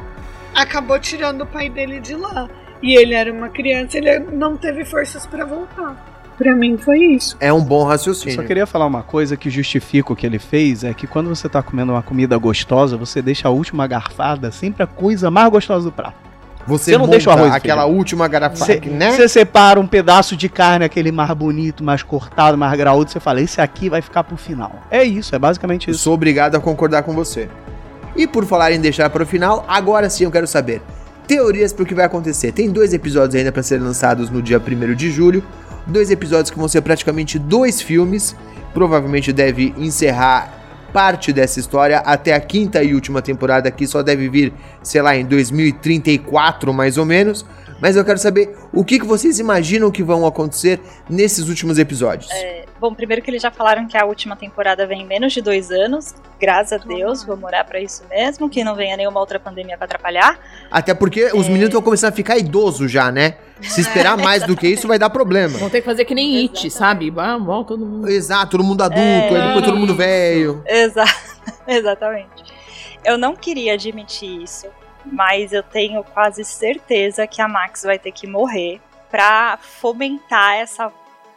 acabou 0.55 0.99
tirando 0.99 1.43
o 1.43 1.47
pai 1.47 1.71
dele 1.71 2.01
de 2.01 2.15
lá. 2.15 2.49
E 2.83 2.97
ele 2.97 3.15
era 3.15 3.33
uma 3.33 3.49
criança, 3.49 3.99
ele 3.99 4.19
não 4.19 4.57
teve 4.57 4.85
forças 4.85 5.27
pra 5.27 5.45
voltar. 5.45 6.09
Pra 6.37 6.57
mim 6.57 6.79
foi 6.79 6.99
isso. 6.99 7.37
É 7.39 7.53
um 7.53 7.61
bom 7.63 7.83
Eu 7.83 7.89
raciocínio. 7.89 8.35
só 8.35 8.43
queria 8.43 8.67
falar 8.67 8.87
uma 8.87 9.03
coisa 9.03 9.37
que 9.37 9.51
justifica 9.51 10.13
o 10.13 10.17
que 10.17 10.25
ele 10.27 10.39
fez, 10.39 10.83
é 10.83 10.95
que 10.95 11.07
quando 11.07 11.29
você 11.29 11.49
tá 11.51 11.63
comendo 11.63 11.93
uma 11.93 12.03
comida 12.03 12.37
gostosa, 12.39 12.97
você 12.97 13.21
deixa 13.21 13.47
a 13.47 13.51
última 13.51 13.87
garfada 13.87 14.51
sempre 14.51 14.83
a 14.83 14.87
coisa 14.87 15.31
mais 15.31 15.51
gostosa 15.51 15.85
do 15.85 15.93
prato. 15.93 16.30
Você, 16.67 16.93
Você 16.93 16.99
não 16.99 17.09
deixa 17.09 17.31
o 17.31 17.33
arroz 17.33 17.53
aquela 17.55 17.83
feijão. 17.83 17.99
última 17.99 18.29
garrafa, 18.29 18.57
Você 18.57 18.81
né? 18.85 19.13
você 19.13 19.29
separa 19.29 19.81
um 19.81 19.87
pedaço 19.87 20.37
de 20.37 20.49
carne, 20.49 20.85
aquele 20.85 21.11
mais 21.11 21.31
bonito, 21.33 21.83
mais 21.83 22.03
cortado, 22.03 22.57
mais 22.57 22.77
graúdo, 22.79 23.11
você 23.11 23.19
fala, 23.19 23.41
esse 23.41 23.61
aqui 23.61 23.89
vai 23.89 24.01
ficar 24.03 24.23
pro 24.25 24.37
final. 24.37 24.73
É 24.91 25.03
isso, 25.03 25.35
é 25.35 25.39
basicamente 25.39 25.91
isso. 25.91 26.01
sou 26.01 26.15
obrigado 26.15 26.55
a 26.55 26.61
concordar 26.61 27.03
com 27.03 27.13
você. 27.15 27.49
E 28.15 28.27
por 28.27 28.45
falar 28.45 28.73
em 28.73 28.81
deixar 28.81 29.09
para 29.11 29.23
o 29.23 29.27
final, 29.27 29.65
agora 29.69 30.11
sim 30.11 30.25
eu 30.25 30.31
quero 30.31 30.47
saber 30.47 30.83
teorias 31.27 31.73
para 31.73 31.85
o 31.85 31.87
que 31.87 31.95
vai 31.95 32.05
acontecer. 32.05 32.51
Tem 32.53 32.69
dois 32.71 32.93
episódios 32.93 33.35
ainda 33.37 33.53
para 33.53 33.63
serem 33.63 33.85
lançados 33.85 34.29
no 34.31 34.43
dia 34.43 34.59
1 34.61 34.95
de 34.95 35.11
julho, 35.13 35.43
dois 35.87 36.11
episódios 36.11 36.51
que 36.51 36.59
vão 36.59 36.67
ser 36.69 36.81
praticamente 36.83 37.39
dois 37.39 37.81
filmes. 37.81 38.35
Provavelmente 38.75 39.33
deve 39.33 39.73
encerrar 39.79 40.60
parte 40.93 41.33
dessa 41.33 41.61
história 41.61 41.99
até 41.99 42.35
a 42.35 42.41
quinta 42.41 42.83
e 42.83 42.95
última 42.95 43.23
temporada 43.23 43.71
que 43.71 43.87
só 43.87 44.03
deve 44.03 44.29
vir, 44.29 44.53
sei 44.83 45.03
lá, 45.03 45.17
em 45.17 45.25
2034 45.25 46.73
mais 46.73 46.99
ou 46.99 47.05
menos. 47.05 47.45
Mas 47.81 47.97
eu 47.97 48.05
quero 48.05 48.19
saber 48.19 48.55
o 48.73 48.85
que, 48.85 48.99
que 48.99 49.07
vocês 49.07 49.39
imaginam 49.39 49.91
que 49.91 50.03
vão 50.03 50.27
acontecer 50.27 50.81
nesses 51.09 51.49
últimos 51.49 51.79
episódios. 51.79 52.31
Bom, 52.81 52.95
primeiro 52.95 53.21
que 53.21 53.31
eles 53.31 53.43
já 53.43 53.51
falaram 53.51 53.87
que 53.87 53.95
a 53.97 54.07
última 54.07 54.35
temporada 54.35 54.87
vem 54.87 55.03
em 55.03 55.07
menos 55.07 55.35
de 55.35 55.43
dois 55.43 55.71
anos. 55.71 56.15
Graças 56.41 56.81
a 56.81 56.83
Deus, 56.83 57.23
vou 57.23 57.37
morar 57.37 57.63
pra 57.65 57.79
isso 57.79 58.03
mesmo. 58.09 58.49
Que 58.49 58.65
não 58.65 58.75
venha 58.75 58.97
nenhuma 58.97 59.21
outra 59.21 59.39
pandemia 59.39 59.77
pra 59.77 59.85
atrapalhar. 59.85 60.39
Até 60.71 60.95
porque 60.95 61.27
os 61.35 61.47
É. 61.47 61.51
meninos 61.51 61.71
vão 61.75 61.83
começar 61.83 62.09
a 62.09 62.13
ficar 62.13 62.39
idosos 62.39 62.91
já, 62.91 63.13
né? 63.13 63.37
Se 63.61 63.83
esperar 63.83 64.17
mais 64.19 64.45
do 64.45 64.57
que 64.57 64.67
isso, 64.67 64.89
vai 64.89 64.99
dar 64.99 65.11
problema. 65.11 65.59
Vão 65.59 65.69
ter 65.69 65.81
que 65.83 65.87
fazer 65.87 66.07
que 66.07 66.15
nem 66.15 66.39
It, 66.45 66.71
sabe? 66.71 67.11
Bom, 67.11 67.63
todo 67.65 67.85
mundo. 67.85 68.09
Exato, 68.09 68.53
todo 68.53 68.65
mundo 68.65 68.83
adulto, 68.83 68.99
É, 68.99 69.29
aí 69.41 69.47
depois 69.49 69.65
todo 69.67 69.77
mundo 69.77 69.91
isso. 69.91 69.99
velho. 69.99 70.63
Exa 70.67 71.05
exatamente. 71.69 72.45
Eu 73.05 73.19
não 73.19 73.37
queria 73.37 73.75
admitir 73.75 74.43
isso, 74.43 74.67
mas 75.05 75.53
eu 75.53 75.63
tenho 75.63 76.03
quase 76.03 76.45
certeza 76.45 77.27
que 77.27 77.43
a 77.43 77.49
Max 77.49 77.83
vai 77.83 77.99
ter 77.99 78.13
que 78.13 78.27
morrer 78.27 78.81
pra 79.11 79.59
fomentar 79.61 80.55
essa, 80.57 80.91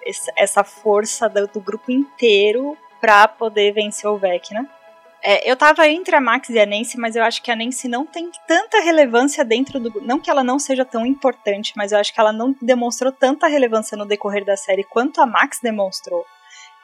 essa- 0.06 0.64
força 0.64 1.28
do, 1.30 1.48
do 1.48 1.60
grupo 1.62 1.92
inteiro 1.92 2.78
pra 3.02 3.28
poder 3.28 3.74
vencer 3.74 4.10
o 4.10 4.18
Vecna. 4.18 4.68
É, 5.26 5.50
eu 5.50 5.56
tava 5.56 5.88
entre 5.88 6.16
a 6.16 6.20
Max 6.22 6.50
e 6.50 6.60
a 6.60 6.66
Nancy, 6.66 6.98
mas 7.00 7.16
eu 7.16 7.24
acho 7.24 7.42
que 7.42 7.50
a 7.50 7.56
Nancy 7.56 7.88
não 7.88 8.06
tem 8.06 8.30
tanta 8.46 8.82
relevância 8.82 9.44
dentro 9.46 9.80
do. 9.80 10.02
Não 10.02 10.20
que 10.20 10.30
ela 10.30 10.44
não 10.44 10.60
seja 10.60 10.84
tão 10.84 11.06
importante, 11.06 11.72
mas 11.78 11.92
eu 11.94 11.98
acho 12.00 12.14
que 12.14 12.20
ela 12.20 12.34
não 12.34 12.54
demonstrou 12.62 13.12
tanta 13.12 13.48
relevância 13.48 13.96
no 13.98 14.06
decorrer 14.06 14.44
da 14.44 14.58
série 14.58 14.84
quanto 14.84 15.22
a 15.22 15.26
Max 15.26 15.60
demonstrou. 15.64 16.26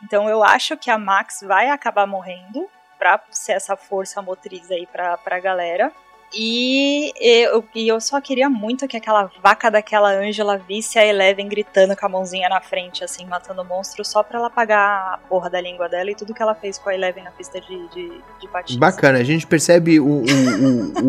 Então 0.03 0.30
eu 0.30 0.41
acho 0.41 0.78
que 0.78 0.89
a 0.89 0.97
Max 0.97 1.41
vai 1.41 1.70
acabar 1.70 2.07
morrendo 2.07 2.65
pra 2.97 3.22
ser 3.30 3.53
essa 3.53 3.76
força 3.76 4.22
motriz 4.22 4.72
aí 4.72 4.86
pra, 4.88 5.17
pra 5.17 5.39
galera. 5.39 5.91
E 6.34 7.11
eu, 7.19 7.63
e 7.73 7.88
eu 7.88 7.99
só 7.99 8.21
queria 8.21 8.49
muito 8.49 8.88
que 8.88 8.95
aquela 8.95 9.32
vaca 9.41 9.71
daquela 9.71 10.11
Angela 10.11 10.57
visse 10.57 10.99
a 10.99 11.05
Eleven 11.05 11.47
gritando 11.47 11.95
com 11.95 12.05
a 12.05 12.09
mãozinha 12.09 12.47
na 12.47 12.61
frente, 12.61 13.03
assim, 13.03 13.25
matando 13.25 13.61
o 13.61 13.65
monstro, 13.65 14.05
só 14.05 14.21
pra 14.21 14.38
ela 14.38 14.47
apagar 14.47 15.13
a 15.13 15.17
porra 15.27 15.49
da 15.49 15.59
língua 15.59 15.89
dela 15.89 16.11
e 16.11 16.15
tudo 16.15 16.34
que 16.34 16.41
ela 16.41 16.53
fez 16.53 16.77
com 16.77 16.89
a 16.89 16.93
Eleven 16.93 17.23
na 17.23 17.32
pista 17.32 17.59
de, 17.59 17.88
de, 17.89 18.21
de 18.41 18.47
patins. 18.47 18.77
Bacana, 18.77 19.17
a 19.19 19.23
gente 19.23 19.47
percebe 19.47 19.99
o, 19.99 20.05
o, 20.05 20.23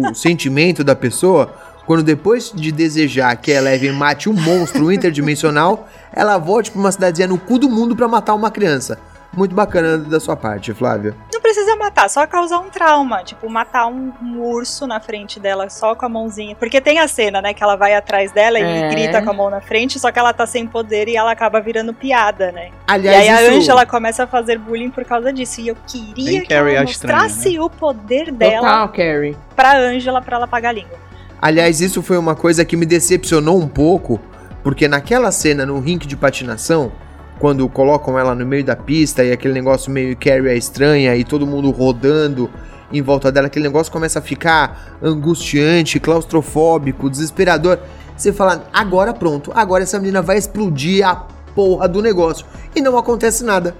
o- 0.06 0.10
o 0.10 0.14
sentimento 0.14 0.82
da 0.82 0.96
pessoa 0.96 1.54
quando 1.84 2.02
depois 2.02 2.52
de 2.54 2.70
desejar 2.72 3.34
que 3.36 3.52
a 3.52 3.56
Eleven 3.56 3.92
mate 3.92 4.28
um 4.30 4.32
monstro 4.32 4.90
interdimensional, 4.92 5.88
ela 6.12 6.38
volte 6.38 6.70
pra 6.70 6.80
uma 6.80 6.92
cidadezinha 6.92 7.26
no 7.28 7.36
cu 7.38 7.58
do 7.58 7.68
mundo 7.68 7.94
pra 7.96 8.06
matar 8.08 8.32
uma 8.34 8.50
criança. 8.50 8.98
Muito 9.36 9.54
bacana 9.54 9.96
da 9.98 10.18
sua 10.18 10.34
parte, 10.36 10.74
Flávia. 10.74 11.14
Não 11.32 11.40
precisa 11.40 11.76
matar, 11.76 12.08
só 12.10 12.26
causar 12.26 12.58
um 12.58 12.68
trauma. 12.68 13.22
Tipo, 13.22 13.48
matar 13.48 13.86
um, 13.86 14.12
um 14.22 14.40
urso 14.40 14.86
na 14.86 14.98
frente 15.00 15.38
dela 15.38 15.68
só 15.70 15.94
com 15.94 16.04
a 16.04 16.08
mãozinha. 16.08 16.56
Porque 16.56 16.80
tem 16.80 16.98
a 16.98 17.06
cena, 17.06 17.40
né? 17.40 17.54
Que 17.54 17.62
ela 17.62 17.76
vai 17.76 17.94
atrás 17.94 18.32
dela 18.32 18.58
e 18.58 18.62
É. 18.62 18.88
grita 18.90 19.22
com 19.22 19.30
a 19.30 19.32
mão 19.32 19.48
na 19.48 19.60
frente, 19.60 19.98
só 20.00 20.10
que 20.10 20.18
ela 20.18 20.32
tá 20.32 20.46
sem 20.46 20.66
poder 20.66 21.06
e 21.08 21.16
ela 21.16 21.30
acaba 21.30 21.60
virando 21.60 21.94
piada, 21.94 22.50
né? 22.50 22.70
Aliás, 22.88 23.24
e 23.24 23.28
aí 23.28 23.28
a 23.28 23.42
isso- 23.42 23.58
Angela 23.58 23.86
começa 23.86 24.24
a 24.24 24.26
fazer 24.26 24.58
bullying 24.58 24.90
por 24.90 25.04
causa 25.04 25.32
disso. 25.32 25.60
E 25.60 25.68
eu 25.68 25.76
queria 25.86 26.24
Bem 26.24 26.40
que 26.42 26.48
Carrie 26.48 26.74
ela 26.74 26.80
a 26.80 26.84
estranha, 26.90 27.22
mostrasse 27.22 27.58
o 27.58 27.70
poder 27.70 28.32
dela 28.32 28.60
Total, 28.66 28.88
Carrie. 28.88 29.36
pra 29.54 29.76
Angela 29.78 30.20
pra 30.20 30.36
ela 30.36 30.44
apagar 30.46 30.70
a 30.70 30.74
língua. 30.74 30.98
Aliás, 31.40 31.80
isso 31.80 32.02
foi 32.02 32.18
uma 32.18 32.34
coisa 32.34 32.64
que 32.64 32.76
me 32.76 32.84
decepcionou 32.84 33.58
um 33.58 33.68
pouco, 33.68 34.20
porque 34.62 34.86
naquela 34.88 35.30
cena 35.32 35.64
no 35.64 35.78
rink 35.80 36.06
de 36.06 36.16
patinação, 36.16 36.92
quando 37.40 37.66
colocam 37.68 38.18
ela 38.18 38.34
no 38.34 38.46
meio 38.46 38.62
da 38.62 38.76
pista 38.76 39.24
e 39.24 39.32
aquele 39.32 39.54
negócio 39.54 39.90
meio 39.90 40.14
Carrie 40.14 40.48
é 40.48 40.56
estranha 40.56 41.16
e 41.16 41.24
todo 41.24 41.46
mundo 41.46 41.70
rodando 41.70 42.48
em 42.92 43.00
volta 43.00 43.32
dela, 43.32 43.46
aquele 43.46 43.64
negócio 43.64 43.90
começa 43.90 44.18
a 44.18 44.22
ficar 44.22 44.98
angustiante, 45.02 45.98
claustrofóbico, 45.98 47.08
desesperador. 47.08 47.78
Você 48.16 48.32
fala, 48.32 48.68
agora 48.72 49.14
pronto, 49.14 49.52
agora 49.54 49.84
essa 49.84 49.98
menina 49.98 50.20
vai 50.20 50.36
explodir 50.36 51.06
a 51.06 51.14
porra 51.54 51.88
do 51.88 52.02
negócio. 52.02 52.44
E 52.74 52.80
não 52.80 52.98
acontece 52.98 53.44
nada. 53.44 53.74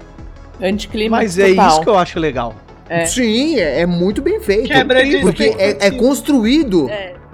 Anticlima 0.61 1.17
Mas 1.17 1.37
é 1.37 1.49
total. 1.49 1.67
isso 1.67 1.81
que 1.81 1.89
eu 1.89 1.97
acho 1.97 2.19
legal. 2.19 2.55
É. 2.87 3.05
Sim, 3.05 3.59
é, 3.59 3.81
é 3.81 3.85
muito 3.85 4.21
bem 4.21 4.39
feito. 4.39 4.67
Quebra 4.67 5.03
de 5.03 5.19
porque 5.19 5.55
é, 5.57 5.87
é 5.87 5.91
construído 5.91 6.89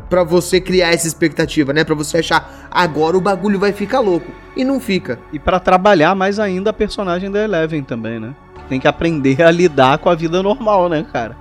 Pra 0.09 0.23
você 0.23 0.61
criar 0.61 0.93
essa 0.93 1.07
expectativa, 1.07 1.73
né? 1.73 1.83
Pra 1.83 1.95
você 1.95 2.19
achar 2.19 2.67
agora 2.71 3.17
o 3.17 3.21
bagulho 3.21 3.59
vai 3.59 3.73
ficar 3.73 3.99
louco 3.99 4.31
e 4.55 4.63
não 4.63 4.79
fica. 4.79 5.19
E 5.33 5.39
pra 5.39 5.59
trabalhar 5.59 6.15
mais 6.15 6.39
ainda 6.39 6.69
a 6.69 6.73
personagem 6.73 7.29
da 7.29 7.43
Eleven 7.43 7.83
também, 7.83 8.19
né? 8.19 8.33
Tem 8.69 8.79
que 8.79 8.87
aprender 8.87 9.41
a 9.41 9.51
lidar 9.51 9.97
com 9.97 10.09
a 10.09 10.15
vida 10.15 10.41
normal, 10.41 10.89
né, 10.89 11.05
cara? 11.11 11.35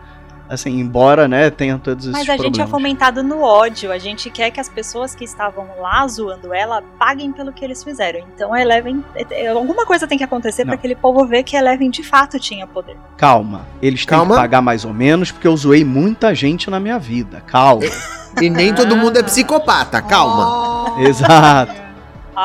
Assim, 0.48 0.78
embora, 0.78 1.26
né, 1.26 1.50
tenha 1.50 1.76
todos 1.76 2.04
esses 2.06 2.12
Mas 2.16 2.28
a 2.28 2.34
gente 2.36 2.40
é 2.60 2.64
problemas. 2.64 2.70
fomentado 2.70 3.22
no 3.22 3.40
ódio. 3.42 3.90
A 3.90 3.98
gente 3.98 4.30
quer 4.30 4.50
que 4.52 4.60
as 4.60 4.68
pessoas 4.68 5.12
que 5.14 5.24
estavam 5.24 5.66
lá 5.80 6.06
zoando 6.06 6.54
ela 6.54 6.82
paguem 6.98 7.32
pelo 7.32 7.52
que 7.52 7.64
eles 7.64 7.82
fizeram. 7.82 8.20
Então 8.34 8.52
a 8.52 8.60
Eleven. 8.62 9.04
é- 9.16 9.48
Alguma 9.48 9.84
coisa 9.84 10.06
tem 10.06 10.16
que 10.16 10.22
acontecer 10.22 10.64
pra 10.64 10.74
aquele 10.74 10.94
povo 10.94 11.26
ver 11.26 11.42
que 11.42 11.56
a 11.56 11.58
Eleven 11.60 11.90
de 11.90 12.04
fato 12.04 12.38
tinha 12.38 12.64
poder. 12.66 12.96
Calma, 13.16 13.66
eles 13.82 14.06
têm 14.06 14.16
Calma. 14.18 14.34
que 14.36 14.40
pagar 14.40 14.62
mais 14.62 14.84
ou 14.84 14.94
menos 14.94 15.32
porque 15.32 15.48
eu 15.48 15.56
zoei 15.56 15.84
muita 15.84 16.32
gente 16.34 16.70
na 16.70 16.78
minha 16.78 16.98
vida. 16.98 17.40
Calma. 17.46 17.82
E 18.38 18.50
nem 18.50 18.74
todo 18.74 18.94
mundo 18.94 19.18
é 19.18 19.22
psicopata, 19.22 20.02
calma. 20.02 21.00
Exato. 21.00 21.72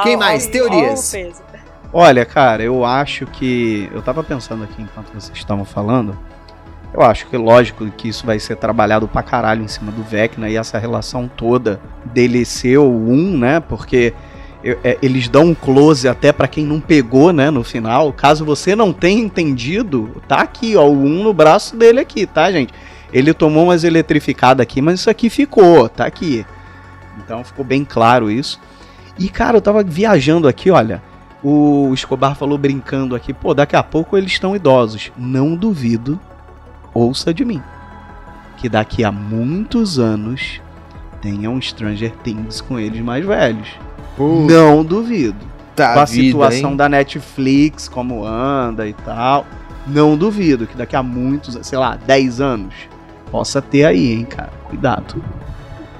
Quem 0.04 0.16
mais? 0.16 0.48
Teorias. 0.48 1.14
Olha, 1.92 2.26
cara, 2.26 2.64
eu 2.64 2.86
acho 2.86 3.26
que. 3.26 3.90
Eu 3.94 4.02
tava 4.02 4.24
pensando 4.24 4.64
aqui 4.64 4.82
enquanto 4.82 5.08
vocês 5.14 5.38
estavam 5.38 5.66
falando. 5.66 6.18
Eu 6.94 7.02
acho 7.02 7.28
que 7.28 7.38
lógico 7.38 7.90
que 7.92 8.10
isso 8.10 8.26
vai 8.26 8.38
ser 8.38 8.58
trabalhado 8.58 9.08
pra 9.08 9.24
caralho 9.24 9.64
em 9.64 9.68
cima 9.68 9.92
do 9.92 10.04
Vecna 10.04 10.50
e 10.50 10.58
essa 10.58 10.78
relação 10.78 11.28
toda 11.28 11.80
dele 12.04 12.44
ser 12.44 12.78
o 12.80 12.90
1, 12.90 13.38
né? 13.38 13.60
Porque 13.62 14.14
é, 14.64 14.98
eles 15.02 15.30
dão 15.30 15.46
um 15.46 15.56
close 15.56 16.08
até 16.08 16.34
pra 16.34 16.48
quem 16.48 16.66
não 16.66 16.82
pegou, 16.82 17.32
né? 17.32 17.50
No 17.50 17.64
final. 17.64 18.12
Caso 18.12 18.44
você 18.44 18.76
não 18.76 18.92
tenha 18.92 19.24
entendido, 19.24 20.22
tá 20.28 20.38
aqui, 20.42 20.76
ó, 20.76 20.86
o 20.86 21.04
1 21.04 21.24
no 21.24 21.34
braço 21.34 21.78
dele 21.78 22.02
aqui, 22.02 22.26
tá, 22.26 22.52
gente? 22.52 22.74
Ele 23.14 23.34
tomou 23.34 23.66
umas 23.66 23.84
eletrificadas 23.84 24.62
aqui, 24.62 24.82
mas 24.82 25.00
isso 25.00 25.10
aqui 25.10 25.30
ficou, 25.30 25.88
tá 25.88 26.06
aqui. 26.06 26.46
Então 27.18 27.44
ficou 27.44 27.64
bem 27.64 27.86
claro 27.86 28.30
isso. 28.30 28.60
E, 29.18 29.30
cara, 29.30 29.58
eu 29.58 29.62
tava 29.62 29.84
viajando 29.84 30.48
aqui, 30.48 30.70
olha. 30.72 31.02
O 31.44 31.92
Escobar 31.92 32.36
falou 32.36 32.56
brincando 32.56 33.16
aqui, 33.16 33.34
pô, 33.34 33.54
daqui 33.56 33.76
a 33.76 33.82
pouco 33.82 34.16
eles 34.16 34.32
estão 34.32 34.56
idosos. 34.56 35.12
Não 35.18 35.56
duvido, 35.56 36.20
ouça 36.94 37.34
de 37.34 37.46
mim, 37.46 37.62
que 38.58 38.70
daqui 38.70 39.04
a 39.04 39.12
muitos 39.12 40.00
anos 40.00 40.62
tenha 41.22 41.50
um 41.50 41.62
Stranger 41.62 42.14
Things 42.24 42.62
com 42.62 42.80
eles 42.80 43.02
mais 43.02 43.26
velhos. 43.26 43.70
Não 44.18 44.84
duvido. 44.84 45.52
Puta 45.72 45.94
Com 45.94 46.00
a 46.00 46.06
vida, 46.06 46.28
situação 46.28 46.72
hein? 46.72 46.78
da 46.78 46.90
Netflix, 46.90 47.88
como 47.88 48.26
anda 48.26 48.88
e 48.88 48.94
tal. 48.94 49.46
Não 49.88 50.16
duvido 50.16 50.68
que 50.68 50.76
daqui 50.78 50.96
a 50.96 51.02
muitos, 51.02 51.58
sei 51.66 51.78
lá, 51.78 51.96
10 51.96 52.42
anos, 52.42 52.76
possa 53.32 53.62
ter 53.62 53.86
aí, 53.86 54.14
hein, 54.14 54.26
cara. 54.26 54.52
Cuidado. 54.66 55.24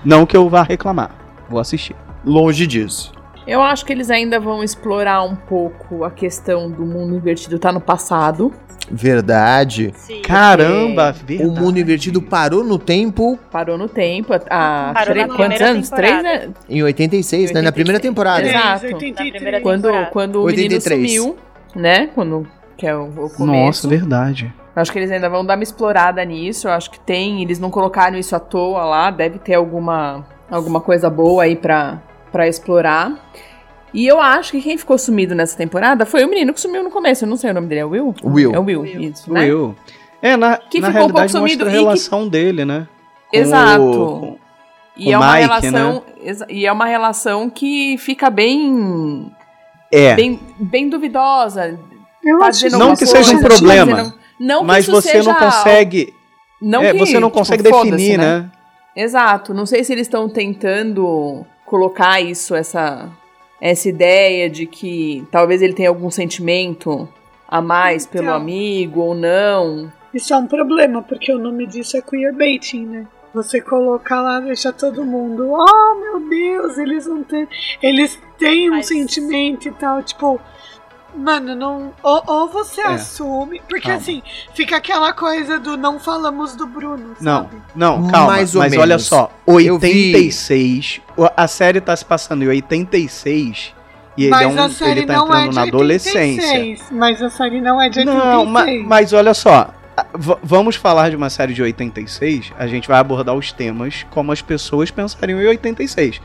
Não 0.04 0.26
que 0.26 0.36
eu 0.36 0.50
vá 0.50 0.62
reclamar. 0.62 1.12
Vou 1.50 1.60
assistir. 1.60 1.96
Longe 2.24 2.68
disso. 2.68 3.12
Eu 3.48 3.62
acho 3.62 3.86
que 3.86 3.92
eles 3.92 4.10
ainda 4.12 4.40
vão 4.40 4.64
explorar 4.64 5.24
um 5.24 5.36
pouco 5.36 6.04
a 6.04 6.12
questão 6.12 6.70
do 6.70 6.86
mundo 6.86 7.16
invertido 7.16 7.58
tá 7.58 7.72
no 7.72 7.82
passado. 7.82 8.54
Verdade. 8.90 9.94
Sim. 9.96 10.22
Caramba, 10.22 11.12
verdade. 11.12 11.50
O 11.50 11.52
mundo 11.52 11.80
invertido 11.80 12.22
parou 12.22 12.64
no 12.64 12.78
tempo 12.78 13.40
Parou 13.52 13.78
no 13.78 13.88
tempo. 13.88 14.34
Há 14.50 14.92
Parou 14.94 15.14
tre- 15.14 15.26
na 15.26 15.36
quantos 15.36 15.62
anos? 15.62 15.90
Três, 15.90 16.24
né? 16.24 16.50
em 16.70 16.84
86, 16.84 17.52
né? 17.52 17.62
Na 17.62 17.72
primeira 17.72 18.00
temporada. 18.00 18.48
Exato. 18.48 18.86
Na 18.88 18.94
83. 18.96 19.32
primeira 19.32 19.62
Quando, 19.62 19.82
temporada. 19.84 20.10
quando 20.12 20.36
o 20.38 20.44
83. 20.44 21.02
menino 21.02 21.24
sumiu, 21.24 21.38
né? 21.76 22.08
Quando, 22.14 22.48
que 22.78 22.86
é 22.86 22.96
o, 22.96 23.04
o 23.06 23.30
começo. 23.30 23.38
Nossa, 23.46 23.88
verdade. 23.88 24.54
Acho 24.76 24.92
que 24.92 25.00
eles 25.00 25.12
ainda 25.12 25.30
vão 25.30 25.44
dar 25.46 25.56
uma 25.58 25.64
explorada 25.64 26.24
nisso. 26.24 26.68
Eu 26.68 26.72
acho 26.74 26.92
que 26.92 27.00
tem. 27.00 27.42
Eles 27.42 27.60
não 27.60 27.70
colocaram 27.70 28.18
isso 28.18 28.36
à 28.36 28.40
toa 28.40 28.84
lá. 28.86 29.10
Deve 29.12 29.40
ter 29.40 29.54
alguma, 29.56 30.26
alguma 30.50 30.80
coisa 30.80 31.10
boa 31.10 31.44
aí 31.44 31.56
pra, 31.56 32.02
pra 32.32 32.48
explorar. 32.48 33.32
E 33.94 34.08
eu 34.08 34.22
acho 34.22 34.52
que 34.54 34.62
quem 34.62 34.78
ficou 34.78 34.98
sumido 34.98 35.36
nessa 35.36 35.58
temporada 35.58 36.06
foi 36.06 36.24
o 36.24 36.30
menino 36.30 36.54
que 36.54 36.62
sumiu 36.62 36.82
no 36.84 36.90
começo. 36.90 37.26
Eu 37.26 37.30
não 37.30 37.36
sei 37.36 37.52
o 37.52 37.54
nome 37.54 37.68
dele. 37.68 37.82
É 37.82 37.86
o 37.86 37.90
Will? 37.90 38.16
Will. 38.24 38.56
É 38.56 38.60
o 38.60 38.64
Will, 38.64 38.86
isso, 38.86 39.32
né? 39.32 39.42
Will. 39.42 39.76
É, 40.22 40.38
na, 40.38 40.58
Que 40.58 40.80
na 40.80 40.92
ficou 40.92 41.08
um 41.08 41.12
pouco 41.12 41.30
sumido 41.30 41.66
a 41.66 41.68
e 41.68 41.72
que- 41.72 41.78
relação 41.80 42.28
dele, 42.28 42.64
né? 42.64 42.88
Com 43.30 43.38
Exato. 43.38 43.82
o- 43.84 44.20
com- 44.20 44.38
E 44.96 45.08
o 45.10 45.14
é 45.14 45.18
uma 45.18 45.28
Mike, 45.34 45.42
relação. 45.42 46.04
exa- 46.22 46.48
E 46.50 46.66
é 46.66 46.72
uma 46.72 46.86
relação 46.86 47.50
que 47.50 47.98
fica 47.98 48.30
bem. 48.30 49.32
É, 49.92 50.14
Bem, 50.16 50.40
bem 50.58 50.88
duvidosa. 50.90 51.78
Eu 52.24 52.40
Tá 52.40 52.48
acho 52.48 52.70
Não 52.70 52.96
que 52.96 53.06
seja 53.06 53.34
um 53.36 53.42
problema, 53.42 53.92
tá 53.96 53.98
dizendo- 54.04 54.20
Não 54.40 54.60
que 54.62 54.66
mas 54.68 54.84
isso 54.86 54.92
você 54.92 55.10
seja 55.10 55.34
não 55.34 55.40
consegue. 55.40 56.14
Não 56.62 56.82
é, 56.84 56.92
que, 56.94 57.00
você 57.00 57.20
não 57.20 57.28
tipo, 57.30 57.40
consegue 57.40 57.68
foda-se, 57.68 57.92
definir, 57.92 58.18
né? 58.18 58.50
Exato. 58.96 59.54
Não 59.54 59.66
sei 59.66 59.84
se 59.84 59.92
eles 59.92 60.06
estão 60.08 60.30
tentando 60.30 61.46
colocar 61.72 62.20
isso, 62.20 62.54
essa, 62.54 63.10
essa 63.62 63.88
ideia 63.88 64.50
de 64.50 64.66
que 64.66 65.26
talvez 65.32 65.62
ele 65.62 65.72
tenha 65.74 65.88
algum 65.88 66.12
sentimento 66.12 67.08
a 67.48 67.62
mais 67.62 68.06
pelo 68.06 68.26
Então. 68.26 68.36
amigo 68.36 69.00
ou 69.00 69.16
não. 69.16 69.92
Isso 70.14 70.34
é 70.34 70.38
um 70.38 70.48
problema, 70.48 71.02
porque 71.02 71.34
o 71.34 71.40
nome 71.40 71.66
disso 71.66 71.96
é 71.96 72.02
queerbaiting, 72.02 72.86
né? 72.86 73.08
Você 73.34 73.62
colocar 73.62 74.22
lá, 74.22 74.42
deixa 74.42 74.74
todo 74.74 75.06
mundo, 75.06 75.48
oh 75.50 75.96
meu 75.96 76.30
Deus, 76.30 76.78
eles 76.78 77.08
não 77.08 77.24
têm. 77.24 77.48
Eles 77.82 78.20
têm 78.38 78.70
um 78.70 78.74
Mas- 78.76 78.88
sentimento 78.88 79.70
e 79.70 79.72
tal. 79.72 80.04
Tipo, 80.04 80.38
Mano, 81.16 81.56
não. 81.56 81.94
Ou, 82.02 82.24
ou 82.26 82.48
você 82.50 82.82
É. 82.82 82.88
assume. 82.88 83.62
Porque 83.68 83.82
Calma. 83.88 83.98
assim, 83.98 84.22
fica 84.54 84.78
aquela 84.78 85.12
coisa 85.14 85.60
do 85.60 85.76
não 85.78 86.00
falamos 86.00 86.56
do 86.56 86.66
Bruno, 86.66 87.16
Não, 87.20 87.44
sabe? 87.44 87.58
não, 87.76 88.08
calma. 88.08 88.28
Mais 88.28 88.56
ou 88.56 88.62
mas 88.62 88.72
menos. 88.72 88.84
olha 88.84 89.00
só, 89.00 89.32
Eu 89.46 89.78
vi- 89.78 90.14
86. 90.16 91.02
o- 91.18 91.28
A 91.36 91.48
série 91.48 91.82
tá 91.82 91.96
se 91.96 92.06
passando 92.06 92.44
em 92.44 92.48
86 92.48 93.74
e 94.18 94.26
ele, 94.26 94.34
é 94.34 94.38
mas 94.38 94.56
um, 94.56 94.62
a 94.62 94.70
série 94.70 95.00
ele 95.02 95.06
tá 95.08 95.14
não 95.16 95.24
é 95.26 95.28
entrando 95.28 95.50
de 95.50 95.56
na 95.56 95.62
adolescência. 95.64 96.50
86. 96.54 96.92
Mas 96.92 97.22
a 97.22 97.30
série 97.30 97.62
não 97.62 97.82
é 97.82 97.90
de 97.90 98.00
86. 98.00 98.26
Não, 98.26 98.46
ma- 98.46 98.66
mas 98.86 99.14
olha 99.14 99.34
só. 99.34 99.70
Vamos 100.42 100.78
falar 100.78 101.10
de 101.10 101.16
uma 101.18 101.30
série 101.30 101.54
de 101.54 101.62
86, 101.62 102.52
a 102.58 102.66
gente 102.66 102.88
vai 102.88 102.98
abordar 102.98 103.36
os 103.36 103.52
temas 103.52 104.06
como 104.10 104.32
as 104.32 104.42
pessoas 104.42 104.90
pensariam 104.90 105.40
em 105.42 105.48
86. 105.48 106.20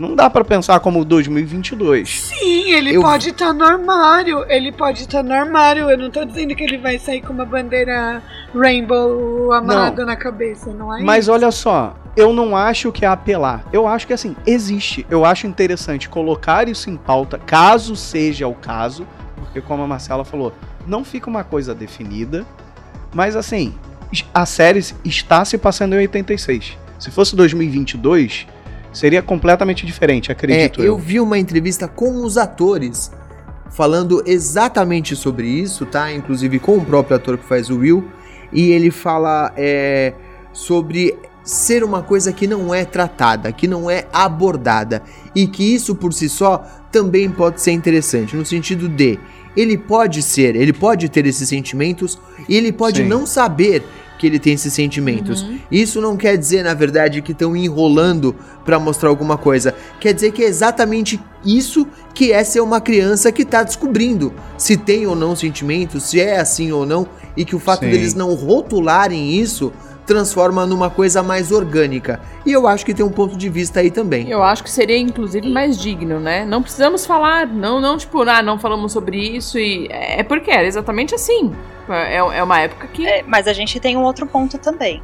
Não 0.00 0.16
dá 0.16 0.30
pra 0.30 0.42
pensar 0.42 0.80
como 0.80 1.04
2022. 1.04 2.22
Sim, 2.22 2.72
ele 2.72 2.94
Eu- 2.96 3.02
pode 3.02 3.28
estar 3.28 3.52
no 3.52 3.62
armário. 3.62 4.44
Ele 4.48 4.72
pode 4.72 5.02
estar 5.02 5.22
no 5.22 5.34
armário. 5.34 5.90
Eu 5.90 5.98
não 5.98 6.10
tô 6.10 6.24
dizendo 6.24 6.54
que 6.54 6.64
ele 6.64 6.78
vai 6.78 6.98
sair 6.98 7.20
com 7.20 7.34
uma 7.34 7.44
bandeira 7.44 8.22
rainbow 8.54 9.52
amarrada 9.52 10.06
na 10.06 10.16
cabeça, 10.16 10.72
não 10.72 10.96
é? 10.96 11.02
Mas 11.02 11.24
isso? 11.24 11.32
olha 11.32 11.50
só, 11.50 11.94
eu 12.16 12.32
não 12.32 12.56
acho 12.56 12.90
que 12.90 13.04
é 13.04 13.08
apelar. 13.08 13.62
Eu 13.74 13.86
acho 13.86 14.06
que 14.06 14.14
assim, 14.14 14.34
existe. 14.46 15.04
Eu 15.10 15.22
acho 15.24 15.46
interessante 15.46 16.08
colocar 16.08 16.66
isso 16.66 16.88
em 16.88 16.96
pauta, 16.96 17.36
caso 17.38 17.94
seja 17.94 18.48
o 18.48 18.54
caso, 18.54 19.06
porque 19.36 19.60
como 19.60 19.82
a 19.82 19.86
Marcela 19.86 20.24
falou, 20.24 20.54
não 20.86 21.04
fica 21.04 21.28
uma 21.28 21.44
coisa 21.44 21.74
definida, 21.74 22.46
mas 23.14 23.36
assim, 23.36 23.74
a 24.32 24.46
série 24.46 24.80
está 25.04 25.44
se 25.44 25.58
passando 25.58 25.92
em 25.94 25.98
86. 25.98 26.78
Se 26.98 27.10
fosse 27.10 27.36
2022, 27.36 28.46
seria 28.92 29.22
completamente 29.22 29.86
diferente, 29.86 30.30
É, 30.30 30.32
acredito 30.32 30.80
eu 30.80 30.86
eu. 30.86 30.98
vi 30.98 31.20
uma 31.20 31.38
entrevista 31.38 31.86
com 31.88 32.24
os 32.24 32.36
atores 32.36 33.10
falando 33.70 34.22
exatamente 34.26 35.14
sobre 35.14 35.46
isso, 35.46 35.86
tá? 35.86 36.12
Inclusive 36.12 36.58
com 36.58 36.76
o 36.76 36.84
próprio 36.84 37.16
ator 37.16 37.38
que 37.38 37.44
faz 37.44 37.70
o 37.70 37.78
Will. 37.78 38.04
E 38.52 38.70
ele 38.72 38.90
fala 38.90 39.52
é, 39.56 40.12
sobre 40.52 41.16
ser 41.44 41.84
uma 41.84 42.02
coisa 42.02 42.32
que 42.32 42.46
não 42.46 42.74
é 42.74 42.84
tratada, 42.84 43.52
que 43.52 43.68
não 43.68 43.88
é 43.88 44.06
abordada. 44.12 45.02
E 45.34 45.46
que 45.46 45.74
isso 45.74 45.94
por 45.94 46.12
si 46.12 46.28
só 46.28 46.66
também 46.90 47.30
pode 47.30 47.60
ser 47.60 47.70
interessante, 47.70 48.34
no 48.34 48.44
sentido 48.44 48.88
de 48.88 49.18
ele 49.56 49.76
pode 49.76 50.22
ser, 50.22 50.54
ele 50.56 50.72
pode 50.72 51.08
ter 51.08 51.26
esses 51.26 51.48
sentimentos 51.48 52.18
e 52.48 52.56
ele 52.56 52.72
pode 52.72 53.02
Sim. 53.02 53.08
não 53.08 53.26
saber 53.26 53.84
que 54.20 54.26
ele 54.26 54.38
tem 54.38 54.52
esses 54.52 54.74
sentimentos. 54.74 55.46
Isso 55.72 55.98
não 55.98 56.14
quer 56.14 56.36
dizer, 56.36 56.62
na 56.62 56.74
verdade, 56.74 57.22
que 57.22 57.32
estão 57.32 57.56
enrolando 57.56 58.36
pra 58.66 58.78
mostrar 58.78 59.08
alguma 59.08 59.38
coisa. 59.38 59.74
Quer 59.98 60.12
dizer 60.12 60.30
que 60.32 60.44
é 60.44 60.46
exatamente 60.46 61.18
isso 61.42 61.88
que 62.12 62.30
é 62.30 62.44
ser 62.44 62.60
uma 62.60 62.82
criança 62.82 63.32
que 63.32 63.46
tá 63.46 63.62
descobrindo 63.62 64.30
se 64.58 64.76
tem 64.76 65.06
ou 65.06 65.16
não 65.16 65.34
sentimentos, 65.34 66.02
se 66.02 66.20
é 66.20 66.38
assim 66.38 66.70
ou 66.70 66.84
não, 66.84 67.08
e 67.34 67.46
que 67.46 67.56
o 67.56 67.58
fato 67.58 67.86
Sim. 67.86 67.92
deles 67.92 68.12
não 68.12 68.34
rotularem 68.34 69.40
isso 69.40 69.72
transforma 70.06 70.66
numa 70.66 70.90
coisa 70.90 71.22
mais 71.22 71.52
orgânica. 71.52 72.20
E 72.44 72.52
eu 72.52 72.66
acho 72.66 72.84
que 72.84 72.92
tem 72.94 73.04
um 73.04 73.10
ponto 73.10 73.36
de 73.36 73.48
vista 73.48 73.80
aí 73.80 73.90
também. 73.90 74.28
Eu 74.28 74.42
acho 74.42 74.62
que 74.64 74.70
seria, 74.70 74.98
inclusive, 74.98 75.48
mais 75.48 75.78
digno, 75.78 76.18
né? 76.18 76.44
Não 76.44 76.62
precisamos 76.62 77.06
falar, 77.06 77.46
não, 77.46 77.80
não, 77.80 77.96
tipo, 77.96 78.22
ah, 78.22 78.42
não 78.42 78.58
falamos 78.58 78.92
sobre 78.92 79.18
isso 79.18 79.58
e. 79.58 79.86
É 79.90 80.22
porque 80.22 80.50
era 80.50 80.66
exatamente 80.66 81.14
assim. 81.14 81.54
É, 81.88 82.16
é 82.16 82.42
uma 82.42 82.60
época 82.60 82.86
que. 82.88 83.06
É, 83.06 83.22
mas 83.26 83.46
a 83.46 83.52
gente 83.52 83.78
tem 83.78 83.96
um 83.96 84.02
outro 84.02 84.26
ponto 84.26 84.58
também. 84.58 85.02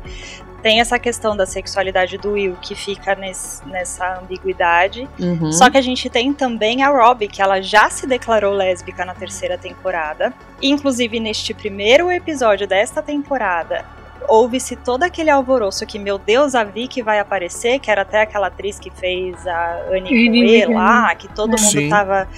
Tem 0.63 0.81
essa 0.81 0.99
questão 0.99 1.37
da 1.37 1.47
sexualidade 1.47 2.19
do 2.19 2.33
Will 2.33 2.57
que 2.61 2.75
fica 2.75 3.15
nesse- 3.15 3.65
nessa 3.69 4.19
ambiguidade. 4.19 5.09
Uhum. 5.21 5.53
Só 5.53 5.71
que 5.71 5.79
a 5.79 5.81
gente 5.81 6.11
tem 6.11 6.33
também 6.33 6.83
a 6.83 6.89
Robbie, 6.89 7.29
que 7.29 7.41
ela 7.41 7.61
já 7.61 7.89
se 7.89 8.05
declarou 8.07 8.53
lésbica 8.53 9.05
na 9.05 9.15
terceira 9.15 9.57
temporada. 9.57 10.33
Inclusive, 10.61 11.21
neste 11.21 11.55
primeiro 11.55 12.11
episódio 12.11 12.67
desta 12.67 13.01
temporada, 13.01 13.85
houve-se 14.29 14.77
todo 14.77 15.03
aquele 15.03 15.31
alvoroço 15.31 15.87
que, 15.87 15.99
meu 15.99 16.19
Deus, 16.19 16.55
a 16.55 16.65
Vicky 16.65 17.03
vai 17.03 17.19
aparecer, 17.19 17.79
que 17.79 17.91
era 17.91 18.03
até 18.03 18.23
aquela 18.23 18.49
atriz 18.49 18.79
que 18.79 18.91
fez 18.91 19.47
a 19.47 19.83
Annie 19.91 20.65
Coe 20.67 20.75
lá, 20.75 21.15
que 21.15 21.29
todo 21.29 21.51
mundo 21.51 21.59
Sim. 21.59 21.89
tava. 21.89 22.29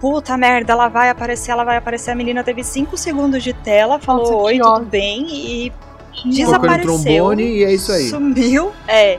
Puta 0.00 0.36
merda, 0.36 0.72
ela 0.72 0.88
vai 0.88 1.10
aparecer, 1.10 1.50
ela 1.50 1.64
vai 1.64 1.76
aparecer. 1.76 2.12
A 2.12 2.14
menina 2.14 2.44
teve 2.44 2.62
cinco 2.62 2.96
segundos 2.96 3.42
de 3.42 3.52
tela, 3.52 3.98
falou 3.98 4.22
Nossa, 4.22 4.34
oi, 4.36 4.60
ódio. 4.60 4.74
tudo 4.74 4.86
bem, 4.86 5.26
e 5.28 5.72
desapareceu. 6.24 7.02
trombone 7.02 7.42
e 7.42 7.64
é 7.64 7.72
isso 7.72 7.90
aí. 7.90 8.08
Sumiu. 8.08 8.72
É. 8.86 9.18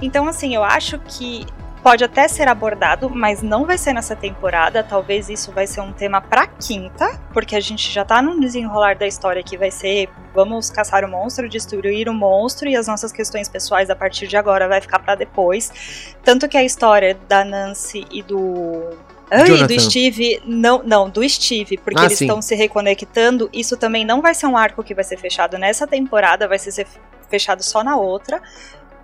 Então, 0.00 0.28
assim, 0.28 0.54
eu 0.54 0.62
acho 0.62 0.98
que 1.00 1.44
pode 1.82 2.04
até 2.04 2.28
ser 2.28 2.46
abordado, 2.48 3.10
mas 3.10 3.42
não 3.42 3.66
vai 3.66 3.76
ser 3.76 3.92
nessa 3.92 4.14
temporada. 4.14 4.82
Talvez 4.82 5.28
isso 5.28 5.50
vai 5.50 5.66
ser 5.66 5.80
um 5.80 5.92
tema 5.92 6.20
pra 6.20 6.46
quinta, 6.46 7.20
porque 7.32 7.56
a 7.56 7.60
gente 7.60 7.90
já 7.90 8.04
tá 8.04 8.22
num 8.22 8.38
desenrolar 8.38 8.96
da 8.96 9.06
história 9.06 9.42
que 9.42 9.58
vai 9.58 9.70
ser 9.70 10.08
vamos 10.34 10.70
caçar 10.70 11.04
o 11.04 11.08
monstro, 11.08 11.48
destruir 11.48 12.08
o 12.08 12.14
monstro 12.14 12.68
e 12.68 12.76
as 12.76 12.86
nossas 12.86 13.12
questões 13.12 13.48
pessoais 13.48 13.90
a 13.90 13.96
partir 13.96 14.26
de 14.26 14.36
agora 14.36 14.68
vai 14.68 14.80
ficar 14.80 14.98
pra 15.00 15.14
depois. 15.14 16.14
Tanto 16.24 16.48
que 16.48 16.56
a 16.56 16.64
história 16.64 17.18
da 17.28 17.44
Nancy 17.44 18.06
e 18.10 18.22
do 18.22 18.90
Ai, 19.30 19.46
Jonathan. 19.46 19.66
do 19.66 19.80
Steve, 19.80 20.42
não, 20.46 20.82
não, 20.84 21.10
do 21.10 21.28
Steve, 21.28 21.78
porque 21.78 22.00
Ah, 22.00 22.04
eles 22.04 22.20
estão 22.20 22.40
se 22.40 22.54
reconectando. 22.54 23.50
Isso 23.52 23.76
também 23.76 24.04
não 24.04 24.22
vai 24.22 24.34
ser 24.34 24.46
um 24.46 24.56
arco 24.56 24.82
que 24.84 24.94
vai 24.94 25.04
ser 25.04 25.16
fechado 25.16 25.58
nessa 25.58 25.86
temporada, 25.86 26.46
vai 26.46 26.58
ser 26.58 26.86
fechado 27.28 27.62
só 27.62 27.82
na 27.82 27.96
outra. 27.96 28.40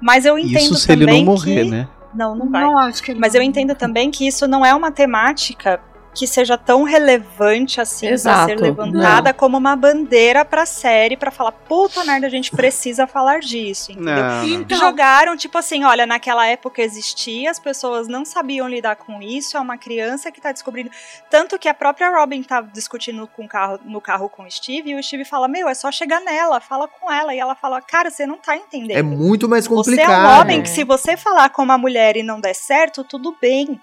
Mas 0.01 0.25
eu 0.25 0.39
entendo 0.39 0.59
Isso 0.59 0.77
se 0.77 0.93
ele 0.93 1.05
também 1.05 1.25
não 1.25 1.33
morrer, 1.33 1.65
que... 1.65 1.71
né? 1.71 1.89
Não, 2.15 2.35
não 2.35 2.49
vai. 2.49 2.63
Não 2.63 2.79
acho 2.79 3.03
que 3.03 3.13
ele 3.13 3.21
Mas 3.21 3.35
eu 3.35 3.43
entendo 3.43 3.75
também 3.75 4.11
que 4.11 4.27
isso 4.27 4.47
não 4.47 4.65
é 4.65 4.75
uma 4.75 4.91
temática 4.91 5.81
que 6.19 6.27
seja 6.27 6.59
tão 6.59 6.83
relevante 6.83 7.81
assim 7.81 8.07
pra 8.07 8.15
Exato. 8.15 8.49
ser 8.49 8.61
levantada 8.61 9.33
como 9.33 9.57
uma 9.57 9.77
bandeira 9.77 10.45
pra 10.45 10.67
série 10.67 11.17
pra 11.17 11.31
falar, 11.31 11.53
puta 11.53 12.05
merda, 12.05 12.27
a 12.27 12.31
gente 12.31 12.51
precisa 12.51 13.07
falar 13.07 13.41
disso, 13.41 13.93
entendeu? 13.93 14.15
Não, 14.17 14.43
não. 14.43 14.49
Então, 14.49 14.79
Jogaram, 14.79 15.37
tipo 15.37 15.57
assim, 15.59 15.85
olha, 15.85 16.07
naquela 16.07 16.47
época 16.47 16.83
existia, 16.83 17.51
as 17.51 17.59
pessoas 17.59 18.09
não 18.09 18.25
sabiam 18.25 18.69
lidar 18.69 18.97
com 18.97 19.23
isso, 19.23 19.57
é 19.57 19.61
uma 19.61 19.79
criança 19.79 20.33
que 20.33 20.41
tá 20.41 20.51
descobrindo. 20.53 20.91
Tanto 21.31 21.59
que 21.59 21.69
a 21.69 21.75
própria 21.75 22.11
Robin 22.11 22.43
tá 22.43 22.61
discutindo 22.61 23.27
com 23.29 23.45
o 23.45 23.49
carro, 23.49 23.79
no 23.85 24.01
carro 24.01 24.29
com 24.29 24.45
o 24.45 24.51
Steve, 24.51 24.91
e 24.91 24.95
o 24.95 25.03
Steve 25.03 25.25
fala, 25.25 25.47
meu, 25.49 25.69
é 25.69 25.75
só 25.75 25.91
chegar 25.93 26.21
nela, 26.21 26.61
fala 26.61 26.89
com 26.89 27.11
ela. 27.13 27.35
E 27.35 27.39
ela 27.39 27.55
fala, 27.55 27.81
cara, 27.81 28.11
você 28.11 28.27
não 28.27 28.37
tá 28.37 28.57
entendendo. 28.57 28.97
É 28.97 29.03
muito 29.03 29.49
mais 29.49 29.67
Você 29.67 29.75
complicado. 29.75 30.11
é 30.11 30.17
um 30.37 30.41
homem 30.41 30.63
que 30.63 30.69
se 30.69 30.85
você 30.85 31.17
falar 31.17 31.51
com 31.51 31.63
uma 31.63 31.79
mulher 31.79 32.17
e 32.17 32.23
não 32.23 32.41
der 32.41 32.55
certo, 32.55 33.05
tudo 33.05 33.37
bem. 33.41 33.81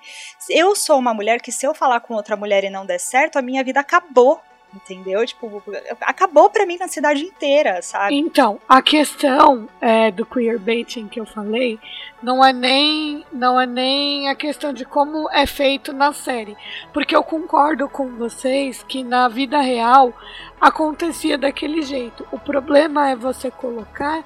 Eu 0.49 0.75
sou 0.75 0.97
uma 0.97 1.13
mulher 1.13 1.41
que 1.41 1.51
se 1.51 1.65
eu 1.65 1.73
falar 1.73 1.99
com 1.99 2.13
outra 2.13 2.35
mulher 2.35 2.63
e 2.63 2.69
não 2.69 2.85
der 2.85 2.99
certo, 2.99 3.37
a 3.37 3.41
minha 3.41 3.63
vida 3.63 3.79
acabou. 3.79 4.39
Entendeu? 4.75 5.25
Tipo, 5.25 5.63
acabou 6.01 6.49
pra 6.49 6.65
mim 6.65 6.77
na 6.77 6.89
cidade 6.89 7.23
inteira, 7.23 7.81
sabe? 7.81 8.13
Então, 8.13 8.59
a 8.67 8.81
questão 8.81 9.69
é, 9.79 10.11
do 10.11 10.25
queerbaiting 10.25 11.07
que 11.07 11.17
eu 11.17 11.25
falei 11.25 11.79
não 12.21 12.43
é 12.43 12.51
nem 12.51 13.25
não 13.31 13.59
é 13.59 13.65
nem 13.65 14.27
a 14.27 14.35
questão 14.35 14.73
de 14.73 14.83
como 14.83 15.31
é 15.31 15.45
feito 15.45 15.93
na 15.93 16.11
série, 16.11 16.57
porque 16.91 17.15
eu 17.15 17.23
concordo 17.23 17.87
com 17.87 18.17
vocês 18.17 18.83
que 18.83 19.01
na 19.01 19.29
vida 19.29 19.61
real 19.61 20.13
acontecia 20.59 21.37
daquele 21.37 21.81
jeito. 21.81 22.27
O 22.29 22.37
problema 22.37 23.09
é 23.09 23.15
você 23.15 23.49
colocar 23.49 24.25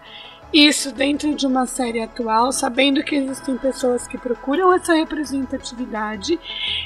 isso 0.53 0.91
dentro 0.91 1.33
de 1.35 1.45
uma 1.45 1.65
série 1.65 2.01
atual, 2.01 2.51
sabendo 2.51 3.03
que 3.03 3.15
existem 3.15 3.57
pessoas 3.57 4.07
que 4.07 4.17
procuram 4.17 4.73
essa 4.73 4.93
representatividade 4.93 6.39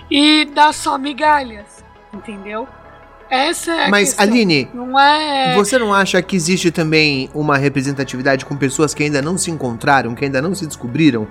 e 0.09 0.45
dá 0.45 0.73
só 0.73 0.97
migalhas, 0.97 1.83
entendeu? 2.13 2.67
Essa 3.29 3.71
é 3.71 3.85
a 3.85 3.89
Mas, 3.89 4.09
questão. 4.09 4.25
Aline, 4.25 4.69
não 4.73 4.99
é 4.99 5.55
Você 5.55 5.79
não 5.79 5.93
acha 5.93 6.21
que 6.21 6.35
existe 6.35 6.69
também 6.69 7.29
uma 7.33 7.57
representatividade 7.57 8.45
com 8.45 8.55
pessoas 8.55 8.93
que 8.93 9.01
ainda 9.01 9.21
não 9.21 9.37
se 9.37 9.49
encontraram, 9.49 10.13
que 10.13 10.25
ainda 10.25 10.41
não 10.41 10.53
se 10.53 10.67
descobriram, 10.67 11.27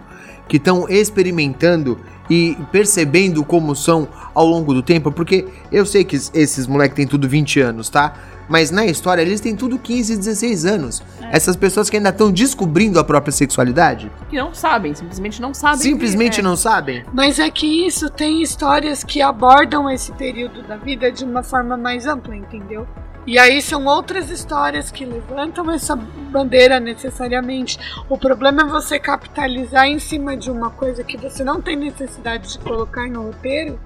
que 0.49 0.57
estão 0.57 0.89
experimentando 0.89 2.01
e 2.29 2.57
percebendo 2.73 3.45
como 3.45 3.77
são 3.77 4.09
ao 4.35 4.47
longo 4.47 4.75
do 4.75 4.83
tempo? 4.83 5.13
Porque 5.13 5.47
eu 5.71 5.87
sei 5.87 6.03
que 6.03 6.17
esses 6.17 6.67
moleques 6.67 6.97
têm 6.97 7.07
tudo 7.07 7.29
20 7.29 7.61
anos, 7.61 7.89
tá? 7.89 8.15
Mas 8.53 8.71
na 8.71 8.85
história 8.85 9.23
eles 9.23 9.41
têm 9.41 9.57
tudo 9.57 9.79
15, 9.79 10.15
16 10.15 10.67
anos. 10.67 11.03
Essas 11.31 11.57
pessoas 11.57 11.89
que 11.89 11.97
ainda 11.97 12.11
estão 12.11 12.31
descobrindo 12.31 13.01
a 13.01 13.05
própria 13.05 13.33
sexualidade, 13.33 14.13
Que 14.29 14.37
não 14.37 14.53
sabem, 14.53 14.95
simplesmente 14.95 15.41
não 15.41 15.55
sabem. 15.55 15.79
simplesmente 15.79 16.35
que- 16.35 16.41
é. 16.41 16.45
não 16.45 16.55
sabem. 16.55 17.03
Mas 17.15 17.39
é 17.39 17.51
que 17.51 17.87
isso 17.87 18.11
tem 18.11 18.43
histórias 18.43 19.03
que 19.03 19.23
abordam 19.23 19.89
esse 19.89 20.13
período 20.13 20.63
da 20.65 20.77
vida 20.77 21.11
de 21.11 21.25
uma 21.25 21.43
forma 21.43 21.79
mais 21.79 22.07
ampla, 22.07 22.37
entendeu? 22.37 22.87
E 23.25 23.39
aí 23.39 23.63
são 23.63 23.87
outras 23.87 24.29
histórias 24.31 24.91
que 24.91 25.05
levantam 25.05 25.71
essa 25.71 25.95
bandeira 25.95 26.81
necessariamente. 26.81 27.79
O 28.09 28.19
problema 28.19 28.63
é 28.63 28.65
você 28.65 28.99
capitalizar 28.99 29.87
em 29.87 30.01
cima 30.01 30.37
de 30.37 30.51
uma 30.51 30.71
coisa 30.71 31.05
que 31.05 31.17
você 31.17 31.45
não 31.45 31.63
tem 31.63 31.77
necessidade 31.77 32.53
de 32.53 32.59
colocar 32.59 33.09
no 33.09 33.23
roteiro 33.27 33.79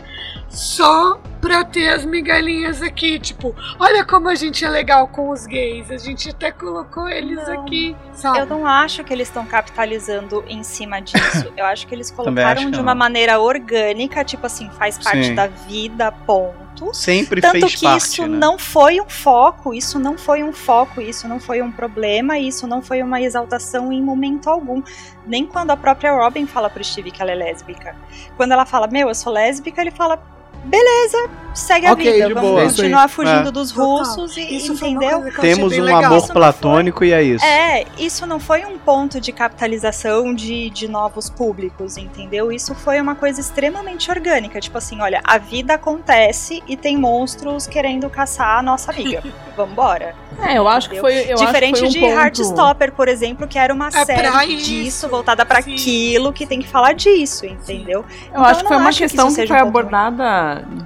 só 0.49 1.21
pra 1.39 1.65
ter 1.65 1.89
as 1.91 2.07
migalhinhas 2.07 2.81
aqui. 2.81 3.19
Tipo, 3.19 3.55
olha 3.79 4.07
como 4.07 4.31
a 4.31 4.35
gente 4.35 4.56
é 4.65 4.69
legal 4.69 5.09
com 5.09 5.31
os 5.31 5.47
gays. 5.47 5.91
A 5.91 5.99
gente 5.99 6.31
até 6.31 6.51
colocou 6.51 7.09
eles 7.09 7.47
Não. 7.47 7.61
aqui, 7.61 7.97
sabe? 8.13 8.39
Eu 8.39 8.47
não 8.47 8.67
acho 8.67 9.05
que 9.05 9.13
eles 9.13 9.29
estão 9.29 9.45
capitalizando 9.47 10.45
em 10.49 10.63
cima 10.63 11.01
disso. 11.01 11.53
Eu 11.57 11.65
acho 11.65 11.87
que 11.87 11.95
eles 11.95 12.11
colocaram 12.11 12.71
de 12.71 12.77
não. 12.77 12.83
uma 12.83 12.95
maneira 12.95 13.39
orgânica, 13.39 14.25
tipo 14.25 14.47
assim, 14.47 14.71
faz 14.71 14.99
parte 14.99 15.27
Sim. 15.27 15.35
da 15.35 15.47
vida, 15.47 16.13
ponto. 16.13 16.67
ponto. 16.77 16.95
Sempre 16.95 17.41
Tanto 17.41 17.61
fez 17.61 17.75
que 17.75 17.85
parte, 17.85 18.03
isso 18.03 18.27
né? 18.27 18.39
não 18.39 18.59
foi 18.59 19.01
um 19.01 19.09
foco, 19.09 19.73
isso 19.73 19.99
não 19.99 20.19
foi 20.19 20.43
um 20.43 20.53
foco, 20.53 21.01
isso 21.01 21.27
não 21.27 21.41
foi 21.41 21.63
um 21.63 21.73
problema, 21.73 22.39
isso 22.39 22.67
não 22.67 22.83
foi 22.83 23.03
uma 23.03 23.21
exaltação 23.21 23.93
em 23.93 24.03
momento 24.03 24.49
algum. 24.49 24.83
Nem 25.27 25.47
quando 25.47 25.71
a 25.71 25.77
própria 25.77 26.13
Robin 26.13 26.47
fala 26.47 26.69
pro 26.69 26.85
Steve 26.85 27.11
que 27.11 27.23
ela 27.23 27.33
é 27.33 27.35
lésbica. 27.35 27.97
Quando 28.37 28.53
ela 28.53 28.67
fala, 28.67 28.87
meu, 28.87 29.09
eu 29.09 29.15
sou 29.15 29.33
lésbica, 29.33 29.81
ele 29.81 29.91
fala, 29.91 30.19
beleza, 30.67 31.31
segue 31.55 31.87
a 31.87 31.93
Ok, 31.93 32.13
vida, 32.13 32.27
de 32.29 32.35
vamos 32.35 32.51
boa. 32.51 32.63
continuar 32.65 33.09
fugindo 33.09 33.49
É. 33.49 33.53
dos 33.53 33.71
Total. 33.73 33.87
russos 33.87 34.37
e 34.37 34.57
Isso 34.57 34.77
foi 34.77 34.89
entendeu? 34.91 35.23
que 35.23 35.41
Temos 35.41 35.73
um 35.73 35.83
legal. 35.83 36.05
amor 36.05 36.29
platônico 36.29 37.05
e 37.05 37.13
é 37.13 37.23
isso. 37.23 37.45
É, 37.45 37.85
isso 37.99 38.27
não 38.27 38.39
foi 38.39 38.65
um 38.67 38.77
ponto 38.79 39.21
de 39.21 39.33
capitalização 39.33 40.35
de, 40.35 40.69
de 40.71 40.89
novos 40.89 41.31
públicos, 41.31 41.97
entendeu? 41.97 42.53
Isso 42.53 42.75
foi 42.75 43.01
uma 43.01 43.15
coisa 43.15 43.41
extremamente 43.41 44.11
orgânica. 44.11 44.61
Tipo 44.61 44.79
assim, 44.79 45.01
olha, 45.01 45.21
a 45.25 45.39
vida 45.39 45.75
acontece 45.75 46.63
e 46.67 46.77
tem 46.77 46.97
monstros 46.97 47.67
querendo 47.67 48.09
caçar 48.11 48.59
a 48.59 48.63
nossa 48.63 48.91
amiga. 48.91 49.23
Vambora. 49.57 50.15
É, 50.47 50.59
eu 50.59 50.69
acho 50.69 50.91
que 50.91 51.01
foi. 51.01 51.31
Eu 51.33 51.37
Diferente 51.37 51.83
acho 51.83 51.85
que 51.95 51.99
foi 52.01 52.09
um 52.09 52.11
de 52.11 52.15
ponto... 52.15 52.21
Heartstopper, 52.21 52.93
por 52.93 53.09
exemplo, 53.09 53.49
que 53.49 53.59
era 53.59 53.73
uma 53.73 53.89
É 53.89 54.05
série 54.05 54.53
isso. 54.55 54.65
disso, 54.67 55.09
voltada 55.09 55.47
pra 55.47 55.63
Sim. 55.63 55.73
aquilo, 55.73 56.31
que 56.33 56.45
tem 56.47 56.61
que 56.61 56.69
falar 56.69 56.93
disso, 56.93 57.47
entendeu? 57.47 58.01
Eu 58.01 58.29
Então, 58.33 58.45
acho 58.45 58.61
eu 58.61 58.65
que 58.65 58.69
foi 58.69 58.77
uma 58.77 58.91
que 58.91 58.99
questão 58.99 59.29
que, 59.29 59.33
seja 59.33 59.55
foi 59.55 59.63
um 59.63 59.73
ponto 59.73 59.73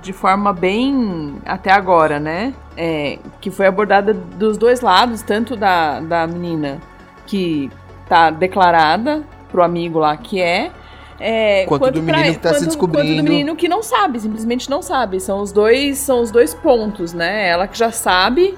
de 0.03 0.13
forma 0.13 0.53
bem 0.53 1.37
até 1.45 1.71
agora, 1.73 2.19
né? 2.21 2.55
É, 2.77 3.19
que 3.41 3.51
foi 3.51 3.67
abordada 3.67 4.15
dos 4.15 4.57
dois 4.57 4.81
lados, 4.81 5.23
tanto 5.23 5.57
da, 5.57 6.01
da 6.01 6.27
menina 6.27 6.79
que 7.27 7.71
tá 8.09 8.31
declarada 8.31 9.23
pro 9.51 9.63
amigo 9.63 9.99
lá 9.99 10.17
que 10.17 10.41
é. 10.41 10.71
é 11.19 11.65
Quanto 11.67 11.91
do 11.93 12.03
menino 12.03 12.33
que 12.33 12.39
tá 12.39 12.51
se 12.51 12.55
quanto- 12.61 12.67
descobrindo. 12.67 13.09
Quanto 13.09 13.17
do 13.25 13.31
menino 13.31 13.57
que 13.57 13.69
não 13.69 13.83
sabe, 13.83 14.19
simplesmente 14.21 14.69
não 14.71 14.83
sabe. 14.83 15.21
São 15.21 15.41
os 15.41 15.53
dois, 15.53 15.99
são 15.99 16.21
os 16.21 16.31
dois 16.31 16.55
pontos, 16.55 17.13
né? 17.13 17.49
Ela 17.49 17.67
que 17.67 17.77
já 17.79 17.91
sabe 17.91 18.57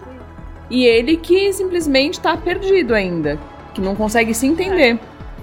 e 0.71 0.85
ele 0.87 1.17
que 1.17 1.53
simplesmente 1.53 2.21
tá 2.21 2.37
perdido 2.37 2.95
ainda, 2.95 3.39
que 3.75 3.81
não 3.81 3.95
consegue 3.95 4.33
se 4.33 4.47
entender. 4.47 4.99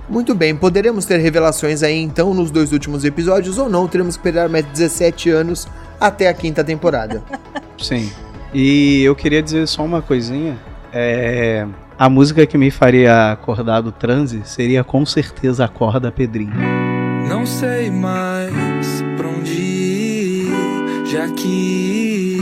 Muito 0.09 0.33
bem, 0.33 0.55
poderemos 0.55 1.05
ter 1.05 1.17
revelações 1.19 1.83
aí 1.83 1.97
então 1.99 2.33
nos 2.33 2.49
dois 2.49 2.71
últimos 2.73 3.05
episódios 3.05 3.59
ou 3.59 3.69
não, 3.69 3.87
teremos 3.87 4.15
que 4.15 4.21
esperar 4.21 4.49
mais 4.49 4.65
17 4.65 5.29
anos 5.29 5.67
até 5.99 6.27
a 6.27 6.33
quinta 6.33 6.63
temporada. 6.63 7.23
Sim. 7.77 8.11
E 8.51 9.03
eu 9.03 9.15
queria 9.15 9.41
dizer 9.41 9.67
só 9.67 9.85
uma 9.85 10.01
coisinha. 10.01 10.57
É, 10.91 11.67
a 11.97 12.09
música 12.09 12.45
que 12.47 12.57
me 12.57 12.71
faria 12.71 13.33
acordar 13.33 13.81
do 13.81 13.91
transe 13.91 14.41
seria 14.45 14.83
com 14.83 15.05
certeza 15.05 15.65
Acorda 15.65 16.11
Pedrinho. 16.11 16.55
Não 17.27 17.45
sei 17.45 17.91
mais 17.91 19.03
pra 19.15 19.27
onde 19.27 19.51
ir, 19.51 20.51
já 21.05 21.27
que 21.27 22.39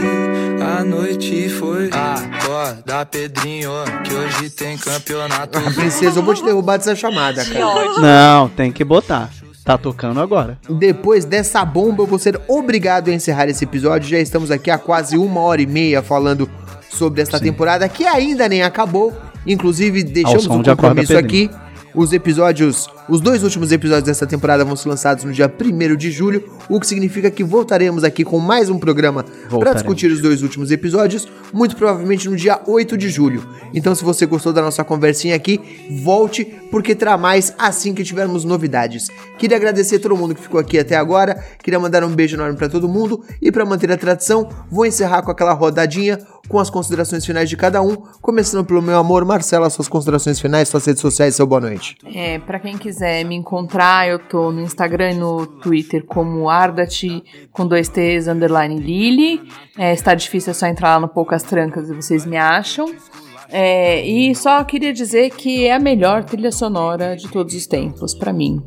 a 0.68 0.84
noite 0.84 1.48
foi. 1.49 1.89
Acorda, 1.91 3.06
Pedrinho, 3.06 3.72
que 4.03 4.14
hoje 4.14 4.49
tem 4.49 4.77
campeonato. 4.77 5.60
Princesa, 5.73 6.19
eu 6.19 6.23
vou 6.23 6.34
te 6.34 6.44
derrubar 6.44 6.77
dessa 6.77 6.95
chamada, 6.95 7.45
cara. 7.45 7.99
Não, 7.99 8.49
tem 8.49 8.72
que 8.72 8.84
botar. 8.84 9.30
Tá 9.64 9.77
tocando 9.77 10.19
agora. 10.19 10.57
Depois 10.69 11.26
dessa 11.26 11.64
bomba, 11.65 12.03
eu 12.03 12.07
vou 12.07 12.19
ser 12.19 12.39
obrigado 12.48 13.10
a 13.10 13.14
encerrar 13.14 13.48
esse 13.48 13.64
episódio. 13.64 14.10
Já 14.10 14.19
estamos 14.19 14.49
aqui 14.49 14.72
há 14.72 14.77
quase 14.77 15.18
uma 15.18 15.41
hora 15.41 15.61
e 15.61 15.65
meia 15.65 16.02
falando 16.02 16.49
sobre 16.89 17.22
esta 17.22 17.38
Sim. 17.38 17.45
temporada 17.45 17.88
que 17.89 18.06
ainda 18.06 18.48
nem 18.48 18.64
acabou. 18.64 19.14
Inclusive, 19.45 20.03
deixamos 20.03 20.44
som 20.44 20.57
um 20.57 20.61
de 20.61 20.69
compromisso 20.69 21.14
Pedrinho. 21.14 21.49
Os 21.95 22.14
episódios, 22.14 22.88
os 23.07 23.22
dois 23.22 23.43
últimos 23.43 23.72
episódios 23.72 24.05
dessa 24.05 24.27
temporada 24.27 24.64
vão 24.65 24.76
ser 24.76 24.89
lançados 24.89 25.23
no 25.23 25.31
dia 25.31 25.51
1 25.51 25.95
de 25.95 26.11
julho, 26.11 26.43
o 26.69 26.80
que 26.80 26.85
significa 26.85 27.31
que 27.31 27.43
voltaremos 27.43 28.03
aqui 28.03 28.23
com 28.23 28.39
mais 28.39 28.69
um 28.69 28.77
programa 28.77 29.26
para 29.49 29.73
discutir 29.73 30.11
os 30.11 30.22
dois 30.22 30.43
últimos 30.43 30.69
episódios, 30.69 31.27
muito 31.53 31.76
provavelmente 31.76 32.30
no 32.30 32.35
dia 32.35 32.59
8 32.68 32.97
de 32.97 33.09
julho. 33.09 33.47
Então, 33.73 33.95
se 33.95 34.03
você 34.03 34.26
gostou 34.26 34.51
da 34.51 34.61
nossa 34.61 34.84
conversinha 34.84 35.35
aqui, 35.35 35.59
volte, 36.03 36.45
porque 36.69 36.93
terá 36.93 37.18
mais 37.18 37.53
assim 37.57 37.93
que 37.93 38.03
tivermos 38.03 38.43
novidades. 38.43 39.07
Queria 39.38 39.57
agradecer 39.57 39.95
a 39.95 39.99
todo 39.99 40.15
mundo 40.15 40.35
que 40.35 40.41
ficou 40.41 40.59
aqui 40.59 40.77
até 40.77 40.95
agora, 40.95 41.43
queria 41.64 41.80
mandar 41.80 42.03
um 42.03 42.14
beijo 42.14 42.35
enorme 42.35 42.57
para 42.57 42.69
todo 42.69 42.88
mundo 42.88 43.23
e 43.41 43.51
para 43.51 43.65
manter 43.65 43.91
a 43.91 43.97
tradição, 43.97 44.49
vou 44.69 44.85
encerrar 44.85 45.22
com 45.22 45.31
aquela 45.31 45.53
rodadinha 45.53 46.19
com 46.47 46.59
as 46.59 46.69
considerações 46.69 47.25
finais 47.25 47.49
de 47.49 47.57
cada 47.57 47.81
um, 47.81 47.95
começando 48.21 48.65
pelo 48.65 48.81
meu 48.81 48.97
amor, 48.97 49.25
Marcela, 49.25 49.69
suas 49.69 49.87
considerações 49.87 50.39
finais, 50.39 50.69
suas 50.69 50.85
redes 50.85 51.01
sociais, 51.01 51.35
seu 51.35 51.45
boa 51.45 51.61
noite. 51.61 51.97
É, 52.05 52.39
para 52.39 52.59
quem 52.59 52.77
quiser 52.77 53.23
me 53.25 53.35
encontrar, 53.35 54.07
eu 54.07 54.19
tô 54.19 54.51
no 54.51 54.61
Instagram 54.61 55.11
e 55.11 55.15
no 55.15 55.45
Twitter 55.45 56.05
como 56.05 56.49
Ardati 56.49 57.23
com 57.51 57.67
dois 57.67 57.89
T's 57.89 58.27
underline 58.27 58.79
Lily. 58.79 59.41
É, 59.77 59.93
está 59.93 60.13
difícil, 60.13 60.51
é 60.51 60.53
só 60.53 60.67
entrar 60.67 60.95
lá 60.95 60.99
no 60.99 61.07
Poucas 61.07 61.43
Trancas 61.43 61.89
e 61.89 61.93
vocês 61.93 62.25
me 62.25 62.37
acham. 62.37 62.93
É, 63.49 64.05
e 64.05 64.35
só 64.35 64.63
queria 64.63 64.91
dizer 64.91 65.29
que 65.31 65.65
é 65.65 65.73
a 65.73 65.79
melhor 65.79 66.23
trilha 66.23 66.51
sonora 66.51 67.15
de 67.15 67.29
todos 67.29 67.55
os 67.55 67.65
tempos, 67.65 68.13
pra 68.13 68.33
mim. 68.33 68.61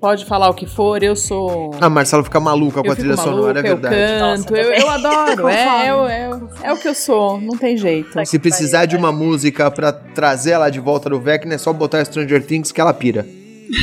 Pode 0.00 0.24
falar 0.26 0.48
o 0.48 0.54
que 0.54 0.66
for, 0.66 1.02
eu 1.02 1.16
sou. 1.16 1.72
A 1.80 1.88
Marcela 1.90 2.22
fica 2.22 2.38
maluca 2.38 2.80
com 2.80 2.86
eu 2.86 2.92
a 2.92 2.96
trilha 2.96 3.16
fico 3.16 3.28
sonora, 3.28 3.58
é 3.60 3.62
maluca, 3.62 3.88
verdade. 3.88 3.96
Eu 4.12 4.18
canto, 4.18 4.52
Nossa, 4.52 4.62
eu, 4.62 4.72
eu 4.72 4.90
adoro. 4.90 5.48
é, 5.48 5.86
é, 5.86 5.94
o- 5.94 6.06
é, 6.08 6.28
o- 6.34 6.48
é 6.62 6.72
o 6.72 6.76
que 6.78 6.88
eu 6.88 6.94
sou, 6.94 7.40
não 7.40 7.56
tem 7.58 7.76
jeito. 7.76 8.24
Se 8.26 8.38
precisar 8.38 8.86
de 8.86 8.96
uma 8.96 9.10
música 9.10 9.70
pra 9.70 9.92
trazer 9.92 10.52
ela 10.52 10.70
de 10.70 10.78
volta 10.80 11.10
do 11.10 11.18
Vecna, 11.20 11.54
é 11.54 11.58
só 11.58 11.72
botar 11.72 12.04
Stranger 12.04 12.44
Things 12.46 12.70
que 12.70 12.80
ela 12.80 12.94
pira. 12.94 13.26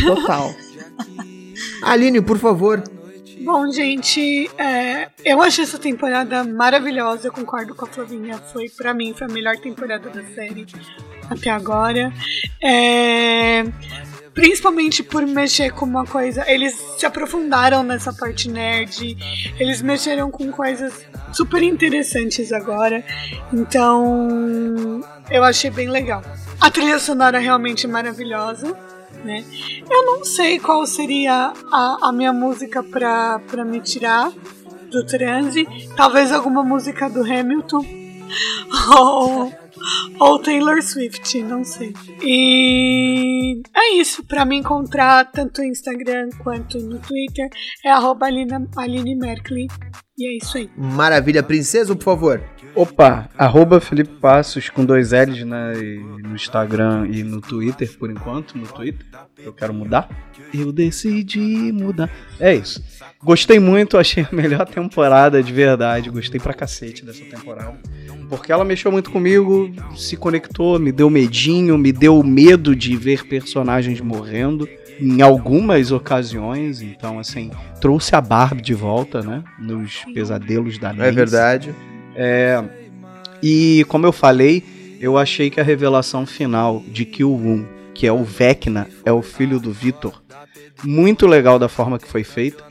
Total. 0.05 0.49
Aline, 1.83 2.21
por 2.21 2.37
favor. 2.37 2.81
Bom, 3.43 3.69
gente, 3.71 4.49
é, 4.57 5.07
eu 5.23 5.39
achei 5.41 5.63
essa 5.65 5.77
temporada 5.77 6.43
maravilhosa, 6.43 7.27
eu 7.27 7.31
concordo 7.31 7.75
com 7.75 7.85
a 7.85 7.87
Flavinha. 7.87 8.37
Foi, 8.51 8.67
pra 8.69 8.91
mim, 8.91 9.13
foi 9.15 9.27
a 9.27 9.29
melhor 9.29 9.55
temporada 9.57 10.09
da 10.09 10.23
série 10.33 10.65
até 11.29 11.51
agora. 11.51 12.11
É, 12.63 13.63
principalmente 14.35 15.01
por 15.01 15.25
mexer 15.25 15.71
com 15.71 15.85
uma 15.85 16.05
coisa. 16.05 16.43
Eles 16.45 16.75
se 16.97 17.05
aprofundaram 17.05 17.81
nessa 17.81 18.13
parte 18.13 18.49
nerd, 18.49 19.17
eles 19.57 19.81
mexeram 19.81 20.29
com 20.29 20.51
coisas 20.51 20.93
super 21.33 21.63
interessantes 21.63 22.51
agora. 22.51 23.03
Então, 23.51 25.01
eu 25.31 25.43
achei 25.43 25.71
bem 25.71 25.89
legal. 25.89 26.21
A 26.59 26.69
trilha 26.69 26.99
sonora 26.99 27.37
é 27.37 27.41
realmente 27.41 27.87
maravilhosa. 27.87 28.77
Né? 29.23 29.43
Eu 29.89 30.05
não 30.05 30.23
sei 30.23 30.59
qual 30.59 30.85
seria 30.85 31.51
a, 31.71 32.09
a 32.09 32.11
minha 32.11 32.31
música 32.31 32.83
pra 32.83 33.39
me 33.65 33.79
tirar 33.79 34.31
do 34.91 35.03
transe. 35.05 35.65
Talvez 35.95 36.31
alguma 36.31 36.63
música 36.63 37.09
do 37.09 37.21
Hamilton. 37.21 37.83
ou, 38.97 39.51
ou 40.19 40.39
Taylor 40.39 40.81
Swift, 40.81 41.41
não 41.43 41.63
sei. 41.63 41.93
E 42.21 43.61
é 43.75 43.95
isso. 43.95 44.23
Pra 44.23 44.45
me 44.45 44.55
encontrar 44.55 45.31
tanto 45.31 45.61
no 45.61 45.67
Instagram 45.67 46.29
quanto 46.43 46.77
no 46.79 46.99
Twitter 46.99 47.49
é 47.83 47.91
arroba 47.91 48.25
Aline, 48.25 48.67
Aline 48.77 49.15
Merkley. 49.15 49.67
E 50.17 50.27
é 50.27 50.37
isso 50.37 50.57
aí. 50.57 50.69
Maravilha, 50.77 51.43
princesa, 51.43 51.95
por 51.95 52.03
favor. 52.03 52.41
Opa, 52.73 53.29
arroba 53.37 53.79
Felipe 53.79 54.19
Passos 54.19 54.69
com 54.69 54.83
dois 54.83 55.11
L's 55.11 55.45
né, 55.45 55.73
no 56.23 56.35
Instagram 56.35 57.07
e 57.09 57.23
no 57.23 57.39
Twitter, 57.39 57.89
por 57.97 58.09
enquanto, 58.09 58.57
no 58.57 58.67
Twitter. 58.67 59.05
Eu 59.37 59.53
quero 59.53 59.73
mudar. 59.73 60.09
Eu 60.53 60.71
decidi 60.71 61.71
mudar. 61.71 62.09
É 62.39 62.53
isso. 62.53 62.83
Gostei 63.25 63.59
muito, 63.59 63.97
achei 63.97 64.23
a 64.31 64.35
melhor 64.35 64.65
temporada 64.67 65.41
de 65.41 65.51
verdade. 65.51 66.09
Gostei 66.11 66.39
pra 66.39 66.53
cacete 66.53 67.03
dessa 67.03 67.25
temporada. 67.25 67.73
Porque 68.29 68.51
ela 68.51 68.63
mexeu 68.63 68.91
muito 68.91 69.11
comigo, 69.11 69.71
se 69.95 70.15
conectou, 70.15 70.79
me 70.79 70.91
deu 70.91 71.09
medinho, 71.09 71.77
me 71.77 71.91
deu 71.91 72.21
medo 72.23 72.75
de 72.75 72.95
ver 72.95 73.25
personagens 73.27 73.99
morrendo 73.99 74.67
em 74.99 75.21
algumas 75.21 75.91
ocasiões. 75.91 76.81
Então, 76.81 77.19
assim, 77.19 77.51
trouxe 77.81 78.15
a 78.15 78.21
Barbie 78.21 78.61
de 78.61 78.73
volta, 78.73 79.21
né? 79.21 79.43
Nos 79.59 80.03
pesadelos 80.13 80.77
da 80.77 80.89
É 80.91 80.93
Nancy. 80.93 81.11
verdade. 81.15 81.75
É, 82.15 82.63
e 83.43 83.83
como 83.87 84.05
eu 84.05 84.11
falei, 84.11 84.63
eu 85.01 85.17
achei 85.17 85.49
que 85.49 85.59
a 85.59 85.63
revelação 85.63 86.25
final 86.25 86.83
de 86.87 87.05
que 87.05 87.23
o 87.23 87.31
Um, 87.33 87.65
que 87.93 88.07
é 88.07 88.11
o 88.11 88.23
Vecna, 88.23 88.87
é 89.03 89.11
o 89.11 89.21
filho 89.21 89.59
do 89.59 89.71
Victor, 89.71 90.23
muito 90.83 91.27
legal 91.27 91.57
da 91.59 91.69
forma 91.69 91.99
que 91.99 92.07
foi 92.07 92.23
feita, 92.23 92.63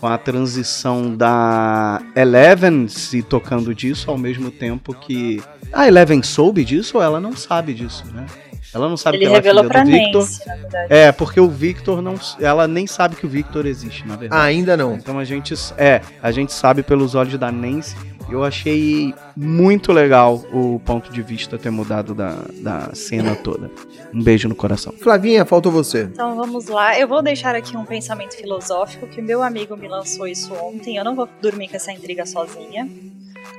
com 0.00 0.06
a 0.06 0.16
transição 0.16 1.14
da 1.14 2.00
Eleven 2.16 2.88
se 2.88 3.22
tocando 3.22 3.74
disso 3.74 4.10
ao 4.10 4.16
mesmo 4.16 4.50
tempo 4.50 4.94
que 4.94 5.42
a 5.72 5.86
Eleven 5.86 6.22
soube 6.22 6.64
disso 6.64 6.96
ou 6.96 7.02
ela 7.02 7.20
não 7.20 7.36
sabe 7.36 7.74
disso, 7.74 8.04
né? 8.12 8.26
Ela 8.72 8.88
não 8.88 8.96
sabe 8.96 9.16
Ele 9.16 9.24
que 9.24 9.28
ela 9.28 9.36
é 9.36 9.38
revelou 9.38 9.64
filha 9.64 9.72
pra 9.72 9.82
do 9.82 9.90
Victor. 9.90 10.22
Nancy, 10.22 10.46
na 10.46 10.56
verdade. 10.56 10.86
É, 10.90 11.12
porque 11.12 11.40
o 11.40 11.48
Victor 11.48 12.00
não, 12.00 12.14
ela 12.40 12.68
nem 12.68 12.86
sabe 12.86 13.16
que 13.16 13.26
o 13.26 13.28
Victor 13.28 13.66
existe, 13.66 14.06
na 14.06 14.16
verdade. 14.16 14.42
Ainda 14.42 14.76
não. 14.76 14.94
Então 14.94 15.18
a 15.18 15.24
gente 15.24 15.54
é, 15.76 16.00
a 16.22 16.30
gente 16.30 16.52
sabe 16.52 16.82
pelos 16.82 17.14
olhos 17.14 17.36
da 17.38 17.50
Nancy 17.50 17.96
Eu 18.30 18.44
achei 18.44 19.12
muito 19.36 19.92
legal 19.92 20.44
o 20.52 20.80
ponto 20.84 21.12
de 21.12 21.20
vista 21.20 21.58
ter 21.58 21.70
mudado 21.70 22.14
da, 22.14 22.36
da 22.62 22.94
cena 22.94 23.34
toda. 23.34 23.68
Um 24.14 24.22
beijo 24.22 24.48
no 24.48 24.54
coração. 24.54 24.92
Flavinha, 25.00 25.44
faltou 25.44 25.72
você. 25.72 26.02
Então 26.02 26.36
vamos 26.36 26.66
lá. 26.66 26.96
Eu 26.96 27.08
vou 27.08 27.22
deixar 27.22 27.56
aqui 27.56 27.76
um 27.76 27.84
pensamento 27.84 28.36
filosófico 28.36 29.08
que 29.08 29.20
meu 29.20 29.42
amigo 29.42 29.76
me 29.76 29.88
lançou 29.88 30.28
isso 30.28 30.54
ontem. 30.54 30.96
Eu 30.96 31.04
não 31.04 31.16
vou 31.16 31.28
dormir 31.42 31.68
com 31.68 31.76
essa 31.76 31.90
intriga 31.90 32.24
sozinha. 32.24 32.88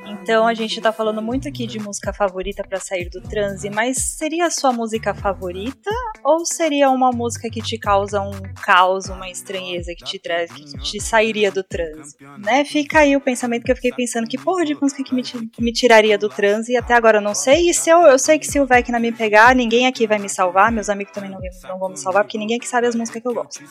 Então 0.05 0.47
a 0.47 0.53
gente 0.53 0.79
tá 0.79 0.91
falando 0.91 1.21
muito 1.21 1.47
aqui 1.47 1.65
de 1.65 1.79
música 1.79 2.13
favorita 2.13 2.63
para 2.63 2.79
sair 2.79 3.09
do 3.09 3.21
transe, 3.21 3.69
mas 3.69 3.97
seria 3.97 4.45
a 4.45 4.49
sua 4.49 4.71
música 4.71 5.13
favorita 5.13 5.89
ou 6.23 6.45
seria 6.45 6.89
uma 6.89 7.11
música 7.11 7.49
que 7.49 7.61
te 7.61 7.77
causa 7.77 8.21
um 8.21 8.31
caos, 8.61 9.07
uma 9.07 9.29
estranheza 9.29 9.93
que 9.95 10.03
te 10.03 10.19
traz, 10.19 10.51
que 10.51 10.63
te 10.79 10.99
sairia 10.99 11.51
do 11.51 11.63
transe, 11.63 12.15
né? 12.39 12.63
Fica 12.65 12.99
aí 12.99 13.15
o 13.15 13.21
pensamento 13.21 13.63
que 13.63 13.71
eu 13.71 13.75
fiquei 13.75 13.91
pensando 13.91 14.27
que 14.27 14.37
porra 14.37 14.65
de 14.65 14.75
música 14.79 15.03
que 15.03 15.15
me, 15.15 15.23
me 15.59 15.71
tiraria 15.71 16.17
do 16.17 16.29
transe 16.29 16.73
e 16.73 16.77
até 16.77 16.93
agora 16.93 17.17
eu 17.17 17.21
não 17.21 17.33
sei. 17.33 17.69
E 17.69 17.73
se 17.73 17.89
eu, 17.89 18.01
eu 18.01 18.19
sei 18.19 18.37
que 18.37 18.47
se 18.47 18.59
o 18.59 18.65
Vecna 18.65 18.99
me 18.99 19.11
pegar, 19.11 19.55
ninguém 19.55 19.87
aqui 19.87 20.05
vai 20.05 20.19
me 20.19 20.29
salvar, 20.29 20.71
meus 20.71 20.89
amigos 20.89 21.13
também 21.13 21.29
não, 21.29 21.39
não 21.63 21.79
vão 21.79 21.89
me 21.89 21.97
salvar, 21.97 22.23
porque 22.23 22.37
ninguém 22.37 22.57
aqui 22.57 22.67
sabe 22.67 22.87
as 22.87 22.95
músicas 22.95 23.21
que 23.21 23.27
eu 23.27 23.33
gosto. 23.33 23.63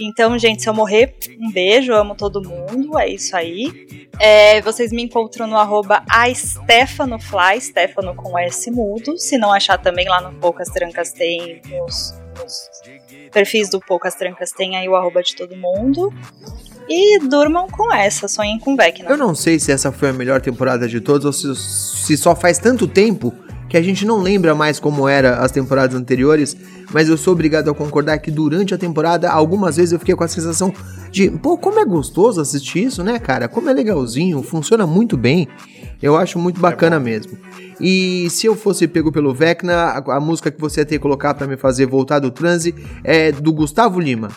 Então, 0.00 0.38
gente, 0.38 0.62
se 0.62 0.68
eu 0.68 0.74
morrer, 0.74 1.16
um 1.40 1.52
beijo, 1.52 1.92
amo 1.92 2.14
todo 2.14 2.42
mundo, 2.42 2.98
é 2.98 3.08
isso 3.08 3.36
aí. 3.36 4.08
É, 4.20 4.60
vocês 4.60 4.92
me 4.92 5.02
encontram 5.02 5.46
no 5.46 5.53
arroba 5.56 6.02
aStefanofly, 6.08 7.60
Stefano 7.60 8.14
com 8.14 8.38
S 8.38 8.70
mudo. 8.70 9.18
Se 9.18 9.38
não 9.38 9.52
achar 9.52 9.78
também 9.78 10.08
lá 10.08 10.20
no 10.20 10.38
Poucas 10.38 10.68
Trancas 10.68 11.12
tem 11.12 11.60
os 11.86 12.14
perfis 13.32 13.68
do 13.68 13.80
Poucas 13.80 14.14
Trancas 14.14 14.50
tem 14.52 14.76
aí 14.76 14.88
o 14.88 14.96
arroba 14.96 15.22
de 15.22 15.34
todo 15.34 15.56
mundo. 15.56 16.12
E 16.88 17.18
durmam 17.20 17.66
com 17.68 17.92
essa, 17.92 18.28
sonhem 18.28 18.58
com 18.58 18.76
Vecna. 18.76 19.08
Eu 19.08 19.16
não 19.16 19.34
sei 19.34 19.58
se 19.58 19.72
essa 19.72 19.90
foi 19.90 20.10
a 20.10 20.12
melhor 20.12 20.40
temporada 20.40 20.86
de 20.86 21.00
todas 21.00 21.24
ou 21.24 21.32
se, 21.32 21.56
se 21.56 22.16
só 22.16 22.36
faz 22.36 22.58
tanto 22.58 22.86
tempo 22.86 23.32
que 23.74 23.78
a 23.78 23.82
gente 23.82 24.06
não 24.06 24.22
lembra 24.22 24.54
mais 24.54 24.78
como 24.78 25.08
era 25.08 25.38
as 25.40 25.50
temporadas 25.50 25.96
anteriores, 25.96 26.56
mas 26.92 27.08
eu 27.08 27.16
sou 27.16 27.32
obrigado 27.32 27.68
a 27.68 27.74
concordar 27.74 28.18
que 28.18 28.30
durante 28.30 28.72
a 28.72 28.78
temporada, 28.78 29.28
algumas 29.28 29.74
vezes 29.74 29.90
eu 29.90 29.98
fiquei 29.98 30.14
com 30.14 30.22
a 30.22 30.28
sensação 30.28 30.72
de, 31.10 31.28
pô, 31.28 31.58
como 31.58 31.80
é 31.80 31.84
gostoso 31.84 32.40
assistir 32.40 32.84
isso, 32.84 33.02
né, 33.02 33.18
cara? 33.18 33.48
Como 33.48 33.68
é 33.68 33.72
legalzinho, 33.72 34.40
funciona 34.44 34.86
muito 34.86 35.16
bem. 35.16 35.48
Eu 36.00 36.16
acho 36.16 36.38
muito 36.38 36.60
bacana 36.60 37.00
mesmo. 37.00 37.36
E 37.80 38.30
se 38.30 38.46
eu 38.46 38.54
fosse 38.54 38.86
pego 38.86 39.10
pelo 39.10 39.34
Vecna, 39.34 39.74
a, 39.74 40.18
a 40.18 40.20
música 40.20 40.52
que 40.52 40.60
você 40.60 40.82
ia 40.82 40.86
ter 40.86 40.94
que 40.94 41.02
colocar 41.02 41.34
pra 41.34 41.48
me 41.48 41.56
fazer 41.56 41.84
voltar 41.84 42.20
do 42.20 42.30
transe 42.30 42.72
é 43.02 43.32
do 43.32 43.52
Gustavo 43.52 43.98
Lima. 43.98 44.28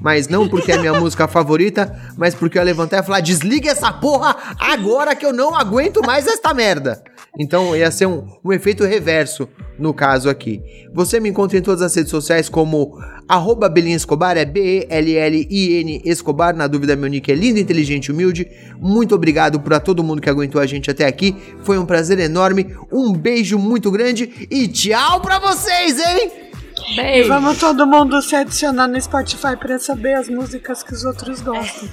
Mas 0.00 0.28
não 0.28 0.48
porque 0.48 0.72
é 0.72 0.78
minha 0.78 0.94
música 1.00 1.26
favorita, 1.28 1.94
mas 2.16 2.34
porque 2.34 2.58
eu 2.58 2.62
levantar 2.62 3.02
e 3.02 3.06
falar: 3.06 3.20
desliga 3.20 3.70
essa 3.70 3.92
porra 3.92 4.36
agora 4.58 5.14
que 5.14 5.26
eu 5.26 5.32
não 5.32 5.54
aguento 5.54 6.00
mais 6.04 6.26
esta 6.26 6.52
merda. 6.54 7.02
Então 7.38 7.76
ia 7.76 7.90
ser 7.90 8.06
um, 8.06 8.26
um 8.44 8.52
efeito 8.52 8.84
reverso 8.84 9.48
no 9.78 9.94
caso 9.94 10.28
aqui. 10.28 10.60
Você 10.92 11.20
me 11.20 11.28
encontra 11.28 11.56
em 11.56 11.62
todas 11.62 11.82
as 11.82 11.94
redes 11.94 12.10
sociais 12.10 12.48
como 12.48 12.98
arroba 13.28 13.68
Belin 13.68 13.92
Escobar, 13.92 14.36
é 14.36 14.44
B-E-L-L-I-N 14.44 16.02
Escobar. 16.04 16.56
Na 16.56 16.66
dúvida, 16.66 16.96
meu 16.96 17.08
nick 17.08 17.30
é 17.30 17.34
lindo, 17.34 17.60
inteligente 17.60 18.10
humilde. 18.10 18.48
Muito 18.80 19.14
obrigado 19.14 19.60
para 19.60 19.78
todo 19.78 20.02
mundo 20.02 20.20
que 20.20 20.30
aguentou 20.30 20.60
a 20.60 20.66
gente 20.66 20.90
até 20.90 21.06
aqui. 21.06 21.36
Foi 21.62 21.78
um 21.78 21.86
prazer 21.86 22.18
enorme. 22.18 22.74
Um 22.90 23.12
beijo 23.12 23.58
muito 23.58 23.90
grande 23.90 24.48
e 24.50 24.66
tchau 24.66 25.20
pra 25.20 25.38
vocês, 25.38 25.98
hein? 26.00 26.47
E 26.90 26.96
Beijo. 26.96 27.28
vamos 27.28 27.58
todo 27.58 27.86
mundo 27.86 28.20
se 28.22 28.34
adicionar 28.34 28.88
no 28.88 29.00
Spotify 29.00 29.56
pra 29.58 29.78
saber 29.78 30.14
as 30.14 30.28
músicas 30.28 30.82
que 30.82 30.94
os 30.94 31.04
outros 31.04 31.40
gostam. 31.40 31.88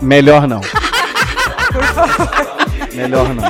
Melhor 0.00 0.46
não. 0.46 0.60
Melhor 2.94 3.28
não. 3.34 3.44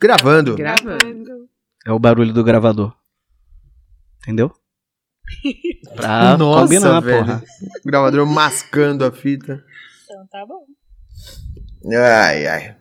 Gravando. 0.00 0.56
Gravando. 0.56 1.48
É 1.86 1.92
o 1.92 1.98
barulho 1.98 2.32
do 2.32 2.44
gravador. 2.44 2.94
Entendeu? 4.22 4.52
Pra 5.94 6.36
Nossa, 6.36 6.62
combinar, 6.62 7.00
velho. 7.00 7.24
porra. 7.24 7.44
Gravador 7.84 8.26
mascando 8.26 9.04
a 9.04 9.12
fita. 9.12 9.64
Então 10.04 10.26
tá 10.28 10.44
bom. 10.46 10.64
Ai, 11.94 12.46
ai. 12.46 12.76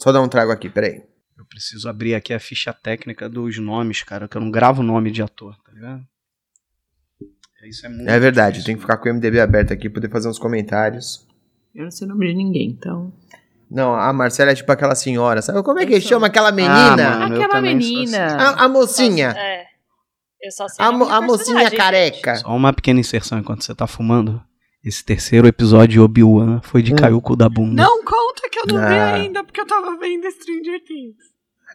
Só 0.00 0.12
dar 0.12 0.20
um 0.22 0.28
trago 0.28 0.52
aqui, 0.52 0.68
peraí. 0.68 1.02
Eu 1.36 1.44
preciso 1.46 1.88
abrir 1.88 2.14
aqui 2.14 2.32
a 2.34 2.40
ficha 2.40 2.72
técnica 2.72 3.28
dos 3.28 3.58
nomes, 3.58 4.02
cara, 4.02 4.28
que 4.28 4.36
eu 4.36 4.40
não 4.40 4.50
gravo 4.50 4.82
nome 4.82 5.10
de 5.10 5.22
ator, 5.22 5.56
tá 5.64 5.72
ligado? 5.72 6.04
Isso 7.64 7.84
é 7.86 7.88
muito 7.88 8.08
É 8.08 8.18
verdade, 8.20 8.54
difícil. 8.58 8.66
tem 8.66 8.74
que 8.76 8.80
ficar 8.82 8.96
com 8.98 9.08
o 9.08 9.12
MDB 9.14 9.40
aberto 9.40 9.72
aqui, 9.72 9.90
poder 9.90 10.08
fazer 10.10 10.28
uns 10.28 10.38
comentários. 10.38 11.26
Eu 11.74 11.84
não 11.84 11.90
sei 11.90 12.06
o 12.06 12.10
nome 12.10 12.26
de 12.28 12.34
ninguém, 12.34 12.70
então. 12.70 13.12
Não, 13.70 13.94
a 13.94 14.12
Marcela 14.12 14.50
é 14.52 14.54
tipo 14.54 14.70
aquela 14.72 14.94
senhora, 14.94 15.42
sabe? 15.42 15.62
Como 15.62 15.78
é 15.78 15.84
que 15.86 16.00
chama 16.00 16.26
aquela 16.28 16.48
Ah, 16.48 16.52
menina? 16.52 17.18
mano, 17.18 17.36
eu 17.36 17.42
Aquela 17.42 17.60
menina. 17.60 18.26
a, 18.36 18.64
a 18.64 18.68
mocinha. 18.68 19.34
É. 19.36 19.64
Eu 20.40 20.50
só 20.52 20.68
sei 20.68 20.84
A, 20.84 20.90
o 20.90 20.92
mo- 20.98 21.08
a 21.08 21.20
mocinha 21.20 21.70
careca. 21.70 22.36
Só 22.36 22.48
uma 22.54 22.72
pequena 22.72 23.00
inserção 23.00 23.38
enquanto 23.38 23.64
você 23.64 23.74
tá 23.74 23.86
fumando. 23.86 24.40
Esse 24.84 25.04
terceiro 25.04 25.46
episódio 25.48 25.88
de 25.88 26.00
Obi-Wan 26.00 26.60
foi 26.62 26.80
de 26.82 26.92
Hum. 26.92 26.96
cair 26.96 27.12
o 27.12 27.20
cu 27.20 27.36
da 27.36 27.48
bunda. 27.48 27.82
Não 27.82 28.02
conta 28.04 28.48
que 28.50 28.60
eu 28.60 28.66
não 28.66 28.76
vi 28.88 28.94
Ah. 28.94 29.14
ainda, 29.14 29.44
porque 29.44 29.60
eu 29.60 29.66
tava 29.66 29.96
vendo 29.98 30.30
Stranger 30.30 30.82
Things. 30.84 31.16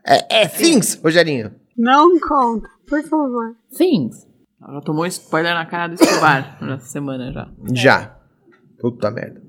É, 0.08 0.44
é 0.44 0.48
Things, 0.48 1.00
Rogerinho. 1.04 1.54
Não 1.78 2.20
conta, 2.20 2.68
por 2.88 3.04
favor. 3.04 3.56
Things. 3.78 4.26
Ela 4.68 4.82
tomou 4.82 5.06
spoiler 5.06 5.54
na 5.54 5.66
cara 5.66 5.88
do 5.94 6.02
Escobar 6.02 6.58
nessa 6.64 6.86
semana 6.88 7.32
já. 7.34 7.48
Já. 7.74 8.18
Puta 8.80 9.12
merda. 9.12 9.42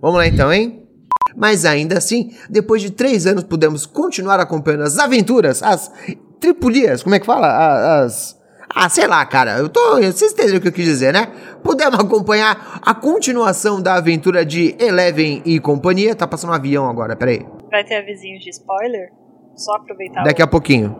Vamos 0.00 0.16
lá 0.16 0.26
então, 0.26 0.50
hein? 0.52 0.85
Mas 1.36 1.64
ainda 1.64 1.98
assim, 1.98 2.30
depois 2.48 2.80
de 2.80 2.90
três 2.90 3.26
anos, 3.26 3.44
pudemos 3.44 3.84
continuar 3.84 4.40
acompanhando 4.40 4.84
as 4.84 4.98
aventuras, 4.98 5.62
as 5.62 5.92
tripulias, 6.40 7.02
como 7.02 7.14
é 7.14 7.20
que 7.20 7.26
fala? 7.26 7.46
A- 7.48 8.00
As. 8.04 8.36
Ah, 8.74 8.88
sei 8.88 9.06
lá, 9.06 9.24
cara. 9.24 9.58
Eu 9.58 9.68
tô. 9.68 9.96
Vocês 9.96 10.32
entenderam 10.32 10.58
o 10.58 10.60
que 10.60 10.68
eu 10.68 10.72
quis 10.72 10.84
dizer, 10.84 11.12
né? 11.12 11.28
Pudemos 11.62 11.98
acompanhar 12.00 12.80
a 12.84 12.94
continuação 12.94 13.80
da 13.80 13.94
aventura 13.94 14.44
de 14.44 14.74
Eleven 14.78 15.40
e 15.44 15.60
companhia. 15.60 16.14
Tá 16.16 16.26
passando 16.26 16.50
um 16.50 16.54
avião 16.54 16.88
agora, 16.88 17.14
peraí. 17.14 17.46
Vai 17.70 17.84
ter 17.84 17.96
avisinhos 17.96 18.42
de 18.42 18.50
spoiler? 18.50 19.08
Só 19.54 19.72
aproveitar 19.76 20.22
Daqui 20.24 20.42
o... 20.42 20.44
a 20.44 20.48
pouquinho. 20.48 20.96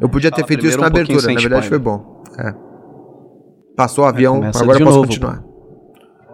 Eu 0.00 0.08
podia 0.08 0.30
ter 0.30 0.36
Fala 0.36 0.48
feito 0.48 0.66
isso 0.66 0.78
na 0.78 0.84
um 0.84 0.86
abertura, 0.86 1.32
na 1.32 1.40
verdade 1.40 1.68
foi 1.68 1.78
spoiler. 1.78 1.80
bom. 1.80 2.22
É. 2.38 2.54
Passou 3.76 4.04
o 4.04 4.06
avião, 4.06 4.36
agora 4.36 4.78
eu 4.78 4.84
posso 4.84 4.96
novo, 4.96 5.00
continuar. 5.02 5.42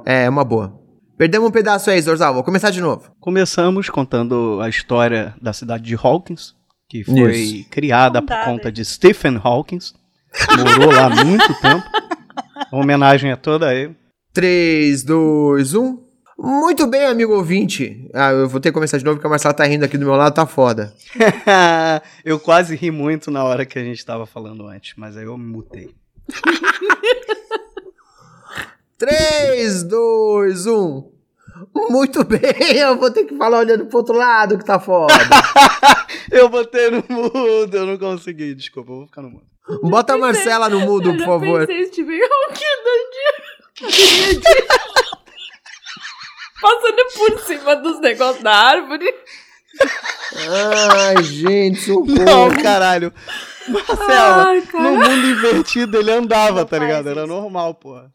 É, 0.04 0.24
é 0.24 0.28
uma 0.28 0.44
boa. 0.44 0.78
Perdemos 1.16 1.48
um 1.48 1.52
pedaço 1.52 1.90
aí, 1.90 2.00
Zorzal. 2.00 2.34
Vou 2.34 2.44
começar 2.44 2.70
de 2.70 2.80
novo. 2.80 3.10
Começamos 3.18 3.88
contando 3.88 4.60
a 4.60 4.68
história 4.68 5.34
da 5.40 5.52
cidade 5.52 5.84
de 5.84 5.94
Hawkins, 5.94 6.54
que 6.88 7.04
foi 7.04 7.34
Isso. 7.34 7.70
criada 7.70 8.20
por 8.20 8.36
conta 8.44 8.70
de 8.70 8.84
Stephen 8.84 9.40
Hawkins. 9.42 9.94
Morou 10.58 10.92
lá 10.92 11.06
há 11.06 11.24
muito 11.24 11.54
tempo. 11.60 11.86
A 12.70 12.76
homenagem 12.76 13.30
é 13.30 13.36
toda 13.36 13.68
a 13.68 13.74
ele. 13.74 13.96
3, 14.34 15.02
2, 15.04 15.74
1. 15.74 16.06
Muito 16.38 16.86
bem, 16.86 17.06
amigo 17.06 17.34
ouvinte. 17.34 18.10
Ah, 18.12 18.32
eu 18.32 18.46
vou 18.46 18.60
ter 18.60 18.68
que 18.68 18.74
começar 18.74 18.98
de 18.98 19.04
novo 19.04 19.16
porque 19.16 19.26
a 19.26 19.30
Marcela 19.30 19.54
tá 19.54 19.64
rindo 19.64 19.86
aqui 19.86 19.96
do 19.96 20.04
meu 20.04 20.16
lado, 20.16 20.34
tá 20.34 20.44
foda. 20.44 20.92
eu 22.22 22.38
quase 22.38 22.76
ri 22.76 22.90
muito 22.90 23.30
na 23.30 23.42
hora 23.42 23.64
que 23.64 23.78
a 23.78 23.82
gente 23.82 24.04
tava 24.04 24.26
falando 24.26 24.66
antes, 24.66 24.92
mas 24.98 25.16
aí 25.16 25.24
eu 25.24 25.38
me 25.38 25.46
mutei. 25.46 25.94
3, 28.98 29.82
2, 29.84 30.66
1. 30.66 31.12
Muito 31.90 32.24
bem, 32.28 32.76
eu 32.76 32.96
vou 32.98 33.10
ter 33.10 33.24
que 33.24 33.36
falar 33.36 33.58
olhando 33.58 33.86
pro 33.86 33.98
outro 33.98 34.14
lado 34.14 34.58
que 34.58 34.64
tá 34.64 34.78
foda. 34.78 35.14
Eu 36.30 36.48
botei 36.48 36.90
no 36.90 37.04
mudo, 37.08 37.76
eu 37.76 37.86
não 37.86 37.96
consegui, 37.96 38.52
desculpa, 38.52 38.90
eu 38.90 38.96
vou 38.96 39.06
ficar 39.06 39.22
no 39.22 39.30
mudo. 39.30 39.46
Bota 39.82 40.14
a 40.14 40.18
Marcela 40.18 40.68
no 40.68 40.80
mudo, 40.80 41.16
por 41.16 41.24
favor. 41.24 41.66
pensei, 41.66 41.86
Steven 41.86 42.20
Hawking 42.20 42.64
Passando 46.60 47.04
por 47.16 47.40
cima 47.46 47.76
dos 47.76 48.00
negócios 48.00 48.42
da 48.42 48.52
árvore. 48.52 49.06
Ai, 50.34 51.22
gente, 51.22 51.80
socorro. 51.80 52.24
Não, 52.24 52.50
caralho. 52.60 53.12
Marcela, 53.68 54.44
Ai, 54.48 54.62
cara. 54.62 54.84
no 54.84 54.96
mundo 54.96 55.26
invertido 55.28 55.98
ele 55.98 56.10
andava, 56.10 56.64
tá 56.64 56.76
ligado? 56.76 57.08
Era 57.08 57.24
normal, 57.26 57.74
porra. 57.74 58.12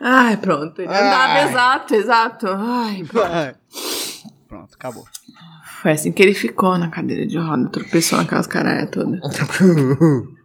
Ai, 0.00 0.36
pronto. 0.36 0.80
Ele 0.80 0.88
andava 0.88 1.32
Ai. 1.32 1.48
exato, 1.48 1.94
exato. 1.94 2.46
Ai, 2.48 3.04
pronto. 3.04 3.28
Vai. 3.28 3.54
Pronto, 4.48 4.74
acabou. 4.74 5.04
Foi 5.82 5.92
assim 5.92 6.12
que 6.12 6.22
ele 6.22 6.34
ficou 6.34 6.78
na 6.78 6.88
cadeira 6.88 7.26
de 7.26 7.38
roda, 7.38 7.68
tropeçou 7.68 8.18
naquelas 8.18 8.46
caralhas 8.46 8.90
todas. 8.90 9.20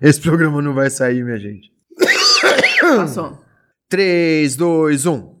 Esse 0.00 0.20
programa 0.20 0.62
não 0.62 0.74
vai 0.74 0.90
sair, 0.90 1.24
minha 1.24 1.38
gente. 1.38 1.72
Passou. 2.80 3.42
3, 3.88 4.56
2, 4.56 5.06
1. 5.06 5.36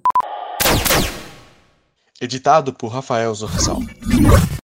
Editado 2.20 2.72
por 2.72 2.88
Rafael 2.88 3.34
Zorzal. 3.34 3.80